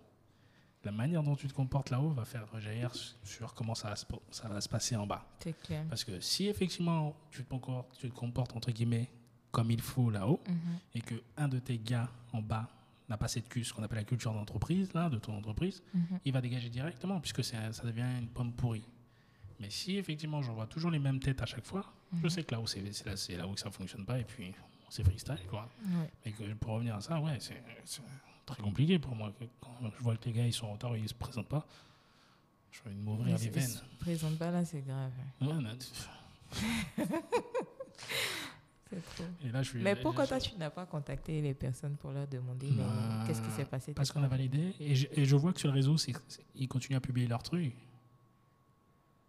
La 0.83 0.91
manière 0.91 1.23
dont 1.23 1.35
tu 1.35 1.47
te 1.47 1.53
comportes 1.53 1.89
là-haut 1.89 2.09
va 2.09 2.23
faire 2.25 2.49
rejaillir 2.51 2.91
sur 3.23 3.53
comment 3.53 3.75
ça 3.75 3.89
va, 3.89 3.95
se, 3.95 4.05
ça 4.31 4.47
va 4.47 4.61
se 4.61 4.69
passer 4.69 4.95
en 4.95 5.05
bas. 5.05 5.25
Clair. 5.63 5.85
Parce 5.89 6.03
que 6.03 6.19
si 6.21 6.47
effectivement 6.47 7.15
tu 7.31 7.43
te 7.43 7.49
comportes, 7.49 7.97
tu 7.99 8.09
te 8.09 8.15
comportes 8.15 8.55
entre 8.55 8.71
guillemets 8.71 9.09
comme 9.51 9.71
il 9.71 9.81
faut 9.81 10.09
là-haut 10.09 10.39
Mhm. 10.47 10.79
et 10.95 11.01
que 11.01 11.15
un 11.37 11.47
de 11.47 11.59
tes 11.59 11.77
gars 11.79 12.09
en 12.33 12.41
bas 12.41 12.69
n'a 13.09 13.17
pas 13.17 13.27
cette 13.27 13.51
ce 13.63 13.73
qu'on 13.73 13.81
appelle 13.83 13.97
la 13.97 14.03
culture 14.03 14.33
d'entreprise 14.33 14.93
là 14.93 15.09
de 15.09 15.17
ton 15.17 15.35
entreprise, 15.35 15.81
Mhm. 15.93 16.19
il 16.25 16.31
va 16.31 16.39
dégager 16.41 16.69
directement 16.69 17.19
puisque 17.19 17.43
ça 17.43 17.57
devient 17.83 18.05
une 18.19 18.27
pomme 18.29 18.53
pourrie. 18.53 18.85
Mais 19.59 19.69
si 19.69 19.97
effectivement 19.97 20.41
j'en 20.41 20.53
vois 20.53 20.67
toujours 20.67 20.91
les 20.91 20.99
mêmes 20.99 21.19
têtes 21.19 21.41
à 21.41 21.45
chaque 21.45 21.65
fois, 21.65 21.91
je 22.13 22.17
Mhm. 22.23 22.29
sais 22.29 22.43
que 22.43 22.53
là 22.55 22.61
où 22.61 22.67
c'est 22.67 22.81
là, 23.05 23.37
là 23.37 23.47
où 23.47 23.57
ça 23.57 23.69
fonctionne 23.71 24.05
pas 24.05 24.19
et 24.19 24.23
puis 24.23 24.53
c'est 24.89 25.03
freestyle 25.03 25.39
quoi. 25.49 25.67
Ouais. 26.25 26.31
Que 26.31 26.53
pour 26.53 26.75
revenir 26.75 26.95
à 26.95 27.01
ça, 27.01 27.19
ouais, 27.19 27.37
c'est 27.39 27.61
très 28.53 28.63
compliqué 28.63 28.99
pour 28.99 29.15
moi. 29.15 29.31
Quand 29.61 29.91
je 29.97 30.03
vois 30.03 30.15
que 30.17 30.25
les 30.25 30.33
gars 30.33 30.45
ils 30.45 30.53
sont 30.53 30.67
en 30.67 30.73
retard, 30.73 30.95
ils 30.97 31.07
se 31.09 31.13
présentent 31.13 31.47
pas, 31.49 31.65
je 32.71 32.79
vais 32.85 32.95
m'ouvrir 32.95 33.37
les 33.37 33.49
veines. 33.49 33.67
se 33.67 33.83
présente 33.99 34.37
pas 34.37 34.51
là, 34.51 34.63
c'est 34.65 34.81
grave. 34.81 35.11
Ouais, 35.41 35.47
trop. 38.89 39.23
et 39.45 39.49
là, 39.51 39.61
je 39.61 39.69
suis, 39.69 39.79
Mais 39.81 39.95
pourquoi 39.95 40.23
je- 40.25 40.29
toi, 40.29 40.39
tu 40.39 40.55
n'as 40.55 40.69
pas 40.71 40.85
contacté 40.85 41.41
les 41.41 41.53
personnes 41.53 41.95
pour 41.97 42.11
leur 42.11 42.27
demander 42.27 42.69
Euh, 42.71 43.27
qu'est-ce 43.27 43.41
qui 43.41 43.51
s'est 43.51 43.65
passé 43.65 43.93
Parce 43.93 44.11
qu'on 44.11 44.23
a 44.23 44.27
validé 44.27 44.73
et 44.79 44.95
je, 44.95 45.07
et 45.13 45.25
je 45.25 45.35
vois 45.35 45.53
que 45.53 45.59
sur 45.59 45.69
le 45.69 45.75
réseau, 45.75 45.95
ils 46.55 46.67
continuent 46.67 46.97
à 46.97 47.01
publier 47.01 47.27
leurs 47.27 47.43
trucs. 47.43 47.73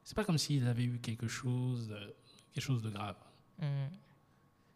C'est 0.02 0.14
pas 0.16 0.24
comme 0.24 0.38
s'ils 0.38 0.66
avaient 0.66 0.84
eu 0.84 0.98
quelque 0.98 1.28
chose, 1.28 1.88
de- 1.88 2.14
quelque 2.54 2.64
chose 2.64 2.82
de 2.82 2.88
grave. 2.90 3.16
Mhm. 3.60 3.90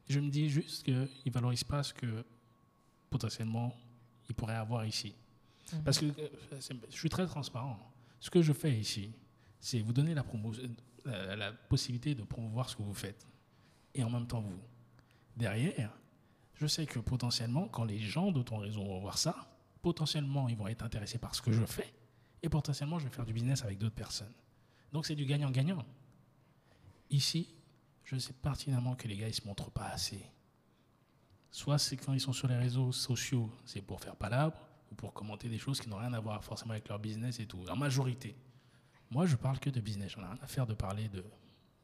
Je 0.08 0.20
me 0.20 0.28
dis 0.28 0.50
juste 0.50 0.84
qu'ils 0.84 1.32
valorisent 1.32 1.64
pas 1.64 1.82
ce 1.82 1.94
que 1.94 2.22
potentiellement 3.08 3.74
ils 4.28 4.34
pourraient 4.34 4.54
avoir 4.56 4.84
ici. 4.86 5.14
Mhm. 5.72 5.82
Parce 5.82 5.98
que 5.98 6.06
euh, 6.06 6.28
je 6.90 6.94
suis 6.96 7.08
très 7.08 7.26
transparent. 7.26 7.78
Ce 8.20 8.30
que 8.30 8.42
je 8.42 8.52
fais 8.52 8.72
ici, 8.72 9.12
c'est 9.60 9.80
vous 9.80 9.92
donner 9.92 10.14
la, 10.14 10.22
promo- 10.22 10.54
la, 11.04 11.36
la 11.36 11.52
possibilité 11.52 12.14
de 12.14 12.22
promouvoir 12.22 12.68
ce 12.68 12.76
que 12.76 12.82
vous 12.82 12.94
faites. 12.94 13.26
Et 13.94 14.02
en 14.02 14.10
même 14.10 14.26
temps, 14.26 14.40
vous. 14.40 14.58
Derrière, 15.36 15.90
je 16.54 16.66
sais 16.66 16.86
que 16.86 16.98
potentiellement, 17.00 17.68
quand 17.68 17.84
les 17.84 17.98
gens 17.98 18.30
de 18.30 18.42
ton 18.42 18.58
réseau 18.58 18.84
vont 18.84 19.00
voir 19.00 19.18
ça, 19.18 19.34
potentiellement, 19.82 20.48
ils 20.48 20.56
vont 20.56 20.68
être 20.68 20.82
intéressés 20.84 21.18
par 21.18 21.34
ce 21.34 21.42
que 21.42 21.52
je 21.52 21.64
fais. 21.64 21.92
Et 22.42 22.48
potentiellement, 22.48 22.98
je 22.98 23.04
vais 23.04 23.10
faire 23.14 23.24
du 23.26 23.32
business 23.32 23.64
avec 23.64 23.78
d'autres 23.78 23.94
personnes. 23.94 24.32
Donc, 24.92 25.06
c'est 25.06 25.14
du 25.16 25.24
gagnant-gagnant. 25.26 25.84
Ici, 27.10 27.48
je 28.04 28.16
sais 28.16 28.32
pertinemment 28.32 28.94
que 28.94 29.08
les 29.08 29.16
gars, 29.16 29.28
ils 29.28 29.34
se 29.34 29.46
montrent 29.46 29.70
pas 29.70 29.86
assez. 29.88 30.20
Soit 31.54 31.78
c'est 31.78 31.96
quand 31.96 32.12
ils 32.12 32.20
sont 32.20 32.32
sur 32.32 32.48
les 32.48 32.56
réseaux 32.56 32.90
sociaux, 32.90 33.48
c'est 33.64 33.80
pour 33.80 34.00
faire 34.00 34.16
palabre 34.16 34.56
ou 34.90 34.96
pour 34.96 35.12
commenter 35.12 35.48
des 35.48 35.56
choses 35.56 35.80
qui 35.80 35.88
n'ont 35.88 35.98
rien 35.98 36.12
à 36.12 36.18
voir 36.18 36.42
forcément 36.42 36.72
avec 36.72 36.88
leur 36.88 36.98
business 36.98 37.38
et 37.38 37.46
tout. 37.46 37.64
En 37.70 37.76
majorité. 37.76 38.34
Moi, 39.08 39.26
je 39.26 39.36
parle 39.36 39.60
que 39.60 39.70
de 39.70 39.80
business. 39.80 40.10
J'en 40.16 40.22
ai 40.22 40.26
rien 40.26 40.38
à 40.42 40.48
faire 40.48 40.66
de 40.66 40.74
parler 40.74 41.08
de 41.08 41.24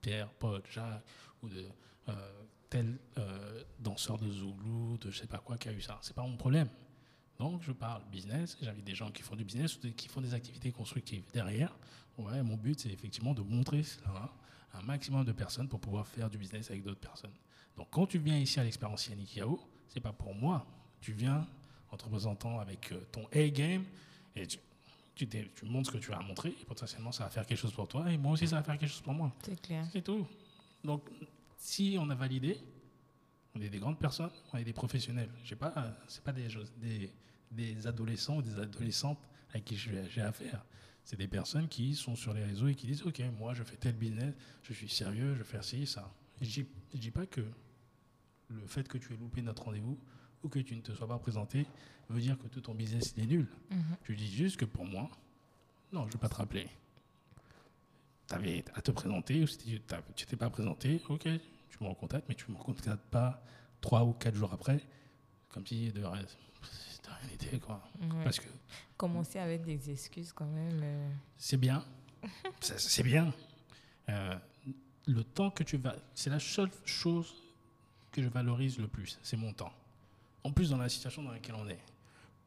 Pierre, 0.01 0.29
Paul, 0.29 0.61
Jacques 0.69 1.05
ou 1.41 1.49
de 1.49 1.69
euh, 2.09 2.43
tel 2.69 2.99
euh, 3.19 3.63
danseur 3.79 4.19
de 4.19 4.29
Zoulou, 4.29 4.99
de 4.99 5.09
je 5.09 5.21
sais 5.21 5.29
pas 5.29 5.39
quoi 5.39 5.57
qui 5.57 5.69
a 5.69 5.73
eu 5.73 5.81
ça. 5.81 6.01
C'est 6.03 6.17
pas 6.17 6.27
mon 6.27 6.37
problème. 6.37 6.69
Donc, 7.39 7.63
je 7.63 7.71
parle 7.71 8.03
business. 8.11 8.59
J'invite 8.61 8.85
des 8.85 8.97
gens 8.97 9.13
qui 9.13 9.23
font 9.23 9.37
du 9.37 9.45
business 9.45 9.77
ou 9.77 9.93
qui 9.93 10.09
font 10.09 10.21
des 10.21 10.35
activités 10.35 10.73
constructives. 10.73 11.23
Derrière, 11.33 11.73
mon 12.19 12.57
but, 12.57 12.81
c'est 12.81 12.91
effectivement 12.91 13.35
de 13.35 13.43
montrer 13.43 13.85
cela 13.85 14.33
à 14.73 14.81
un 14.81 14.83
maximum 14.83 15.25
de 15.25 15.33
personnes 15.33 15.69
pour 15.69 15.79
pouvoir 15.79 16.09
faire 16.09 16.29
du 16.29 16.39
business 16.39 16.73
avec 16.73 16.83
d'autres 16.83 16.99
personnes. 16.99 17.31
Donc, 17.77 17.89
quand 17.91 18.07
tu 18.07 18.19
viens 18.19 18.39
ici 18.39 18.61
à 18.61 18.65
l'expérience 18.65 19.07
Yannick 19.09 19.37
Yao, 19.37 19.61
c'est 19.89 20.01
pas 20.01 20.13
pour 20.13 20.35
moi. 20.35 20.67
Tu 21.01 21.13
viens 21.13 21.47
en 21.91 21.97
te 21.97 22.05
représentant 22.05 22.59
avec 22.61 22.93
euh, 22.93 23.01
ton 23.11 23.27
A-game 23.33 23.85
et 24.37 24.47
tu, 24.47 24.59
tu, 25.15 25.27
t'es- 25.29 25.51
tu 25.57 25.65
montres 25.65 25.91
ce 25.91 25.97
que 25.97 26.03
tu 26.03 26.13
as 26.13 26.21
montré 26.21 26.51
et 26.51 26.65
potentiellement 26.65 27.11
ça 27.13 27.25
va 27.25 27.31
faire 27.31 27.47
quelque 27.47 27.59
chose 27.59 27.73
pour 27.73 27.89
toi 27.89 28.11
et 28.13 28.17
moi 28.17 28.33
aussi 28.33 28.47
ça 28.47 28.57
va 28.57 28.63
faire 28.63 28.79
quelque 28.79 28.91
chose 28.91 29.01
pour 29.01 29.15
moi. 29.15 29.33
C'est 29.43 29.61
clair. 29.61 29.87
C'est 29.93 30.03
tout. 30.03 30.27
Donc, 30.85 31.03
si 31.57 31.97
on 31.99 32.09
a 32.11 32.15
validé, 32.15 32.59
on 33.55 33.61
est 33.61 33.69
des 33.69 33.79
grandes 33.79 33.99
personnes, 33.99 34.31
on 34.53 34.59
est 34.59 34.65
des 34.65 34.73
professionnels. 34.73 35.31
J'ai 35.43 35.57
pas, 35.57 35.73
c'est 36.07 36.23
pas 36.23 36.33
des, 36.33 36.49
choses- 36.49 36.73
des, 36.77 37.11
des 37.51 37.87
adolescents 37.87 38.37
ou 38.37 38.43
des 38.43 38.59
adolescentes 38.59 39.19
avec 39.51 39.65
qui 39.65 39.77
j'ai 39.77 40.09
j'ai 40.11 40.21
affaire. 40.23 40.65
C'est 41.03 41.17
des 41.17 41.27
personnes 41.29 41.67
qui 41.67 41.95
sont 41.97 42.15
sur 42.15 42.33
les 42.35 42.45
réseaux 42.45 42.69
et 42.69 42.75
qui 42.75 42.87
disent 42.87 43.03
Ok, 43.05 43.21
moi 43.39 43.53
je 43.55 43.65
fais 43.65 43.77
tel 43.77 43.95
business, 43.95 44.33
je 44.63 44.73
suis 44.75 44.89
sérieux, 44.89 45.35
je 45.35 45.43
fais 45.43 45.61
ci, 45.63 45.87
ça. 45.87 46.09
Je 46.41 46.63
je 46.93 46.99
dis 46.99 47.11
pas 47.11 47.27
que 47.27 47.43
le 48.49 48.67
fait 48.67 48.89
que 48.89 48.99
tu 48.99 49.13
aies 49.15 49.17
loupé 49.17 49.43
notre 49.43 49.65
rendez-vous 49.65 49.99
ou 50.43 50.49
que 50.49 50.59
tu 50.59 50.75
ne 50.75 50.81
te 50.81 50.93
sois 50.93 51.07
pas 51.07 51.19
présenté 51.19 51.67
veut 52.09 52.21
dire 52.21 52.37
que 52.39 52.49
tout 52.49 52.61
ton 52.61 52.75
business 52.75 53.15
est 53.17 53.27
nul. 53.27 53.47
Mhm. 53.71 53.97
Je 54.05 54.13
dis 54.15 54.31
juste 54.33 54.57
que 54.57 54.65
pour 54.65 54.85
moi, 54.85 55.09
non, 55.93 56.03
je 56.03 56.07
ne 56.09 56.13
vais 56.13 56.19
pas 56.19 56.29
te 56.29 56.35
rappeler. 56.35 56.69
Tu 58.29 58.35
avais 58.35 58.65
à 58.75 58.81
te 58.83 58.91
présenter, 58.91 59.43
ou 59.43 59.47
si 59.47 59.59
tu 59.59 59.81
tu 60.17 60.27
t'es 60.27 60.37
pas 60.37 60.51
présenté, 60.51 61.01
ok, 61.09 61.29
tu 61.69 61.83
me 61.85 61.89
recontactes, 61.89 62.27
mais 62.29 62.35
tu 62.35 62.47
ne 62.49 62.55
me 62.55 62.59
recontactes 62.59 63.05
pas 63.11 63.43
trois 63.81 64.05
ou 64.05 64.13
quatre 64.13 64.35
jours 64.35 64.53
après, 64.53 64.81
comme 65.49 65.67
si 65.67 65.93
de 65.93 66.05
rien 66.05 66.25
n'était, 67.31 67.59
quoi. 67.59 67.83
Ouais. 68.01 68.25
Parce 68.25 68.39
que 68.41 68.47
Commencer 68.97 69.39
avec 69.39 69.63
des 69.63 69.91
excuses 69.91 70.33
quand 70.33 70.47
même. 70.47 70.81
euh, 70.83 71.11
c'est 71.37 71.57
bien, 71.57 71.85
c'est 72.61 72.79
c'est 72.79 73.03
bien. 73.03 73.33
Euh, 74.09 74.35
le 75.11 75.25
temps 75.25 75.51
que 75.51 75.63
tu 75.63 75.77
vas, 75.77 75.97
c'est 76.15 76.31
la 76.31 76.41
seule 76.41 76.71
chose 76.85 77.35
que 78.13 78.23
je 78.23 78.29
valorise 78.29 78.79
le 78.79 78.89
plus, 78.89 79.19
c'est 79.23 79.37
mon 79.37 79.53
temps. 79.53 79.73
En 80.45 80.53
plus, 80.53 80.71
dans 80.71 80.79
la 80.79 80.89
situation 80.89 81.23
dans 81.23 81.33
laquelle 81.33 81.57
on 81.57 81.69
est, 81.69 81.81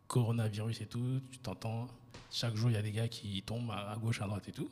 coronavirus 0.07 0.81
et 0.81 0.85
tout, 0.85 1.21
tu 1.31 1.39
t'entends, 1.39 1.87
chaque 2.31 2.55
jour 2.55 2.69
il 2.69 2.73
y 2.73 2.77
a 2.77 2.81
des 2.81 2.91
gars 2.91 3.07
qui 3.07 3.41
tombent 3.41 3.71
à 3.71 3.95
gauche, 3.99 4.21
à 4.21 4.25
droite 4.25 4.47
et 4.47 4.51
tout. 4.51 4.69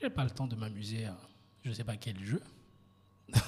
J'ai 0.00 0.10
pas 0.10 0.24
le 0.24 0.30
temps 0.30 0.46
de 0.46 0.56
m'amuser 0.56 1.06
à 1.06 1.16
je 1.64 1.72
sais 1.72 1.84
pas 1.84 1.96
quel 1.96 2.18
jeu. 2.24 2.42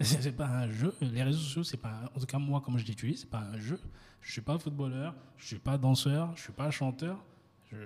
c'est 0.00 0.36
pas 0.36 0.46
un 0.46 0.70
jeu. 0.70 0.94
Les 1.00 1.22
réseaux 1.22 1.38
sociaux, 1.38 1.64
c'est 1.64 1.78
pas. 1.78 2.10
en 2.14 2.20
tout 2.20 2.26
cas, 2.26 2.38
moi, 2.38 2.60
comme 2.60 2.76
je 2.76 2.84
l'utilise, 2.84 3.20
c'est 3.20 3.30
pas 3.30 3.40
un 3.40 3.58
jeu. 3.58 3.80
Je 4.20 4.32
suis 4.32 4.42
pas 4.42 4.58
footballeur, 4.58 5.14
je 5.38 5.46
suis 5.46 5.58
pas 5.58 5.78
danseur, 5.78 6.36
je 6.36 6.42
suis 6.42 6.52
pas 6.52 6.70
chanteur. 6.70 7.24
Je, 7.72 7.76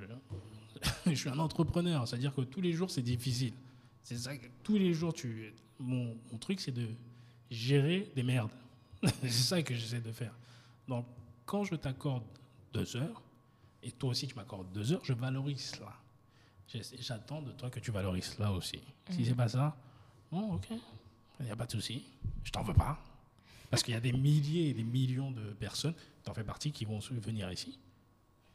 je 1.06 1.14
suis 1.14 1.28
un 1.28 1.38
entrepreneur, 1.38 2.08
c'est-à-dire 2.08 2.34
que 2.34 2.40
tous 2.40 2.60
les 2.60 2.72
jours 2.72 2.90
c'est 2.90 3.02
difficile. 3.02 3.54
C'est 4.04 4.18
ça 4.18 4.36
que 4.36 4.46
tous 4.62 4.76
les 4.76 4.94
jours 4.94 5.12
tu 5.12 5.52
mon, 5.80 6.16
mon 6.30 6.38
truc 6.38 6.60
c'est 6.60 6.72
de 6.72 6.88
gérer 7.50 8.12
des 8.14 8.22
merdes. 8.22 8.52
c'est 9.22 9.30
ça 9.30 9.62
que 9.62 9.74
j'essaie 9.74 10.00
de 10.00 10.12
faire. 10.12 10.34
Donc 10.86 11.06
quand 11.46 11.64
je 11.64 11.74
t'accorde 11.74 12.24
deux 12.72 12.96
heures 12.96 13.22
et 13.82 13.90
toi 13.90 14.10
aussi 14.10 14.28
tu 14.28 14.34
m'accordes 14.34 14.70
deux 14.72 14.92
heures, 14.92 15.04
je 15.04 15.14
valorise 15.14 15.74
cela. 15.76 15.92
J'attends 16.98 17.42
de 17.42 17.52
toi 17.52 17.70
que 17.70 17.80
tu 17.80 17.90
valorises 17.90 18.34
cela 18.36 18.52
aussi. 18.52 18.80
Si 19.10 19.24
c'est 19.24 19.34
pas 19.34 19.48
ça, 19.48 19.76
bon 20.30 20.54
ok, 20.54 20.68
il 21.40 21.46
n'y 21.46 21.50
a 21.50 21.56
pas 21.56 21.66
de 21.66 21.72
souci, 21.72 22.04
je 22.42 22.50
t'en 22.50 22.62
veux 22.62 22.74
pas. 22.74 22.98
Parce 23.70 23.82
qu'il 23.82 23.94
y 23.94 23.96
a 23.96 24.00
des 24.00 24.12
milliers 24.12 24.68
et 24.68 24.74
des 24.74 24.84
millions 24.84 25.30
de 25.30 25.52
personnes, 25.52 25.94
tu 26.22 26.30
en 26.30 26.34
fais 26.34 26.44
partie, 26.44 26.70
qui 26.70 26.84
vont 26.84 27.00
venir 27.00 27.50
ici. 27.50 27.78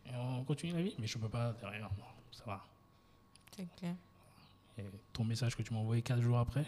Et 0.06 0.16
on 0.16 0.44
continue 0.46 0.72
la 0.72 0.82
vie, 0.82 0.96
mais 0.98 1.08
je 1.08 1.18
peux 1.18 1.28
pas 1.28 1.52
derrière. 1.54 1.90
Non, 1.98 2.06
ça 2.32 2.46
va. 2.46 2.66
C'est 3.56 3.68
clair. 3.76 3.96
Et 4.80 4.84
ton 5.14 5.24
message 5.24 5.56
que 5.56 5.62
tu 5.64 5.74
m'as 5.74 5.80
envoyé 5.80 6.02
quatre 6.02 6.22
jours 6.22 6.38
après, 6.40 6.66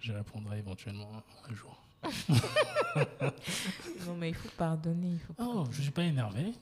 je 0.00 0.12
répondrai 0.12 0.58
éventuellement 0.58 1.22
un 1.50 1.54
jour. 1.54 1.82
Non, 4.06 4.14
mais 4.16 4.30
il 4.30 4.34
faut 4.34 4.48
pardonner. 4.56 5.08
Il 5.12 5.18
faut 5.18 5.34
Oh, 5.38 5.64
je 5.70 5.82
suis 5.82 5.90
pas 5.90 6.04
énervé. 6.04 6.52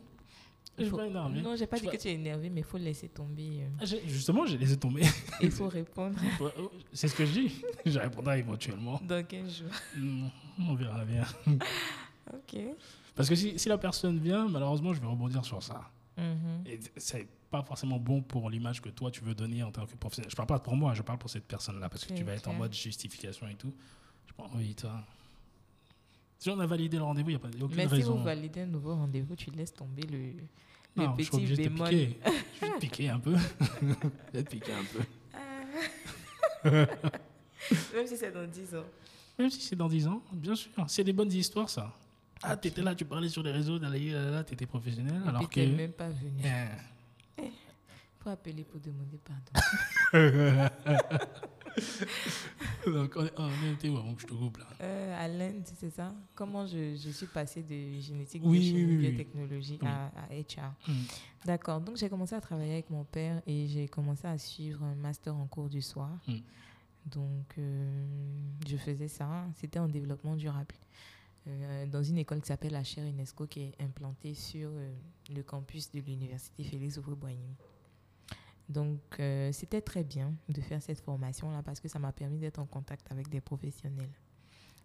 Je 0.79 0.85
suis 0.85 0.93
pas 0.93 1.07
énervé. 1.07 1.41
Non, 1.41 1.55
j'ai 1.55 1.67
pas 1.67 1.79
dit 1.79 1.87
que 1.87 1.97
tu 1.97 2.09
es 2.09 2.15
énervé, 2.15 2.51
mais 2.51 2.61
il 2.63 2.65
faut 2.67 2.79
laisser 2.79 3.09
tomber. 3.09 3.61
euh. 3.63 3.69
Ah, 3.81 3.85
Justement, 4.07 4.45
j'ai 4.47 4.59
laissé 4.59 4.77
tomber. 4.77 5.03
Il 5.41 5.51
faut 5.53 5.69
répondre 5.69 6.19
oh, 6.41 6.73
C'est 6.93 7.07
ce 7.09 7.15
que 7.15 7.25
je 7.25 7.33
dis. 7.33 7.63
Je 7.87 7.99
répondrai 7.99 8.41
éventuellement. 8.41 9.01
dans 9.05 9.25
15 9.25 9.59
jours. 9.59 9.69
Hmm, 9.97 10.27
On 10.69 10.75
verra 10.75 11.05
bien. 11.05 11.25
Ok. 12.33 12.59
Parce 13.15 13.29
que 13.29 13.37
si, 13.37 13.57
si 13.59 13.69
la 13.69 13.79
personne 13.79 14.19
vient, 14.19 14.49
malheureusement, 14.49 14.93
je 14.93 15.01
vais 15.01 15.07
rebondir 15.07 15.45
sur 15.45 15.63
ça. 15.63 15.89
Mhm. 16.17 16.65
Et 16.67 16.79
c'est 16.97 17.27
pas 17.51 17.63
forcément 17.63 17.99
bon 17.99 18.23
pour 18.23 18.49
l'image 18.51 18.81
que 18.81 18.89
toi 18.89 19.11
tu 19.11 19.23
veux 19.25 19.35
donner 19.35 19.63
en 19.63 19.71
tant 19.73 19.87
que 19.87 19.95
professionnel. 19.97 20.31
Je 20.31 20.37
parle 20.37 20.49
pas 20.49 20.59
pour 20.59 20.77
moi, 20.77 20.95
je 20.95 21.03
parle 21.03 21.19
pour 21.19 21.31
cette 21.31 21.45
personne-là 21.47 21.89
parce 21.89 22.05
que 22.05 22.13
tu 22.15 22.23
vas 22.25 22.35
être 22.35 22.49
en 22.49 22.55
mode 22.55 22.73
justification 22.75 23.47
et 23.49 23.55
tout. 23.55 23.73
Je 24.27 24.33
pense, 24.33 24.51
oui, 24.55 24.75
toi. 24.75 25.03
Si 26.39 26.51
on 26.51 26.59
a 26.61 26.67
validé 26.67 26.97
le 26.99 27.05
rendez-vous, 27.05 27.31
il 27.31 27.33
n'y 27.33 27.37
a, 27.37 27.39
pas- 27.39 27.49
y 27.57 27.61
a 27.61 27.65
aucune 27.65 27.77
Mais 27.77 27.85
si 27.89 27.95
raison. 27.95 28.17
vous 28.17 28.23
validez 28.25 28.61
un 28.63 28.67
nouveau 28.67 28.95
rendez-vous, 28.95 29.35
tu 29.37 29.51
laisses 29.51 29.73
tomber 29.73 30.03
le, 30.03 30.19
le 30.33 30.43
non, 30.97 31.15
je 31.19 31.23
suis 31.25 31.31
petit 31.33 31.47
de 31.47 31.57
te 31.57 31.69
piquer. 31.69 32.19
Je 32.61 32.67
vais 32.67 32.73
te 32.75 32.79
piquer 32.81 33.09
un 33.09 33.19
peu. 33.19 33.35
je 33.83 33.87
vais 34.33 34.43
te 34.45 34.51
piquer 34.51 34.73
un 34.73 34.85
peu. 34.85 35.01
Même 37.95 38.07
si 38.07 38.17
c'est 38.17 38.31
dans 38.33 38.47
10 38.47 38.75
ans. 38.77 38.85
Même 39.39 39.51
si 39.51 39.61
c'est 39.61 39.77
dans 39.77 39.89
10 39.89 40.07
ans, 40.07 40.23
bien 40.33 40.55
sûr. 40.55 40.71
C'est 40.87 41.03
des 41.05 41.13
bonnes 41.13 41.33
histoires, 41.33 41.69
ça. 41.69 41.93
Ah, 42.47 42.57
t'étais 42.57 42.83
là, 42.83 42.95
tu 42.95 43.05
parlais 43.05 43.29
sur 43.29 43.43
les 43.43 43.53
réseaux, 43.53 43.79
là, 43.79 44.45
t'étais 44.45 44.67
professionnel, 44.67 45.21
alors 45.27 45.49
que. 45.49 45.61
même 45.61 45.93
pas 45.93 46.09
venu. 46.11 46.43
Eh. 47.39 47.43
faut 48.21 48.31
appeler 48.31 48.65
pour 48.65 48.81
demander 48.81 49.19
pardon. 49.19 49.53
Donc, 52.87 53.15
on, 53.17 53.29
on 53.37 53.73
était 53.73 53.89
où 53.89 53.97
avant 53.97 54.15
que 54.15 54.23
je 54.23 54.27
te 54.27 54.33
coupe 54.35 54.59
là 54.59 54.67
Euh, 54.81 55.29
l'Inde, 55.29 55.63
c'est 55.77 55.91
ça? 55.91 56.15
Comment 56.35 56.67
je, 56.67 56.95
je 56.97 57.11
suis 57.11 57.27
passée 57.27 57.63
de 57.63 58.01
génétique, 58.01 58.43
Oui, 58.45 58.59
de 58.59 58.63
oui, 58.63 58.69
chimie, 58.69 58.85
oui, 58.85 58.97
oui. 58.97 59.09
biotechnologie 59.09 59.79
à, 59.83 60.07
à 60.07 60.27
HR 60.29 60.73
Hmm. 60.87 60.93
D'accord. 61.45 61.81
Donc, 61.81 61.97
j'ai 61.97 62.09
commencé 62.09 62.35
à 62.35 62.41
travailler 62.41 62.75
avec 62.75 62.91
mon 62.91 63.05
père 63.05 63.43
et 63.47 63.67
j'ai 63.67 63.89
commencé 63.89 64.27
à 64.27 64.39
suivre 64.39 64.83
un 64.85 64.95
master 64.95 65.35
en 65.35 65.47
cours 65.47 65.69
du 65.69 65.83
soir. 65.83 66.11
Mm. 66.29 66.35
Donc, 67.07 67.55
euh, 67.59 68.05
je 68.67 68.77
faisais 68.77 69.09
ça. 69.09 69.45
C'était 69.57 69.79
en 69.79 69.89
développement 69.89 70.37
durable. 70.37 70.75
Euh, 71.47 71.87
dans 71.87 72.03
une 72.03 72.17
école 72.19 72.41
qui 72.41 72.47
s'appelle 72.49 72.73
la 72.73 72.83
chaire 72.85 73.05
UNESCO 73.05 73.47
qui 73.47 73.61
est 73.61 73.75
implantée 73.83 74.33
sur 74.35 74.71
euh, 74.73 74.95
le 75.35 75.43
campus 75.43 75.91
de 75.93 76.01
l'université 76.01 76.65
Félix 76.65 76.97
Houphouët-Boigny. 76.97 77.55
Donc, 78.69 78.99
euh, 79.21 79.53
c'était 79.53 79.83
très 79.83 80.05
bien 80.05 80.33
de 80.49 80.61
faire 80.63 80.81
cette 80.81 81.01
formation-là 81.01 81.63
parce 81.63 81.81
que 81.81 81.89
ça 81.89 81.99
m'a 81.99 82.13
permis 82.13 82.39
d'être 82.39 82.59
en 82.61 82.65
contact 82.67 83.11
avec 83.13 83.29
des 83.29 83.43
professionnels. 83.43 84.09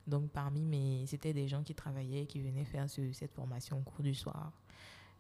Donc, 0.06 0.30
parmi 0.32 0.66
mes. 0.66 1.06
C'était 1.06 1.32
des 1.34 1.48
gens 1.48 1.64
qui 1.64 1.74
travaillaient, 1.76 2.26
qui 2.26 2.42
venaient 2.42 2.66
faire 2.66 2.90
ce- 2.90 3.14
cette 3.14 3.32
formation 3.32 3.78
au 3.80 3.82
cours 3.84 4.04
du 4.04 4.14
soir, 4.14 4.52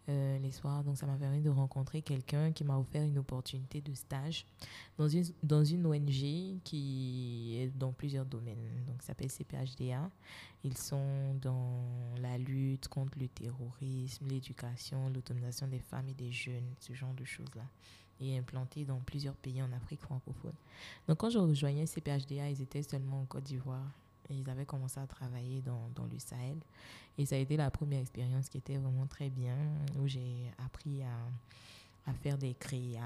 euh, 0.09 0.39
les 0.39 0.51
soirs. 0.51 0.83
Donc, 0.83 0.97
ça 0.97 1.05
m'a 1.05 1.15
permis 1.15 1.41
de 1.41 1.49
rencontrer 1.49 2.01
quelqu'un 2.01 2.51
qui 2.51 2.63
m'a 2.63 2.77
offert 2.77 3.03
une 3.03 3.17
opportunité 3.19 3.79
de 3.79 3.93
stage 3.93 4.45
dans 4.97 5.07
une, 5.07 5.23
dans 5.43 5.63
une 5.63 5.85
ONG 5.85 6.59
qui 6.63 7.55
est 7.57 7.77
dans 7.77 7.91
plusieurs 7.91 8.25
domaines. 8.25 8.83
Donc, 8.87 9.01
ça 9.01 9.07
s'appelle 9.09 9.29
CPHDA. 9.29 10.09
Ils 10.63 10.77
sont 10.77 11.35
dans 11.41 11.83
la 12.21 12.37
lutte 12.37 12.87
contre 12.87 13.19
le 13.19 13.27
terrorisme, 13.27 14.27
l'éducation, 14.27 15.09
l'autonomisation 15.09 15.67
des 15.67 15.79
femmes 15.79 16.09
et 16.09 16.13
des 16.13 16.31
jeunes, 16.31 16.73
ce 16.79 16.93
genre 16.93 17.13
de 17.13 17.23
choses-là. 17.23 17.63
Et 18.19 18.37
implantés 18.37 18.83
dans 18.83 18.99
plusieurs 18.99 19.35
pays 19.35 19.61
en 19.61 19.71
Afrique 19.71 20.01
francophone. 20.01 20.55
Donc, 21.07 21.17
quand 21.19 21.29
je 21.29 21.37
rejoignais 21.37 21.85
CPHDA, 21.85 22.49
ils 22.49 22.61
étaient 22.61 22.83
seulement 22.83 23.21
en 23.21 23.25
Côte 23.25 23.43
d'Ivoire. 23.43 23.87
Et 24.29 24.35
ils 24.35 24.49
avaient 24.49 24.65
commencé 24.65 24.99
à 24.99 25.07
travailler 25.07 25.61
dans, 25.61 25.89
dans 25.95 26.05
le 26.05 26.19
Sahel. 26.19 26.57
Et 27.17 27.25
ça 27.25 27.35
a 27.35 27.39
été 27.39 27.57
la 27.57 27.69
première 27.71 27.99
expérience 28.01 28.47
qui 28.49 28.57
était 28.59 28.77
vraiment 28.77 29.07
très 29.07 29.29
bien, 29.29 29.57
où 29.99 30.07
j'ai 30.07 30.51
appris 30.63 31.01
à, 31.03 32.09
à 32.09 32.13
faire 32.13 32.37
des 32.37 32.53
créas, 32.53 33.01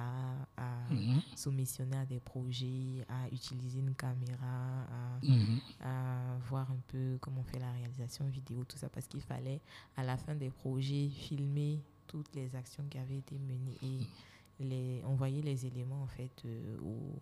à 0.58 0.70
Mhm. 0.92 1.22
soumissionner 1.36 1.98
à 1.98 2.06
des 2.06 2.20
projets, 2.20 3.06
à 3.10 3.28
utiliser 3.32 3.80
une 3.80 3.96
caméra, 3.96 4.84
à, 4.84 5.20
Mhm. 5.26 5.60
à 5.82 6.38
voir 6.48 6.70
un 6.72 6.78
peu 6.88 7.18
comment 7.22 7.42
on 7.42 7.44
fait 7.44 7.60
la 7.60 7.72
réalisation 7.72 8.26
vidéo, 8.28 8.64
tout 8.66 8.78
ça, 8.78 8.90
parce 8.90 9.08
qu'il 9.08 9.22
fallait, 9.22 9.62
à 9.98 10.04
la 10.04 10.18
fin 10.18 10.36
des 10.36 10.50
projets, 10.52 11.10
filmer 11.10 11.80
toutes 12.08 12.34
les 12.36 12.56
actions 12.56 12.84
qui 12.90 12.98
avaient 13.00 13.18
été 13.18 13.38
menées 13.40 13.78
et 13.82 14.64
les, 14.64 15.04
envoyer 15.06 15.42
les 15.42 15.66
éléments, 15.66 16.04
en 16.04 16.08
fait, 16.08 16.32
euh, 16.46 16.78
au, 16.84 17.20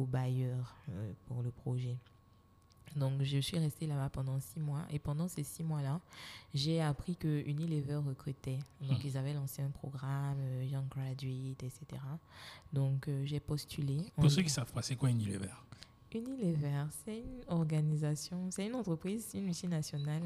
au 0.00 0.04
bailleur 0.06 0.74
euh, 0.90 1.12
pour 1.26 1.42
le 1.42 1.50
projet. 1.52 1.96
Donc, 2.96 3.22
je 3.22 3.38
suis 3.38 3.58
restée 3.58 3.86
là-bas 3.86 4.08
pendant 4.10 4.38
six 4.40 4.60
mois. 4.60 4.82
Et 4.90 4.98
pendant 4.98 5.26
ces 5.28 5.42
six 5.42 5.62
mois-là, 5.64 6.00
j'ai 6.54 6.80
appris 6.80 7.16
que 7.16 7.42
Unilever 7.48 7.96
recrutait. 7.96 8.58
Donc, 8.80 9.02
ils 9.04 9.16
avaient 9.16 9.34
lancé 9.34 9.62
un 9.62 9.70
programme, 9.70 10.38
euh, 10.40 10.64
Young 10.64 10.86
Graduate, 10.88 11.62
etc. 11.64 12.00
Donc, 12.72 13.08
euh, 13.08 13.24
j'ai 13.24 13.40
postulé. 13.40 13.98
Pour 14.14 14.24
En- 14.24 14.28
ceux 14.28 14.42
qui 14.42 14.50
savent 14.50 14.72
pas, 14.72 14.82
c'est 14.82 14.96
quoi 14.96 15.10
Unilever? 15.10 15.50
Unilever, 16.14 16.84
c'est 17.04 17.18
une 17.18 17.42
organisation, 17.48 18.48
c'est 18.52 18.66
une 18.66 18.76
entreprise, 18.76 19.30
une 19.34 19.46
multinationale 19.46 20.22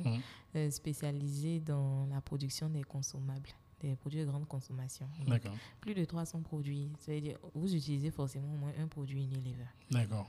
euh, 0.54 0.70
spécialisée 0.70 1.60
dans 1.60 2.06
la 2.12 2.20
production 2.20 2.68
des 2.68 2.82
consommables, 2.82 3.48
des 3.80 3.96
produits 3.96 4.20
de 4.20 4.26
grande 4.26 4.46
consommation. 4.46 5.08
D'accord. 5.26 5.54
plus 5.80 5.94
de 5.94 6.04
300 6.04 6.42
produits. 6.42 6.90
Ça 6.98 7.12
veut 7.12 7.22
dire, 7.22 7.38
vous 7.54 7.74
utilisez 7.74 8.10
forcément 8.10 8.52
au 8.52 8.56
moins 8.58 8.72
un 8.78 8.86
produit 8.86 9.24
Unilever. 9.24 9.64
D'accord. 9.90 10.28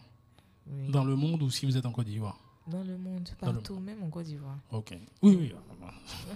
Oui. 0.69 0.89
Dans 0.89 1.03
le 1.03 1.15
monde 1.15 1.41
ou 1.43 1.49
si 1.49 1.65
vous 1.65 1.77
êtes 1.77 1.85
en 1.85 1.91
Côte 1.91 2.05
d'Ivoire? 2.05 2.39
Dans 2.67 2.83
le 2.83 2.97
monde, 2.97 3.27
le 3.29 3.35
partout, 3.35 3.79
même 3.79 4.03
en 4.03 4.09
Côte 4.09 4.25
d'Ivoire. 4.25 4.59
Ok. 4.71 4.95
Oui, 5.23 5.35
oui. 5.35 5.53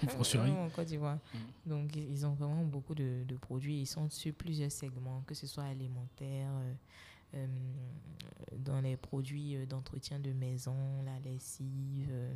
Faut 0.09 0.23
surveiller. 0.23 0.53
Même 0.53 0.63
en 0.63 0.69
Côte 0.69 0.87
d'Ivoire. 0.87 1.17
Mm. 1.33 1.69
Donc, 1.69 1.95
ils 1.95 2.25
ont 2.25 2.33
vraiment 2.33 2.63
beaucoup 2.63 2.95
de, 2.95 3.23
de 3.27 3.35
produits. 3.35 3.81
Ils 3.81 3.85
sont 3.85 4.09
sur 4.09 4.33
plusieurs 4.33 4.71
segments, 4.71 5.23
que 5.27 5.35
ce 5.35 5.45
soit 5.45 5.65
alimentaire, 5.65 6.49
euh, 6.49 6.73
euh, 7.35 7.47
dans 8.57 8.79
les 8.81 8.95
produits 8.95 9.55
euh, 9.55 9.65
d'entretien 9.65 10.19
de 10.19 10.31
maison, 10.31 10.75
la 11.03 11.19
lessive, 11.19 12.09
euh, 12.11 12.33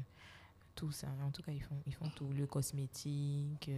tout 0.75 0.91
ça. 0.91 1.07
En 1.25 1.29
tout 1.31 1.43
cas, 1.43 1.51
ils 1.51 1.61
font, 1.61 1.77
ils 1.85 1.93
font 1.93 2.09
tout. 2.15 2.29
Le 2.35 2.47
cosmétique, 2.47 3.69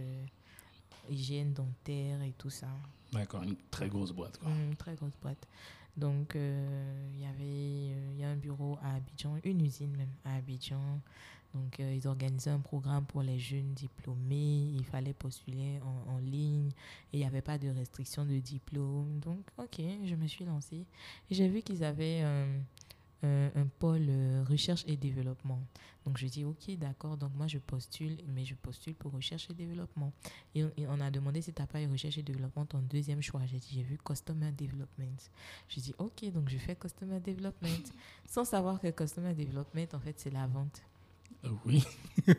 hygiène 1.08 1.52
dentaire 1.52 2.22
et 2.22 2.32
tout 2.38 2.50
ça. 2.50 2.68
D'accord, 3.12 3.42
une 3.42 3.56
très 3.70 3.88
grosse 3.88 4.12
boîte. 4.12 4.38
Quoi. 4.38 4.50
Une 4.50 4.76
très 4.76 4.94
grosse 4.94 5.16
boîte. 5.20 5.46
Donc, 5.96 6.36
euh, 6.36 7.08
il 7.14 7.20
y 7.20 7.26
avait 7.26 7.94
euh, 7.94 8.14
y 8.18 8.24
a 8.24 8.28
un 8.28 8.36
bureau 8.36 8.78
à 8.82 8.94
Abidjan, 8.94 9.36
une 9.44 9.64
usine 9.64 9.96
même 9.96 10.12
à 10.24 10.36
Abidjan. 10.36 11.00
Donc, 11.54 11.80
euh, 11.80 11.94
ils 11.94 12.06
organisaient 12.06 12.50
un 12.50 12.60
programme 12.60 13.04
pour 13.06 13.22
les 13.22 13.38
jeunes 13.38 13.72
diplômés. 13.74 14.70
Il 14.72 14.84
fallait 14.84 15.12
postuler 15.12 15.80
en, 16.06 16.18
ligne 16.18 16.70
et 17.12 17.16
il 17.16 17.20
n'y 17.20 17.26
avait 17.26 17.42
pas 17.42 17.58
de 17.58 17.68
restriction 17.68 18.24
de 18.24 18.38
diplôme. 18.38 19.18
Donc, 19.20 19.40
OK, 19.58 19.80
je 20.04 20.14
me 20.14 20.26
suis 20.26 20.44
lancée. 20.44 20.84
Et 21.30 21.34
j'ai 21.34 21.48
vu 21.48 21.62
qu'ils 21.62 21.82
avaient 21.82 22.20
euh, 22.22 22.60
un, 23.22 23.50
un 23.54 23.66
pôle 23.78 24.06
euh, 24.08 24.44
recherche 24.48 24.84
et 24.86 24.96
développement. 24.96 25.60
Donc, 26.06 26.16
je 26.18 26.26
dis, 26.26 26.44
OK, 26.44 26.70
d'accord. 26.78 27.16
Donc, 27.16 27.32
moi, 27.34 27.46
je 27.46 27.58
postule, 27.58 28.16
mais 28.28 28.44
je 28.44 28.54
postule 28.54 28.94
pour 28.94 29.12
recherche 29.12 29.48
et 29.50 29.54
développement. 29.54 30.12
Et 30.54 30.64
on, 30.64 30.72
et 30.76 30.86
on 30.86 31.00
a 31.00 31.10
demandé 31.10 31.42
si 31.42 31.52
tu 31.52 31.60
n'as 31.60 31.66
pas 31.66 31.82
eu 31.82 31.86
recherche 31.86 32.18
et 32.18 32.22
développement 32.22 32.64
ton 32.64 32.78
deuxième 32.78 33.20
choix. 33.22 33.40
J'ai 33.46 33.58
dit, 33.58 33.68
j'ai 33.72 33.82
vu 33.82 33.98
Customer 33.98 34.50
Development. 34.52 35.18
J'ai 35.68 35.80
dit, 35.80 35.94
OK, 35.98 36.24
donc 36.32 36.48
je 36.48 36.58
fais 36.58 36.76
Customer 36.76 37.20
Development. 37.20 37.84
Sans 38.26 38.44
savoir 38.44 38.80
que 38.80 38.88
Customer 38.88 39.34
Development, 39.34 39.94
en 39.94 40.00
fait, 40.00 40.18
c'est 40.18 40.30
la 40.30 40.46
vente. 40.46 40.82
Euh, 41.44 41.48
oui, 41.64 41.84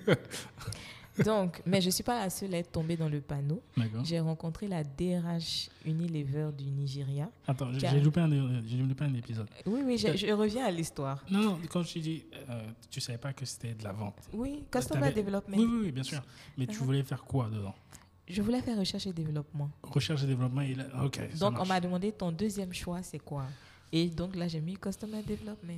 Donc, 1.25 1.61
mais 1.65 1.81
je 1.81 1.87
ne 1.87 1.91
suis 1.91 2.03
pas 2.03 2.19
la 2.23 2.29
seule 2.29 2.53
à 2.55 2.57
être 2.59 2.71
tombée 2.71 2.95
dans 2.97 3.09
le 3.09 3.21
panneau. 3.21 3.61
J'ai 4.03 4.19
rencontré 4.19 4.67
la 4.67 4.83
DRH 4.83 5.69
Unilever 5.85 6.49
du 6.57 6.65
Nigeria. 6.65 7.29
Attends, 7.47 7.71
j'ai 7.73 7.79
j'ai 7.89 7.99
loupé, 7.99 8.21
loupé 8.21 9.03
un 9.05 9.13
épisode. 9.13 9.47
Oui, 9.65 9.81
oui, 9.85 9.97
je, 9.97 10.15
je 10.15 10.31
reviens 10.31 10.65
à 10.65 10.71
l'histoire. 10.71 11.23
Non, 11.29 11.39
non, 11.41 11.59
quand 11.69 11.83
je 11.83 11.99
dit, 11.99 12.23
euh, 12.49 12.61
tu 12.89 13.01
savais 13.01 13.17
pas 13.17 13.33
que 13.33 13.45
c'était 13.45 13.73
de 13.73 13.83
la 13.83 13.91
vente. 13.91 14.15
Oui, 14.33 14.63
Customer 14.71 15.11
Development. 15.11 15.57
Oui, 15.57 15.65
oui, 15.69 15.79
oui, 15.85 15.91
bien 15.91 16.03
sûr. 16.03 16.21
Mais 16.57 16.65
tu 16.65 16.79
Mhm. 16.79 16.85
voulais 16.85 17.03
faire 17.03 17.23
quoi 17.23 17.49
dedans? 17.49 17.75
Je 18.27 18.41
voulais 18.41 18.61
faire 18.61 18.77
recherche 18.79 19.07
et 19.07 19.13
développement. 19.13 19.69
Recherche 19.83 20.23
et 20.23 20.27
développement, 20.27 20.61
il 20.61 20.79
a- 20.79 21.03
ok. 21.03 21.37
Donc, 21.37 21.59
on 21.59 21.65
m'a 21.65 21.81
demandé 21.81 22.11
ton 22.13 22.31
deuxième 22.31 22.71
choix, 22.73 23.03
c'est 23.03 23.19
quoi? 23.19 23.43
Et 23.93 24.07
donc 24.07 24.35
là, 24.35 24.47
j'ai 24.47 24.61
mis 24.61 24.75
Customer 24.75 25.21
Development. 25.21 25.77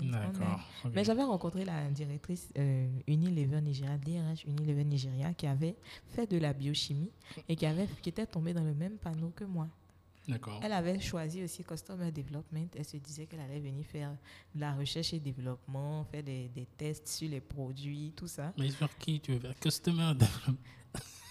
Mais 0.93 1.03
j'avais 1.03 1.23
rencontré 1.23 1.65
la 1.65 1.89
directrice 1.89 2.49
euh, 2.57 2.87
Unilever 3.07 3.61
Nigeria, 3.61 3.97
DRH 3.97 4.45
Unilever 4.45 4.83
Nigeria, 4.83 5.33
qui 5.33 5.47
avait 5.47 5.75
fait 6.09 6.29
de 6.29 6.37
la 6.37 6.53
biochimie 6.53 7.11
et 7.49 7.55
qui, 7.55 7.65
avait, 7.65 7.87
qui 8.01 8.09
était 8.09 8.25
tombée 8.27 8.53
dans 8.53 8.63
le 8.63 8.73
même 8.73 8.97
panneau 8.97 9.31
que 9.35 9.43
moi. 9.45 9.67
Elle 10.61 10.71
avait 10.71 10.99
choisi 11.01 11.43
aussi 11.43 11.63
Customer 11.63 12.09
Development. 12.11 12.67
Elle 12.77 12.85
se 12.85 12.97
disait 12.97 13.25
qu'elle 13.25 13.41
allait 13.41 13.59
venir 13.59 13.85
faire 13.85 14.15
de 14.55 14.61
la 14.61 14.73
recherche 14.73 15.13
et 15.13 15.19
développement, 15.19 16.05
faire 16.05 16.23
des, 16.23 16.49
des 16.55 16.65
tests 16.77 17.07
sur 17.07 17.29
les 17.29 17.41
produits, 17.41 18.13
tout 18.15 18.27
ça. 18.27 18.53
Mais 18.57 18.69
sur 18.69 18.95
qui 18.97 19.19
tu 19.19 19.33
veux 19.33 19.39
faire? 19.39 19.59
Customer 19.59 20.13
Development 20.13 20.57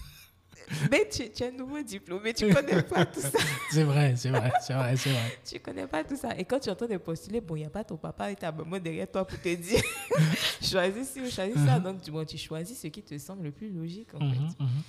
Mais 0.91 1.09
tu, 1.09 1.31
tu 1.31 1.43
es 1.43 1.49
un 1.49 1.51
nouveau 1.53 1.83
diplômé, 1.83 2.33
tu 2.35 2.53
connais 2.53 2.83
pas 2.83 3.05
tout 3.07 3.21
ça. 3.21 3.31
C'est 3.71 3.85
vrai, 3.85 4.15
c'est 4.17 4.29
vrai, 4.31 4.53
c'est 4.61 4.75
vrai, 4.75 4.97
c'est 4.97 5.11
vrai. 5.11 5.39
Tu 5.45 5.61
connais 5.61 5.87
pas 5.87 6.05
tout 6.05 6.17
ça. 6.17 6.37
Et 6.37 6.45
quand 6.45 6.59
tu 6.59 6.69
es 6.69 6.73
en 6.73 6.75
train 6.75 6.87
de 6.87 6.97
postuler, 6.99 7.41
bon, 7.41 7.57
il 7.57 7.61
n'y 7.61 7.65
a 7.67 7.71
pas 7.71 7.85
ton 7.85 7.97
papa 7.97 8.31
et 8.31 8.37
ta 8.37 8.53
maman 8.53 8.79
derrière 8.79 9.11
toi 9.11 9.27
pour 9.27 9.41
te 9.41 9.55
dire 9.55 9.83
choisis 10.63 11.09
ci 11.11 11.21
ou 11.21 11.31
choisis 11.31 11.57
ça. 11.65 11.79
Donc, 11.81 12.03
tu, 12.03 12.11
bon, 12.11 12.25
tu 12.25 12.37
choisis 12.37 12.79
ce 12.79 12.89
qui 12.89 13.03
te 13.03 13.17
semble 13.19 13.45
le 13.45 13.51
plus 13.51 13.71
logique, 13.71 14.15
en 14.15 14.19
fait. 14.19 14.25
Mhm, 14.25 14.55
mhm. 14.59 14.83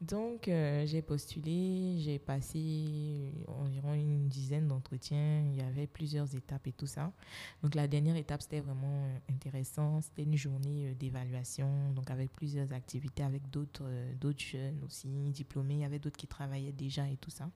Donc, 0.00 0.48
euh, 0.48 0.84
j'ai 0.86 1.02
postulé, 1.02 1.98
j'ai 2.00 2.18
passé 2.18 3.32
environ 3.46 3.94
une 3.94 4.28
dizaine 4.28 4.66
d'entretiens. 4.68 5.42
Il 5.52 5.56
y 5.56 5.62
avait 5.62 5.86
plusieurs 5.86 6.34
étapes 6.34 6.66
et 6.66 6.72
tout 6.72 6.86
ça. 6.86 7.12
Donc, 7.62 7.74
la 7.74 7.86
dernière 7.86 8.16
étape, 8.16 8.42
c'était 8.42 8.60
vraiment 8.60 9.04
euh, 9.04 9.18
intéressant. 9.32 10.00
C'était 10.00 10.24
une 10.24 10.36
journée 10.36 10.88
euh, 10.88 10.94
d'évaluation, 10.94 11.92
donc 11.92 12.10
avec 12.10 12.32
plusieurs 12.32 12.72
activités, 12.72 13.22
avec 13.22 13.48
d'autres 13.50 13.88
jeunes 14.36 14.82
aussi 14.84 15.08
diplômés. 15.30 15.74
Il 15.74 15.80
y 15.80 15.84
avait 15.84 16.00
d'autres 16.00 16.18
qui 16.18 16.26
travaillaient 16.26 16.72
déjà 16.72 17.08
et 17.08 17.16
tout 17.16 17.30
ça. 17.30 17.48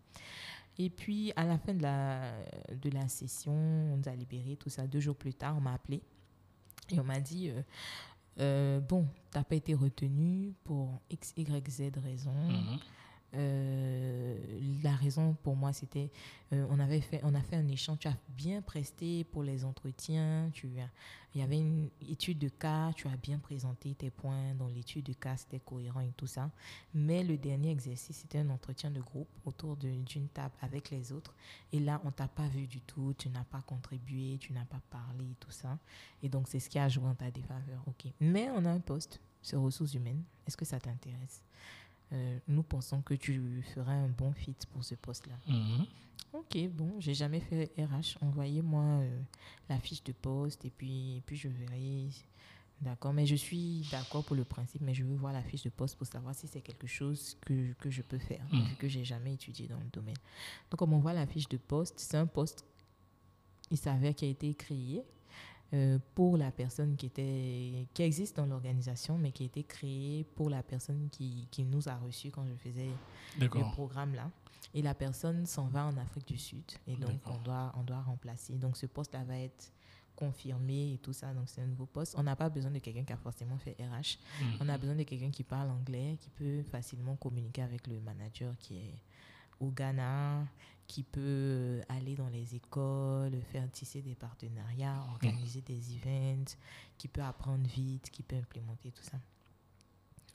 Et 0.78 0.90
puis, 0.90 1.32
à 1.34 1.44
la 1.44 1.58
fin 1.58 1.74
de 1.74 1.82
la, 1.82 2.32
de 2.72 2.90
la 2.90 3.08
session, 3.08 3.52
on 3.52 3.96
nous 3.96 4.08
a 4.08 4.14
libérés, 4.14 4.56
tout 4.56 4.70
ça. 4.70 4.86
Deux 4.86 5.00
jours 5.00 5.16
plus 5.16 5.34
tard, 5.34 5.56
on 5.58 5.60
m'a 5.60 5.74
appelé 5.74 6.00
et 6.90 7.00
on 7.00 7.04
m'a 7.04 7.20
dit 7.20 7.50
euh, 8.40 8.80
Bon, 8.80 9.06
tu 9.32 9.38
n'as 9.38 9.44
pas 9.44 9.54
été 9.56 9.74
retenu 9.74 10.54
pour 10.64 11.00
X, 11.10 11.32
Y, 11.36 11.68
Z 11.70 11.82
raison. 12.02 12.32
Mhm. 12.32 12.78
Euh, 13.34 14.38
la 14.82 14.94
raison 14.96 15.36
pour 15.42 15.54
moi, 15.54 15.72
c'était, 15.72 16.10
euh, 16.52 16.66
on 16.70 16.78
avait 16.80 17.00
fait, 17.00 17.20
on 17.24 17.34
a 17.34 17.42
fait 17.42 17.56
un 17.56 17.68
échange. 17.68 17.98
Tu 17.98 18.08
as 18.08 18.16
bien 18.30 18.62
presté 18.62 19.24
pour 19.24 19.42
les 19.42 19.64
entretiens. 19.64 20.50
Tu 20.52 20.70
il 21.34 21.42
y 21.42 21.44
avait 21.44 21.58
une 21.58 21.90
étude 22.08 22.38
de 22.38 22.48
cas. 22.48 22.92
Tu 22.94 23.06
as 23.06 23.16
bien 23.16 23.38
présenté 23.38 23.94
tes 23.94 24.10
points 24.10 24.54
dans 24.54 24.68
l'étude 24.68 25.04
de 25.04 25.12
cas. 25.12 25.36
C'était 25.36 25.60
cohérent 25.60 26.00
et 26.00 26.12
tout 26.16 26.26
ça. 26.26 26.50
Mais 26.94 27.22
le 27.22 27.36
dernier 27.36 27.70
exercice, 27.70 28.16
c'était 28.16 28.38
un 28.38 28.48
entretien 28.50 28.90
de 28.90 29.00
groupe 29.00 29.28
autour 29.44 29.76
d'une 29.76 30.28
table 30.28 30.54
avec 30.62 30.90
les 30.90 31.12
autres. 31.12 31.34
Et 31.72 31.80
là, 31.80 32.00
on 32.04 32.10
t'a 32.10 32.28
pas 32.28 32.48
vu 32.48 32.66
du 32.66 32.80
tout. 32.80 33.14
Tu 33.18 33.28
n'as 33.28 33.44
pas 33.44 33.60
contribué. 33.60 34.38
Tu 34.38 34.52
n'as 34.52 34.64
pas 34.64 34.80
parlé 34.90 35.24
et 35.24 35.36
tout 35.38 35.50
ça. 35.50 35.78
Et 36.22 36.28
donc, 36.28 36.48
c'est 36.48 36.60
ce 36.60 36.70
qui 36.70 36.78
a 36.78 36.88
joué 36.88 37.04
en 37.04 37.14
ta 37.14 37.30
défaveur. 37.30 37.82
Ok. 37.86 38.10
Mais 38.20 38.48
on 38.50 38.64
a 38.64 38.70
un 38.70 38.80
poste 38.80 39.20
sur 39.42 39.60
ressources 39.60 39.94
humaines. 39.94 40.22
Est-ce 40.46 40.56
que 40.56 40.64
ça 40.64 40.80
t'intéresse? 40.80 41.42
Euh, 42.12 42.38
nous 42.48 42.62
pensons 42.62 43.02
que 43.02 43.14
tu 43.14 43.62
feras 43.74 43.92
un 43.92 44.08
bon 44.08 44.32
fit 44.32 44.56
pour 44.72 44.82
ce 44.84 44.94
poste-là. 44.94 45.34
Mhm. 45.46 45.86
Ok, 46.32 46.58
bon, 46.70 46.92
j'ai 47.00 47.14
jamais 47.14 47.40
fait 47.40 47.70
RH. 47.78 48.18
Envoyez-moi 48.22 48.82
euh, 48.82 49.20
la 49.68 49.78
fiche 49.78 50.02
de 50.04 50.12
poste 50.12 50.64
et 50.64 50.70
puis, 50.70 51.22
puis 51.26 51.36
je 51.36 51.48
verrai. 51.48 52.08
D'accord, 52.80 53.12
mais 53.12 53.26
je 53.26 53.34
suis 53.34 53.84
d'accord 53.90 54.24
pour 54.24 54.36
le 54.36 54.44
principe, 54.44 54.82
mais 54.82 54.94
je 54.94 55.02
veux 55.04 55.16
voir 55.16 55.32
la 55.32 55.42
fiche 55.42 55.64
de 55.64 55.68
poste 55.70 55.96
pour 55.96 56.06
savoir 56.06 56.34
si 56.34 56.46
c'est 56.46 56.60
quelque 56.60 56.86
chose 56.86 57.36
que, 57.40 57.72
que 57.74 57.90
je 57.90 58.02
peux 58.02 58.18
faire, 58.18 58.44
Mhm. 58.52 58.62
vu 58.66 58.74
que 58.76 58.88
j'ai 58.88 59.04
jamais 59.04 59.34
étudié 59.34 59.66
dans 59.66 59.78
le 59.80 59.88
domaine. 59.92 60.16
Donc, 60.70 60.78
comme 60.78 60.92
on 60.92 61.00
voit 61.00 61.12
la 61.12 61.26
fiche 61.26 61.48
de 61.48 61.56
poste, 61.56 61.98
c'est 61.98 62.16
un 62.16 62.26
poste, 62.26 62.64
il 63.70 63.76
s'avère, 63.78 64.14
qui 64.14 64.26
a 64.26 64.28
été 64.28 64.54
créé 64.54 65.02
euh, 65.74 65.98
pour 66.14 66.36
la 66.36 66.50
personne 66.50 66.96
qui, 66.96 67.06
était, 67.06 67.86
qui 67.92 68.02
existe 68.02 68.36
dans 68.36 68.46
l'organisation, 68.46 69.18
mais 69.18 69.32
qui 69.32 69.42
a 69.42 69.46
été 69.46 69.64
créé 69.64 70.24
pour 70.34 70.48
la 70.48 70.62
personne 70.62 71.08
qui, 71.10 71.46
qui 71.50 71.62
nous 71.64 71.88
a 71.88 71.96
reçus 71.96 72.30
quand 72.30 72.46
je 72.46 72.54
faisais 72.54 72.88
le 73.38 73.40
D'accord. 73.40 73.72
programme 73.72 74.14
là. 74.14 74.30
Et 74.74 74.82
la 74.82 74.94
personne 74.94 75.46
s'en 75.46 75.66
va 75.66 75.86
en 75.86 75.96
Afrique 75.96 76.28
du 76.28 76.38
Sud. 76.38 76.64
Et 76.86 76.96
donc, 76.96 77.20
on 77.26 77.38
doit, 77.38 77.72
on 77.76 77.82
doit 77.82 78.00
remplacer. 78.00 78.54
Donc, 78.54 78.76
ce 78.76 78.86
poste-là 78.86 79.24
va 79.24 79.38
être 79.38 79.72
confirmé 80.14 80.94
et 80.94 80.98
tout 80.98 81.12
ça. 81.12 81.32
Donc, 81.32 81.48
c'est 81.48 81.62
un 81.62 81.66
nouveau 81.66 81.86
poste. 81.86 82.14
On 82.18 82.22
n'a 82.22 82.36
pas 82.36 82.48
besoin 82.48 82.70
de 82.70 82.78
quelqu'un 82.78 83.04
qui 83.04 83.12
a 83.12 83.16
forcément 83.16 83.56
fait 83.58 83.76
RH. 83.78 84.18
Mhm. 84.40 84.56
On 84.60 84.68
a 84.68 84.76
besoin 84.76 84.96
de 84.96 85.04
quelqu'un 85.04 85.30
qui 85.30 85.44
parle 85.44 85.70
anglais, 85.70 86.16
qui 86.20 86.28
peut 86.30 86.62
facilement 86.64 87.16
communiquer 87.16 87.62
avec 87.62 87.86
le 87.86 88.00
manager 88.00 88.56
qui 88.58 88.78
est 88.78 88.94
au 89.60 89.70
Ghana, 89.70 90.46
qui 90.88 91.02
peut 91.02 91.80
aller 91.88 92.16
dans 92.16 92.30
les 92.30 92.56
écoles, 92.56 93.40
faire 93.52 93.70
tisser 93.70 94.02
des 94.02 94.14
partenariats, 94.14 95.04
organiser 95.12 95.60
des 95.60 95.94
events, 95.96 96.56
qui 96.96 97.06
peut 97.06 97.22
apprendre 97.22 97.66
vite, 97.68 98.10
qui 98.10 98.22
peut 98.22 98.36
implémenter 98.36 98.90
tout 98.90 99.04
ça. 99.04 99.20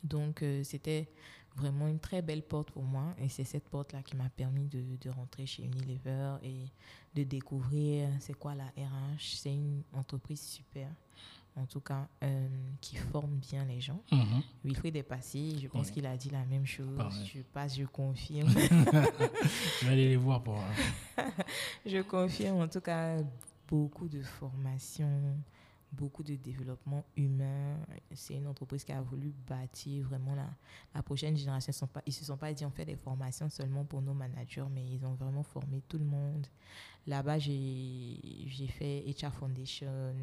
Donc, 0.03 0.43
euh, 0.43 0.63
c'était 0.63 1.09
vraiment 1.55 1.87
une 1.87 1.99
très 1.99 2.21
belle 2.21 2.43
porte 2.43 2.71
pour 2.71 2.83
moi. 2.83 3.15
Et 3.17 3.29
c'est 3.29 3.43
cette 3.43 3.67
porte-là 3.67 4.03
qui 4.03 4.15
m'a 4.15 4.29
permis 4.29 4.67
de, 4.67 4.95
de 5.01 5.09
rentrer 5.09 5.45
chez 5.47 5.63
Unilever 5.63 6.37
et 6.43 6.71
de 7.15 7.23
découvrir 7.23 8.09
c'est 8.19 8.33
quoi 8.33 8.53
la 8.53 8.65
RH. 8.65 9.37
C'est 9.37 9.53
une 9.53 9.81
entreprise 9.93 10.41
super, 10.41 10.89
en 11.55 11.65
tout 11.65 11.79
cas, 11.81 12.07
euh, 12.23 12.47
qui 12.81 12.95
forme 12.95 13.35
bien 13.37 13.63
les 13.65 13.79
gens. 13.79 14.01
Mhm. 14.11 14.41
Wilfried 14.63 14.95
est 14.95 15.03
passé, 15.03 15.55
je 15.61 15.67
pense 15.67 15.87
Oui. 15.87 15.93
qu'il 15.93 16.05
a 16.05 16.17
dit 16.17 16.29
la 16.29 16.43
même 16.45 16.65
chose. 16.65 16.97
Pareil. 16.97 17.31
Je 17.33 17.41
passe, 17.41 17.77
je 17.77 17.85
confirme. 17.85 18.49
Je 19.81 19.85
vais 19.85 19.91
aller 19.91 20.09
les 20.09 20.15
voir 20.17 20.41
pour. 20.41 20.57
euh, 20.57 21.23
je 21.85 22.01
confirme, 22.01 22.61
en 22.61 22.67
tout 22.67 22.81
cas, 22.81 23.17
beaucoup 23.67 24.07
de 24.07 24.21
formation, 24.23 25.37
beaucoup 25.93 26.23
de 26.23 26.35
développement 26.35 27.05
humain. 27.15 27.77
C'est 28.13 28.35
une 28.35 28.47
entreprise 28.47 28.83
qui 28.83 28.91
a 28.91 29.01
voulu 29.01 29.33
bâtir 29.47 30.05
vraiment 30.07 30.35
la, 30.35 30.49
la 30.93 31.03
prochaine 31.03 31.37
génération. 31.37 31.71
Ils 31.71 31.83
ne 31.83 31.87
pas, 31.87 32.01
ils 32.05 32.13
se 32.13 32.25
sont 32.25 32.37
pas 32.37 32.53
dit 32.53 32.65
on 32.65 32.71
fait 32.71 32.85
des 32.85 32.95
formations 32.95 33.49
seulement 33.49 33.85
pour 33.85 34.01
nos 34.01 34.13
managers, 34.13 34.65
mais 34.71 34.85
ils 34.85 35.05
ont 35.05 35.13
vraiment 35.13 35.43
formé 35.43 35.81
tout 35.87 35.97
le 35.97 36.05
monde. 36.05 36.47
Là-bas, 37.05 37.37
j'ai 37.37 38.67
fait 38.69 39.03
HR 39.05 39.33
Foundation, 39.33 40.15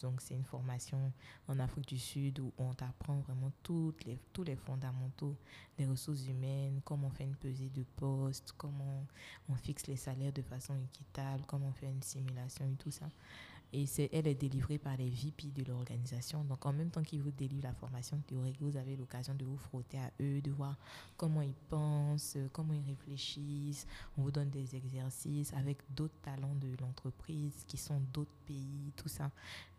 donc 0.00 0.22
c'est 0.22 0.34
une 0.34 0.44
formation 0.44 1.12
en 1.46 1.58
Afrique 1.58 1.88
du 1.88 1.98
Sud 1.98 2.40
où 2.40 2.52
on 2.56 2.72
t'apprend 2.72 3.18
vraiment 3.18 3.52
toutes 3.62 4.04
les, 4.06 4.18
tous 4.32 4.42
les 4.42 4.56
fondamentaux 4.56 5.36
des 5.76 5.84
ressources 5.84 6.26
humaines, 6.26 6.80
comment 6.86 7.08
on 7.08 7.10
fait 7.10 7.24
une 7.24 7.36
pesée 7.36 7.68
de 7.68 7.82
poste, 7.96 8.54
comment 8.56 9.06
on 9.50 9.54
fixe 9.56 9.86
les 9.86 9.96
salaires 9.96 10.32
de 10.32 10.40
façon 10.40 10.74
équitable, 10.82 11.44
comment 11.46 11.68
on 11.68 11.72
fait 11.72 11.90
une 11.90 12.02
simulation 12.02 12.64
et 12.64 12.76
tout 12.76 12.90
ça. 12.90 13.10
Et 13.74 13.86
c'est, 13.86 14.10
elle 14.12 14.26
est 14.26 14.34
délivrée 14.34 14.76
par 14.76 14.96
les 14.98 15.08
VP 15.08 15.50
de 15.52 15.64
l'organisation. 15.64 16.44
Donc, 16.44 16.66
en 16.66 16.72
même 16.74 16.90
temps 16.90 17.02
qu'ils 17.02 17.22
vous 17.22 17.30
délivrent 17.30 17.64
la 17.68 17.72
formation 17.72 18.18
théorique, 18.26 18.56
vous 18.60 18.76
avez 18.76 18.96
l'occasion 18.96 19.34
de 19.34 19.44
vous 19.46 19.56
frotter 19.56 19.98
à 19.98 20.10
eux, 20.20 20.42
de 20.42 20.50
voir 20.50 20.76
comment 21.16 21.40
ils 21.40 21.54
pensent, 21.70 22.36
comment 22.52 22.74
ils 22.74 22.86
réfléchissent. 22.86 23.86
On 24.18 24.22
vous 24.22 24.30
donne 24.30 24.50
des 24.50 24.76
exercices 24.76 25.54
avec 25.54 25.78
d'autres 25.96 26.20
talents 26.22 26.54
de 26.56 26.68
l'entreprise 26.82 27.64
qui 27.66 27.78
sont 27.78 28.00
d'autres 28.12 28.36
pays, 28.46 28.92
tout 28.94 29.08
ça. 29.08 29.30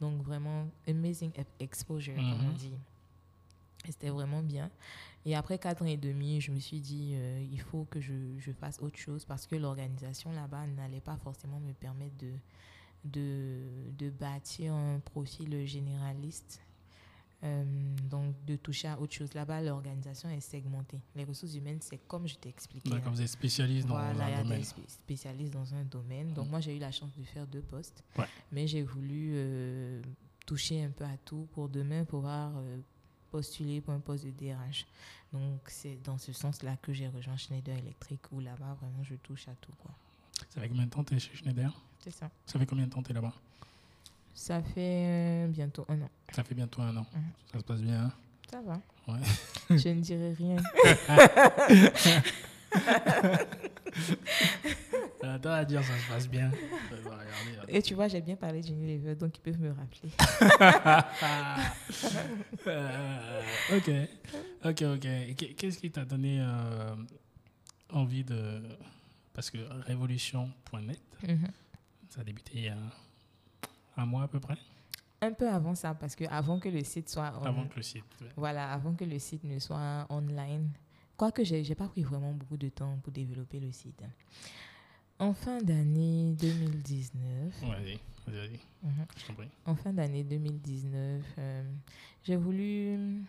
Donc, 0.02 0.24
vraiment, 0.24 0.68
amazing 0.88 1.32
e- 1.38 1.44
exposure, 1.60 2.16
comme 2.16 2.44
on 2.46 2.50
Mhm. 2.50 2.54
dit. 2.54 2.78
C'était 3.86 4.10
vraiment 4.10 4.42
bien. 4.42 4.72
Et 5.26 5.36
après 5.36 5.58
quatre 5.60 5.82
ans 5.84 5.86
et 5.86 5.98
demi, 5.98 6.40
je 6.42 6.52
me 6.52 6.60
suis 6.60 6.80
dit, 6.80 7.12
euh, 7.16 7.46
il 7.52 7.60
faut 7.60 7.86
que 7.92 8.00
je, 8.02 8.14
je 8.40 8.52
fasse 8.54 8.80
autre 8.82 8.98
chose 8.98 9.24
parce 9.26 9.46
que 9.46 9.56
l'organisation 9.56 10.32
là-bas 10.32 10.66
n'allait 10.68 11.02
pas 11.02 11.18
forcément 11.18 11.60
me 11.60 11.74
permettre 11.74 12.16
de, 12.18 12.32
de, 13.06 13.62
de 13.98 14.10
bâtir 14.10 14.74
un 14.74 15.00
profil 15.00 15.66
généraliste. 15.66 16.62
Euh, 17.44 17.66
donc, 18.10 18.34
de 18.46 18.56
toucher 18.56 18.88
à 18.88 18.98
autre 18.98 19.14
chose. 19.14 19.34
Là-bas, 19.34 19.62
l'organisation 19.62 20.30
est 20.30 20.40
segmentée. 20.40 21.02
Les 21.14 21.26
ressources 21.26 21.54
humaines, 21.56 21.80
c'est 21.82 21.98
comme 22.08 22.26
je 22.26 22.36
t'ai 22.36 22.48
expliqué. 22.48 22.90
D'accord, 22.90 23.08
là. 23.08 23.12
vous 23.12 23.22
êtes 23.22 23.28
spécialiste 23.28 23.86
dans 23.86 23.96
Voilà, 23.96 24.30
il 24.30 24.32
y 24.32 24.36
un 24.36 24.40
a 24.40 24.44
domaine. 24.44 24.60
des 24.62 24.66
spécialistes 24.88 25.52
dans 25.52 25.74
un 25.76 25.84
domaine. 25.84 26.34
Donc, 26.34 26.48
Mm. 26.48 26.50
moi, 26.52 26.60
j'ai 26.62 26.78
eu 26.78 26.80
la 26.80 26.94
chance 26.94 27.14
de 27.18 27.24
faire 27.26 27.46
deux 27.46 27.62
postes. 27.62 28.02
Ouais. 28.18 28.28
Mais 28.54 28.66
j'ai 28.66 28.82
voulu 28.82 29.32
euh, 29.34 30.02
toucher 30.46 30.84
un 30.86 30.90
peu 30.92 31.04
à 31.04 31.18
tout 31.18 31.50
pour 31.52 31.68
demain 31.68 32.06
pouvoir 32.06 32.54
euh, 32.56 32.78
postuler 33.30 33.82
pour 33.82 33.94
un 33.94 34.00
poste 34.00 34.24
de 34.24 34.32
DRH. 34.32 34.86
Donc, 35.34 35.60
c'est 35.68 36.02
dans 36.02 36.18
ce 36.18 36.32
sens-là 36.32 36.78
que 36.78 36.94
j'ai 36.94 37.10
rejoint 37.10 37.36
Schneider 37.36 37.76
Electric, 37.78 38.22
où 38.32 38.40
là-bas, 38.40 38.78
vraiment, 38.80 39.04
je 39.04 39.16
touche 39.16 39.50
à 39.50 39.56
tout. 39.56 39.74
Quoi. 39.80 39.92
Ça 40.50 40.62
fait 40.62 40.70
combien 40.70 40.86
de 40.86 40.92
temps 40.92 41.04
tu 41.04 41.14
es 41.16 41.20
chez 41.20 41.36
Schneider? 41.36 41.74
C'est 42.04 42.12
ça. 42.12 42.30
Ça 42.46 42.60
fait 42.60 42.66
combien 42.66 42.86
de 42.86 42.90
temps 42.92 43.02
tu 43.02 43.12
es 43.12 43.14
là-bas? 43.14 43.32
Ça 44.36 44.62
fait 44.62 45.06
euh, 45.08 45.48
bientôt 45.48 45.86
un 45.88 46.02
an. 46.02 46.10
Ça 46.34 46.44
fait 46.44 46.56
bientôt 46.56 46.82
un 46.82 46.98
an. 46.98 47.06
Mhm. 47.14 47.22
Ça 47.52 47.60
se 47.60 47.64
passe 47.64 47.82
bien. 47.82 48.04
hein? 48.06 48.12
Ça 48.52 48.62
va. 48.62 48.82
Ouais. 49.08 49.20
je 49.78 49.90
ne 49.90 50.02
dirai 50.02 50.34
rien. 50.34 50.58
Attends 55.24 55.52
à 55.52 55.64
dire 55.66 55.82
ça 55.84 55.98
se 55.98 56.08
passe 56.10 56.28
bien. 56.30 56.52
Et 57.70 57.82
tu 57.82 57.94
vois, 57.94 58.08
j'ai 58.10 58.20
bien 58.22 58.36
parlé 58.36 58.60
d'Unilever, 58.62 59.16
donc 59.16 59.38
ils 59.38 59.42
peuvent 59.42 59.60
me 59.62 59.72
rappeler. 59.72 60.10
Euh, 62.68 63.42
ok, 63.76 63.90
ok, 64.64 64.82
ok. 64.96 65.08
Qu'est-ce 65.58 65.78
qui 65.80 65.92
t'a 65.92 66.06
donné 66.06 66.40
euh, 66.42 66.96
envie 67.92 68.24
de... 68.24 68.62
Parce 69.34 69.50
que 69.52 69.58
révolution.net, 69.86 71.00
Mhm. 71.28 71.48
Ça 72.14 72.22
a 72.22 72.24
débuté 72.24 72.52
il 72.56 72.64
y 72.66 72.70
a 72.70 72.78
un 73.98 74.06
mois 74.06 74.24
à 74.24 74.28
peu 74.28 74.40
près, 74.40 74.58
Un 75.22 75.32
peu 75.34 75.50
avant 75.50 75.74
ça, 75.74 75.94
parce 75.96 76.16
que 76.16 76.26
avant 76.26 76.60
que 76.60 76.70
le 76.70 76.84
site 76.84 77.10
soit 77.10 77.32
en- 77.40 77.44
avant 77.44 77.66
que 77.68 77.78
le 77.78 77.82
site. 77.82 78.04
ouais. 78.22 78.28
Voilà, 78.36 78.72
avant 78.72 78.94
que 78.94 79.04
le 79.06 79.18
site 79.20 79.44
ne 79.46 79.58
soit 79.60 80.06
online. 80.10 80.70
Quoique, 81.18 81.44
j'ai 81.44 81.62
n'ai 81.64 81.76
pas 81.76 81.88
pris 81.88 82.04
vraiment 82.04 82.34
beaucoup 82.34 82.58
de 82.58 82.70
temps 82.70 82.98
pour 83.04 83.12
développer 83.14 83.60
le 83.60 83.72
site. 83.72 84.04
En 85.20 85.34
fin 85.34 85.60
d'année 85.62 86.34
2019, 86.40 87.62
Vas-y, 87.62 87.70
vas-y, 88.28 88.36
vas-y, 88.48 88.60
mhm, 88.84 89.06
je 89.18 89.26
t'en 89.28 89.34
prie. 89.34 89.48
en 89.66 89.76
fin 89.76 89.94
d'année 89.94 90.24
2019, 90.24 91.24
euh, 91.38 91.64
j'ai 92.24 92.36
voulu, 92.36 93.24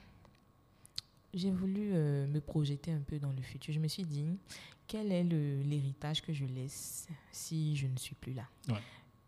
j'ai 1.33 1.51
voulu 1.51 1.91
euh, 1.93 2.27
me 2.27 2.41
projeter 2.41 2.91
un 2.93 3.01
peu 3.01 3.19
dans 3.19 3.33
le 3.33 3.43
futur. 3.43 3.73
Je 3.73 3.81
me 3.81 3.89
suis 3.89 4.05
dit, 4.05 4.27
quel 4.87 5.13
est 5.13 5.25
l'héritage 5.25 6.23
que 6.23 6.33
je 6.33 6.45
laisse 6.45 7.09
si 7.33 7.77
je 7.77 7.87
ne 7.87 7.97
suis 7.97 8.15
plus 8.15 8.33
là? 8.35 8.47
Ouais. 8.69 8.81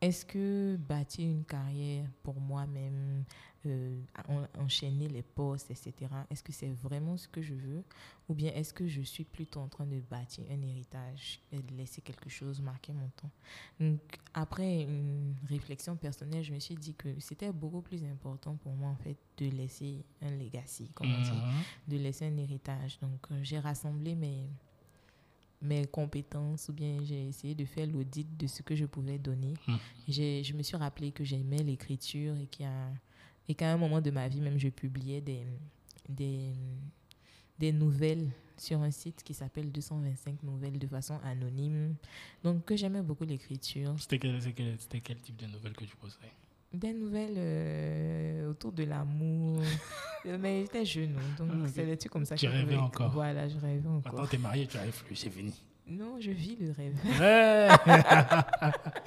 Est-ce 0.02 0.26
que 0.26 0.76
bâtir 0.76 1.26
une 1.26 1.44
carrière 1.44 2.06
pour 2.22 2.38
moi-même, 2.38 3.24
euh, 3.64 3.98
en- 4.28 4.46
enchaîner 4.62 5.08
les 5.08 5.22
postes, 5.22 5.70
etc., 5.70 5.94
est-ce 6.30 6.42
que 6.42 6.52
c'est 6.52 6.68
vraiment 6.70 7.16
ce 7.16 7.26
que 7.26 7.40
je 7.40 7.54
veux? 7.54 7.82
Ou 8.28 8.34
bien 8.34 8.52
est-ce 8.52 8.74
que 8.74 8.86
je 8.86 9.00
suis 9.00 9.24
plutôt 9.24 9.58
en 9.60 9.68
train 9.68 9.86
de 9.86 9.98
bâtir 10.00 10.44
un 10.50 10.60
héritage 10.60 11.40
et 11.50 11.60
de 11.62 11.74
laisser 11.74 12.02
quelque 12.02 12.28
chose 12.28 12.60
marquer 12.60 12.92
mon 12.92 13.08
temps? 13.16 13.30
Donc, 13.80 14.00
après 14.34 14.82
une 14.82 15.34
réflexion 15.48 15.96
personnelle, 15.96 16.44
je 16.44 16.52
me 16.52 16.60
suis 16.60 16.74
dit 16.76 16.94
que 16.94 17.18
c'était 17.18 17.50
beaucoup 17.50 17.80
plus 17.80 18.04
important 18.04 18.54
pour 18.56 18.72
moi, 18.74 18.90
en 18.90 18.96
fait, 18.96 19.16
de 19.38 19.46
laisser 19.48 20.04
un 20.20 20.30
legacy, 20.36 20.90
comme 20.94 21.14
on 21.14 21.20
dit 21.20 21.32
Mhm. 21.32 21.64
de 21.88 21.96
laisser 21.96 22.26
un 22.26 22.36
héritage. 22.36 22.98
Donc, 23.00 23.26
euh, 23.32 23.40
j'ai 23.42 23.58
rassemblé 23.58 24.14
mes, 24.14 24.46
mes 25.62 25.86
compétences 25.86 26.68
ou 26.68 26.72
bien 26.72 26.98
j'ai 27.02 27.28
essayé 27.28 27.54
de 27.54 27.64
faire 27.64 27.86
l'audit 27.86 28.26
de 28.36 28.46
ce 28.46 28.62
que 28.62 28.74
je 28.74 28.84
pouvais 28.84 29.18
donner. 29.18 29.54
J'ai- 30.08 30.44
Je 30.44 30.52
me 30.54 30.62
suis 30.62 30.76
rappelé 30.76 31.12
que 31.12 31.24
j'aimais 31.24 31.62
l'écriture 31.62 32.34
et 32.36 32.46
qu'à 33.54 33.72
un 33.72 33.76
moment 33.76 34.00
de 34.00 34.10
ma 34.10 34.28
vie, 34.28 34.40
même, 34.40 34.58
je 34.58 34.68
publiais 34.68 35.20
des, 35.20 35.44
des, 36.08 36.52
des 37.58 37.72
nouvelles 37.72 38.30
sur 38.58 38.80
un 38.80 38.90
site 38.90 39.22
qui 39.22 39.34
s'appelle 39.34 39.70
225 39.70 40.42
nouvelles 40.42 40.78
de 40.78 40.86
façon 40.86 41.18
anonyme. 41.24 41.94
Donc, 42.42 42.64
que 42.64 42.76
j'aimais 42.76 43.02
beaucoup 43.02 43.24
l'écriture. 43.24 43.94
C'était 43.98 44.18
quel, 44.18 44.40
quel- 44.54 44.78
quel 45.02 45.20
type 45.20 45.36
de 45.36 45.46
nouvelles 45.46 45.74
que 45.74 45.84
tu 45.84 45.96
postais? 45.96 46.32
Des 46.72 46.92
nouvelles 46.92 47.34
euh, 47.36 48.50
autour 48.50 48.72
de 48.72 48.84
l'amour. 48.84 49.60
Euh, 50.28 50.38
Mais 50.40 50.62
j'étais 50.62 50.84
jeune, 50.84 51.14
hein, 51.16 51.34
donc 51.38 51.50
Ah, 51.54 51.68
c'est 51.72 51.86
des 51.86 51.96
trucs 51.96 52.10
comme 52.10 52.24
ça. 52.24 52.34
Tu 52.34 52.48
rêvais 52.48 52.64
pouvais- 52.64 52.76
encore. 52.78 53.12
Voilà, 53.12 53.46
je 53.48 53.56
rêvais 53.58 53.86
encore. 53.86 54.28
t'es 54.28 54.38
marié, 54.38 54.66
tu 54.66 54.76
arrives 54.76 55.04
plus, 55.04 55.14
c'est 55.14 55.30
fini. 55.30 55.54
Non, 55.86 56.16
je 56.18 56.32
vis 56.32 56.56
le 56.56 56.72
rêve. 56.72 56.96
Ouais 57.20 57.68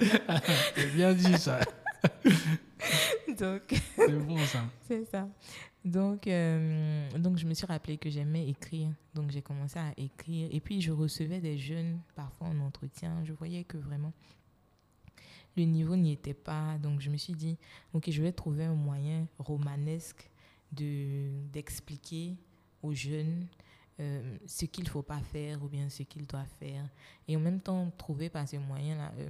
C'est 0.74 0.94
bien 0.94 1.12
dit, 1.12 1.36
ça. 1.36 1.60
donc, 3.38 3.62
C'est 3.96 4.18
bon, 4.18 4.38
ça. 4.38 4.60
c'est 4.88 5.04
ça. 5.04 5.28
Donc, 5.84 6.26
euh, 6.26 7.06
donc, 7.18 7.36
je 7.36 7.44
me 7.46 7.52
suis 7.52 7.66
rappelé 7.66 7.98
que 7.98 8.08
j'aimais 8.08 8.48
écrire. 8.48 8.88
Donc, 9.14 9.30
j'ai 9.30 9.42
commencé 9.42 9.78
à 9.78 9.92
écrire. 9.98 10.48
Et 10.52 10.60
puis, 10.60 10.80
je 10.80 10.92
recevais 10.92 11.40
des 11.40 11.58
jeunes, 11.58 11.98
parfois 12.14 12.46
en 12.48 12.58
entretien. 12.60 13.22
Je 13.24 13.34
voyais 13.34 13.64
que 13.64 13.76
vraiment, 13.76 14.14
le 15.56 15.64
niveau 15.64 15.96
n'y 15.96 16.12
était 16.12 16.34
pas. 16.34 16.78
Donc, 16.78 17.00
je 17.00 17.10
me 17.10 17.16
suis 17.16 17.34
dit, 17.34 17.56
OK, 17.92 18.10
je 18.10 18.22
vais 18.22 18.32
trouver 18.32 18.64
un 18.64 18.74
moyen 18.74 19.26
romanesque 19.38 20.30
de 20.72 21.28
d'expliquer 21.52 22.36
aux 22.82 22.94
jeunes 22.94 23.46
euh, 24.00 24.38
ce 24.46 24.64
qu'il 24.64 24.84
ne 24.84 24.88
faut 24.88 25.02
pas 25.02 25.20
faire 25.20 25.62
ou 25.62 25.68
bien 25.68 25.88
ce 25.88 26.02
qu'ils 26.04 26.26
doivent 26.26 26.46
faire. 26.58 26.88
Et 27.28 27.36
en 27.36 27.40
même 27.40 27.60
temps, 27.60 27.90
trouver 27.98 28.30
par 28.30 28.48
ce 28.48 28.56
moyen-là, 28.56 29.12
euh, 29.18 29.28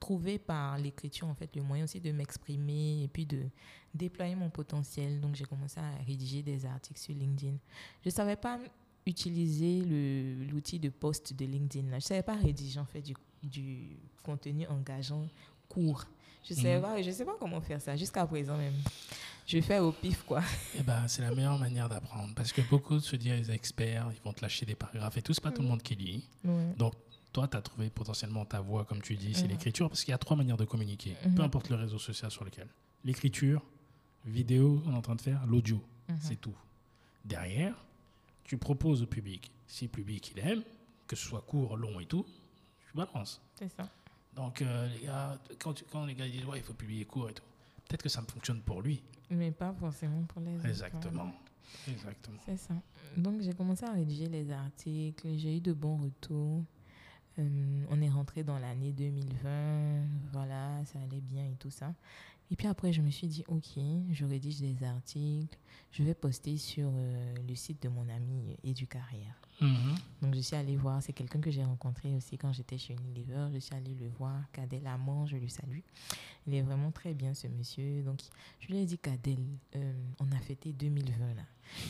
trouver 0.00 0.38
par 0.38 0.78
l'écriture, 0.78 1.26
en 1.28 1.34
fait, 1.34 1.54
le 1.54 1.62
moyen 1.62 1.84
aussi 1.84 2.00
de 2.00 2.10
m'exprimer 2.12 3.02
et 3.02 3.08
puis 3.08 3.26
de 3.26 3.42
déployer 3.92 4.36
mon 4.36 4.48
potentiel. 4.48 5.20
Donc, 5.20 5.34
j'ai 5.34 5.44
commencé 5.44 5.80
à 5.80 5.90
rédiger 6.06 6.42
des 6.42 6.64
articles 6.64 7.00
sur 7.00 7.14
LinkedIn. 7.14 7.56
Je 8.02 8.08
ne 8.08 8.10
savais 8.10 8.36
pas 8.36 8.58
utiliser 9.06 9.82
l'outil 10.50 10.78
de 10.78 10.88
post 10.88 11.34
de 11.34 11.44
LinkedIn. 11.44 11.88
Je 11.90 11.94
ne 11.96 12.00
savais 12.00 12.22
pas 12.22 12.36
rédiger, 12.36 12.80
en 12.80 12.86
fait, 12.86 13.02
du, 13.02 13.14
du 13.46 13.96
contenu 14.22 14.66
engageant 14.66 15.26
court. 15.68 16.04
Je 16.48 16.52
ne 16.54 16.58
savais 16.58 16.76
Mhm. 16.76 16.82
pas, 16.82 17.02
je 17.02 17.10
sais 17.10 17.24
pas 17.24 17.36
comment 17.38 17.60
faire 17.60 17.80
ça, 17.80 17.96
jusqu'à 17.96 18.26
présent 18.26 18.56
même. 18.56 18.74
Je 19.46 19.60
fais 19.60 19.78
au 19.78 19.92
pif, 19.92 20.22
quoi. 20.22 20.42
Eh 20.78 20.82
ben, 20.82 21.06
c'est 21.08 21.22
la 21.22 21.34
meilleure 21.34 21.58
manière 21.58 21.88
d'apprendre. 21.88 22.34
Parce 22.34 22.52
que 22.52 22.62
beaucoup 22.62 22.98
se 23.00 23.16
disent 23.16 23.50
experts, 23.50 24.10
ils 24.14 24.22
vont 24.22 24.32
te 24.32 24.40
lâcher 24.42 24.64
des 24.66 24.74
paragraphes 24.74 25.16
et 25.18 25.22
tout. 25.22 25.34
C'est 25.34 25.42
pas 25.42 25.52
tout 25.52 25.62
le 25.62 25.68
monde 25.68 25.82
qui 25.82 25.94
lit. 25.94 26.24
Donc, 26.78 26.94
toi, 27.32 27.46
tu 27.48 27.56
as 27.56 27.62
trouvé 27.62 27.90
potentiellement 27.90 28.44
ta 28.46 28.60
voix, 28.60 28.84
comme 28.84 29.02
tu 29.02 29.16
dis, 29.16 29.34
c'est 29.34 29.42
Mhm. 29.44 29.48
l'écriture. 29.50 29.88
Parce 29.88 30.02
qu'il 30.04 30.12
y 30.12 30.14
a 30.14 30.18
trois 30.18 30.36
manières 30.36 30.56
de 30.56 30.64
communiquer. 30.64 31.16
Mhm. 31.26 31.34
Peu 31.34 31.42
importe 31.42 31.68
le 31.68 31.76
réseau 31.76 31.98
social 31.98 32.30
sur 32.30 32.44
lequel. 32.44 32.68
L'écriture, 33.04 33.60
vidéo, 34.24 34.82
on 34.86 34.92
est 34.92 34.96
en 34.96 35.02
train 35.02 35.14
de 35.16 35.20
faire, 35.20 35.44
l'audio. 35.46 35.82
Mhm. 36.08 36.16
C'est 36.20 36.40
tout. 36.40 36.56
Derrière, 37.24 37.74
tu 38.44 38.56
proposes 38.58 39.02
au 39.02 39.06
public. 39.06 39.50
Si 39.66 39.84
le 39.86 39.90
public, 39.90 40.32
il 40.36 40.38
aime, 40.46 40.62
que 41.06 41.16
ce 41.16 41.26
soit 41.26 41.40
court, 41.42 41.76
long 41.76 42.00
et 42.00 42.06
tout, 42.06 42.24
tu 42.94 43.12
balances. 43.12 43.40
C'est 43.54 43.68
ça. 43.68 43.88
Donc, 44.34 44.62
euh, 44.62 44.88
les 44.88 45.06
gars, 45.06 45.38
quand, 45.58 45.74
tu- 45.74 45.84
quand 45.84 46.04
les 46.06 46.14
gars 46.14 46.28
disent, 46.28 46.44
ouais, 46.44 46.58
il 46.58 46.64
faut 46.64 46.74
publier 46.74 47.04
court 47.04 47.30
et 47.30 47.34
tout, 47.34 47.42
peut-être 47.88 48.02
que 48.02 48.08
ça 48.08 48.20
me 48.20 48.26
fonctionne 48.26 48.60
pour 48.60 48.82
lui. 48.82 49.02
Mais 49.30 49.50
pas 49.52 49.72
forcément 49.72 50.22
pour 50.24 50.40
les 50.42 50.56
autres. 50.56 50.66
Exactement. 50.66 51.32
Exactement. 51.88 52.38
C'est 52.46 52.56
ça. 52.56 52.74
Donc, 53.16 53.40
j'ai 53.40 53.52
commencé 53.52 53.84
à 53.84 53.92
rédiger 53.92 54.28
les 54.28 54.50
articles. 54.50 55.28
J'ai 55.36 55.56
eu 55.56 55.60
de 55.60 55.72
bons 55.72 55.96
retours. 55.98 56.62
Euh, 57.38 57.84
on 57.90 58.00
est 58.00 58.08
rentré 58.10 58.44
dans 58.44 58.58
l'année 58.58 58.92
2020. 58.92 60.06
Voilà, 60.32 60.84
ça 60.84 60.98
allait 61.00 61.20
bien 61.20 61.44
et 61.46 61.56
tout 61.58 61.70
ça. 61.70 61.92
Et 62.50 62.56
puis 62.56 62.66
après, 62.68 62.92
je 62.92 63.00
me 63.00 63.10
suis 63.10 63.26
dit, 63.26 63.44
OK, 63.48 63.78
je 64.12 64.24
rédige 64.24 64.60
des 64.60 64.84
articles. 64.84 65.58
Je 65.90 66.02
vais 66.02 66.14
poster 66.14 66.56
sur 66.58 66.90
euh, 66.92 67.34
le 67.48 67.54
site 67.54 67.82
de 67.82 67.88
mon 67.88 68.08
ami 68.08 68.56
Éducarrière. 68.62 69.40
Mhm. 69.60 69.94
Donc, 70.22 70.34
je 70.34 70.40
suis 70.40 70.56
allée 70.56 70.76
voir. 70.76 71.02
C'est 71.02 71.12
quelqu'un 71.12 71.40
que 71.40 71.50
j'ai 71.50 71.64
rencontré 71.64 72.14
aussi 72.14 72.36
quand 72.36 72.52
j'étais 72.52 72.78
chez 72.78 72.94
Unilever. 72.94 73.48
Je 73.54 73.58
suis 73.58 73.74
allée 73.74 73.94
le 73.94 74.08
voir. 74.08 74.40
Cadel 74.52 74.86
Amand, 74.86 75.26
je 75.26 75.36
le 75.36 75.48
salue. 75.48 75.80
Il 76.46 76.54
est 76.54 76.62
vraiment 76.62 76.90
très 76.90 77.14
bien, 77.14 77.32
ce 77.34 77.46
monsieur. 77.48 78.02
Donc, 78.02 78.20
je 78.60 78.68
lui 78.68 78.78
ai 78.78 78.84
dit, 78.84 78.98
Cadel, 78.98 79.38
euh, 79.76 79.92
on 80.20 80.30
a 80.32 80.38
fêté 80.40 80.72
2020 80.72 81.34
là. 81.34 81.42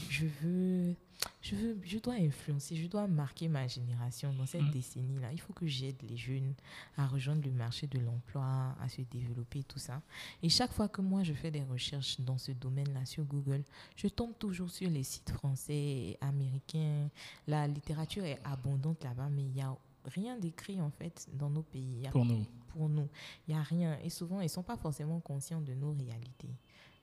Je 0.08 0.26
veux, 0.40 0.94
je 1.42 1.56
veux, 1.56 1.76
je 1.82 1.98
dois 1.98 2.14
influencer, 2.14 2.76
je 2.76 2.86
dois 2.86 3.08
marquer 3.08 3.48
ma 3.48 3.66
génération 3.66 4.32
dans 4.32 4.46
cette 4.46 4.62
Mhm. 4.62 4.70
décennie-là. 4.70 5.32
Il 5.32 5.40
faut 5.40 5.52
que 5.52 5.66
j'aide 5.66 6.00
les 6.08 6.16
jeunes 6.16 6.54
à 6.96 7.08
rejoindre 7.08 7.42
le 7.44 7.50
marché 7.50 7.88
de 7.88 7.98
l'emploi, 7.98 8.76
à 8.80 8.88
se 8.88 9.02
développer, 9.02 9.64
tout 9.64 9.80
ça. 9.80 10.00
Et 10.44 10.48
chaque 10.48 10.72
fois 10.72 10.88
que 10.88 11.00
moi, 11.00 11.24
je 11.24 11.32
fais 11.32 11.50
des 11.50 11.64
recherches 11.64 12.20
dans 12.20 12.38
ce 12.38 12.52
domaine-là 12.52 13.04
sur 13.04 13.24
Google, 13.24 13.64
je 13.96 14.06
tombe 14.06 14.38
toujours 14.38 14.70
sur 14.70 14.88
les 14.88 15.02
sites 15.02 15.30
français 15.30 15.74
et 15.74 16.18
américains. 16.20 17.08
La 17.48 17.66
littérature 17.66 18.24
est 18.24 18.38
abondante 18.44 19.02
là-bas, 19.02 19.28
mais 19.30 19.42
il 19.42 19.50
n'y 19.52 19.62
a 19.62 19.76
rien 20.04 20.38
d'écrit, 20.38 20.80
en 20.80 20.90
fait, 20.90 21.28
dans 21.32 21.50
nos 21.50 21.62
pays. 21.62 22.08
Pour 22.12 22.24
nous. 22.24 22.44
pour 22.68 22.88
nous. 22.88 23.08
Il 23.48 23.54
n'y 23.54 23.60
a 23.60 23.62
rien. 23.62 23.98
Et 24.02 24.10
souvent, 24.10 24.40
ils 24.40 24.44
ne 24.44 24.48
sont 24.48 24.62
pas 24.62 24.76
forcément 24.76 25.20
conscients 25.20 25.60
de 25.60 25.74
nos 25.74 25.92
réalités. 25.92 26.50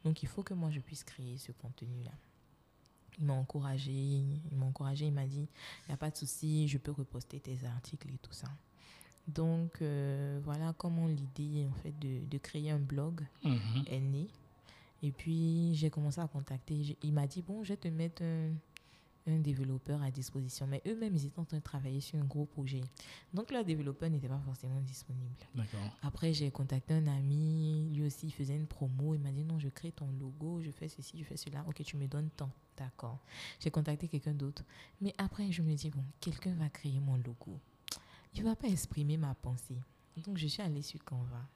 Donc, 0.03 0.23
il 0.23 0.27
faut 0.27 0.43
que 0.43 0.53
moi, 0.53 0.69
je 0.71 0.79
puisse 0.79 1.03
créer 1.03 1.37
ce 1.37 1.51
contenu-là. 1.51 2.11
Il 3.19 3.25
m'a 3.25 3.33
encouragé, 3.33 3.91
il 3.91 4.57
m'a 4.57 4.65
encouragé, 4.65 5.05
il 5.07 5.13
m'a 5.13 5.25
dit, 5.27 5.47
il 5.85 5.87
n'y 5.89 5.93
a 5.93 5.97
pas 5.97 6.09
de 6.09 6.15
souci, 6.17 6.67
je 6.67 6.77
peux 6.77 6.91
reposter 6.91 7.39
tes 7.39 7.57
articles 7.65 8.09
et 8.09 8.17
tout 8.17 8.33
ça. 8.33 8.47
Donc, 9.27 9.81
euh, 9.81 10.39
voilà 10.43 10.73
comment 10.77 11.07
l'idée, 11.07 11.67
en 11.69 11.73
fait, 11.73 11.97
de, 11.99 12.25
de 12.25 12.37
créer 12.37 12.71
un 12.71 12.79
blog 12.79 13.21
Mhm. 13.43 13.83
est 13.87 13.99
née. 13.99 14.27
Et 15.03 15.11
puis, 15.11 15.73
j'ai 15.75 15.89
commencé 15.89 16.19
à 16.21 16.27
contacter. 16.27 16.97
Il 17.03 17.13
m'a 17.13 17.27
dit, 17.27 17.41
bon, 17.41 17.63
je 17.63 17.69
vais 17.73 17.77
te 17.77 17.87
mettre 17.87 18.23
un, 18.23 18.51
un 19.27 19.39
développeur 19.39 20.01
à 20.01 20.11
disposition. 20.11 20.67
Mais 20.67 20.81
eux-mêmes, 20.87 21.15
ils 21.15 21.25
étaient 21.25 21.39
en 21.39 21.45
train 21.45 21.57
de 21.57 21.63
travailler 21.63 22.01
sur 22.01 22.19
un 22.19 22.23
gros 22.23 22.45
projet. 22.45 22.81
Donc, 23.33 23.51
leur 23.51 23.63
développeur 23.63 24.09
n'était 24.09 24.27
pas 24.27 24.41
forcément 24.45 24.79
disponible. 24.81 25.35
D'accord. 25.55 25.97
Après, 26.01 26.33
j'ai 26.33 26.51
contacté 26.51 26.93
un 26.93 27.07
ami, 27.07 27.89
lui 27.93 28.05
aussi 28.05 28.27
il 28.27 28.31
faisait 28.31 28.55
une 28.55 28.67
promo. 28.67 29.13
Il 29.13 29.21
m'a 29.21 29.31
dit 29.31 29.43
non, 29.43 29.59
je 29.59 29.69
crée 29.69 29.91
ton 29.91 30.07
logo, 30.19 30.61
je 30.61 30.71
fais 30.71 30.87
ceci, 30.87 31.19
je 31.19 31.23
fais 31.23 31.37
cela. 31.37 31.63
Ok, 31.67 31.83
tu 31.83 31.97
me 31.97 32.07
donnes 32.07 32.29
tant. 32.35 32.51
D'accord. 32.77 33.19
J'ai 33.59 33.69
contacté 33.69 34.07
quelqu'un 34.07 34.33
d'autre. 34.33 34.63
Mais 35.01 35.13
après, 35.17 35.51
je 35.51 35.61
me 35.61 35.73
dis 35.75 35.89
bon, 35.89 36.03
quelqu'un 36.19 36.53
va 36.55 36.69
créer 36.69 36.99
mon 36.99 37.17
logo. 37.17 37.59
Il 38.33 38.43
va 38.43 38.55
pas 38.55 38.67
exprimer 38.67 39.17
ma 39.17 39.35
pensée. 39.35 39.77
Donc, 40.25 40.37
je 40.37 40.47
suis 40.47 40.61
allée 40.61 40.81
sur 40.81 41.03
Canva. 41.03 41.47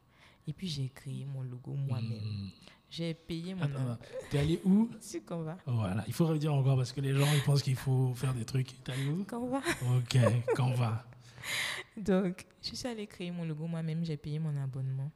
Et 0.48 0.54
puis, 0.54 0.68
j'ai 0.68 0.89
créé 0.89 1.26
mon 1.26 1.41
logo 1.41 1.74
moi-même. 1.74 2.12
Mhm. 2.12 2.50
J'ai 2.89 3.14
payé 3.14 3.56
mon 3.56 3.64
Attends. 3.64 3.98
T'es 4.30 4.39
allé 4.39 4.62
où 4.64 4.89
sur 5.02 5.26
Canva. 5.26 5.58
Voilà, 5.66 6.04
il 6.08 6.14
faut 6.14 6.26
redire 6.28 6.54
encore 6.54 6.78
parce 6.78 6.93
que 6.93 7.02
les 7.02 7.14
gens 7.14 7.28
ils 7.34 7.41
pensent 7.41 7.64
qu'il 7.64 7.76
faut 7.76 8.14
faire 8.14 8.34
des 8.34 8.46
trucs. 8.46 8.84
T'es 8.84 8.91
allé 8.93 9.10
où? 9.10 9.24
Canva. 9.24 9.62
Ok, 9.98 10.18
quand 10.56 10.72
va. 10.74 11.06
Donc, 11.98 12.46
je 12.62 12.76
suis 12.76 12.88
allée 12.88 13.08
créer 13.08 13.32
mon 13.32 13.46
logo 13.46 13.68
moi-même, 13.68 14.06
j'ai 14.06 14.18
payé 14.18 14.39
mon 14.39 14.56
abonnement. 14.56 15.12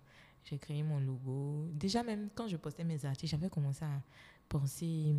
J'ai 0.46 0.58
créé 0.58 0.84
mon 0.84 1.00
logo. 1.00 1.68
Déjà, 1.74 2.04
même 2.04 2.30
quand 2.34 2.48
je 2.48 2.58
postais 2.58 2.84
mes 2.84 3.06
articles, 3.06 3.30
j'avais 3.30 3.50
commencé 3.50 3.86
à 3.86 4.02
penser, 4.48 5.16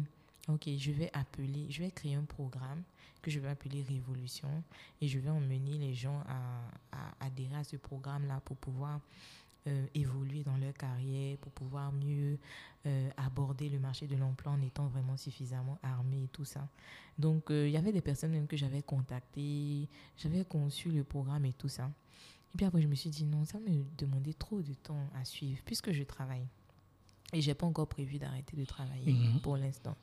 ok, 0.48 0.68
je 0.76 0.90
vais 0.90 1.10
appeler, 1.12 1.66
je 1.70 1.82
vais 1.82 1.90
créer 1.90 2.14
un 2.14 2.24
programme 2.24 2.82
que 3.22 3.30
je 3.30 3.38
vais 3.38 3.48
appeler 3.48 3.82
Révolution 3.82 4.48
et 5.00 5.06
je 5.06 5.18
vais 5.18 5.30
emmener 5.30 5.78
les 5.78 5.94
gens 5.94 6.22
à, 6.26 6.96
à 6.96 7.26
adhérer 7.26 7.56
à 7.56 7.64
ce 7.64 7.76
programme-là 7.76 8.40
pour 8.44 8.56
pouvoir 8.56 9.00
euh, 9.66 9.86
évoluer 9.94 10.42
dans 10.42 10.56
leur 10.56 10.72
carrière, 10.74 11.36
pour 11.38 11.52
pouvoir 11.52 11.92
mieux 11.92 12.38
euh, 12.86 13.10
aborder 13.16 13.68
le 13.68 13.78
marché 13.78 14.06
de 14.06 14.16
l'emploi 14.16 14.52
en 14.52 14.60
étant 14.62 14.86
vraiment 14.88 15.16
suffisamment 15.16 15.78
armé 15.82 16.24
et 16.24 16.28
tout 16.28 16.44
ça. 16.46 16.66
Donc, 17.18 17.50
euh, 17.50 17.68
il 17.68 17.72
y 17.72 17.76
avait 17.76 17.92
des 17.92 18.00
personnes 18.00 18.30
même 18.32 18.46
que 18.46 18.56
j'avais 18.56 18.82
contactées, 18.82 19.88
j'avais 20.16 20.44
conçu 20.44 20.90
le 20.90 21.04
programme 21.04 21.44
et 21.44 21.52
tout 21.52 21.68
ça. 21.68 21.90
Et 22.54 22.56
puis 22.56 22.66
après, 22.66 22.80
je 22.82 22.88
me 22.88 22.94
suis 22.94 23.10
dit, 23.10 23.24
non, 23.24 23.44
ça 23.44 23.58
me 23.60 23.84
demandait 23.98 24.32
trop 24.32 24.60
de 24.62 24.72
temps 24.74 25.08
à 25.14 25.24
suivre, 25.24 25.60
puisque 25.64 25.92
je 25.92 26.02
travaille. 26.02 26.46
Et 27.32 27.40
j'ai 27.40 27.54
pas 27.54 27.66
encore 27.66 27.86
prévu 27.86 28.18
d'arrêter 28.18 28.56
de 28.56 28.64
travailler 28.64 29.12
Mhm. 29.12 29.40
pour 29.40 29.56
l'instant. 29.56 29.96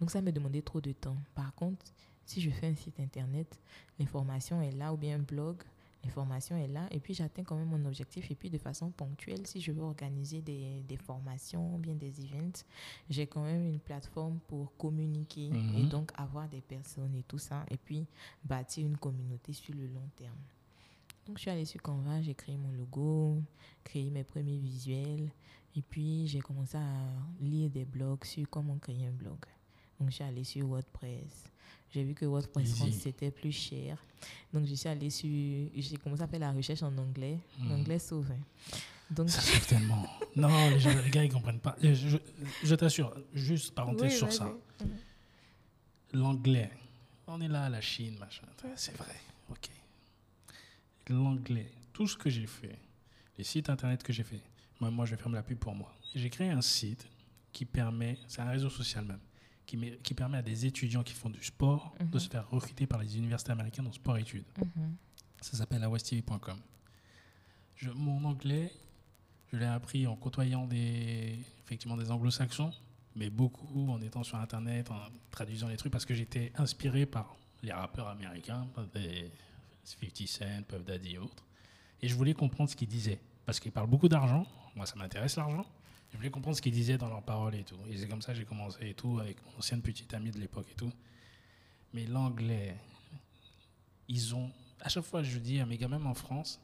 Donc, 0.00 0.10
ça 0.10 0.22
me 0.22 0.32
demandait 0.32 0.62
trop 0.62 0.80
de 0.80 0.92
temps. 0.92 1.16
Par 1.34 1.52
contre, 1.54 1.84
si 2.24 2.40
je 2.40 2.48
fais 2.50 2.68
un 2.68 2.74
site 2.76 2.98
internet, 3.00 3.58
l'information 3.98 4.62
est 4.62 4.70
là, 4.72 4.94
ou 4.94 4.96
bien 4.96 5.16
un 5.16 5.22
blog, 5.22 5.56
l'information 6.04 6.56
est 6.56 6.68
là, 6.68 6.86
et 6.90 6.98
puis 7.00 7.12
j'atteins 7.14 7.44
quand 7.44 7.56
même 7.56 7.68
mon 7.68 7.84
objectif. 7.84 8.30
Et 8.30 8.34
puis, 8.34 8.48
de 8.50 8.58
façon 8.58 8.90
ponctuelle, 8.90 9.46
si 9.46 9.60
je 9.60 9.70
veux 9.72 9.82
organiser 9.82 10.40
des, 10.40 10.82
des 10.88 10.96
formations, 10.96 11.74
ou 11.74 11.78
bien 11.78 11.94
des 11.94 12.20
events, 12.24 12.64
j'ai 13.10 13.26
quand 13.26 13.42
même 13.44 13.66
une 13.66 13.78
plateforme 13.80 14.38
pour 14.48 14.76
communiquer 14.76 15.50
Mhm. 15.50 15.74
et 15.78 15.82
donc 15.84 16.10
avoir 16.16 16.48
des 16.48 16.60
personnes 16.62 17.14
et 17.14 17.22
tout 17.24 17.38
ça. 17.38 17.64
Et 17.70 17.76
puis, 17.76 18.06
bâtir 18.44 18.86
une 18.86 18.96
communauté 18.96 19.52
sur 19.52 19.74
le 19.74 19.86
long 19.88 20.08
terme. 20.16 20.38
Donc, 21.26 21.36
je 21.36 21.42
suis 21.42 21.50
allée 21.50 21.64
sur 21.66 21.80
Canva, 21.82 22.22
j'ai 22.22 22.34
créé 22.34 22.56
mon 22.56 22.72
logo, 22.72 23.42
créé 23.84 24.10
mes 24.10 24.24
premiers 24.24 24.58
visuels. 24.58 25.30
Et 25.76 25.82
puis, 25.82 26.26
j'ai 26.26 26.40
commencé 26.40 26.76
à 26.78 26.88
lire 27.40 27.70
des 27.70 27.84
blogs 27.84 28.24
sur 28.24 28.48
comment 28.50 28.76
créer 28.78 29.06
un 29.06 29.12
blog. 29.12 29.38
Donc, 30.00 30.08
je 30.10 30.14
suis 30.14 30.24
allée 30.24 30.44
sur 30.44 30.66
WordPress. 30.66 31.52
J'ai 31.92 32.04
vu 32.04 32.14
que 32.14 32.24
WordPress. 32.24 32.74
France, 32.76 32.90
c'était 33.00 33.30
plus 33.30 33.52
cher. 33.52 33.96
Donc, 34.52 34.66
je 34.66 34.74
suis 34.74 34.88
allée 34.88 35.10
sur. 35.10 35.28
J'ai 35.74 35.96
commencé 35.96 36.22
à 36.22 36.28
faire 36.28 36.40
la 36.40 36.52
recherche 36.52 36.82
en 36.82 36.96
anglais. 36.98 37.38
Mhm. 37.58 37.68
L'anglais 37.68 37.98
sauve. 37.98 38.30
hein. 38.30 38.76
Donc, 39.10 39.28
Ça 39.30 39.40
sauve 39.40 39.66
tellement. 39.66 40.06
Non, 40.36 40.70
les, 40.70 40.78
gens, 40.78 40.90
les 41.04 41.10
gars, 41.10 41.24
ils 41.24 41.32
comprennent 41.32 41.58
pas. 41.60 41.76
Je, 41.82 41.92
je- 41.94 42.16
je 42.62 42.74
t'assure, 42.76 43.12
juste 43.34 43.74
parenthèse 43.74 44.12
Oui, 44.12 44.18
sur 44.18 44.32
ça. 44.32 44.52
L'anglais, 46.12 46.70
on 47.26 47.40
est 47.40 47.48
là, 47.48 47.68
la 47.68 47.80
Chine, 47.80 48.16
machin. 48.18 48.46
C'est 48.76 48.96
vrai, 48.96 49.14
ok. 49.50 49.68
L'anglais, 51.08 51.70
tout 51.92 52.06
ce 52.06 52.16
que 52.16 52.30
j'ai 52.30 52.46
fait, 52.46 52.78
les 53.38 53.44
sites 53.44 53.68
internet 53.70 54.02
que 54.02 54.12
j'ai 54.12 54.22
fait, 54.24 54.40
moi, 54.80 54.90
moi, 54.90 55.06
je 55.06 55.14
vais 55.14 55.22
faire 55.22 55.30
la 55.32 55.42
pub 55.42 55.58
pour 55.58 55.74
moi. 55.74 55.92
J'ai 56.14 56.30
créé 56.30 56.50
un 56.50 56.62
site 56.62 57.06
qui 57.52 57.64
permet, 57.64 58.18
c'est 58.28 58.40
un 58.42 58.50
réseau 58.50 58.70
social 58.70 59.04
même, 59.04 59.20
qui, 59.70 59.76
met- 59.76 59.98
qui 60.02 60.14
permet 60.14 60.38
à 60.38 60.42
des 60.42 60.66
étudiants 60.66 61.04
qui 61.04 61.12
font 61.14 61.30
du 61.30 61.42
sport 61.44 61.94
de 62.00 62.18
se 62.18 62.28
faire 62.28 62.48
recruter 62.50 62.86
par 62.88 62.98
les 63.00 63.16
universités 63.16 63.52
américaines 63.52 63.86
en 63.86 63.92
sport-études. 63.92 64.44
Mhm. 64.58 64.96
Ça 65.40 65.56
s'appelle 65.56 65.84
awesttv.com. 65.84 66.58
Je- 67.76 67.90
Mon 67.90 68.24
anglais, 68.24 68.72
je 69.52 69.58
l'ai 69.58 69.66
appris 69.66 70.06
en 70.08 70.16
côtoyant 70.16 70.66
des, 70.66 71.38
effectivement 71.64 71.96
des 71.96 72.10
anglo-saxons, 72.10 72.72
mais 73.14 73.30
beaucoup 73.30 73.88
en 73.90 74.00
étant 74.02 74.24
sur 74.24 74.38
Internet, 74.38 74.90
en 74.90 74.98
traduisant 75.30 75.68
les 75.68 75.76
trucs, 75.76 75.92
parce 75.92 76.04
que 76.04 76.14
j'étais 76.14 76.52
inspiré 76.56 77.06
par 77.06 77.36
les 77.62 77.72
rappeurs 77.72 78.08
américains, 78.08 78.66
des 78.92 79.30
50 79.84 80.26
Cent, 80.26 80.62
Puff 80.66 80.84
Daddy 80.84 81.14
et 81.14 81.18
autres. 81.18 81.44
Et 82.02 82.08
je 82.08 82.14
voulais 82.16 82.34
comprendre 82.34 82.68
ce 82.70 82.74
qu'ils 82.76 82.88
disaient, 82.88 83.20
parce 83.46 83.60
qu'ils 83.60 83.72
parlent 83.72 83.88
beaucoup 83.90 84.08
d'argent. 84.08 84.46
Moi, 84.74 84.84
ça 84.86 84.96
m'intéresse 84.96 85.36
l'argent. 85.36 85.64
Je 86.12 86.16
voulais 86.16 86.30
comprendre 86.30 86.56
ce 86.56 86.62
qu'ils 86.62 86.72
disaient 86.72 86.98
dans 86.98 87.08
leurs 87.08 87.22
paroles 87.22 87.54
et 87.54 87.62
tout. 87.64 87.76
Et 87.88 87.96
c'est 87.96 88.08
comme 88.08 88.22
ça 88.22 88.32
que 88.32 88.38
j'ai 88.38 88.44
commencé 88.44 88.78
et 88.82 88.94
tout, 88.94 89.18
avec 89.20 89.36
mon 89.44 89.58
ancienne 89.58 89.80
petite 89.82 90.12
amie 90.14 90.30
de 90.30 90.38
l'époque 90.38 90.66
et 90.70 90.74
tout. 90.74 90.92
Mais 91.92 92.06
l'anglais, 92.06 92.76
ils 94.08 94.34
ont. 94.34 94.50
À 94.80 94.88
chaque 94.88 95.04
fois, 95.04 95.22
je 95.22 95.38
dis 95.38 95.60
à 95.60 95.66
mes 95.66 95.76
gars, 95.76 95.88
même 95.88 96.06
en 96.06 96.14
France, 96.14 96.60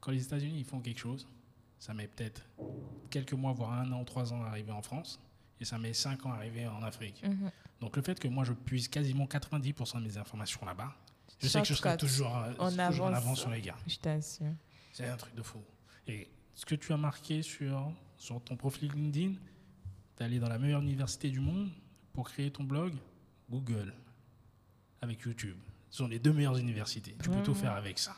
quand 0.00 0.10
les 0.12 0.22
États-Unis 0.22 0.58
ils 0.58 0.64
font 0.64 0.80
quelque 0.80 0.98
chose, 1.00 1.26
ça 1.78 1.94
met 1.94 2.06
peut-être 2.06 2.42
quelques 3.10 3.32
mois, 3.32 3.52
voire 3.52 3.72
un 3.72 3.90
an, 3.92 4.04
trois 4.04 4.32
ans 4.32 4.42
à 4.44 4.48
arriver 4.48 4.72
en 4.72 4.82
France, 4.82 5.18
et 5.60 5.64
ça 5.64 5.78
met 5.78 5.92
cinq 5.92 6.26
ans 6.26 6.32
à 6.32 6.36
arriver 6.36 6.66
en 6.66 6.82
Afrique. 6.82 7.22
Mhm. 7.24 7.50
Donc 7.80 7.96
le 7.96 8.02
fait 8.02 8.18
que 8.18 8.28
moi 8.28 8.44
je 8.44 8.52
puise 8.52 8.88
quasiment 8.88 9.26
90% 9.26 10.00
de 10.00 10.06
mes 10.06 10.16
informations 10.16 10.64
là-bas, 10.64 10.94
je 11.40 11.48
sais 11.48 11.60
que 11.60 11.66
je 11.68 11.74
serai 11.74 11.96
toujours, 11.96 12.28
En 12.58 12.70
toujours 12.70 13.06
en 13.06 13.08
avance. 13.08 13.24
avance 13.24 13.40
sur 13.40 13.50
les 13.50 13.60
gars. 13.60 13.76
Je 13.86 13.96
t'assure. 13.96 14.54
C'est 14.92 15.06
un 15.06 15.16
truc 15.16 15.34
de 15.34 15.42
fou. 15.42 15.60
Et 16.06 16.28
ce 16.54 16.64
que 16.64 16.74
tu 16.74 16.92
as 16.92 16.96
marqué 16.96 17.42
sur, 17.42 17.92
sur 18.16 18.40
ton 18.42 18.56
profil 18.56 18.90
LinkedIn, 18.92 19.34
d'aller 20.18 20.38
dans 20.38 20.48
la 20.48 20.58
meilleure 20.58 20.80
université 20.82 21.30
du 21.30 21.40
monde 21.40 21.68
pour 22.12 22.28
créer 22.28 22.50
ton 22.50 22.64
blog, 22.64 22.92
Google, 23.50 23.92
avec 25.00 25.20
YouTube. 25.22 25.56
Ce 25.90 25.98
sont 25.98 26.08
les 26.08 26.18
deux 26.18 26.32
meilleures 26.32 26.56
universités. 26.58 27.14
Tu 27.22 27.30
peux 27.30 27.42
tout 27.42 27.52
Mhm. 27.52 27.56
faire 27.58 27.72
avec 27.72 27.98
ça. 27.98 28.16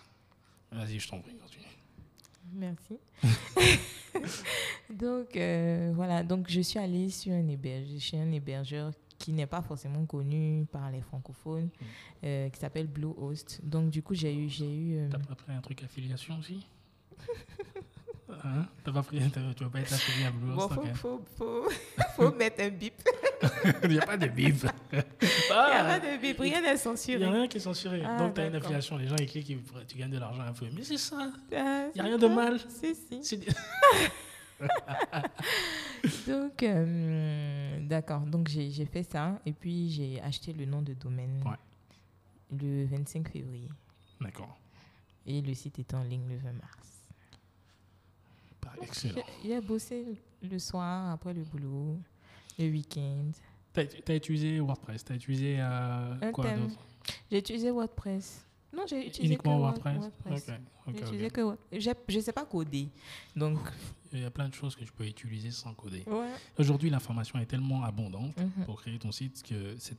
Vas-y, 0.72 0.98
je 0.98 1.08
t'en 1.08 1.20
prie, 1.20 1.34
continue. 1.36 1.64
Merci. 2.54 2.96
donc 4.90 5.36
euh, 5.36 5.92
voilà, 5.94 6.22
donc 6.22 6.48
je 6.48 6.60
suis 6.60 6.78
allée 6.78 7.10
sur 7.10 7.32
un 7.32 7.46
hébergeur, 7.48 8.00
chez 8.00 8.18
un 8.18 8.30
hébergeur 8.32 8.92
qui 9.18 9.32
n'est 9.32 9.46
pas 9.46 9.60
forcément 9.62 10.06
connu 10.06 10.64
par 10.70 10.90
les 10.90 11.00
francophones, 11.02 11.68
euh, 12.24 12.48
qui 12.48 12.58
s'appelle 12.58 12.86
Bluehost. 12.86 13.60
Donc 13.64 13.90
du 13.90 14.02
coup 14.02 14.14
j'ai 14.14 14.34
eu, 14.34 14.48
j'ai 14.48 14.74
eu. 14.74 14.96
euh, 14.98 15.08
T'as 15.10 15.18
pas 15.18 15.34
pris 15.34 15.52
un 15.52 15.60
truc 15.60 15.82
affiliation 15.82 16.38
aussi? 16.38 16.66
Bon, 20.56 20.68
faut, 20.68 20.84
faut, 20.94 21.24
faut, 21.36 21.68
faut 22.16 22.32
mettre 22.38 22.62
un 22.62 22.68
bip. 22.70 22.94
Il 23.84 23.90
n'y 23.90 23.98
a 23.98 24.06
pas 24.06 24.16
de 24.16 24.26
bif. 24.26 24.64
Il 24.92 24.96
n'y 24.96 25.02
a 25.52 25.84
pas 25.84 26.00
de 26.00 26.20
bip, 26.20 26.38
rien 26.40 26.60
n'est 26.60 26.68
Il 26.68 26.72
n'y 26.72 26.78
censuré. 26.78 27.24
a 27.24 27.30
rien 27.30 27.48
qui 27.48 27.56
est 27.58 27.60
censuré. 27.60 28.02
Ah, 28.04 28.16
Donc, 28.18 28.34
tu 28.34 28.40
as 28.40 28.46
une 28.46 28.54
affiliation. 28.56 28.96
Les 28.96 29.06
gens, 29.06 29.16
ils 29.18 29.26
cliquent, 29.26 29.48
ils- 29.50 29.62
tu 29.86 29.96
gagnes 29.96 30.10
de 30.10 30.18
l'argent 30.18 30.42
un 30.42 30.52
peu. 30.52 30.66
Mais 30.74 30.82
c'est 30.82 30.96
ça. 30.98 31.30
Ah, 31.54 31.86
Il 31.94 31.94
n'y 31.94 32.00
a 32.00 32.04
rien 32.04 32.18
de 32.18 32.26
mal. 32.26 32.58
Si, 32.68 32.94
si. 32.94 33.38
Donc, 36.26 36.62
euh, 36.62 37.78
d'accord. 37.86 38.20
Donc, 38.20 38.48
j'ai 38.48 38.70
j'ai 38.70 38.86
fait 38.86 39.02
ça 39.02 39.40
et 39.46 39.52
puis 39.52 39.90
j'ai 39.90 40.20
acheté 40.22 40.52
le 40.52 40.64
nom 40.64 40.82
de 40.82 40.94
domaine 40.94 41.42
Ouais. 41.44 41.56
le 42.60 42.86
25 42.86 43.28
février. 43.30 43.68
D'accord. 44.20 44.58
Et 45.26 45.40
le 45.42 45.54
site 45.54 45.78
est 45.78 45.94
en 45.94 46.02
ligne 46.02 46.26
le 46.28 46.36
20 46.36 46.52
mars. 46.52 46.97
Bah, 48.76 48.82
Excellent. 48.82 49.22
J'ai 49.44 49.60
bossé 49.60 50.04
le 50.42 50.58
soir 50.58 51.10
après 51.12 51.34
le 51.34 51.42
boulot, 51.42 51.98
le 52.58 52.68
week-end. 52.70 53.30
Tu 53.74 53.80
as, 54.12 54.14
utilisé 54.16 54.58
WordPress. 54.60 55.04
Tu 55.04 55.12
as 55.12 55.16
utilisé 55.16 55.56
euh, 55.60 56.32
quoi 56.32 56.50
d'autre? 56.54 56.78
J'ai 57.30 57.38
utilisé 57.38 57.70
WordPress. 57.70 58.44
Non, 58.74 58.82
j'ai 58.86 59.06
utilisé 59.06 59.34
Uniquement 59.34 59.56
que 59.56 59.60
Word- 59.60 59.70
WordPress, 59.84 59.98
WordPress. 59.98 60.50
Utilisé 60.88 61.30
que 61.30 61.40
Word- 61.40 61.56
j'ai- 61.72 61.92
Je 62.08 62.16
ne 62.16 62.22
sais 62.22 62.32
pas 62.32 62.44
coder. 62.44 62.88
Donc, 63.36 63.58
Il 64.12 64.20
y 64.20 64.24
a 64.24 64.30
plein 64.30 64.48
de 64.48 64.54
choses 64.54 64.74
que 64.74 64.82
tu 64.84 64.90
peux 64.92 65.04
utiliser 65.06 65.50
sans 65.50 65.74
coder. 65.74 66.02
ouais. 66.06 66.30
Aujourd'hui, 66.58 66.88
l'information 66.88 67.38
est 67.40 67.44
tellement 67.46 67.82
abondante 67.84 68.34
Mhm. 68.38 68.64
pour 68.64 68.80
créer 68.80 68.98
ton 68.98 69.12
site 69.12 69.42
que 69.42 69.76
c'est, 69.78 69.98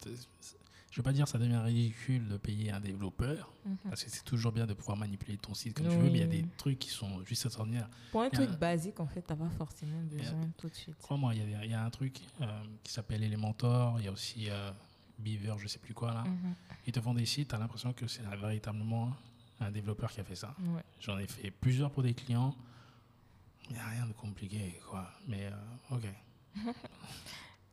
je 0.91 0.97
vais 0.97 1.03
pas 1.03 1.13
dire 1.13 1.25
que 1.25 1.31
ça 1.31 1.37
devient 1.37 1.57
ridicule 1.57 2.27
de 2.27 2.37
payer 2.37 2.71
un 2.71 2.79
développeur, 2.79 3.53
Mhm. 3.65 3.77
parce 3.89 4.03
que 4.03 4.09
c'est 4.09 4.23
toujours 4.23 4.51
bien 4.51 4.65
de 4.65 4.73
pouvoir 4.73 4.97
manipuler 4.97 5.37
ton 5.37 5.53
site 5.53 5.75
comme 5.75 5.87
tu 5.87 5.95
veux, 5.95 6.03
mais 6.09 6.17
il 6.17 6.21
y 6.21 6.23
a 6.23 6.27
des 6.27 6.45
trucs 6.57 6.79
qui 6.79 6.89
sont 6.89 7.23
juste 7.25 7.45
extraordinaires. 7.45 7.89
Pour 8.11 8.21
un 8.23 8.29
truc 8.29 8.49
un- 8.49 8.53
basique, 8.57 8.99
en 8.99 9.07
fait, 9.07 9.21
tu 9.21 9.31
n'as 9.33 9.37
pas 9.39 9.49
forcément 9.55 9.99
a- 9.99 10.15
besoin 10.15 10.49
tout 10.57 10.67
de 10.69 10.75
suite. 10.75 10.97
Crois-moi, 10.97 11.35
il 11.35 11.49
y, 11.51 11.55
a- 11.55 11.65
il 11.65 11.71
y 11.71 11.73
a 11.73 11.83
un 11.83 11.89
truc 11.89 12.19
euh, 12.41 12.45
qui 12.83 12.91
s'appelle 12.91 13.23
Elementor, 13.23 13.99
il 13.99 14.05
y 14.05 14.07
a 14.07 14.11
aussi 14.11 14.49
euh, 14.49 14.71
Beaver, 15.19 15.55
je 15.59 15.67
sais 15.67 15.79
plus 15.79 15.93
quoi 15.93 16.13
là. 16.13 16.23
Mhm. 16.23 16.55
Ils 16.87 16.93
te 16.93 17.01
font 17.01 17.13
des 17.13 17.25
sites, 17.25 17.49
tu 17.49 17.55
as 17.55 17.59
l'impression 17.59 17.93
que 17.93 18.07
c'est 18.07 18.23
véritablement 18.23 19.13
un 19.59 19.69
développeur 19.71 20.09
qui 20.11 20.21
a 20.21 20.23
fait 20.23 20.35
ça. 20.35 20.55
Ouais. 20.59 20.83
J'en 21.01 21.17
ai 21.19 21.27
fait 21.27 21.51
plusieurs 21.51 21.91
pour 21.91 22.01
des 22.03 22.13
clients. 22.13 22.55
Il 23.69 23.73
n'y 23.73 23.79
a 23.79 23.85
rien 23.87 24.05
de 24.07 24.13
compliqué, 24.13 24.79
quoi. 24.89 25.07
Mais, 25.27 25.47
euh, 25.51 25.95
ok. 25.95 26.03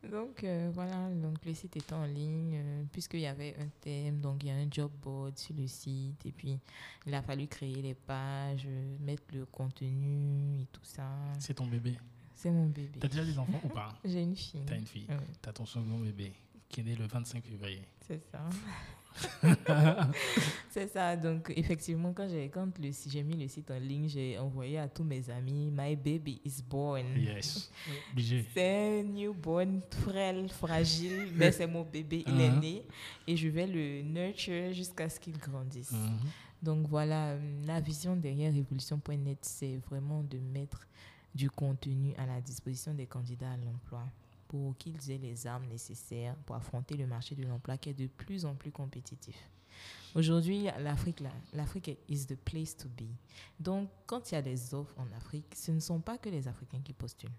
Donc 0.03 0.43
euh, 0.43 0.69
voilà, 0.73 1.09
donc 1.09 1.43
le 1.45 1.53
site 1.53 1.75
est 1.75 1.91
en 1.91 2.05
ligne, 2.05 2.55
euh, 2.55 2.83
puisqu'il 2.91 3.21
y 3.21 3.27
avait 3.27 3.55
un 3.59 3.67
thème, 3.81 4.19
donc 4.19 4.43
il 4.43 4.47
y 4.47 4.51
a 4.51 4.55
un 4.55 4.67
job 4.69 4.91
board 5.01 5.37
sur 5.37 5.55
le 5.55 5.67
site, 5.67 6.25
et 6.25 6.31
puis 6.31 6.59
il 7.05 7.13
a 7.13 7.21
fallu 7.21 7.47
créer 7.47 7.81
les 7.81 7.93
pages, 7.93 8.65
euh, 8.67 8.97
mettre 8.99 9.23
le 9.33 9.45
contenu 9.45 10.61
et 10.61 10.65
tout 10.71 10.83
ça. 10.83 11.09
C'est 11.39 11.55
ton 11.55 11.65
bébé. 11.65 11.97
C'est 12.35 12.51
mon 12.51 12.67
bébé. 12.67 12.99
T'as 12.99 13.07
déjà 13.07 13.25
des 13.25 13.37
enfants 13.39 13.61
ou 13.63 13.69
pas? 13.69 13.89
J'ai 14.05 14.21
une 14.21 14.35
fille. 14.35 14.63
T'as 14.65 14.77
une 14.77 14.85
fille. 14.85 15.07
T'as 15.41 15.53
ton 15.53 15.65
second 15.65 15.99
bébé 15.99 16.31
qui 16.69 16.81
est 16.81 16.83
né 16.83 16.95
le 16.95 17.07
25 17.07 17.43
février. 17.43 17.81
c'est 18.01 18.21
ça. 18.31 18.47
c'est 20.69 20.87
ça. 20.87 21.15
Donc 21.15 21.51
effectivement, 21.55 22.13
quand 22.13 22.27
j'ai 22.27 22.49
quand 22.49 22.67
j'ai 23.07 23.23
mis 23.23 23.35
le 23.35 23.47
site 23.47 23.69
en 23.71 23.79
ligne, 23.79 24.07
j'ai 24.07 24.37
envoyé 24.37 24.77
à 24.79 24.87
tous 24.87 25.03
mes 25.03 25.29
amis, 25.29 25.71
my 25.71 25.95
baby 25.95 26.39
is 26.45 26.61
born. 26.67 27.05
Yes. 27.17 27.71
C'est 28.53 28.99
un 28.99 29.03
newborn 29.03 29.81
frêle, 29.91 30.49
fragile, 30.49 31.27
mais 31.35 31.51
c'est 31.51 31.67
mon 31.67 31.83
bébé, 31.83 32.23
il 32.27 32.41
est 32.41 32.49
Mhm. 32.49 32.59
né 32.59 32.83
et 33.27 33.35
je 33.37 33.47
vais 33.49 33.67
le 33.67 34.01
nurture 34.01 34.71
jusqu'à 34.73 35.09
ce 35.09 35.19
qu'il 35.19 35.37
grandisse. 35.37 35.91
Mhm. 35.91 36.19
Donc 36.61 36.87
voilà, 36.87 37.29
euh, 37.31 37.39
la 37.65 37.79
vision 37.79 38.15
derrière 38.15 38.51
révolution.net, 38.53 39.37
c'est 39.41 39.77
vraiment 39.89 40.23
de 40.23 40.37
mettre 40.39 40.87
du 41.35 41.49
contenu 41.51 42.13
à 42.17 42.25
la 42.25 42.41
disposition 42.41 42.93
des 42.93 43.05
candidats 43.05 43.51
à 43.51 43.57
l'emploi 43.57 44.03
pour 44.47 44.77
qu'ils 44.77 45.11
aient 45.11 45.17
les 45.17 45.45
armes 45.47 45.65
nécessaires 45.67 46.35
pour 46.45 46.55
affronter 46.55 46.95
le 46.95 47.07
marché 47.07 47.35
de 47.35 47.43
l'emploi 47.43 47.77
qui 47.77 47.89
est 47.89 47.93
de 47.93 48.07
plus 48.07 48.45
en 48.45 48.55
plus 48.55 48.71
compétitif. 48.71 49.35
Aujourd'hui, 50.15 50.63
l'Afrique, 50.79 51.21
l'Afrique 51.53 51.89
est- 51.89 51.99
is 52.09 52.25
the 52.25 52.35
place 52.35 52.75
to 52.75 52.87
be. 52.89 53.05
Donc, 53.59 53.89
quand 54.07 54.31
il 54.31 54.35
y 54.35 54.37
a 54.37 54.41
des 54.41 54.73
offres 54.73 54.95
en 54.97 55.05
Afrique, 55.15 55.53
ce 55.55 55.71
ne 55.71 55.79
sont 55.79 55.99
pas 55.99 56.17
que 56.17 56.29
les 56.29 56.47
Africains 56.47 56.81
qui 56.83 56.93
postulent. 56.93 57.29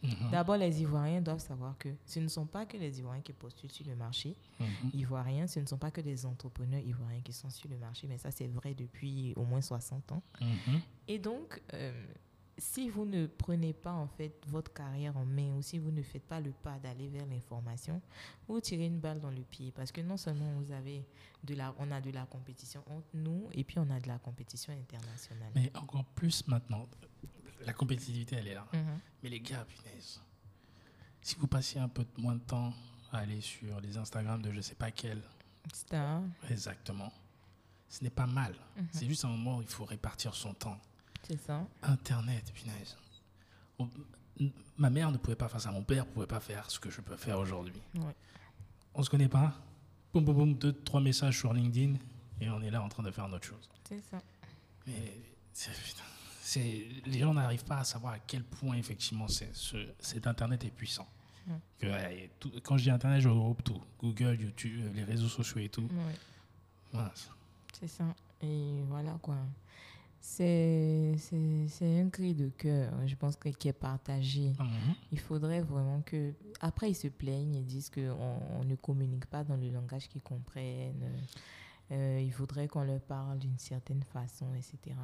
Mhm. 0.00 0.30
D'abord, 0.30 0.56
les 0.56 0.80
Ivoiriens 0.80 1.20
doivent 1.20 1.40
savoir 1.40 1.76
que 1.76 1.88
ce 2.06 2.20
ne 2.20 2.28
sont 2.28 2.46
pas 2.46 2.66
que 2.66 2.76
les 2.76 3.00
Ivoiriens 3.00 3.22
qui 3.22 3.32
postulent 3.32 3.72
sur 3.72 3.84
le 3.86 3.96
marché. 3.96 4.36
Mhm. 4.60 4.90
Ivoiriens, 4.94 5.46
ce 5.48 5.58
ne 5.58 5.66
sont 5.66 5.78
pas 5.78 5.90
que 5.90 6.00
des 6.00 6.24
entrepreneurs 6.24 6.80
ivoiriens 6.82 7.20
qui 7.22 7.32
sont 7.32 7.50
sur 7.50 7.68
le 7.68 7.76
marché, 7.78 8.06
mais 8.06 8.18
ça, 8.18 8.30
c'est 8.30 8.46
vrai 8.46 8.74
depuis 8.74 9.32
au 9.34 9.44
moins 9.44 9.60
60 9.60 10.12
ans. 10.12 10.22
Mhm. 10.40 10.80
Et 11.08 11.18
donc, 11.18 11.60
euh, 11.74 12.06
si 12.58 12.90
vous 12.90 13.04
ne 13.04 13.26
prenez 13.26 13.72
pas 13.72 13.92
en 13.92 14.06
fait 14.08 14.32
votre 14.48 14.72
carrière 14.72 15.16
en 15.16 15.24
main 15.24 15.54
ou 15.54 15.62
si 15.62 15.78
vous 15.78 15.90
ne 15.90 16.02
faites 16.02 16.24
pas 16.24 16.40
le 16.40 16.50
pas 16.50 16.78
d'aller 16.78 17.08
vers 17.08 17.24
l'information, 17.26 18.00
vous 18.48 18.60
tirez 18.60 18.86
une 18.86 18.98
balle 18.98 19.20
dans 19.20 19.30
le 19.30 19.42
pied 19.42 19.72
parce 19.72 19.92
que 19.92 20.00
non 20.00 20.16
seulement 20.16 20.50
vous 20.60 20.72
avez 20.72 21.06
de 21.44 21.54
la, 21.54 21.74
on 21.78 21.90
a 21.92 22.00
de 22.00 22.10
la 22.10 22.26
compétition 22.26 22.82
entre 22.90 23.08
nous 23.14 23.48
et 23.52 23.62
puis 23.64 23.78
on 23.78 23.88
a 23.90 24.00
de 24.00 24.08
la 24.08 24.18
compétition 24.18 24.72
internationale. 24.72 25.52
Mais 25.54 25.70
encore 25.76 26.04
plus 26.04 26.46
maintenant. 26.48 26.86
La 27.64 27.72
compétitivité, 27.72 28.36
elle 28.36 28.48
est 28.48 28.54
là. 28.54 28.66
Mhm. 28.72 28.98
Mais 29.22 29.28
les 29.28 29.40
gars, 29.40 29.64
punaise. 29.64 30.20
Si 31.20 31.36
vous 31.36 31.46
passiez 31.48 31.80
un 31.80 31.88
peu 31.88 32.04
de 32.04 32.20
moins 32.22 32.34
de 32.36 32.40
temps 32.40 32.72
à 33.12 33.18
aller 33.18 33.40
sur 33.40 33.80
les 33.80 33.96
Instagram 33.96 34.40
de 34.42 34.52
je 34.52 34.60
sais 34.60 34.74
pas 34.74 34.90
quel, 34.90 35.22
un- 35.92 36.24
exactement, 36.50 37.12
ce 37.88 38.02
n'est 38.04 38.10
pas 38.10 38.26
mal. 38.26 38.54
Mhm. 38.76 38.88
C'est 38.92 39.06
juste 39.06 39.24
un 39.24 39.28
moment 39.28 39.58
où 39.58 39.62
il 39.62 39.68
faut 39.68 39.84
répartir 39.84 40.34
son 40.34 40.54
temps. 40.54 40.78
C'est 41.28 41.40
ça. 41.40 41.66
Internet, 41.82 42.52
punaise. 42.54 42.96
On- 43.78 43.88
ma 44.76 44.90
mère 44.90 45.10
ne 45.10 45.16
pouvait 45.18 45.36
pas 45.36 45.48
faire 45.48 45.60
ça, 45.60 45.70
mon 45.72 45.82
père 45.82 46.04
ne 46.06 46.10
pouvait 46.10 46.26
pas 46.26 46.40
faire 46.40 46.70
ce 46.70 46.78
que 46.78 46.90
je 46.90 47.00
peux 47.00 47.16
faire 47.16 47.38
aujourd'hui. 47.38 47.80
Ouais. 47.96 48.14
On 48.94 49.02
se 49.02 49.10
connaît 49.10 49.28
pas, 49.28 49.54
boum 50.12 50.24
boum 50.24 50.34
boum, 50.36 50.54
deux, 50.54 50.72
trois 50.72 51.00
messages 51.00 51.38
sur 51.38 51.52
LinkedIn 51.52 51.94
et 52.40 52.48
on 52.50 52.60
est 52.62 52.70
là 52.70 52.82
en 52.82 52.88
train 52.88 53.02
de 53.02 53.10
faire 53.10 53.28
notre 53.28 53.46
chose. 53.46 53.68
C'est 53.88 54.00
ça. 54.10 54.20
Mais 54.86 55.20
c'est- 55.52 56.86
les 57.06 57.18
gens 57.18 57.34
n'arrivent 57.34 57.64
pas 57.64 57.78
à 57.78 57.84
savoir 57.84 58.14
à 58.14 58.18
quel 58.20 58.42
point 58.44 58.76
effectivement 58.76 59.28
c'est- 59.28 59.54
ce- 59.54 59.88
cet 60.00 60.26
Internet 60.26 60.64
est 60.64 60.70
puissant. 60.70 61.06
Que, 61.78 61.86
ouais, 61.86 62.30
tout- 62.38 62.52
quand 62.62 62.76
je 62.76 62.84
dis 62.84 62.90
Internet, 62.90 63.22
je 63.22 63.28
regroupe 63.30 63.64
tout. 63.64 63.80
Google, 64.00 64.38
YouTube, 64.40 64.94
les 64.94 65.02
réseaux 65.04 65.28
sociaux 65.28 65.58
et 65.60 65.68
tout. 65.70 65.82
Ouais. 65.82 66.14
Voilà. 66.92 67.12
C'est 67.78 67.88
ça. 67.88 68.04
Et 68.42 68.82
voilà 68.86 69.18
quoi. 69.22 69.36
C'est 70.20 71.14
c'est- 71.18 71.68
c'est 71.68 72.00
un 72.00 72.08
cri 72.10 72.34
de 72.34 72.48
cœur, 72.48 72.92
je 73.06 73.14
pense, 73.14 73.36
que- 73.36 73.48
qui 73.50 73.68
est 73.68 73.72
partagé. 73.72 74.52
Mhm. 74.58 74.94
Il 75.12 75.18
faudrait 75.20 75.60
vraiment 75.62 76.00
que. 76.02 76.32
Après, 76.60 76.90
ils 76.90 76.94
se 76.94 77.08
plaignent, 77.08 77.54
ils 77.54 77.64
disent 77.64 77.88
qu'on 77.90 78.38
on 78.60 78.64
ne 78.64 78.74
communique 78.74 79.26
pas 79.26 79.44
dans 79.44 79.56
le 79.56 79.70
langage 79.70 80.08
qu'ils 80.08 80.22
comprennent. 80.22 81.12
Euh, 81.90 82.20
il 82.22 82.32
faudrait 82.32 82.68
qu'on 82.68 82.82
leur 82.82 83.00
parle 83.00 83.38
d'une 83.38 83.58
certaine 83.58 84.02
façon, 84.02 84.46
etc. 84.54 84.94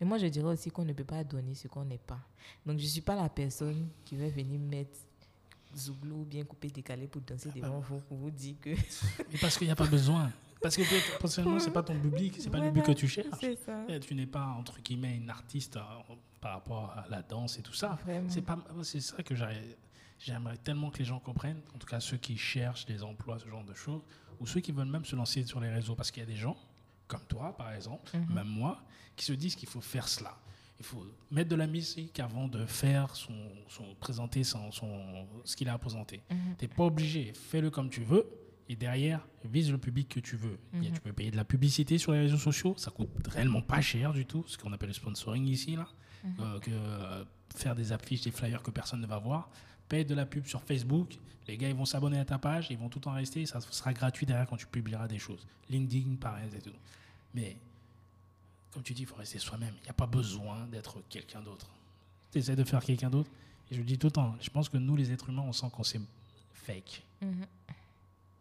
Mais 0.00 0.06
moi, 0.06 0.18
je 0.18 0.26
dirais 0.26 0.48
aussi 0.48 0.70
qu'on 0.70 0.84
ne 0.84 0.92
peut 0.92 1.04
pas 1.04 1.22
donner 1.22 1.54
ce 1.54 1.68
qu'on 1.68 1.84
n'est 1.84 1.98
pas. 1.98 2.18
Donc, 2.66 2.78
je 2.78 2.84
ne 2.84 2.88
suis 2.88 3.00
pas 3.02 3.14
la 3.14 3.28
personne 3.28 3.88
qui 4.04 4.16
va 4.16 4.28
venir 4.28 4.58
mettre 4.58 4.98
Zouglou 5.76 6.24
bien 6.24 6.44
coupé, 6.44 6.68
décalé 6.70 7.06
pour 7.06 7.20
danser 7.22 7.50
devant 7.54 7.78
vous, 7.80 7.98
pour 8.00 8.16
vous 8.16 8.30
dire 8.30 8.56
que. 8.60 8.70
Et 8.70 9.38
parce 9.40 9.56
qu'il 9.58 9.66
n'y 9.68 9.70
a 9.72 9.76
pas 9.76 9.86
besoin. 9.86 10.32
Parce 10.60 10.76
que 10.76 10.82
potentiellement, 11.16 11.58
c'est 11.58 11.70
pas 11.72 11.82
ton 11.82 11.98
public, 11.98 12.34
c'est 12.38 12.50
pas 12.50 12.58
le 12.58 12.70
but 12.70 12.82
que 12.82 12.92
tu 12.92 13.06
cherches. 13.08 13.28
Ça. 13.64 13.84
Tu 14.00 14.14
n'es 14.14 14.26
pas, 14.26 14.46
entre 14.46 14.80
guillemets, 14.80 15.16
une 15.16 15.30
artiste 15.30 15.76
euh, 15.76 15.80
par 16.40 16.52
rapport 16.54 16.90
à 16.96 17.06
la 17.08 17.22
danse 17.22 17.58
et 17.58 17.62
tout 17.62 17.72
ça. 17.74 17.98
C'est 18.28 18.42
pas, 18.42 18.58
c'est 18.82 19.00
ça 19.00 19.22
que 19.22 19.34
j'aimerais 20.18 20.56
tellement 20.58 20.90
que 20.90 20.98
les 20.98 21.04
gens 21.04 21.20
comprennent, 21.20 21.60
en 21.74 21.78
tout 21.78 21.86
cas 21.86 22.00
ceux 22.00 22.16
qui 22.16 22.36
cherchent 22.36 22.86
des 22.86 23.02
emplois, 23.02 23.38
ce 23.38 23.48
genre 23.48 23.64
de 23.64 23.74
choses, 23.74 24.02
ou 24.40 24.46
ceux 24.46 24.60
qui 24.60 24.72
veulent 24.72 24.88
même 24.88 25.04
se 25.04 25.14
lancer 25.16 25.44
sur 25.44 25.60
les 25.60 25.68
réseaux, 25.70 25.94
parce 25.94 26.10
qu'il 26.10 26.22
y 26.22 26.26
a 26.26 26.28
des 26.28 26.36
gens, 26.36 26.56
comme 27.06 27.24
toi 27.28 27.56
par 27.56 27.72
exemple, 27.72 28.10
Mhm. 28.16 28.34
même 28.34 28.46
moi, 28.48 28.80
qui 29.16 29.24
se 29.24 29.32
disent 29.32 29.54
qu'il 29.56 29.68
faut 29.68 29.80
faire 29.80 30.08
cela. 30.08 30.36
Il 30.80 30.84
faut 30.84 31.04
mettre 31.32 31.48
de 31.50 31.56
la 31.56 31.66
musique 31.66 32.20
avant 32.20 32.46
de 32.46 32.64
faire 32.66 33.14
son, 33.16 33.34
son 33.68 33.94
présenter 33.96 34.44
son, 34.44 34.70
son- 34.70 35.26
ce 35.44 35.56
qu'il 35.56 35.68
a 35.68 35.72
à 35.74 35.78
présenter. 35.78 36.20
Mhm. 36.30 36.38
Tu 36.58 36.64
n'es 36.64 36.68
pas 36.68 36.84
obligé, 36.84 37.32
fais-le 37.32 37.70
comme 37.70 37.90
tu 37.90 38.02
veux. 38.02 38.24
Et 38.70 38.76
derrière, 38.76 39.26
vise 39.44 39.70
le 39.72 39.78
public 39.78 40.08
que 40.08 40.20
tu 40.20 40.36
veux. 40.36 40.58
A- 40.72 40.76
Mhm. 40.76 40.92
Tu 40.92 41.00
peux 41.00 41.12
payer 41.12 41.30
de 41.30 41.36
la 41.36 41.44
publicité 41.44 41.96
sur 41.98 42.12
les 42.12 42.20
réseaux 42.20 42.36
sociaux, 42.36 42.74
ça 42.76 42.90
coûte 42.90 43.08
réellement 43.28 43.62
pas 43.62 43.80
cher 43.80 44.12
du 44.12 44.26
tout, 44.26 44.44
ce 44.46 44.58
qu'on 44.58 44.72
appelle 44.72 44.88
le 44.90 44.94
sponsoring 44.94 45.46
ici, 45.46 45.76
là. 45.76 45.88
Mhm. 46.24 46.34
Euh, 46.40 46.58
que 46.60 46.70
euh, 46.70 47.24
faire 47.54 47.74
des 47.74 47.92
affiches, 47.92 48.22
des 48.22 48.30
flyers 48.30 48.62
que 48.62 48.70
personne 48.70 49.00
ne 49.00 49.06
va 49.06 49.18
voir. 49.18 49.48
Paye 49.88 50.04
de 50.04 50.14
la 50.14 50.26
pub 50.26 50.44
sur 50.46 50.62
Facebook, 50.62 51.16
les 51.46 51.56
gars 51.56 51.68
ils 51.68 51.74
vont 51.74 51.86
s'abonner 51.86 52.18
à 52.18 52.24
ta 52.26 52.38
page, 52.38 52.66
ils 52.70 52.76
vont 52.76 52.90
tout 52.90 53.08
en 53.08 53.12
rester, 53.12 53.46
ça 53.46 53.58
sera 53.62 53.92
gratuit 53.94 54.26
derrière 54.26 54.46
quand 54.46 54.56
tu 54.58 54.66
publieras 54.66 55.08
des 55.08 55.18
choses. 55.18 55.46
LinkedIn, 55.70 56.16
pareil, 56.16 56.50
et 56.54 56.60
tout. 56.60 56.72
Mais 57.34 57.56
comme 58.72 58.82
tu 58.82 58.92
dis, 58.92 59.02
il 59.02 59.06
faut 59.06 59.14
rester 59.16 59.38
soi-même. 59.38 59.72
Il 59.80 59.84
n'y 59.84 59.88
a 59.88 59.94
pas 59.94 60.06
besoin 60.06 60.66
d'être 60.66 61.00
quelqu'un 61.08 61.40
d'autre. 61.40 61.70
Tu 62.32 62.38
essaies 62.38 62.54
de 62.56 62.64
faire 62.64 62.84
quelqu'un 62.84 63.08
d'autre. 63.08 63.30
Et 63.70 63.74
je 63.76 63.78
le 63.80 63.86
dis 63.86 63.96
tout 63.96 64.08
le 64.08 64.12
temps, 64.12 64.34
je 64.42 64.50
pense 64.50 64.68
que 64.68 64.76
nous 64.76 64.94
les 64.96 65.10
êtres 65.10 65.30
humains, 65.30 65.44
on 65.46 65.52
sent 65.54 65.68
qu'on 65.72 65.82
c'est 65.84 66.00
fake. 66.52 67.02
Mhm. 67.22 67.46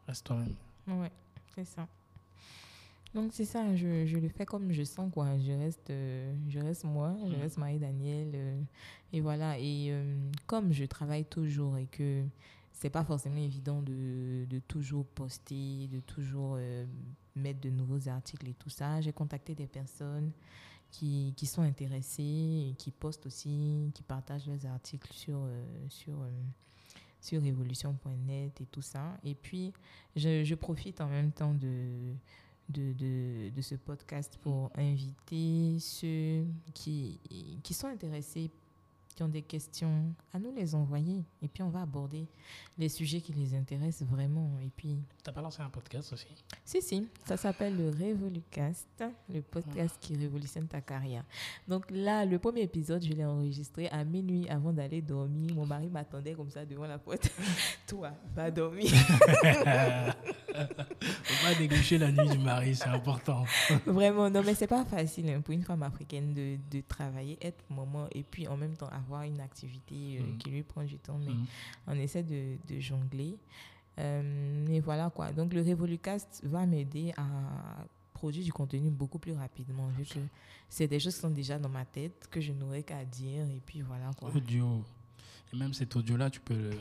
Reste 0.07 0.25
toi-même. 0.25 0.55
Ouais, 0.87 1.11
c'est 1.55 1.65
ça. 1.65 1.87
Donc 3.13 3.31
c'est 3.33 3.45
ça, 3.45 3.75
je, 3.75 4.05
je 4.05 4.17
le 4.17 4.29
fais 4.29 4.45
comme 4.45 4.71
je 4.71 4.83
sens 4.83 5.11
quoi. 5.11 5.37
Je 5.39 5.51
reste, 5.51 5.89
euh, 5.89 6.33
je 6.47 6.59
reste 6.59 6.83
moi, 6.83 7.15
je 7.25 7.33
Mhm. 7.35 7.41
reste 7.41 7.57
Marie-Daniel. 7.57 8.31
euh, 8.35 8.61
et 9.13 9.21
voilà. 9.21 9.57
Et 9.59 9.87
euh, 9.91 10.17
comme 10.45 10.71
je 10.71 10.85
travaille 10.85 11.25
toujours 11.25 11.77
et 11.77 11.87
que 11.87 12.23
c'est 12.73 12.89
pas 12.91 13.03
forcément 13.03 13.37
évident 13.37 13.81
de, 13.81 14.45
de 14.45 14.59
toujours 14.59 15.05
poster, 15.05 15.87
de 15.87 15.99
toujours 16.01 16.59
mettre 17.35 17.59
de 17.61 17.69
nouveaux 17.71 18.07
articles 18.07 18.47
et 18.47 18.53
tout 18.53 18.69
ça, 18.69 19.01
j'ai 19.01 19.13
contacté 19.13 19.55
des 19.55 19.65
personnes 19.67 20.31
qui, 20.91 21.33
qui 21.35 21.47
sont 21.47 21.63
intéressées 21.63 22.67
et 22.69 22.75
qui 22.77 22.91
postent 22.91 23.25
aussi, 23.25 23.89
qui 23.95 24.03
partagent 24.03 24.45
leurs 24.47 24.65
articles 24.67 25.11
sur, 25.11 25.39
sur, 25.89 26.19
sur 27.19 27.41
révolution.net 27.41 28.61
et 28.61 28.65
tout 28.65 28.81
ça. 28.81 29.17
Et 29.23 29.35
puis, 29.35 29.73
je, 30.15 30.43
je 30.43 30.55
profite 30.55 31.01
en 31.01 31.07
même 31.07 31.31
temps 31.31 31.53
de, 31.53 32.13
de, 32.69 32.93
de, 32.93 33.49
de 33.49 33.61
ce 33.61 33.75
podcast 33.75 34.37
pour 34.41 34.71
inviter 34.75 35.77
ceux 35.79 36.45
qui, 36.73 37.19
qui 37.63 37.73
sont 37.73 37.87
intéressés, 37.87 38.51
qui 39.17 39.23
ont 39.23 39.27
des 39.27 39.41
questions, 39.41 40.13
à 40.31 40.37
nous 40.37 40.53
les 40.53 40.75
envoyer. 40.75 41.25
Et 41.41 41.47
puis, 41.47 41.63
on 41.63 41.69
va 41.69 41.81
aborder 41.81 42.27
les 42.77 42.87
sujets 42.87 43.19
qui 43.19 43.33
les 43.33 43.55
intéressent 43.55 44.07
vraiment. 44.07 44.59
Et 44.63 44.69
puis, 44.69 44.99
T'as 45.23 45.31
pas 45.31 45.41
lancé 45.41 45.61
un 45.63 45.69
podcast 45.69 46.13
aussi? 46.13 46.27
Si, 46.63 46.81
si, 46.83 47.07
ça 47.25 47.35
s'appelle 47.35 47.75
le 47.75 47.89
Révolucast, 47.89 49.03
le 49.33 49.41
podcast 49.41 49.97
qui 49.99 50.15
révolutionne 50.15 50.67
ta 50.67 50.81
carrière. 50.81 51.23
Donc 51.67 51.85
là, 51.89 52.25
le 52.25 52.37
premier 52.37 52.61
épisode, 52.61 53.03
je 53.03 53.11
l'ai 53.11 53.25
enregistré 53.25 53.89
à 53.89 54.03
minuit 54.03 54.47
avant 54.49 54.71
d'aller 54.71 55.01
dormir. 55.01 55.55
Mon 55.55 55.65
mari 55.65 55.89
m'attendait 55.89 56.33
comme 56.33 56.51
ça 56.51 56.63
devant 56.63 56.85
la 56.85 56.99
porte. 56.99 57.31
Toi, 57.87 58.11
va 58.35 58.51
dormir. 58.51 58.91
Faut 60.57 61.45
pas 61.45 61.59
négliger 61.59 61.97
la 61.97 62.11
nuit 62.11 62.29
du 62.29 62.37
mari, 62.37 62.75
c'est 62.75 62.87
important. 62.87 63.45
Vraiment, 63.85 64.29
non, 64.29 64.43
mais 64.45 64.55
c'est 64.55 64.67
pas 64.67 64.85
facile 64.85 65.29
hein, 65.29 65.41
pour 65.41 65.53
une 65.53 65.63
femme 65.63 65.83
africaine 65.83 66.33
de, 66.33 66.57
de 66.71 66.81
travailler, 66.87 67.37
être 67.41 67.63
maman 67.69 68.07
et 68.11 68.23
puis 68.23 68.47
en 68.47 68.57
même 68.57 68.75
temps 68.75 68.87
avoir 68.87 69.06
une 69.15 69.39
activité 69.39 70.19
euh, 70.19 70.23
Mhm. 70.23 70.37
qui 70.37 70.49
lui 70.49 70.63
prend 70.63 70.83
du 70.83 70.97
temps. 70.97 71.17
Mais 71.19 71.31
Mhm. 71.33 71.45
on 71.87 71.93
essaie 71.93 72.23
de, 72.23 72.57
de 72.67 72.79
jongler. 72.79 73.37
Euh, 73.99 74.67
et 74.67 74.79
voilà 74.79 75.09
quoi. 75.09 75.31
Donc 75.31 75.53
le 75.53 75.61
Revolucast 75.61 76.41
va 76.43 76.65
m'aider 76.65 77.13
à 77.17 77.25
produire 78.13 78.43
du 78.43 78.53
contenu 78.53 78.89
beaucoup 78.91 79.19
plus 79.19 79.33
rapidement 79.33 79.87
vu 79.89 80.03
que 80.05 80.19
c'est 80.69 80.87
des 80.87 80.99
choses 80.99 81.15
qui 81.15 81.21
sont 81.21 81.29
déjà 81.31 81.57
dans 81.57 81.69
ma 81.69 81.85
tête 81.85 82.27
que 82.29 82.41
je 82.41 82.51
n'aurais 82.51 82.83
qu'à 82.83 83.03
dire 83.05 83.45
et 83.49 83.61
puis 83.65 83.81
voilà 83.81 84.11
quoi. 84.17 84.29
Audio. 84.35 84.83
Et 85.53 85.55
même 85.57 85.73
cet 85.73 85.95
audio-là, 85.95 86.29
tu 86.29 86.39
peux 86.41 86.55
le- 86.55 86.77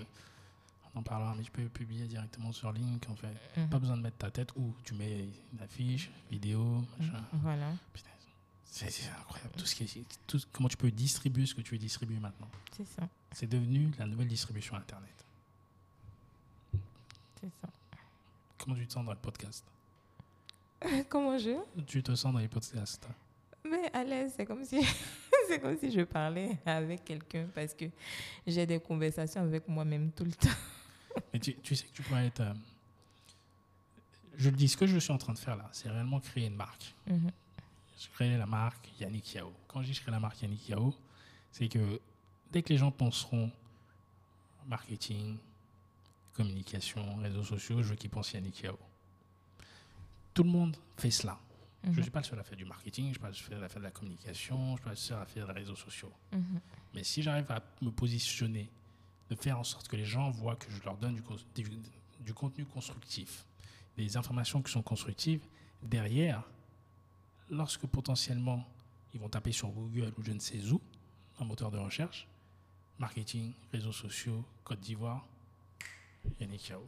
On 0.95 1.01
en 1.01 1.03
parlera, 1.03 1.35
mais 1.37 1.43
tu 1.43 1.51
peux 1.51 1.69
publier 1.69 2.07
directement 2.07 2.53
sur 2.53 2.73
Link, 2.73 3.07
en 3.11 3.15
fait. 3.17 3.35
Mhm. 3.59 3.69
Pas 3.69 3.79
besoin 3.79 3.99
de 3.99 4.03
mettre 4.03 4.17
ta 4.17 4.31
tête 4.31 4.51
ou 4.57 4.73
tu 4.83 4.95
mets 4.95 5.29
une 5.53 5.61
affiche, 5.61 6.11
vidéo, 6.31 6.83
machin. 6.99 7.23
Voilà, 7.35 7.71
Putain, 7.93 8.09
c'est 8.71 9.09
incroyable. 9.21 9.53
Tout 9.57 9.67
ce 9.67 9.75
qui 9.75 9.85
est- 9.85 10.05
tout- 10.27 10.41
comment 10.53 10.69
tu 10.69 10.77
peux 10.77 10.91
distribuer 10.91 11.47
ce 11.47 11.55
que 11.55 11.61
tu 11.63 11.73
veux 11.73 11.79
distribuer 11.79 12.19
maintenant. 12.19 12.49
c'est 12.77 12.87
ça, 12.87 13.09
C'est 13.33 13.47
devenu 13.49 13.91
la 13.99 14.07
nouvelle 14.07 14.29
distribution 14.29 14.77
Internet. 14.77 15.11
c'est 17.41 17.51
ça. 17.61 17.69
Comment 18.59 18.77
tu 18.77 18.87
te 18.87 18.93
sens 18.93 19.05
dans 19.05 19.13
le 19.13 19.19
podcast 19.19 19.65
Comment 21.09 21.39
je? 21.39 21.57
Tu 21.87 22.03
te 22.03 22.15
sens 22.15 22.33
dans 22.33 22.39
les 22.39 22.49
podcasts? 22.49 23.09
Mais 23.65 23.91
à 23.93 24.05
l'aise, 24.05 24.33
c'est 24.37 24.45
comme 24.47 24.65
si 24.65 24.81
c'est 25.49 25.61
comme 25.61 25.77
si 25.79 25.91
je 25.91 26.03
parlais 26.03 26.59
avec 26.67 27.05
quelqu'un 27.05 27.47
parce 27.55 27.75
que 27.75 27.87
j'ai 28.47 28.67
des 28.67 28.79
conversations 28.81 29.41
avec 29.43 29.67
moi-même 29.69 30.11
tout 30.13 30.25
le 30.25 30.33
temps. 30.33 30.49
Mais 31.33 31.41
tu, 31.41 31.55
tu 31.57 31.75
sais 31.75 31.87
que 31.87 31.93
tu 31.93 32.03
pourrais 32.03 32.27
être. 32.27 32.41
euh, 32.41 32.53
je 34.37 34.51
le 34.51 34.57
dis, 34.57 34.69
ce 34.69 34.77
que 34.77 34.87
je 34.87 34.99
suis 34.99 35.13
en 35.13 35.19
train 35.19 35.33
de 35.33 35.39
faire 35.39 35.57
là, 35.57 35.69
c'est 35.73 35.89
réellement 35.89 36.21
créer 36.21 36.47
une 36.47 36.57
marque. 36.57 36.95
Mhm. 37.07 37.31
Je 37.99 38.09
crée 38.11 38.37
la 38.37 38.47
marque 38.47 38.89
Yannick 39.01 39.35
Yao. 39.35 39.53
Quand 39.69 39.81
je 39.83 39.87
dis 39.89 39.95
je 39.95 40.03
crée 40.03 40.11
la 40.13 40.21
marque 40.21 40.41
Yannick 40.43 40.69
Yao, 40.69 40.95
c'est 41.51 41.69
que 41.69 42.01
dès 42.53 42.63
que 42.63 42.69
les 42.71 42.79
gens 42.79 42.91
penseront 42.91 43.51
marketing, 44.67 45.39
communication, 46.35 47.17
réseaux 47.17 47.45
sociaux, 47.45 47.83
je 47.83 47.89
veux 47.91 47.97
qu'ils 47.97 48.11
pensent 48.11 48.33
Yannick 48.33 48.63
Yao. 48.63 48.79
Tout 50.35 50.43
le 50.43 50.51
monde 50.51 50.77
fait 50.97 51.11
cela. 51.11 51.39
Je 51.85 51.91
ne 51.91 51.95
Mhm. 51.97 52.03
suis 52.03 52.11
pas 52.11 52.19
le 52.21 52.25
seul 52.25 52.39
à 52.41 52.43
faire 52.43 52.57
du 52.59 52.65
marketing, 52.65 53.05
je 53.05 53.09
ne 53.09 53.13
suis 53.15 53.21
pas 53.21 53.29
le 53.29 53.35
seul 53.35 53.63
à 53.65 53.69
faire 53.69 53.79
de 53.81 53.85
la 53.85 53.91
communication, 53.93 54.57
je 54.59 54.73
ne 54.73 54.77
suis 54.77 54.85
pas 54.85 54.91
le 54.91 54.97
seul 54.97 55.19
à 55.23 55.27
faire 55.27 55.47
des 55.47 55.53
réseaux 55.53 55.77
sociaux. 55.77 56.13
Mhm. 56.33 56.61
Mais 56.95 57.05
si 57.05 57.23
j'arrive 57.23 57.51
à 57.53 57.63
me 57.81 57.91
positionner, 57.91 58.69
de 59.31 59.35
faire 59.37 59.59
en 59.59 59.65
sorte 59.65 59.89
que 59.89 59.97
les 59.97 60.05
gens 60.05 60.31
voient 60.31 60.57
que 60.57 60.71
je 60.71 60.83
leur 60.85 60.97
donne 60.97 61.15
du, 61.15 61.23
cons- 61.23 61.37
du, 61.55 61.65
du 62.21 62.35
contenu 62.35 62.65
constructif, 62.65 63.45
des 63.97 64.17
informations 64.17 64.63
qui 64.63 64.71
sont 64.73 64.83
constructives, 64.83 65.41
derrière, 65.83 66.43
lorsque 67.51 67.87
potentiellement 67.87 68.67
ils 69.15 69.21
vont 69.21 69.29
taper 69.29 69.53
sur 69.53 69.69
Google 69.71 70.13
ou 70.19 70.23
je 70.23 70.33
ne 70.33 70.39
sais 70.39 70.61
où, 70.71 70.81
un 71.41 71.45
moteur 71.45 71.71
de 71.71 71.79
recherche, 71.79 72.27
marketing, 72.99 73.53
réseaux 73.73 73.93
sociaux, 73.93 74.45
Côte 74.65 74.81
d'Ivoire, 74.81 75.27
Yannick 76.41 76.69
Yao. 76.69 76.87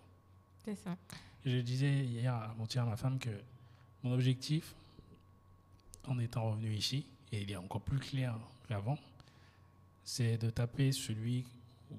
C'est 0.65 0.75
ça. 0.75 0.97
Je 1.45 1.59
disais 1.61 2.05
hier 2.05 2.35
avant-hier 2.35 2.83
à 2.83 2.87
ma 2.87 2.97
femme 2.97 3.19
que 3.19 3.31
mon 4.03 4.13
objectif, 4.13 4.75
en 6.07 6.19
étant 6.19 6.51
revenu 6.51 6.75
ici, 6.75 7.07
et 7.33 7.43
il 7.43 7.51
est 7.51 7.57
encore 7.57 7.83
plus 7.83 7.99
clair 7.99 8.37
qu'avant, 8.69 8.99
c'est 10.05 10.39
de 10.39 10.51
taper 10.51 10.93
celui 10.93 11.45
où 11.91 11.97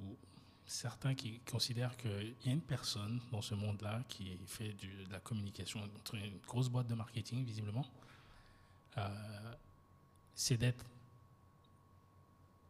certains 0.65 1.15
qui 1.15 1.39
considèrent 1.49 1.95
qu'il 1.97 2.33
y 2.45 2.49
a 2.49 2.51
une 2.51 2.61
personne 2.61 3.19
dans 3.31 3.41
ce 3.41 3.55
monde-là 3.55 4.03
qui 4.07 4.37
fait 4.45 4.73
du- 4.73 5.05
de 5.05 5.11
la 5.11 5.19
communication, 5.19 5.79
une 6.13 6.37
grosse 6.47 6.69
boîte 6.69 6.87
de 6.87 6.95
marketing 6.95 7.43
visiblement, 7.43 7.85
euh, 9.07 9.53
c'est 10.35 10.57
d'être 10.57 10.85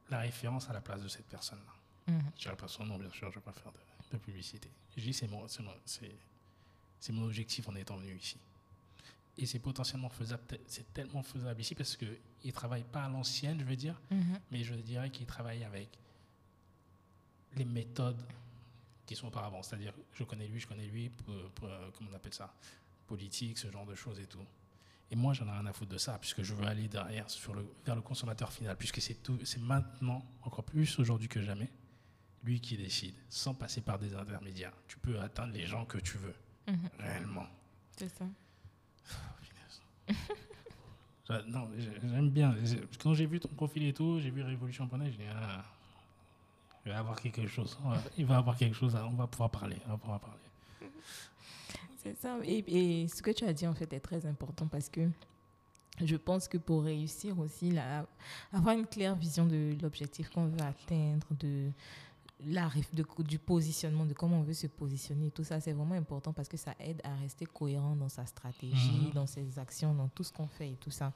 la 0.10 0.20
référence 0.20 0.70
à 0.70 0.74
la 0.74 0.82
place 0.82 1.02
de 1.02 1.08
cette 1.08 1.28
personne-là. 1.28 2.14
Mhm. 2.14 2.32
Je 2.36 2.42
dirais 2.44 2.56
pas 2.56 2.68
son 2.68 2.86
nom, 2.86 2.98
bien 2.98 3.10
sûr, 3.10 3.22
je 3.32 3.38
ne 3.38 3.42
vais 3.42 3.42
pas 3.42 3.54
faire 3.54 3.72
de, 3.72 3.78
de 4.14 4.18
publicité. 4.18 4.70
Je 4.98 5.02
dis 5.04 5.14
c'est 5.14 5.28
mon, 5.28 5.48
c'est 5.48 5.62
mon, 5.64 5.74
c'est- 5.86 6.16
c'est 7.00 7.14
mon 7.14 7.26
objectif 7.26 7.68
en 7.70 7.76
étant 7.76 7.96
venu 7.98 8.16
ici. 8.18 8.38
Et 9.38 9.46
c'est 9.46 9.60
potentiellement 9.60 10.10
faisable, 10.10 10.44
c'est 10.68 10.92
tellement 10.94 11.24
faisable 11.24 11.62
ici 11.62 11.74
parce 11.76 11.96
qu'il 11.96 12.18
ne 12.44 12.52
travaille 12.52 12.84
pas 12.84 13.06
à 13.06 13.10
l'ancienne, 13.10 13.60
je 13.60 13.66
veux 13.66 13.76
dire, 13.78 14.00
Mhm. 14.12 14.40
mais 14.52 14.64
je 14.64 14.74
dirais 14.74 15.10
qu'il 15.12 15.26
travaille 15.26 15.64
avec 15.64 15.88
les 17.56 17.66
méthodes 17.66 18.22
qui 19.06 19.16
sont 19.16 19.28
auparavant. 19.28 19.64
C'est-à-dire, 19.64 19.94
je 20.14 20.24
connais 20.24 20.48
lui, 20.48 20.60
je 20.60 20.68
connais 20.68 20.86
lui, 20.88 21.10
pour- 21.10 21.50
pour, 21.52 21.70
comment 21.98 22.10
on 22.12 22.16
appelle 22.16 22.34
ça 22.34 22.54
Politique, 23.08 23.58
ce 23.58 23.72
genre 23.72 23.86
de 23.86 23.96
choses 23.96 24.20
et 24.20 24.26
tout. 24.28 24.46
Et 25.12 25.16
moi, 25.16 25.34
j'en 25.34 25.48
ai 25.48 25.52
rien 25.52 25.66
à 25.66 25.74
foutre 25.74 25.92
de 25.92 25.98
ça, 25.98 26.18
puisque 26.20 26.44
je 26.44 26.54
veux 26.54 26.66
aller 26.68 26.88
derrière 26.88 27.30
sur 27.30 27.54
le, 27.56 27.66
vers 27.86 27.96
le 27.96 28.02
consommateur 28.02 28.52
final, 28.52 28.76
puisque 28.78 29.02
c'est 29.02 29.16
tout, 29.16 29.40
c'est 29.44 29.60
maintenant, 29.60 30.24
encore 30.44 30.64
plus 30.64 31.00
aujourd'hui 31.00 31.28
que 31.28 31.42
jamais, 31.42 31.70
lui 32.44 32.62
qui 32.62 32.78
décide, 32.78 33.16
sans 33.28 33.54
passer 33.56 33.82
par 33.82 33.98
des 33.98 34.14
intermédiaires. 34.14 34.74
Tu 34.88 34.98
peux 35.00 35.20
atteindre 35.20 35.54
les 35.54 35.66
gens 35.66 35.86
que 35.86 35.98
tu 35.98 36.18
veux, 36.18 36.36
Mhm. 36.68 36.90
réellement. 37.00 37.48
C'est 37.98 38.10
ça. 38.10 38.26
Non, 41.48 41.70
j'ai- 41.78 41.94
j'aime 42.10 42.30
bien. 42.32 42.56
Quand 43.04 43.14
j'ai 43.14 43.28
vu 43.28 43.40
ton 43.40 43.50
profil 43.50 43.84
et 43.84 43.94
tout, 43.94 44.20
j'ai 44.20 44.32
vu 44.32 44.42
Révolution.net, 44.42 45.12
j'ai 45.12 45.18
dit, 45.26 45.30
ah, 45.32 45.64
il 46.86 46.92
va 46.92 46.98
avoir 46.98 47.22
quelque 47.22 47.46
chose. 47.48 47.78
Il 48.18 48.26
va 48.26 48.38
avoir 48.38 48.58
quelque 48.58 48.76
chose, 48.76 48.96
on 48.96 49.12
va 49.14 49.28
pouvoir 49.28 49.52
parler. 49.52 49.78
On 49.86 49.90
va 49.92 49.98
pouvoir 49.98 50.20
parler. 50.20 50.40
C'est 52.02 52.16
ça. 52.18 52.38
Et, 52.44 52.64
et 53.04 53.08
ce 53.08 53.22
que 53.22 53.32
tu 53.32 53.44
as 53.46 53.54
dit, 53.54 53.68
en 53.68 53.74
fait, 53.74 53.92
est 53.94 54.00
très 54.00 54.26
important 54.26 54.68
parce 54.68 54.90
que 54.90 55.10
je 56.04 56.16
pense 56.16 56.48
que 56.48 56.58
pour 56.58 56.84
réussir 56.84 57.38
aussi, 57.40 57.72
là, 57.72 58.06
avoir 58.54 58.76
une 58.78 58.86
claire 58.88 59.16
vision 59.16 59.46
de 59.46 59.76
l'objectif 59.82 60.30
qu'on 60.30 60.46
veut 60.48 60.62
atteindre, 60.62 61.28
de 61.38 61.70
la, 62.46 62.70
de- 62.94 63.06
du 63.24 63.38
positionnement, 63.38 64.06
de 64.06 64.14
comment 64.14 64.40
on 64.40 64.44
veut 64.44 64.54
se 64.54 64.68
positionner, 64.68 65.30
tout 65.30 65.44
ça, 65.44 65.60
c'est 65.60 65.74
vraiment 65.74 65.96
important 65.96 66.32
parce 66.32 66.48
que 66.48 66.56
ça 66.56 66.74
aide 66.80 67.02
à 67.04 67.14
rester 67.16 67.46
cohérent 67.46 67.98
dans 67.98 68.08
sa 68.08 68.26
stratégie, 68.26 69.08
Mhm. 69.08 69.12
dans 69.12 69.28
ses 69.28 69.60
actions, 69.60 69.94
dans 69.94 70.08
tout 70.08 70.24
ce 70.24 70.32
qu'on 70.32 70.48
fait 70.48 70.70
et 70.72 70.76
tout 70.80 70.92
ça. 70.92 71.12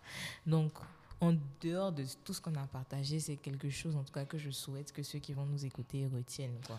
Donc, 0.46 0.74
en 1.22 1.34
dehors 1.62 1.94
de 1.94 2.04
tout 2.26 2.34
ce 2.34 2.42
qu'on 2.42 2.54
a 2.56 2.68
partagé, 2.68 3.22
c'est 3.22 3.38
quelque 3.38 3.70
chose, 3.70 3.96
en 3.96 4.04
tout 4.04 4.12
cas, 4.12 4.26
que 4.26 4.38
je 4.38 4.50
souhaite 4.52 4.92
que 4.92 5.02
ceux 5.02 5.20
qui 5.20 5.32
vont 5.32 5.46
nous 5.46 5.64
écouter 5.66 6.06
retiennent. 6.14 6.60
Quoi. 6.68 6.78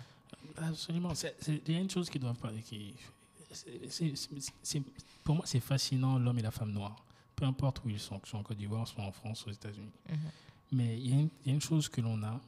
Absolument. 0.58 1.12
Il 1.48 1.72
y 1.72 1.76
a 1.76 1.80
une 1.80 1.88
chose 1.88 2.10
qui 2.10 2.18
doit 2.18 2.34
pas. 2.34 2.52
Qui, 2.66 2.94
c'est- 3.54 4.82
pour 5.22 5.36
moi, 5.36 5.46
c'est 5.46 5.60
fascinant, 5.60 6.18
l'homme 6.18 6.38
et 6.38 6.42
la 6.42 6.50
femme 6.50 6.72
noire. 6.72 6.96
Peu 7.36 7.44
importe 7.44 7.82
où 7.84 7.88
ils 7.88 7.98
sont, 8.00 8.18
que 8.18 8.26
ce 8.26 8.32
soit 8.32 8.40
en 8.40 8.42
Côte 8.42 8.58
d'Ivoire, 8.58 8.86
soit 8.86 9.02
en 9.04 9.12
France, 9.12 9.46
aux 9.46 9.50
États-Unis. 9.50 9.90
Mhm. 10.08 10.18
Mais 10.72 10.98
il 10.98 11.08
y, 11.10 11.12
a 11.12 11.20
une- 11.20 11.30
il 11.44 11.48
y 11.48 11.50
a 11.50 11.54
une 11.54 11.60
chose 11.60 11.88
que 11.88 12.00
l'on 12.00 12.22
a, 12.22 12.40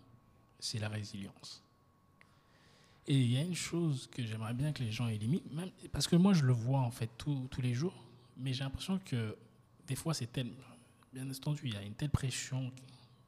c'est 0.59 0.79
la 0.79 0.89
résilience. 0.89 1.63
Et 3.09 3.15
il 3.21 3.31
y 3.31 3.37
a 3.37 3.43
une 3.43 3.55
chose 3.55 4.09
que 4.11 4.25
j'aimerais 4.27 4.55
bien 4.55 4.73
que 4.73 4.83
les 4.83 4.91
gens 4.91 5.07
éliminent, 5.07 5.45
même, 5.53 5.71
parce 5.93 6.09
que 6.09 6.17
moi 6.17 6.33
je 6.35 6.43
le 6.43 6.53
vois 6.53 6.81
en 6.81 6.91
fait 6.91 7.09
tous 7.17 7.47
tous 7.51 7.61
les 7.63 7.73
jours, 7.73 7.95
mais 8.37 8.53
j'ai 8.53 8.65
l'impression 8.65 8.99
que 9.05 9.37
des 9.87 9.95
fois 9.95 10.13
c'est 10.13 10.27
tel, 10.27 10.51
bien 11.13 11.29
entendu, 11.31 11.63
il 11.67 11.75
y 11.75 11.77
a 11.77 11.83
une 11.83 11.95
telle 11.95 12.11
pression 12.11 12.73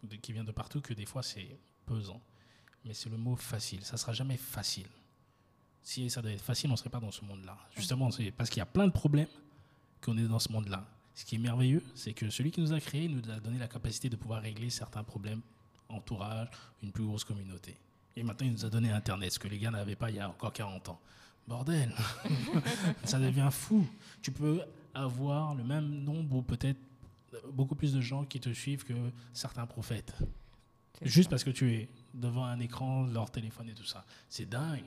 qui, 0.01 0.07
de- 0.09 0.17
qui 0.17 0.33
vient 0.33 0.43
de 0.45 0.51
partout 0.51 0.81
que 0.81 0.95
des 0.95 1.07
fois 1.07 1.23
c'est 1.23 1.57
pesant. 1.87 2.21
Mais 2.85 2.93
c'est 2.95 3.09
le 3.09 3.17
mot 3.19 3.37
facile, 3.37 3.85
ça 3.85 3.97
sera 3.97 4.13
jamais 4.13 4.37
facile. 4.37 4.89
Si 5.83 6.11
ça 6.11 6.21
devait 6.21 6.35
être 6.35 6.43
facile, 6.43 6.69
on 6.71 6.73
ne 6.73 6.77
serait 6.77 6.91
pas 6.91 7.01
dans 7.01 7.11
ce 7.11 7.25
monde-là. 7.25 7.57
Justement, 7.77 8.11
c'est 8.11 8.31
parce 8.31 8.51
qu'il 8.51 8.59
y 8.59 8.63
a 8.63 8.67
plein 8.67 8.87
de 8.87 8.93
problèmes 8.93 9.29
qu'on 10.03 10.17
est 10.19 10.29
dans 10.29 10.39
ce 10.39 10.53
monde-là. 10.53 10.87
Ce 11.15 11.25
qui 11.25 11.37
est 11.37 11.39
merveilleux, 11.39 11.83
c'est 11.95 12.13
que 12.13 12.31
celui 12.31 12.51
qui 12.51 12.61
nous 12.61 12.73
a 12.73 12.81
créés 12.81 13.09
nous 13.09 13.23
a 13.31 13.41
donné 13.41 13.59
la 13.59 13.69
capacité 13.69 14.09
de 14.09 14.17
pouvoir 14.17 14.43
régler 14.43 14.71
certains 14.71 15.03
problèmes, 15.03 15.41
entourage, 15.89 16.49
une 16.83 16.93
plus 16.93 17.05
grosse 17.05 17.25
communauté. 17.25 17.77
Et 18.17 18.23
maintenant, 18.23 18.47
il 18.47 18.53
nous 18.53 18.65
a 18.65 18.69
donné 18.69 18.91
Internet, 18.91 19.33
ce 19.33 19.39
que 19.39 19.49
les 19.49 19.59
gars 19.59 19.71
n'avaient 19.71 19.97
pas 19.97 20.11
il 20.11 20.17
y 20.17 20.21
a 20.21 20.29
encore 20.29 20.53
40 20.53 20.91
ans. 20.91 21.01
Bordel, 21.47 21.93
ça 23.05 23.19
devient 23.19 23.49
fou. 23.51 23.87
Tu 24.21 24.31
peux 24.31 24.61
avoir 24.93 25.55
le 25.55 25.65
même 25.65 25.89
nombre 26.05 26.37
ou 26.37 26.43
peut-être 26.43 26.79
beaucoup 27.53 27.75
plus 27.75 27.93
de 27.93 28.01
gens 28.01 28.25
qui 28.25 28.41
te 28.41 28.51
suivent 28.51 28.85
que 28.85 28.95
certains 29.33 29.67
prophètes. 29.67 30.15
Juste 31.03 31.25
ça. 31.25 31.31
parce 31.31 31.45
que 31.45 31.51
tu 31.51 31.73
es 31.73 31.89
devant 32.15 32.45
un 32.45 32.59
écran, 32.61 33.07
leur 33.07 33.31
téléphone 33.31 33.69
et 33.69 33.75
tout 33.75 33.85
ça. 33.85 34.05
C'est 34.29 34.49
dingue. 34.49 34.85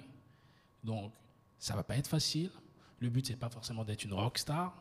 Donc, 0.83 1.13
ça 1.59 1.75
va 1.75 1.83
pas 1.83 1.97
être 1.97 2.07
facile. 2.07 2.49
Le 2.99 3.09
but, 3.09 3.25
c'est 3.25 3.35
pas 3.35 3.49
forcément 3.49 3.83
d'être 3.83 4.03
une 4.03 4.13
rockstar, 4.13 4.75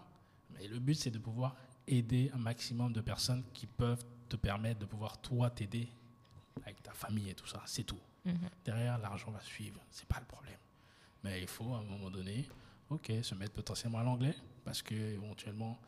mais 0.52 0.66
le 0.68 0.78
but, 0.78 0.94
c'est 0.94 1.10
de 1.10 1.18
pouvoir 1.18 1.56
aider 1.86 2.30
un 2.34 2.38
maximum 2.38 2.92
de 2.92 3.00
personnes 3.00 3.42
qui 3.52 3.66
peuvent 3.66 4.04
te 4.28 4.36
permettre 4.36 4.80
de 4.80 4.86
pouvoir, 4.86 5.20
toi, 5.20 5.50
t'aider 5.50 5.88
avec 6.64 6.82
ta 6.82 6.92
famille 6.92 7.30
et 7.30 7.34
tout 7.34 7.46
ça. 7.46 7.62
C'est 7.66 7.84
tout. 7.84 7.98
Mhm. 8.24 8.38
Derrière, 8.64 8.98
l'argent 8.98 9.30
va 9.30 9.40
suivre. 9.40 9.80
C'est 9.90 10.06
pas 10.06 10.20
le 10.20 10.26
problème. 10.26 10.58
Mais 11.24 11.40
il 11.40 11.46
faut, 11.46 11.74
à 11.74 11.78
un 11.78 11.82
moment 11.82 12.10
donné, 12.10 12.48
ok, 12.90 13.12
se 13.22 13.34
mettre 13.34 13.52
potentiellement 13.52 13.98
à 13.98 14.04
l'anglais, 14.04 14.36
parce 14.64 14.82
que 14.82 14.94
éventuellement, 14.94 15.78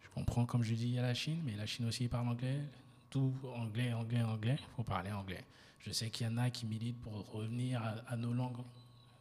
je 0.00 0.08
comprends, 0.10 0.46
comme 0.46 0.62
je 0.62 0.74
dis, 0.74 0.88
il 0.88 0.94
y 0.94 0.98
a 0.98 1.02
la 1.02 1.14
Chine, 1.14 1.42
mais 1.44 1.54
la 1.56 1.66
Chine 1.66 1.86
aussi 1.86 2.08
parle 2.08 2.28
anglais. 2.28 2.62
Tout 3.10 3.32
anglais, 3.54 3.92
anglais, 3.92 4.22
anglais. 4.22 4.56
Il 4.58 4.74
faut 4.76 4.82
parler 4.82 5.12
anglais. 5.12 5.44
Je 5.78 5.92
sais 5.92 6.10
qu'il 6.10 6.26
y 6.26 6.30
en 6.30 6.36
a 6.38 6.50
qui 6.50 6.66
militent 6.66 7.00
pour 7.00 7.30
revenir 7.30 7.82
à, 7.82 7.90
à 8.08 8.16
nos 8.16 8.32
langues. 8.32 8.64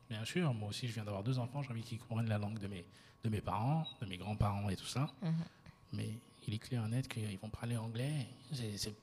Bien 0.09 0.23
sûr, 0.23 0.53
moi 0.53 0.69
aussi, 0.69 0.87
je 0.87 0.93
viens 0.93 1.03
d'avoir 1.03 1.23
deux 1.23 1.39
enfants, 1.39 1.63
j'ai 1.63 1.71
envie 1.71 1.81
qu'ils 1.81 1.99
comprennent 1.99 2.29
la 2.29 2.37
langue 2.37 2.59
de 2.59 2.67
mes, 2.67 2.85
de 3.23 3.29
mes 3.29 3.41
parents, 3.41 3.87
de 4.01 4.05
mes 4.05 4.17
grands-parents 4.17 4.69
et 4.69 4.75
tout 4.75 4.85
ça. 4.85 5.09
Mhm. 5.21 5.33
Mais 5.93 6.19
il 6.47 6.53
est 6.53 6.59
clair 6.59 6.85
et 6.85 6.89
net 6.89 7.07
qu'ils 7.07 7.39
vont 7.39 7.49
parler 7.49 7.77
anglais. 7.77 8.27
C'est 8.51 8.93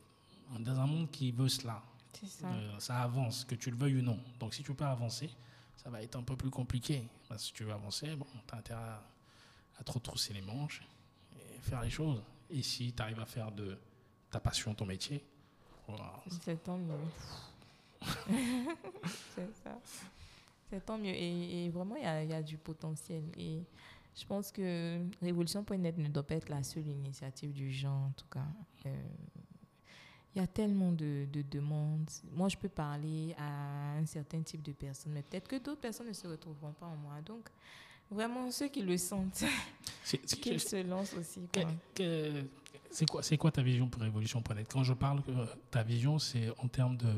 dans 0.59 0.79
un 0.79 0.87
monde 0.87 1.11
qui 1.11 1.33
veut 1.33 1.49
cela. 1.49 1.83
Ça. 2.27 2.47
Euh, 2.47 2.79
ça 2.79 3.03
avance, 3.03 3.45
que 3.45 3.55
tu 3.55 3.71
le 3.71 3.77
veuilles 3.77 3.99
ou 3.99 4.03
non. 4.03 4.21
Donc 4.39 4.55
si 4.55 4.63
tu 4.63 4.75
pas 4.75 4.91
avancer, 4.91 5.31
ça 5.77 5.91
va 5.91 6.03
être 6.03 6.15
un 6.17 6.23
peu 6.23 6.37
plus 6.37 6.51
compliqué. 6.51 7.09
Parce 7.29 7.43
que 7.43 7.47
si 7.49 7.53
tu 7.55 7.65
veux 7.65 7.73
avancer, 7.73 8.15
bon, 8.15 8.27
tu 8.47 8.55
as 8.55 8.59
intérêt 8.59 8.81
à, 8.81 9.03
à 9.79 9.85
trop 9.85 9.99
trousser 9.99 10.33
les 10.35 10.43
manches 10.43 10.83
et 11.37 11.59
faire 11.61 11.81
les 11.83 11.91
choses. 11.91 12.23
Et 12.51 12.63
si 12.63 12.93
tu 12.93 13.03
arrives 13.03 13.19
à 13.21 13.27
faire 13.27 13.51
de 13.51 13.79
ta 14.31 14.41
passion 14.41 14.75
ton 14.75 14.87
métier, 14.87 15.25
voilà. 15.89 16.23
C'est 16.43 16.63
tant 16.63 16.77
mieux. 16.77 16.95
c'est 19.35 19.55
ça. 19.65 19.79
C'est 20.73 20.85
tant 20.87 20.97
mieux. 20.97 21.13
Et, 21.15 21.67
et 21.67 21.69
vraiment, 21.71 21.97
il 21.97 22.03
y 22.03 22.07
a, 22.07 22.23
il 22.25 22.31
y 22.31 22.35
a 22.35 22.43
du 22.43 22.57
potentiel. 22.57 23.25
Et 23.37 23.63
je 24.17 24.25
pense 24.25 24.51
que 24.51 25.01
Révolution.net 25.21 25.99
ne 25.99 26.09
doit 26.09 26.23
pas 26.23 26.37
être 26.37 26.49
la 26.49 26.63
seule 26.63 26.87
initiative 26.89 27.53
du 27.53 27.71
genre, 27.71 28.05
en 28.07 28.13
tout 28.17 28.27
cas. 28.31 28.47
Euh, 28.87 29.03
il 30.35 30.41
y 30.41 30.43
a 30.43 30.47
tellement 30.47 30.93
de, 30.93 31.27
de 31.31 31.43
demandes. 31.43 32.09
Moi, 32.33 32.49
je 32.49 32.57
peux 32.57 32.71
parler 32.71 33.35
à 33.37 33.97
un 33.99 34.07
certain 34.07 34.41
type 34.41 34.63
de 34.63 34.73
personnes, 34.73 35.13
mais 35.13 35.21
peut-être 35.23 35.47
que 35.47 35.57
d'autres 35.57 35.81
personnes 35.83 36.09
ne 36.09 36.15
se 36.15 36.27
retrouveront 36.27 36.73
pas 36.73 36.87
en 36.87 36.97
moi. 36.97 37.21
Donc, 37.21 37.51
vraiment, 38.11 38.51
ceux 38.51 38.69
qui 38.69 38.81
le 38.81 38.97
sentent, 38.97 39.45
qu'ils 40.41 40.59
se 40.61 40.83
lancent 40.83 41.13
aussi. 41.15 41.43
que- 41.53 41.61
Quoi. 41.61 41.71
que- 41.95 42.45
c'est 42.91 43.07
quoi, 43.09 43.23
c'est 43.23 43.37
quoi 43.39 43.51
ta 43.51 43.61
vision 43.63 43.89
pour 43.89 44.01
Révolution.net 44.03 44.67
Quand 44.71 44.83
je 44.85 44.93
parle, 44.95 45.23
que 45.23 45.31
ta 45.71 45.83
vision, 45.83 46.19
c'est 46.19 46.49
en 46.59 46.69
termes 46.69 46.97
de 46.97 47.09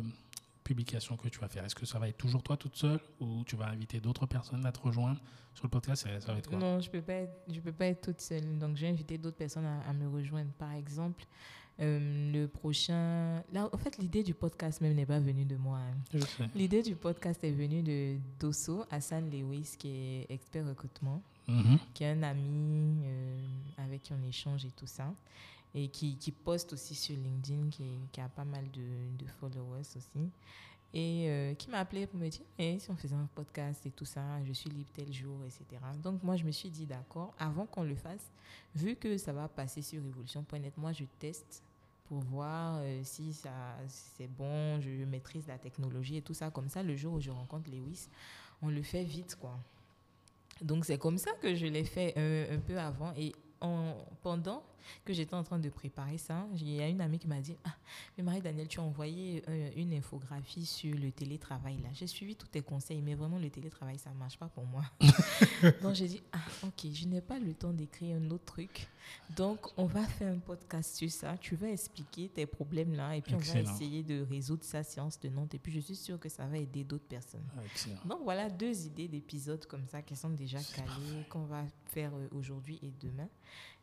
publication 0.65 1.17
que 1.17 1.29
tu 1.29 1.39
vas 1.39 1.49
faire. 1.49 1.65
Est-ce 1.65 1.75
que 1.75 1.87
ça 1.87 1.99
va 1.99 2.09
être 2.09 2.17
toujours 2.17 2.43
toi 2.43 2.57
toute 2.57 2.75
seule 2.77 2.99
ou 3.21 3.45
tu 3.45 3.55
vas 3.55 3.67
inviter 3.69 4.01
d'autres 4.01 4.27
personnes 4.27 4.65
à 4.67 4.73
te 4.73 4.81
rejoindre 4.81 5.21
sur 5.55 5.65
le 5.65 5.71
podcast? 5.71 6.03
Ça 6.09 6.21
ça 6.21 6.33
va 6.33 6.39
être 6.39 6.49
quoi? 6.49 6.59
Non, 6.59 6.81
je 6.81 6.91
peux 6.91 7.03
pas 7.03 7.13
être, 7.13 7.35
je 7.53 7.61
peux 7.61 7.73
pas 7.73 7.87
être 7.87 8.01
toute 8.01 8.21
seule. 8.21 8.59
Donc, 8.59 8.77
j'ai 8.77 8.89
invité 8.89 9.19
d'autres 9.19 9.37
personnes 9.37 9.67
à, 9.67 9.81
à 9.89 9.93
me 9.93 10.09
rejoindre. 10.09 10.51
Par 10.59 10.73
exemple, 10.73 11.25
euh, 11.81 12.33
le 12.33 12.47
prochain. 12.47 13.43
Là, 13.53 13.69
en 13.73 13.77
fait, 13.79 13.99
l'idée 13.99 14.23
du 14.23 14.33
podcast 14.35 14.81
même 14.81 14.95
n'est 14.95 15.07
pas 15.07 15.21
venue 15.21 15.45
de 15.45 15.57
moi. 15.57 15.79
hein. 15.79 16.19
L'idée 16.55 16.83
du 16.83 16.97
podcast 16.97 17.43
est 17.45 17.51
venue 17.53 17.83
de 17.83 18.17
Dosso, 18.41 18.85
Hassan 18.91 19.31
Lewis, 19.31 19.75
qui 19.79 19.89
est 19.89 20.27
expert 20.31 20.67
recrutement, 20.67 21.23
Mhm. 21.49 21.79
qui 21.93 22.05
est 22.05 22.11
un 22.13 22.23
ami 22.23 23.03
euh, 23.05 23.39
avec 23.79 24.03
qui 24.05 24.13
on 24.13 24.23
échange 24.27 24.65
et 24.65 24.71
tout 24.71 24.87
ça, 24.87 25.13
et 25.75 25.89
qui, 25.89 26.17
qui 26.17 26.31
poste 26.33 26.73
aussi 26.73 26.95
sur 26.95 27.17
LinkedIn, 27.17 27.71
qui, 28.13 28.21
a 28.21 28.29
pas 28.29 28.45
mal 28.45 28.71
de, 28.71 29.27
followers 29.41 29.81
aussi, 29.97 30.31
et 30.93 31.29
euh, 31.29 31.55
qui 31.55 31.69
m'a 31.69 31.79
appelé 31.79 32.07
pour 32.07 32.21
me 32.21 32.29
dire 32.29 32.43
Eh, 32.59 32.79
si 32.79 32.91
on 32.91 32.97
faisait 32.97 33.17
un 33.17 33.29
podcast 33.35 33.85
et 33.85 33.91
tout 33.91 34.05
ça, 34.05 34.23
je 34.45 34.53
suis 34.53 34.71
libre 34.71 34.91
tel 34.95 35.13
jour, 35.13 35.39
etc. 35.45 35.83
Donc 36.03 36.23
moi, 36.23 36.37
je 36.37 36.45
me 36.45 36.53
suis 36.53 36.71
dit 36.71 36.87
d'accord, 36.87 37.35
avant 37.39 37.67
qu'on 37.67 37.83
le 37.83 37.97
fasse, 37.97 38.31
vu 38.77 38.95
que 38.95 39.19
ça 39.19 39.33
va 39.33 39.49
passer 39.49 39.83
sur 39.83 40.01
Révolution.net, 40.03 40.77
moi, 40.77 40.93
je 40.93 41.05
teste 41.19 41.65
pour 42.05 42.21
voir 42.21 42.79
euh, 42.81 43.01
si 43.03 43.33
ça 43.33 43.77
c'est 43.89 44.29
bon, 44.29 44.79
je 44.81 45.05
maîtrise 45.05 45.49
la 45.49 45.59
technologie 45.59 46.19
et 46.19 46.23
tout 46.23 46.35
ça. 46.35 46.51
Comme 46.51 46.69
ça, 46.69 46.83
le 46.83 46.95
jour 46.95 47.15
où 47.15 47.21
je 47.21 47.31
rencontre 47.31 47.71
Lewis, 47.71 48.09
on 48.63 48.69
le 48.69 48.83
fait 48.83 49.05
vite, 49.05 49.37
quoi. 49.41 49.59
Donc 50.61 50.85
c'est 50.85 50.99
comme 50.99 51.19
ça 51.19 51.33
que 51.41 51.55
je 51.55 51.67
l'ai 51.67 51.85
fait 51.85 52.15
euh, 52.17 52.57
un 52.57 52.61
peu 52.61 52.79
avant 52.79 53.13
et 53.17 53.33
en, 53.61 53.97
pendant 54.23 54.63
que 55.05 55.13
j'étais 55.13 55.35
en 55.35 55.43
train 55.45 55.59
de 55.59 55.69
préparer 55.69 56.19
ça, 56.19 56.47
il 56.55 56.71
y 56.71 56.81
a 56.81 56.89
une 56.89 57.01
amie 57.01 57.19
qui 57.19 57.29
m'a 57.29 57.41
dit 57.41 57.57
ah 57.65 57.75
mais 58.17 58.25
Marie-Danielle 58.25 58.69
tu 58.69 58.81
as 58.81 58.83
envoyé 58.83 59.43
euh, 59.49 59.71
une 59.77 59.93
infographie 59.95 60.67
sur 60.67 60.95
le 60.97 61.11
télétravail 61.11 61.79
là. 61.83 61.89
J'ai 61.93 62.07
suivi 62.07 62.37
tous 62.37 62.49
tes 62.49 62.63
conseils 62.63 63.03
mais 63.03 63.15
vraiment 63.15 63.39
le 63.39 63.51
télétravail 63.51 63.99
ça 63.99 64.11
marche 64.11 64.39
pas 64.39 64.49
pour 64.49 64.67
moi. 64.67 64.85
donc 65.83 65.95
j'ai 65.95 66.09
dit 66.09 66.23
ah 66.33 66.39
ok 66.65 66.93
je 66.93 67.07
n'ai 67.07 67.21
pas 67.21 67.39
le 67.39 67.55
temps 67.55 67.73
d'écrire 67.73 68.17
un 68.17 68.31
autre 68.31 68.45
truc 68.45 68.89
donc 69.37 69.67
on 69.77 69.87
va 69.87 70.03
faire 70.05 70.33
un 70.33 70.39
podcast 70.39 70.97
sur 70.97 71.11
ça. 71.11 71.37
Tu 71.39 71.57
vas 71.57 71.69
expliquer 71.69 72.29
tes 72.29 72.47
problèmes 72.47 72.95
là 72.95 73.17
et 73.17 73.21
puis 73.21 73.35
on 73.35 73.39
va 73.39 73.61
essayer 73.61 74.03
de 74.03 74.23
résoudre 74.23 74.65
ça 74.65 74.83
séance 74.83 75.19
tenante 75.19 75.55
et 75.55 75.59
puis 75.59 75.73
je 75.73 75.81
suis 75.81 75.97
sûre 75.97 76.19
que 76.21 76.29
ça 76.29 76.47
va 76.47 76.59
aider 76.59 76.85
d'autres 76.85 77.07
personnes. 77.07 77.45
Ah, 77.57 77.61
excellent. 77.65 78.01
Donc 78.05 78.21
voilà 78.23 78.49
deux 78.49 78.87
idées 78.87 79.09
d'épisodes 79.09 79.65
comme 79.67 79.87
ça 79.87 80.03
qui 80.03 80.15
sont 80.15 80.31
déjà 80.31 80.59
calées, 80.59 81.25
qu'on 81.29 81.45
va 81.45 81.65
faire 81.87 82.13
euh, 82.15 82.29
aujourd'hui 82.33 82.79
et 82.83 82.93
demain. 83.01 83.29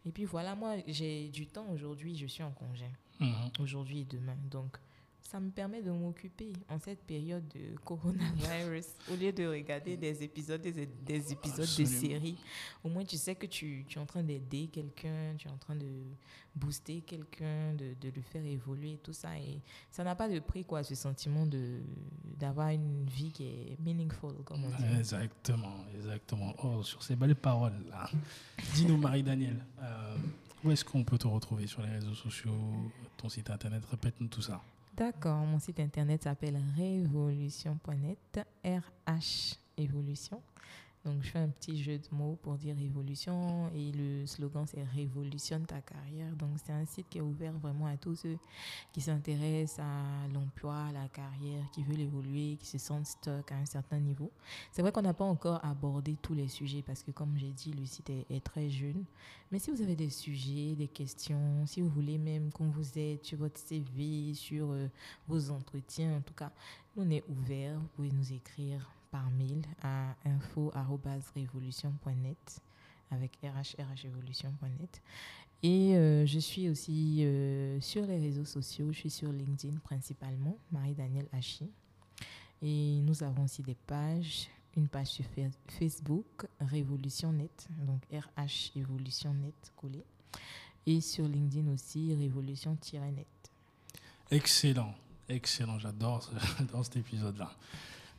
Et 0.05 0.11
puis 0.11 0.25
voilà, 0.25 0.55
moi 0.55 0.75
j'ai 0.87 1.29
du 1.29 1.45
temps 1.47 1.67
aujourd'hui, 1.71 2.15
je 2.15 2.25
suis 2.25 2.43
en 2.43 2.51
congé, 2.51 2.85
Mhm. 3.19 3.51
aujourd'hui 3.59 3.99
et 4.01 4.05
demain. 4.05 4.35
Donc 4.49 4.77
ça 5.21 5.39
me 5.39 5.49
permet 5.49 5.81
de 5.81 5.91
m'occuper 5.91 6.51
en 6.67 6.79
cette 6.79 7.03
période 7.03 7.47
de 7.49 7.77
coronavirus. 7.85 8.87
Au 9.11 9.15
lieu 9.15 9.31
de 9.31 9.45
regarder 9.47 9.95
des 9.95 10.23
épisodes, 10.23 10.61
des, 10.61 10.85
des 10.85 11.31
épisodes 11.31 11.59
de 11.77 11.85
séries, 11.85 12.37
au 12.83 12.89
moins 12.89 13.05
tu 13.05 13.17
sais 13.17 13.35
que 13.35 13.45
tu, 13.45 13.85
tu 13.87 13.97
es 13.97 14.01
en 14.01 14.05
train 14.05 14.23
d'aider 14.23 14.67
quelqu'un, 14.67 15.35
tu 15.37 15.47
es 15.47 15.51
en 15.51 15.57
train 15.57 15.75
de 15.75 15.87
booster 16.55 17.01
quelqu'un, 17.01 17.73
de, 17.75 17.93
de 18.01 18.11
le 18.13 18.21
faire 18.21 18.43
évoluer, 18.43 18.99
tout 19.01 19.13
ça. 19.13 19.37
Et 19.39 19.61
ça 19.89 20.03
n'a 20.03 20.15
pas 20.15 20.27
de 20.27 20.39
prix, 20.39 20.65
quoi, 20.65 20.83
ce 20.83 20.95
sentiment 20.95 21.45
de 21.45 21.79
d'avoir 22.37 22.69
une 22.69 23.05
vie 23.05 23.31
qui 23.31 23.43
est 23.45 23.77
meaningful, 23.79 24.33
comme 24.43 24.65
on 24.65 24.69
dit. 24.69 24.97
Exactement, 24.97 25.85
exactement. 25.95 26.53
Oh, 26.63 26.81
sur 26.83 27.03
ces 27.03 27.15
belles 27.15 27.35
paroles 27.35 27.85
là. 27.89 28.09
Dis-nous, 28.73 28.97
Marie-Danielle, 28.97 29.63
euh, 29.79 30.17
où 30.63 30.71
est-ce 30.71 30.83
qu'on 30.83 31.03
peut 31.03 31.17
te 31.17 31.27
retrouver 31.27 31.67
sur 31.67 31.81
les 31.83 31.89
réseaux 31.89 32.15
sociaux, 32.15 32.57
ton 33.17 33.29
site 33.29 33.49
internet 33.49 33.83
Répète-nous 33.85 34.27
tout 34.27 34.41
ça. 34.41 34.61
D'accord, 34.93 35.45
mon 35.45 35.59
site 35.59 35.79
internet 35.79 36.23
s'appelle 36.23 36.59
révolution.net, 36.75 38.39
RH 38.65 39.57
Évolution. 39.77 40.41
Donc, 41.03 41.23
je 41.23 41.29
fais 41.29 41.39
un 41.39 41.49
petit 41.49 41.81
jeu 41.81 41.97
de 41.97 42.15
mots 42.15 42.37
pour 42.43 42.55
dire 42.55 42.77
évolution 42.79 43.71
et 43.73 43.91
le 43.91 44.25
slogan 44.27 44.65
c'est 44.67 44.83
révolutionne 44.83 45.65
ta 45.65 45.81
carrière. 45.81 46.35
Donc, 46.35 46.51
c'est 46.63 46.73
un 46.73 46.85
site 46.85 47.07
qui 47.09 47.17
est 47.17 47.21
ouvert 47.21 47.53
vraiment 47.53 47.87
à 47.87 47.97
tous 47.97 48.15
ceux 48.15 48.37
qui 48.91 49.01
s'intéressent 49.01 49.79
à 49.79 50.27
l'emploi, 50.31 50.75
à 50.75 50.91
la 50.91 51.07
carrière, 51.07 51.63
qui 51.71 51.81
veulent 51.83 52.01
évoluer, 52.01 52.55
qui 52.59 52.67
se 52.67 52.77
sentent 52.77 53.07
stuck 53.07 53.51
à 53.51 53.55
un 53.55 53.65
certain 53.65 53.99
niveau. 53.99 54.31
C'est 54.71 54.83
vrai 54.83 54.91
qu'on 54.91 55.01
n'a 55.01 55.15
pas 55.15 55.25
encore 55.25 55.59
abordé 55.65 56.17
tous 56.21 56.35
les 56.35 56.47
sujets 56.47 56.83
parce 56.85 57.01
que, 57.01 57.09
comme 57.09 57.35
j'ai 57.35 57.51
dit, 57.51 57.73
le 57.73 57.85
site 57.85 58.09
est, 58.11 58.25
est 58.29 58.43
très 58.43 58.69
jeune. 58.69 59.03
Mais 59.51 59.57
si 59.57 59.71
vous 59.71 59.81
avez 59.81 59.95
des 59.95 60.09
sujets, 60.09 60.75
des 60.75 60.87
questions, 60.87 61.65
si 61.65 61.81
vous 61.81 61.89
voulez 61.89 62.17
même 62.17 62.51
qu'on 62.51 62.69
vous 62.69 62.97
aide 62.97 63.23
sur 63.23 63.39
votre 63.39 63.59
CV, 63.59 64.33
sur 64.33 64.71
euh, 64.71 64.87
vos 65.27 65.49
entretiens, 65.49 66.17
en 66.17 66.21
tout 66.21 66.33
cas, 66.33 66.51
nous, 66.95 67.03
on 67.03 67.09
est 67.09 67.23
ouvert. 67.27 67.79
Vous 67.79 67.87
pouvez 67.95 68.11
nous 68.11 68.33
écrire 68.33 68.89
par 69.11 69.29
mail 69.31 69.61
à 69.83 70.15
info.révolution.net 70.25 72.61
avec 73.11 73.37
rhrhévolution.net. 73.43 75.01
Et 75.63 75.95
euh, 75.95 76.25
je 76.25 76.39
suis 76.39 76.69
aussi 76.69 77.23
euh, 77.23 77.79
sur 77.81 78.05
les 78.07 78.19
réseaux 78.19 78.45
sociaux. 78.45 78.91
Je 78.91 78.97
suis 78.99 79.09
sur 79.11 79.31
LinkedIn 79.31 79.77
principalement, 79.79 80.57
Marie-Danielle 80.71 81.27
Hachi. 81.33 81.69
Et 82.63 82.99
nous 83.03 83.21
avons 83.23 83.43
aussi 83.43 83.61
des 83.61 83.75
pages. 83.75 84.47
Une 84.77 84.87
page 84.87 85.07
sur 85.07 85.25
Fa- 85.25 85.41
Facebook, 85.67 86.47
Révolution 86.61 87.33
Net, 87.33 87.67
donc 87.85 88.01
RH 88.13 88.71
Évolution 88.77 89.33
Net 89.33 89.73
collé. 89.75 90.01
Et 90.87 91.01
sur 91.01 91.27
LinkedIn 91.27 91.69
aussi, 91.73 92.15
Révolution-Net. 92.15 93.27
Excellent, 94.31 94.95
excellent. 95.27 95.77
J'adore, 95.77 96.23
ce- 96.23 96.31
cet 96.83 96.95
épisode-là. 96.95 97.51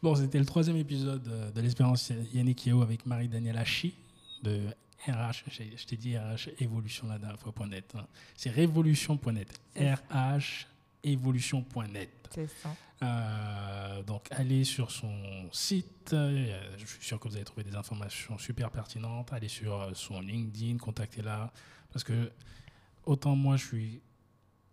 Bon, 0.03 0.15
c'était 0.17 0.39
le 0.39 0.45
troisième 0.45 0.77
épisode 0.77 1.27
euh, 1.29 1.51
de 1.53 1.61
l'expérience 1.61 2.11
Yannick 2.33 2.67
Yeo 2.67 2.83
avec 2.83 3.07
Marie-Danielle 3.07 3.57
Hachi 3.57 3.95
de 4.43 4.61
RH. 5.07 5.45
Je 5.77 5.87
t'ai 5.87 5.97
dit 5.97 6.19
RH 6.19 6.49
Évolution 6.59 7.07
la 7.07 7.19
dernière 7.19 7.39
fois, 7.39 7.53
point 7.53 7.69
.net. 7.69 7.93
hein. 7.97 8.07
C'est 8.37 8.51
révolution.net. 8.51 9.61
RH 9.77 10.67
Évolution.net. 11.05 12.11
C'est 12.35 12.49
ça. 12.49 12.75
Euh, 13.03 14.03
donc, 14.03 14.27
allez 14.31 14.65
sur 14.65 14.91
son 14.91 15.13
site. 15.53 16.13
euh, 16.13 16.61
Je 16.79 16.87
suis 16.87 17.05
sûr 17.05 17.19
que 17.21 17.29
vous 17.29 17.35
allez 17.37 17.45
trouver 17.45 17.65
des 17.65 17.75
informations 17.77 18.39
super 18.39 18.71
pertinentes. 18.71 19.33
Allez 19.33 19.49
sur 19.49 19.91
son 19.95 20.21
LinkedIn, 20.21 20.79
contactez-la. 20.79 21.53
Parce 21.93 22.05
que, 22.05 22.31
autant 23.05 23.35
moi, 23.37 23.57
je 23.57 23.67
suis 23.67 24.01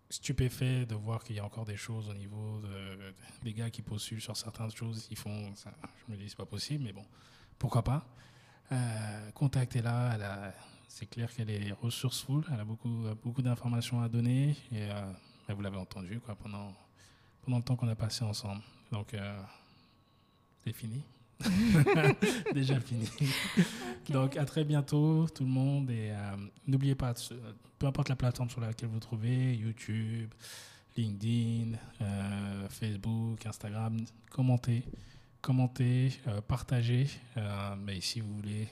stupéfait 0.09 0.85
de 0.85 0.95
voir 0.95 1.23
qu'il 1.23 1.35
y 1.35 1.39
a 1.39 1.45
encore 1.45 1.65
des 1.65 1.77
choses 1.77 2.09
au 2.09 2.13
niveau 2.13 2.59
de- 2.61 3.13
des 3.43 3.53
gars 3.53 3.69
qui 3.69 3.81
postulent 3.81 4.21
sur 4.21 4.35
certaines 4.35 4.71
choses. 4.71 5.07
Ils 5.11 5.17
font. 5.17 5.53
ça. 5.55 5.71
je 6.07 6.11
me 6.11 6.17
dis, 6.17 6.29
c'est 6.29 6.37
pas 6.37 6.45
possible, 6.45 6.83
mais 6.83 6.93
bon, 6.93 7.05
pourquoi 7.57 7.83
pas. 7.83 8.05
Euh, 8.71 9.31
contactez-la. 9.31 10.53
C'est 10.87 11.05
clair 11.05 11.31
qu'elle 11.33 11.49
est 11.51 11.71
resourceful. 11.73 12.43
Elle 12.51 12.59
a 12.59 12.65
beaucoup, 12.65 13.05
beaucoup 13.23 13.41
d'informations 13.41 14.01
à 14.01 14.09
donner. 14.09 14.51
Et 14.71 14.89
euh, 14.91 15.13
vous 15.49 15.61
l'avez 15.61 15.77
entendu 15.77 16.19
quoi, 16.19 16.35
pendant 16.35 16.73
pendant 17.43 17.57
le 17.57 17.63
temps 17.63 17.75
qu'on 17.75 17.87
a 17.87 17.95
passé 17.95 18.23
ensemble. 18.25 18.61
Donc, 18.91 19.13
euh, 19.13 19.41
c'est 20.63 20.73
fini. 20.73 21.01
Déjà 22.53 22.79
fini. 22.79 23.07
Donc, 24.09 24.37
à 24.37 24.45
très 24.45 24.63
bientôt, 24.63 25.27
tout 25.33 25.43
le 25.43 25.49
monde. 25.49 25.89
Et 25.89 26.11
euh, 26.11 26.35
n'oubliez 26.67 26.95
pas, 26.95 27.13
peu 27.77 27.87
importe 27.87 28.09
la 28.09 28.15
plateforme 28.15 28.49
sur 28.49 28.61
laquelle 28.61 28.89
vous 28.89 28.99
trouvez, 28.99 29.55
YouTube, 29.55 30.33
LinkedIn, 30.97 31.77
euh, 32.01 32.67
Facebook, 32.69 33.45
Instagram, 33.45 33.97
commentez, 34.29 34.83
commentez, 35.41 36.11
euh, 36.27 36.41
partagez. 36.41 37.07
Mais 37.77 38.01
si 38.01 38.19
vous 38.19 38.33
voulez 38.35 38.67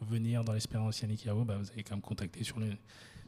venir 0.00 0.42
dans 0.42 0.52
l'expérience 0.52 1.00
Yannick 1.00 1.24
Yao, 1.24 1.44
bah, 1.44 1.56
vous 1.56 1.70
allez 1.72 1.84
quand 1.84 1.94
même 1.94 2.02
contacter 2.02 2.42
sur 2.42 2.58
l'une 2.58 2.76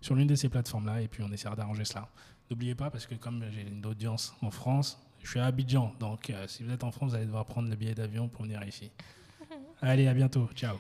sur 0.05 0.15
l'une 0.15 0.27
de 0.27 0.35
ces 0.35 0.51
plateformes-là 0.51 1.01
et 1.01 1.09
puis 1.09 1.23
on 1.23 1.33
essaiera 1.33 1.57
d'arranger 1.57 1.87
cela. 1.87 2.11
N'oubliez 2.51 2.75
pas, 2.75 2.91
parce 2.91 3.07
que 3.07 3.15
comme 3.15 3.43
j'ai 3.51 3.63
une 3.63 3.87
audience 3.87 4.35
en 4.43 4.51
France, 4.51 5.01
je 5.25 5.31
suis 5.31 5.41
à 5.41 5.47
Abidjan. 5.47 5.93
Donc, 5.99 6.31
euh, 6.31 6.45
si 6.47 6.63
vous 6.63 6.73
êtes 6.73 6.85
en 6.85 6.93
France, 6.93 7.11
vous 7.11 7.17
allez 7.17 7.27
devoir 7.27 7.47
prendre 7.47 7.69
le 7.69 7.77
billet 7.77 7.95
d'avion 7.95 8.29
pour 8.29 8.45
venir 8.45 8.63
ici. 8.67 8.91
Allez, 9.83 10.07
à 10.07 10.15
bientôt. 10.15 10.49
Ciao. 10.55 10.79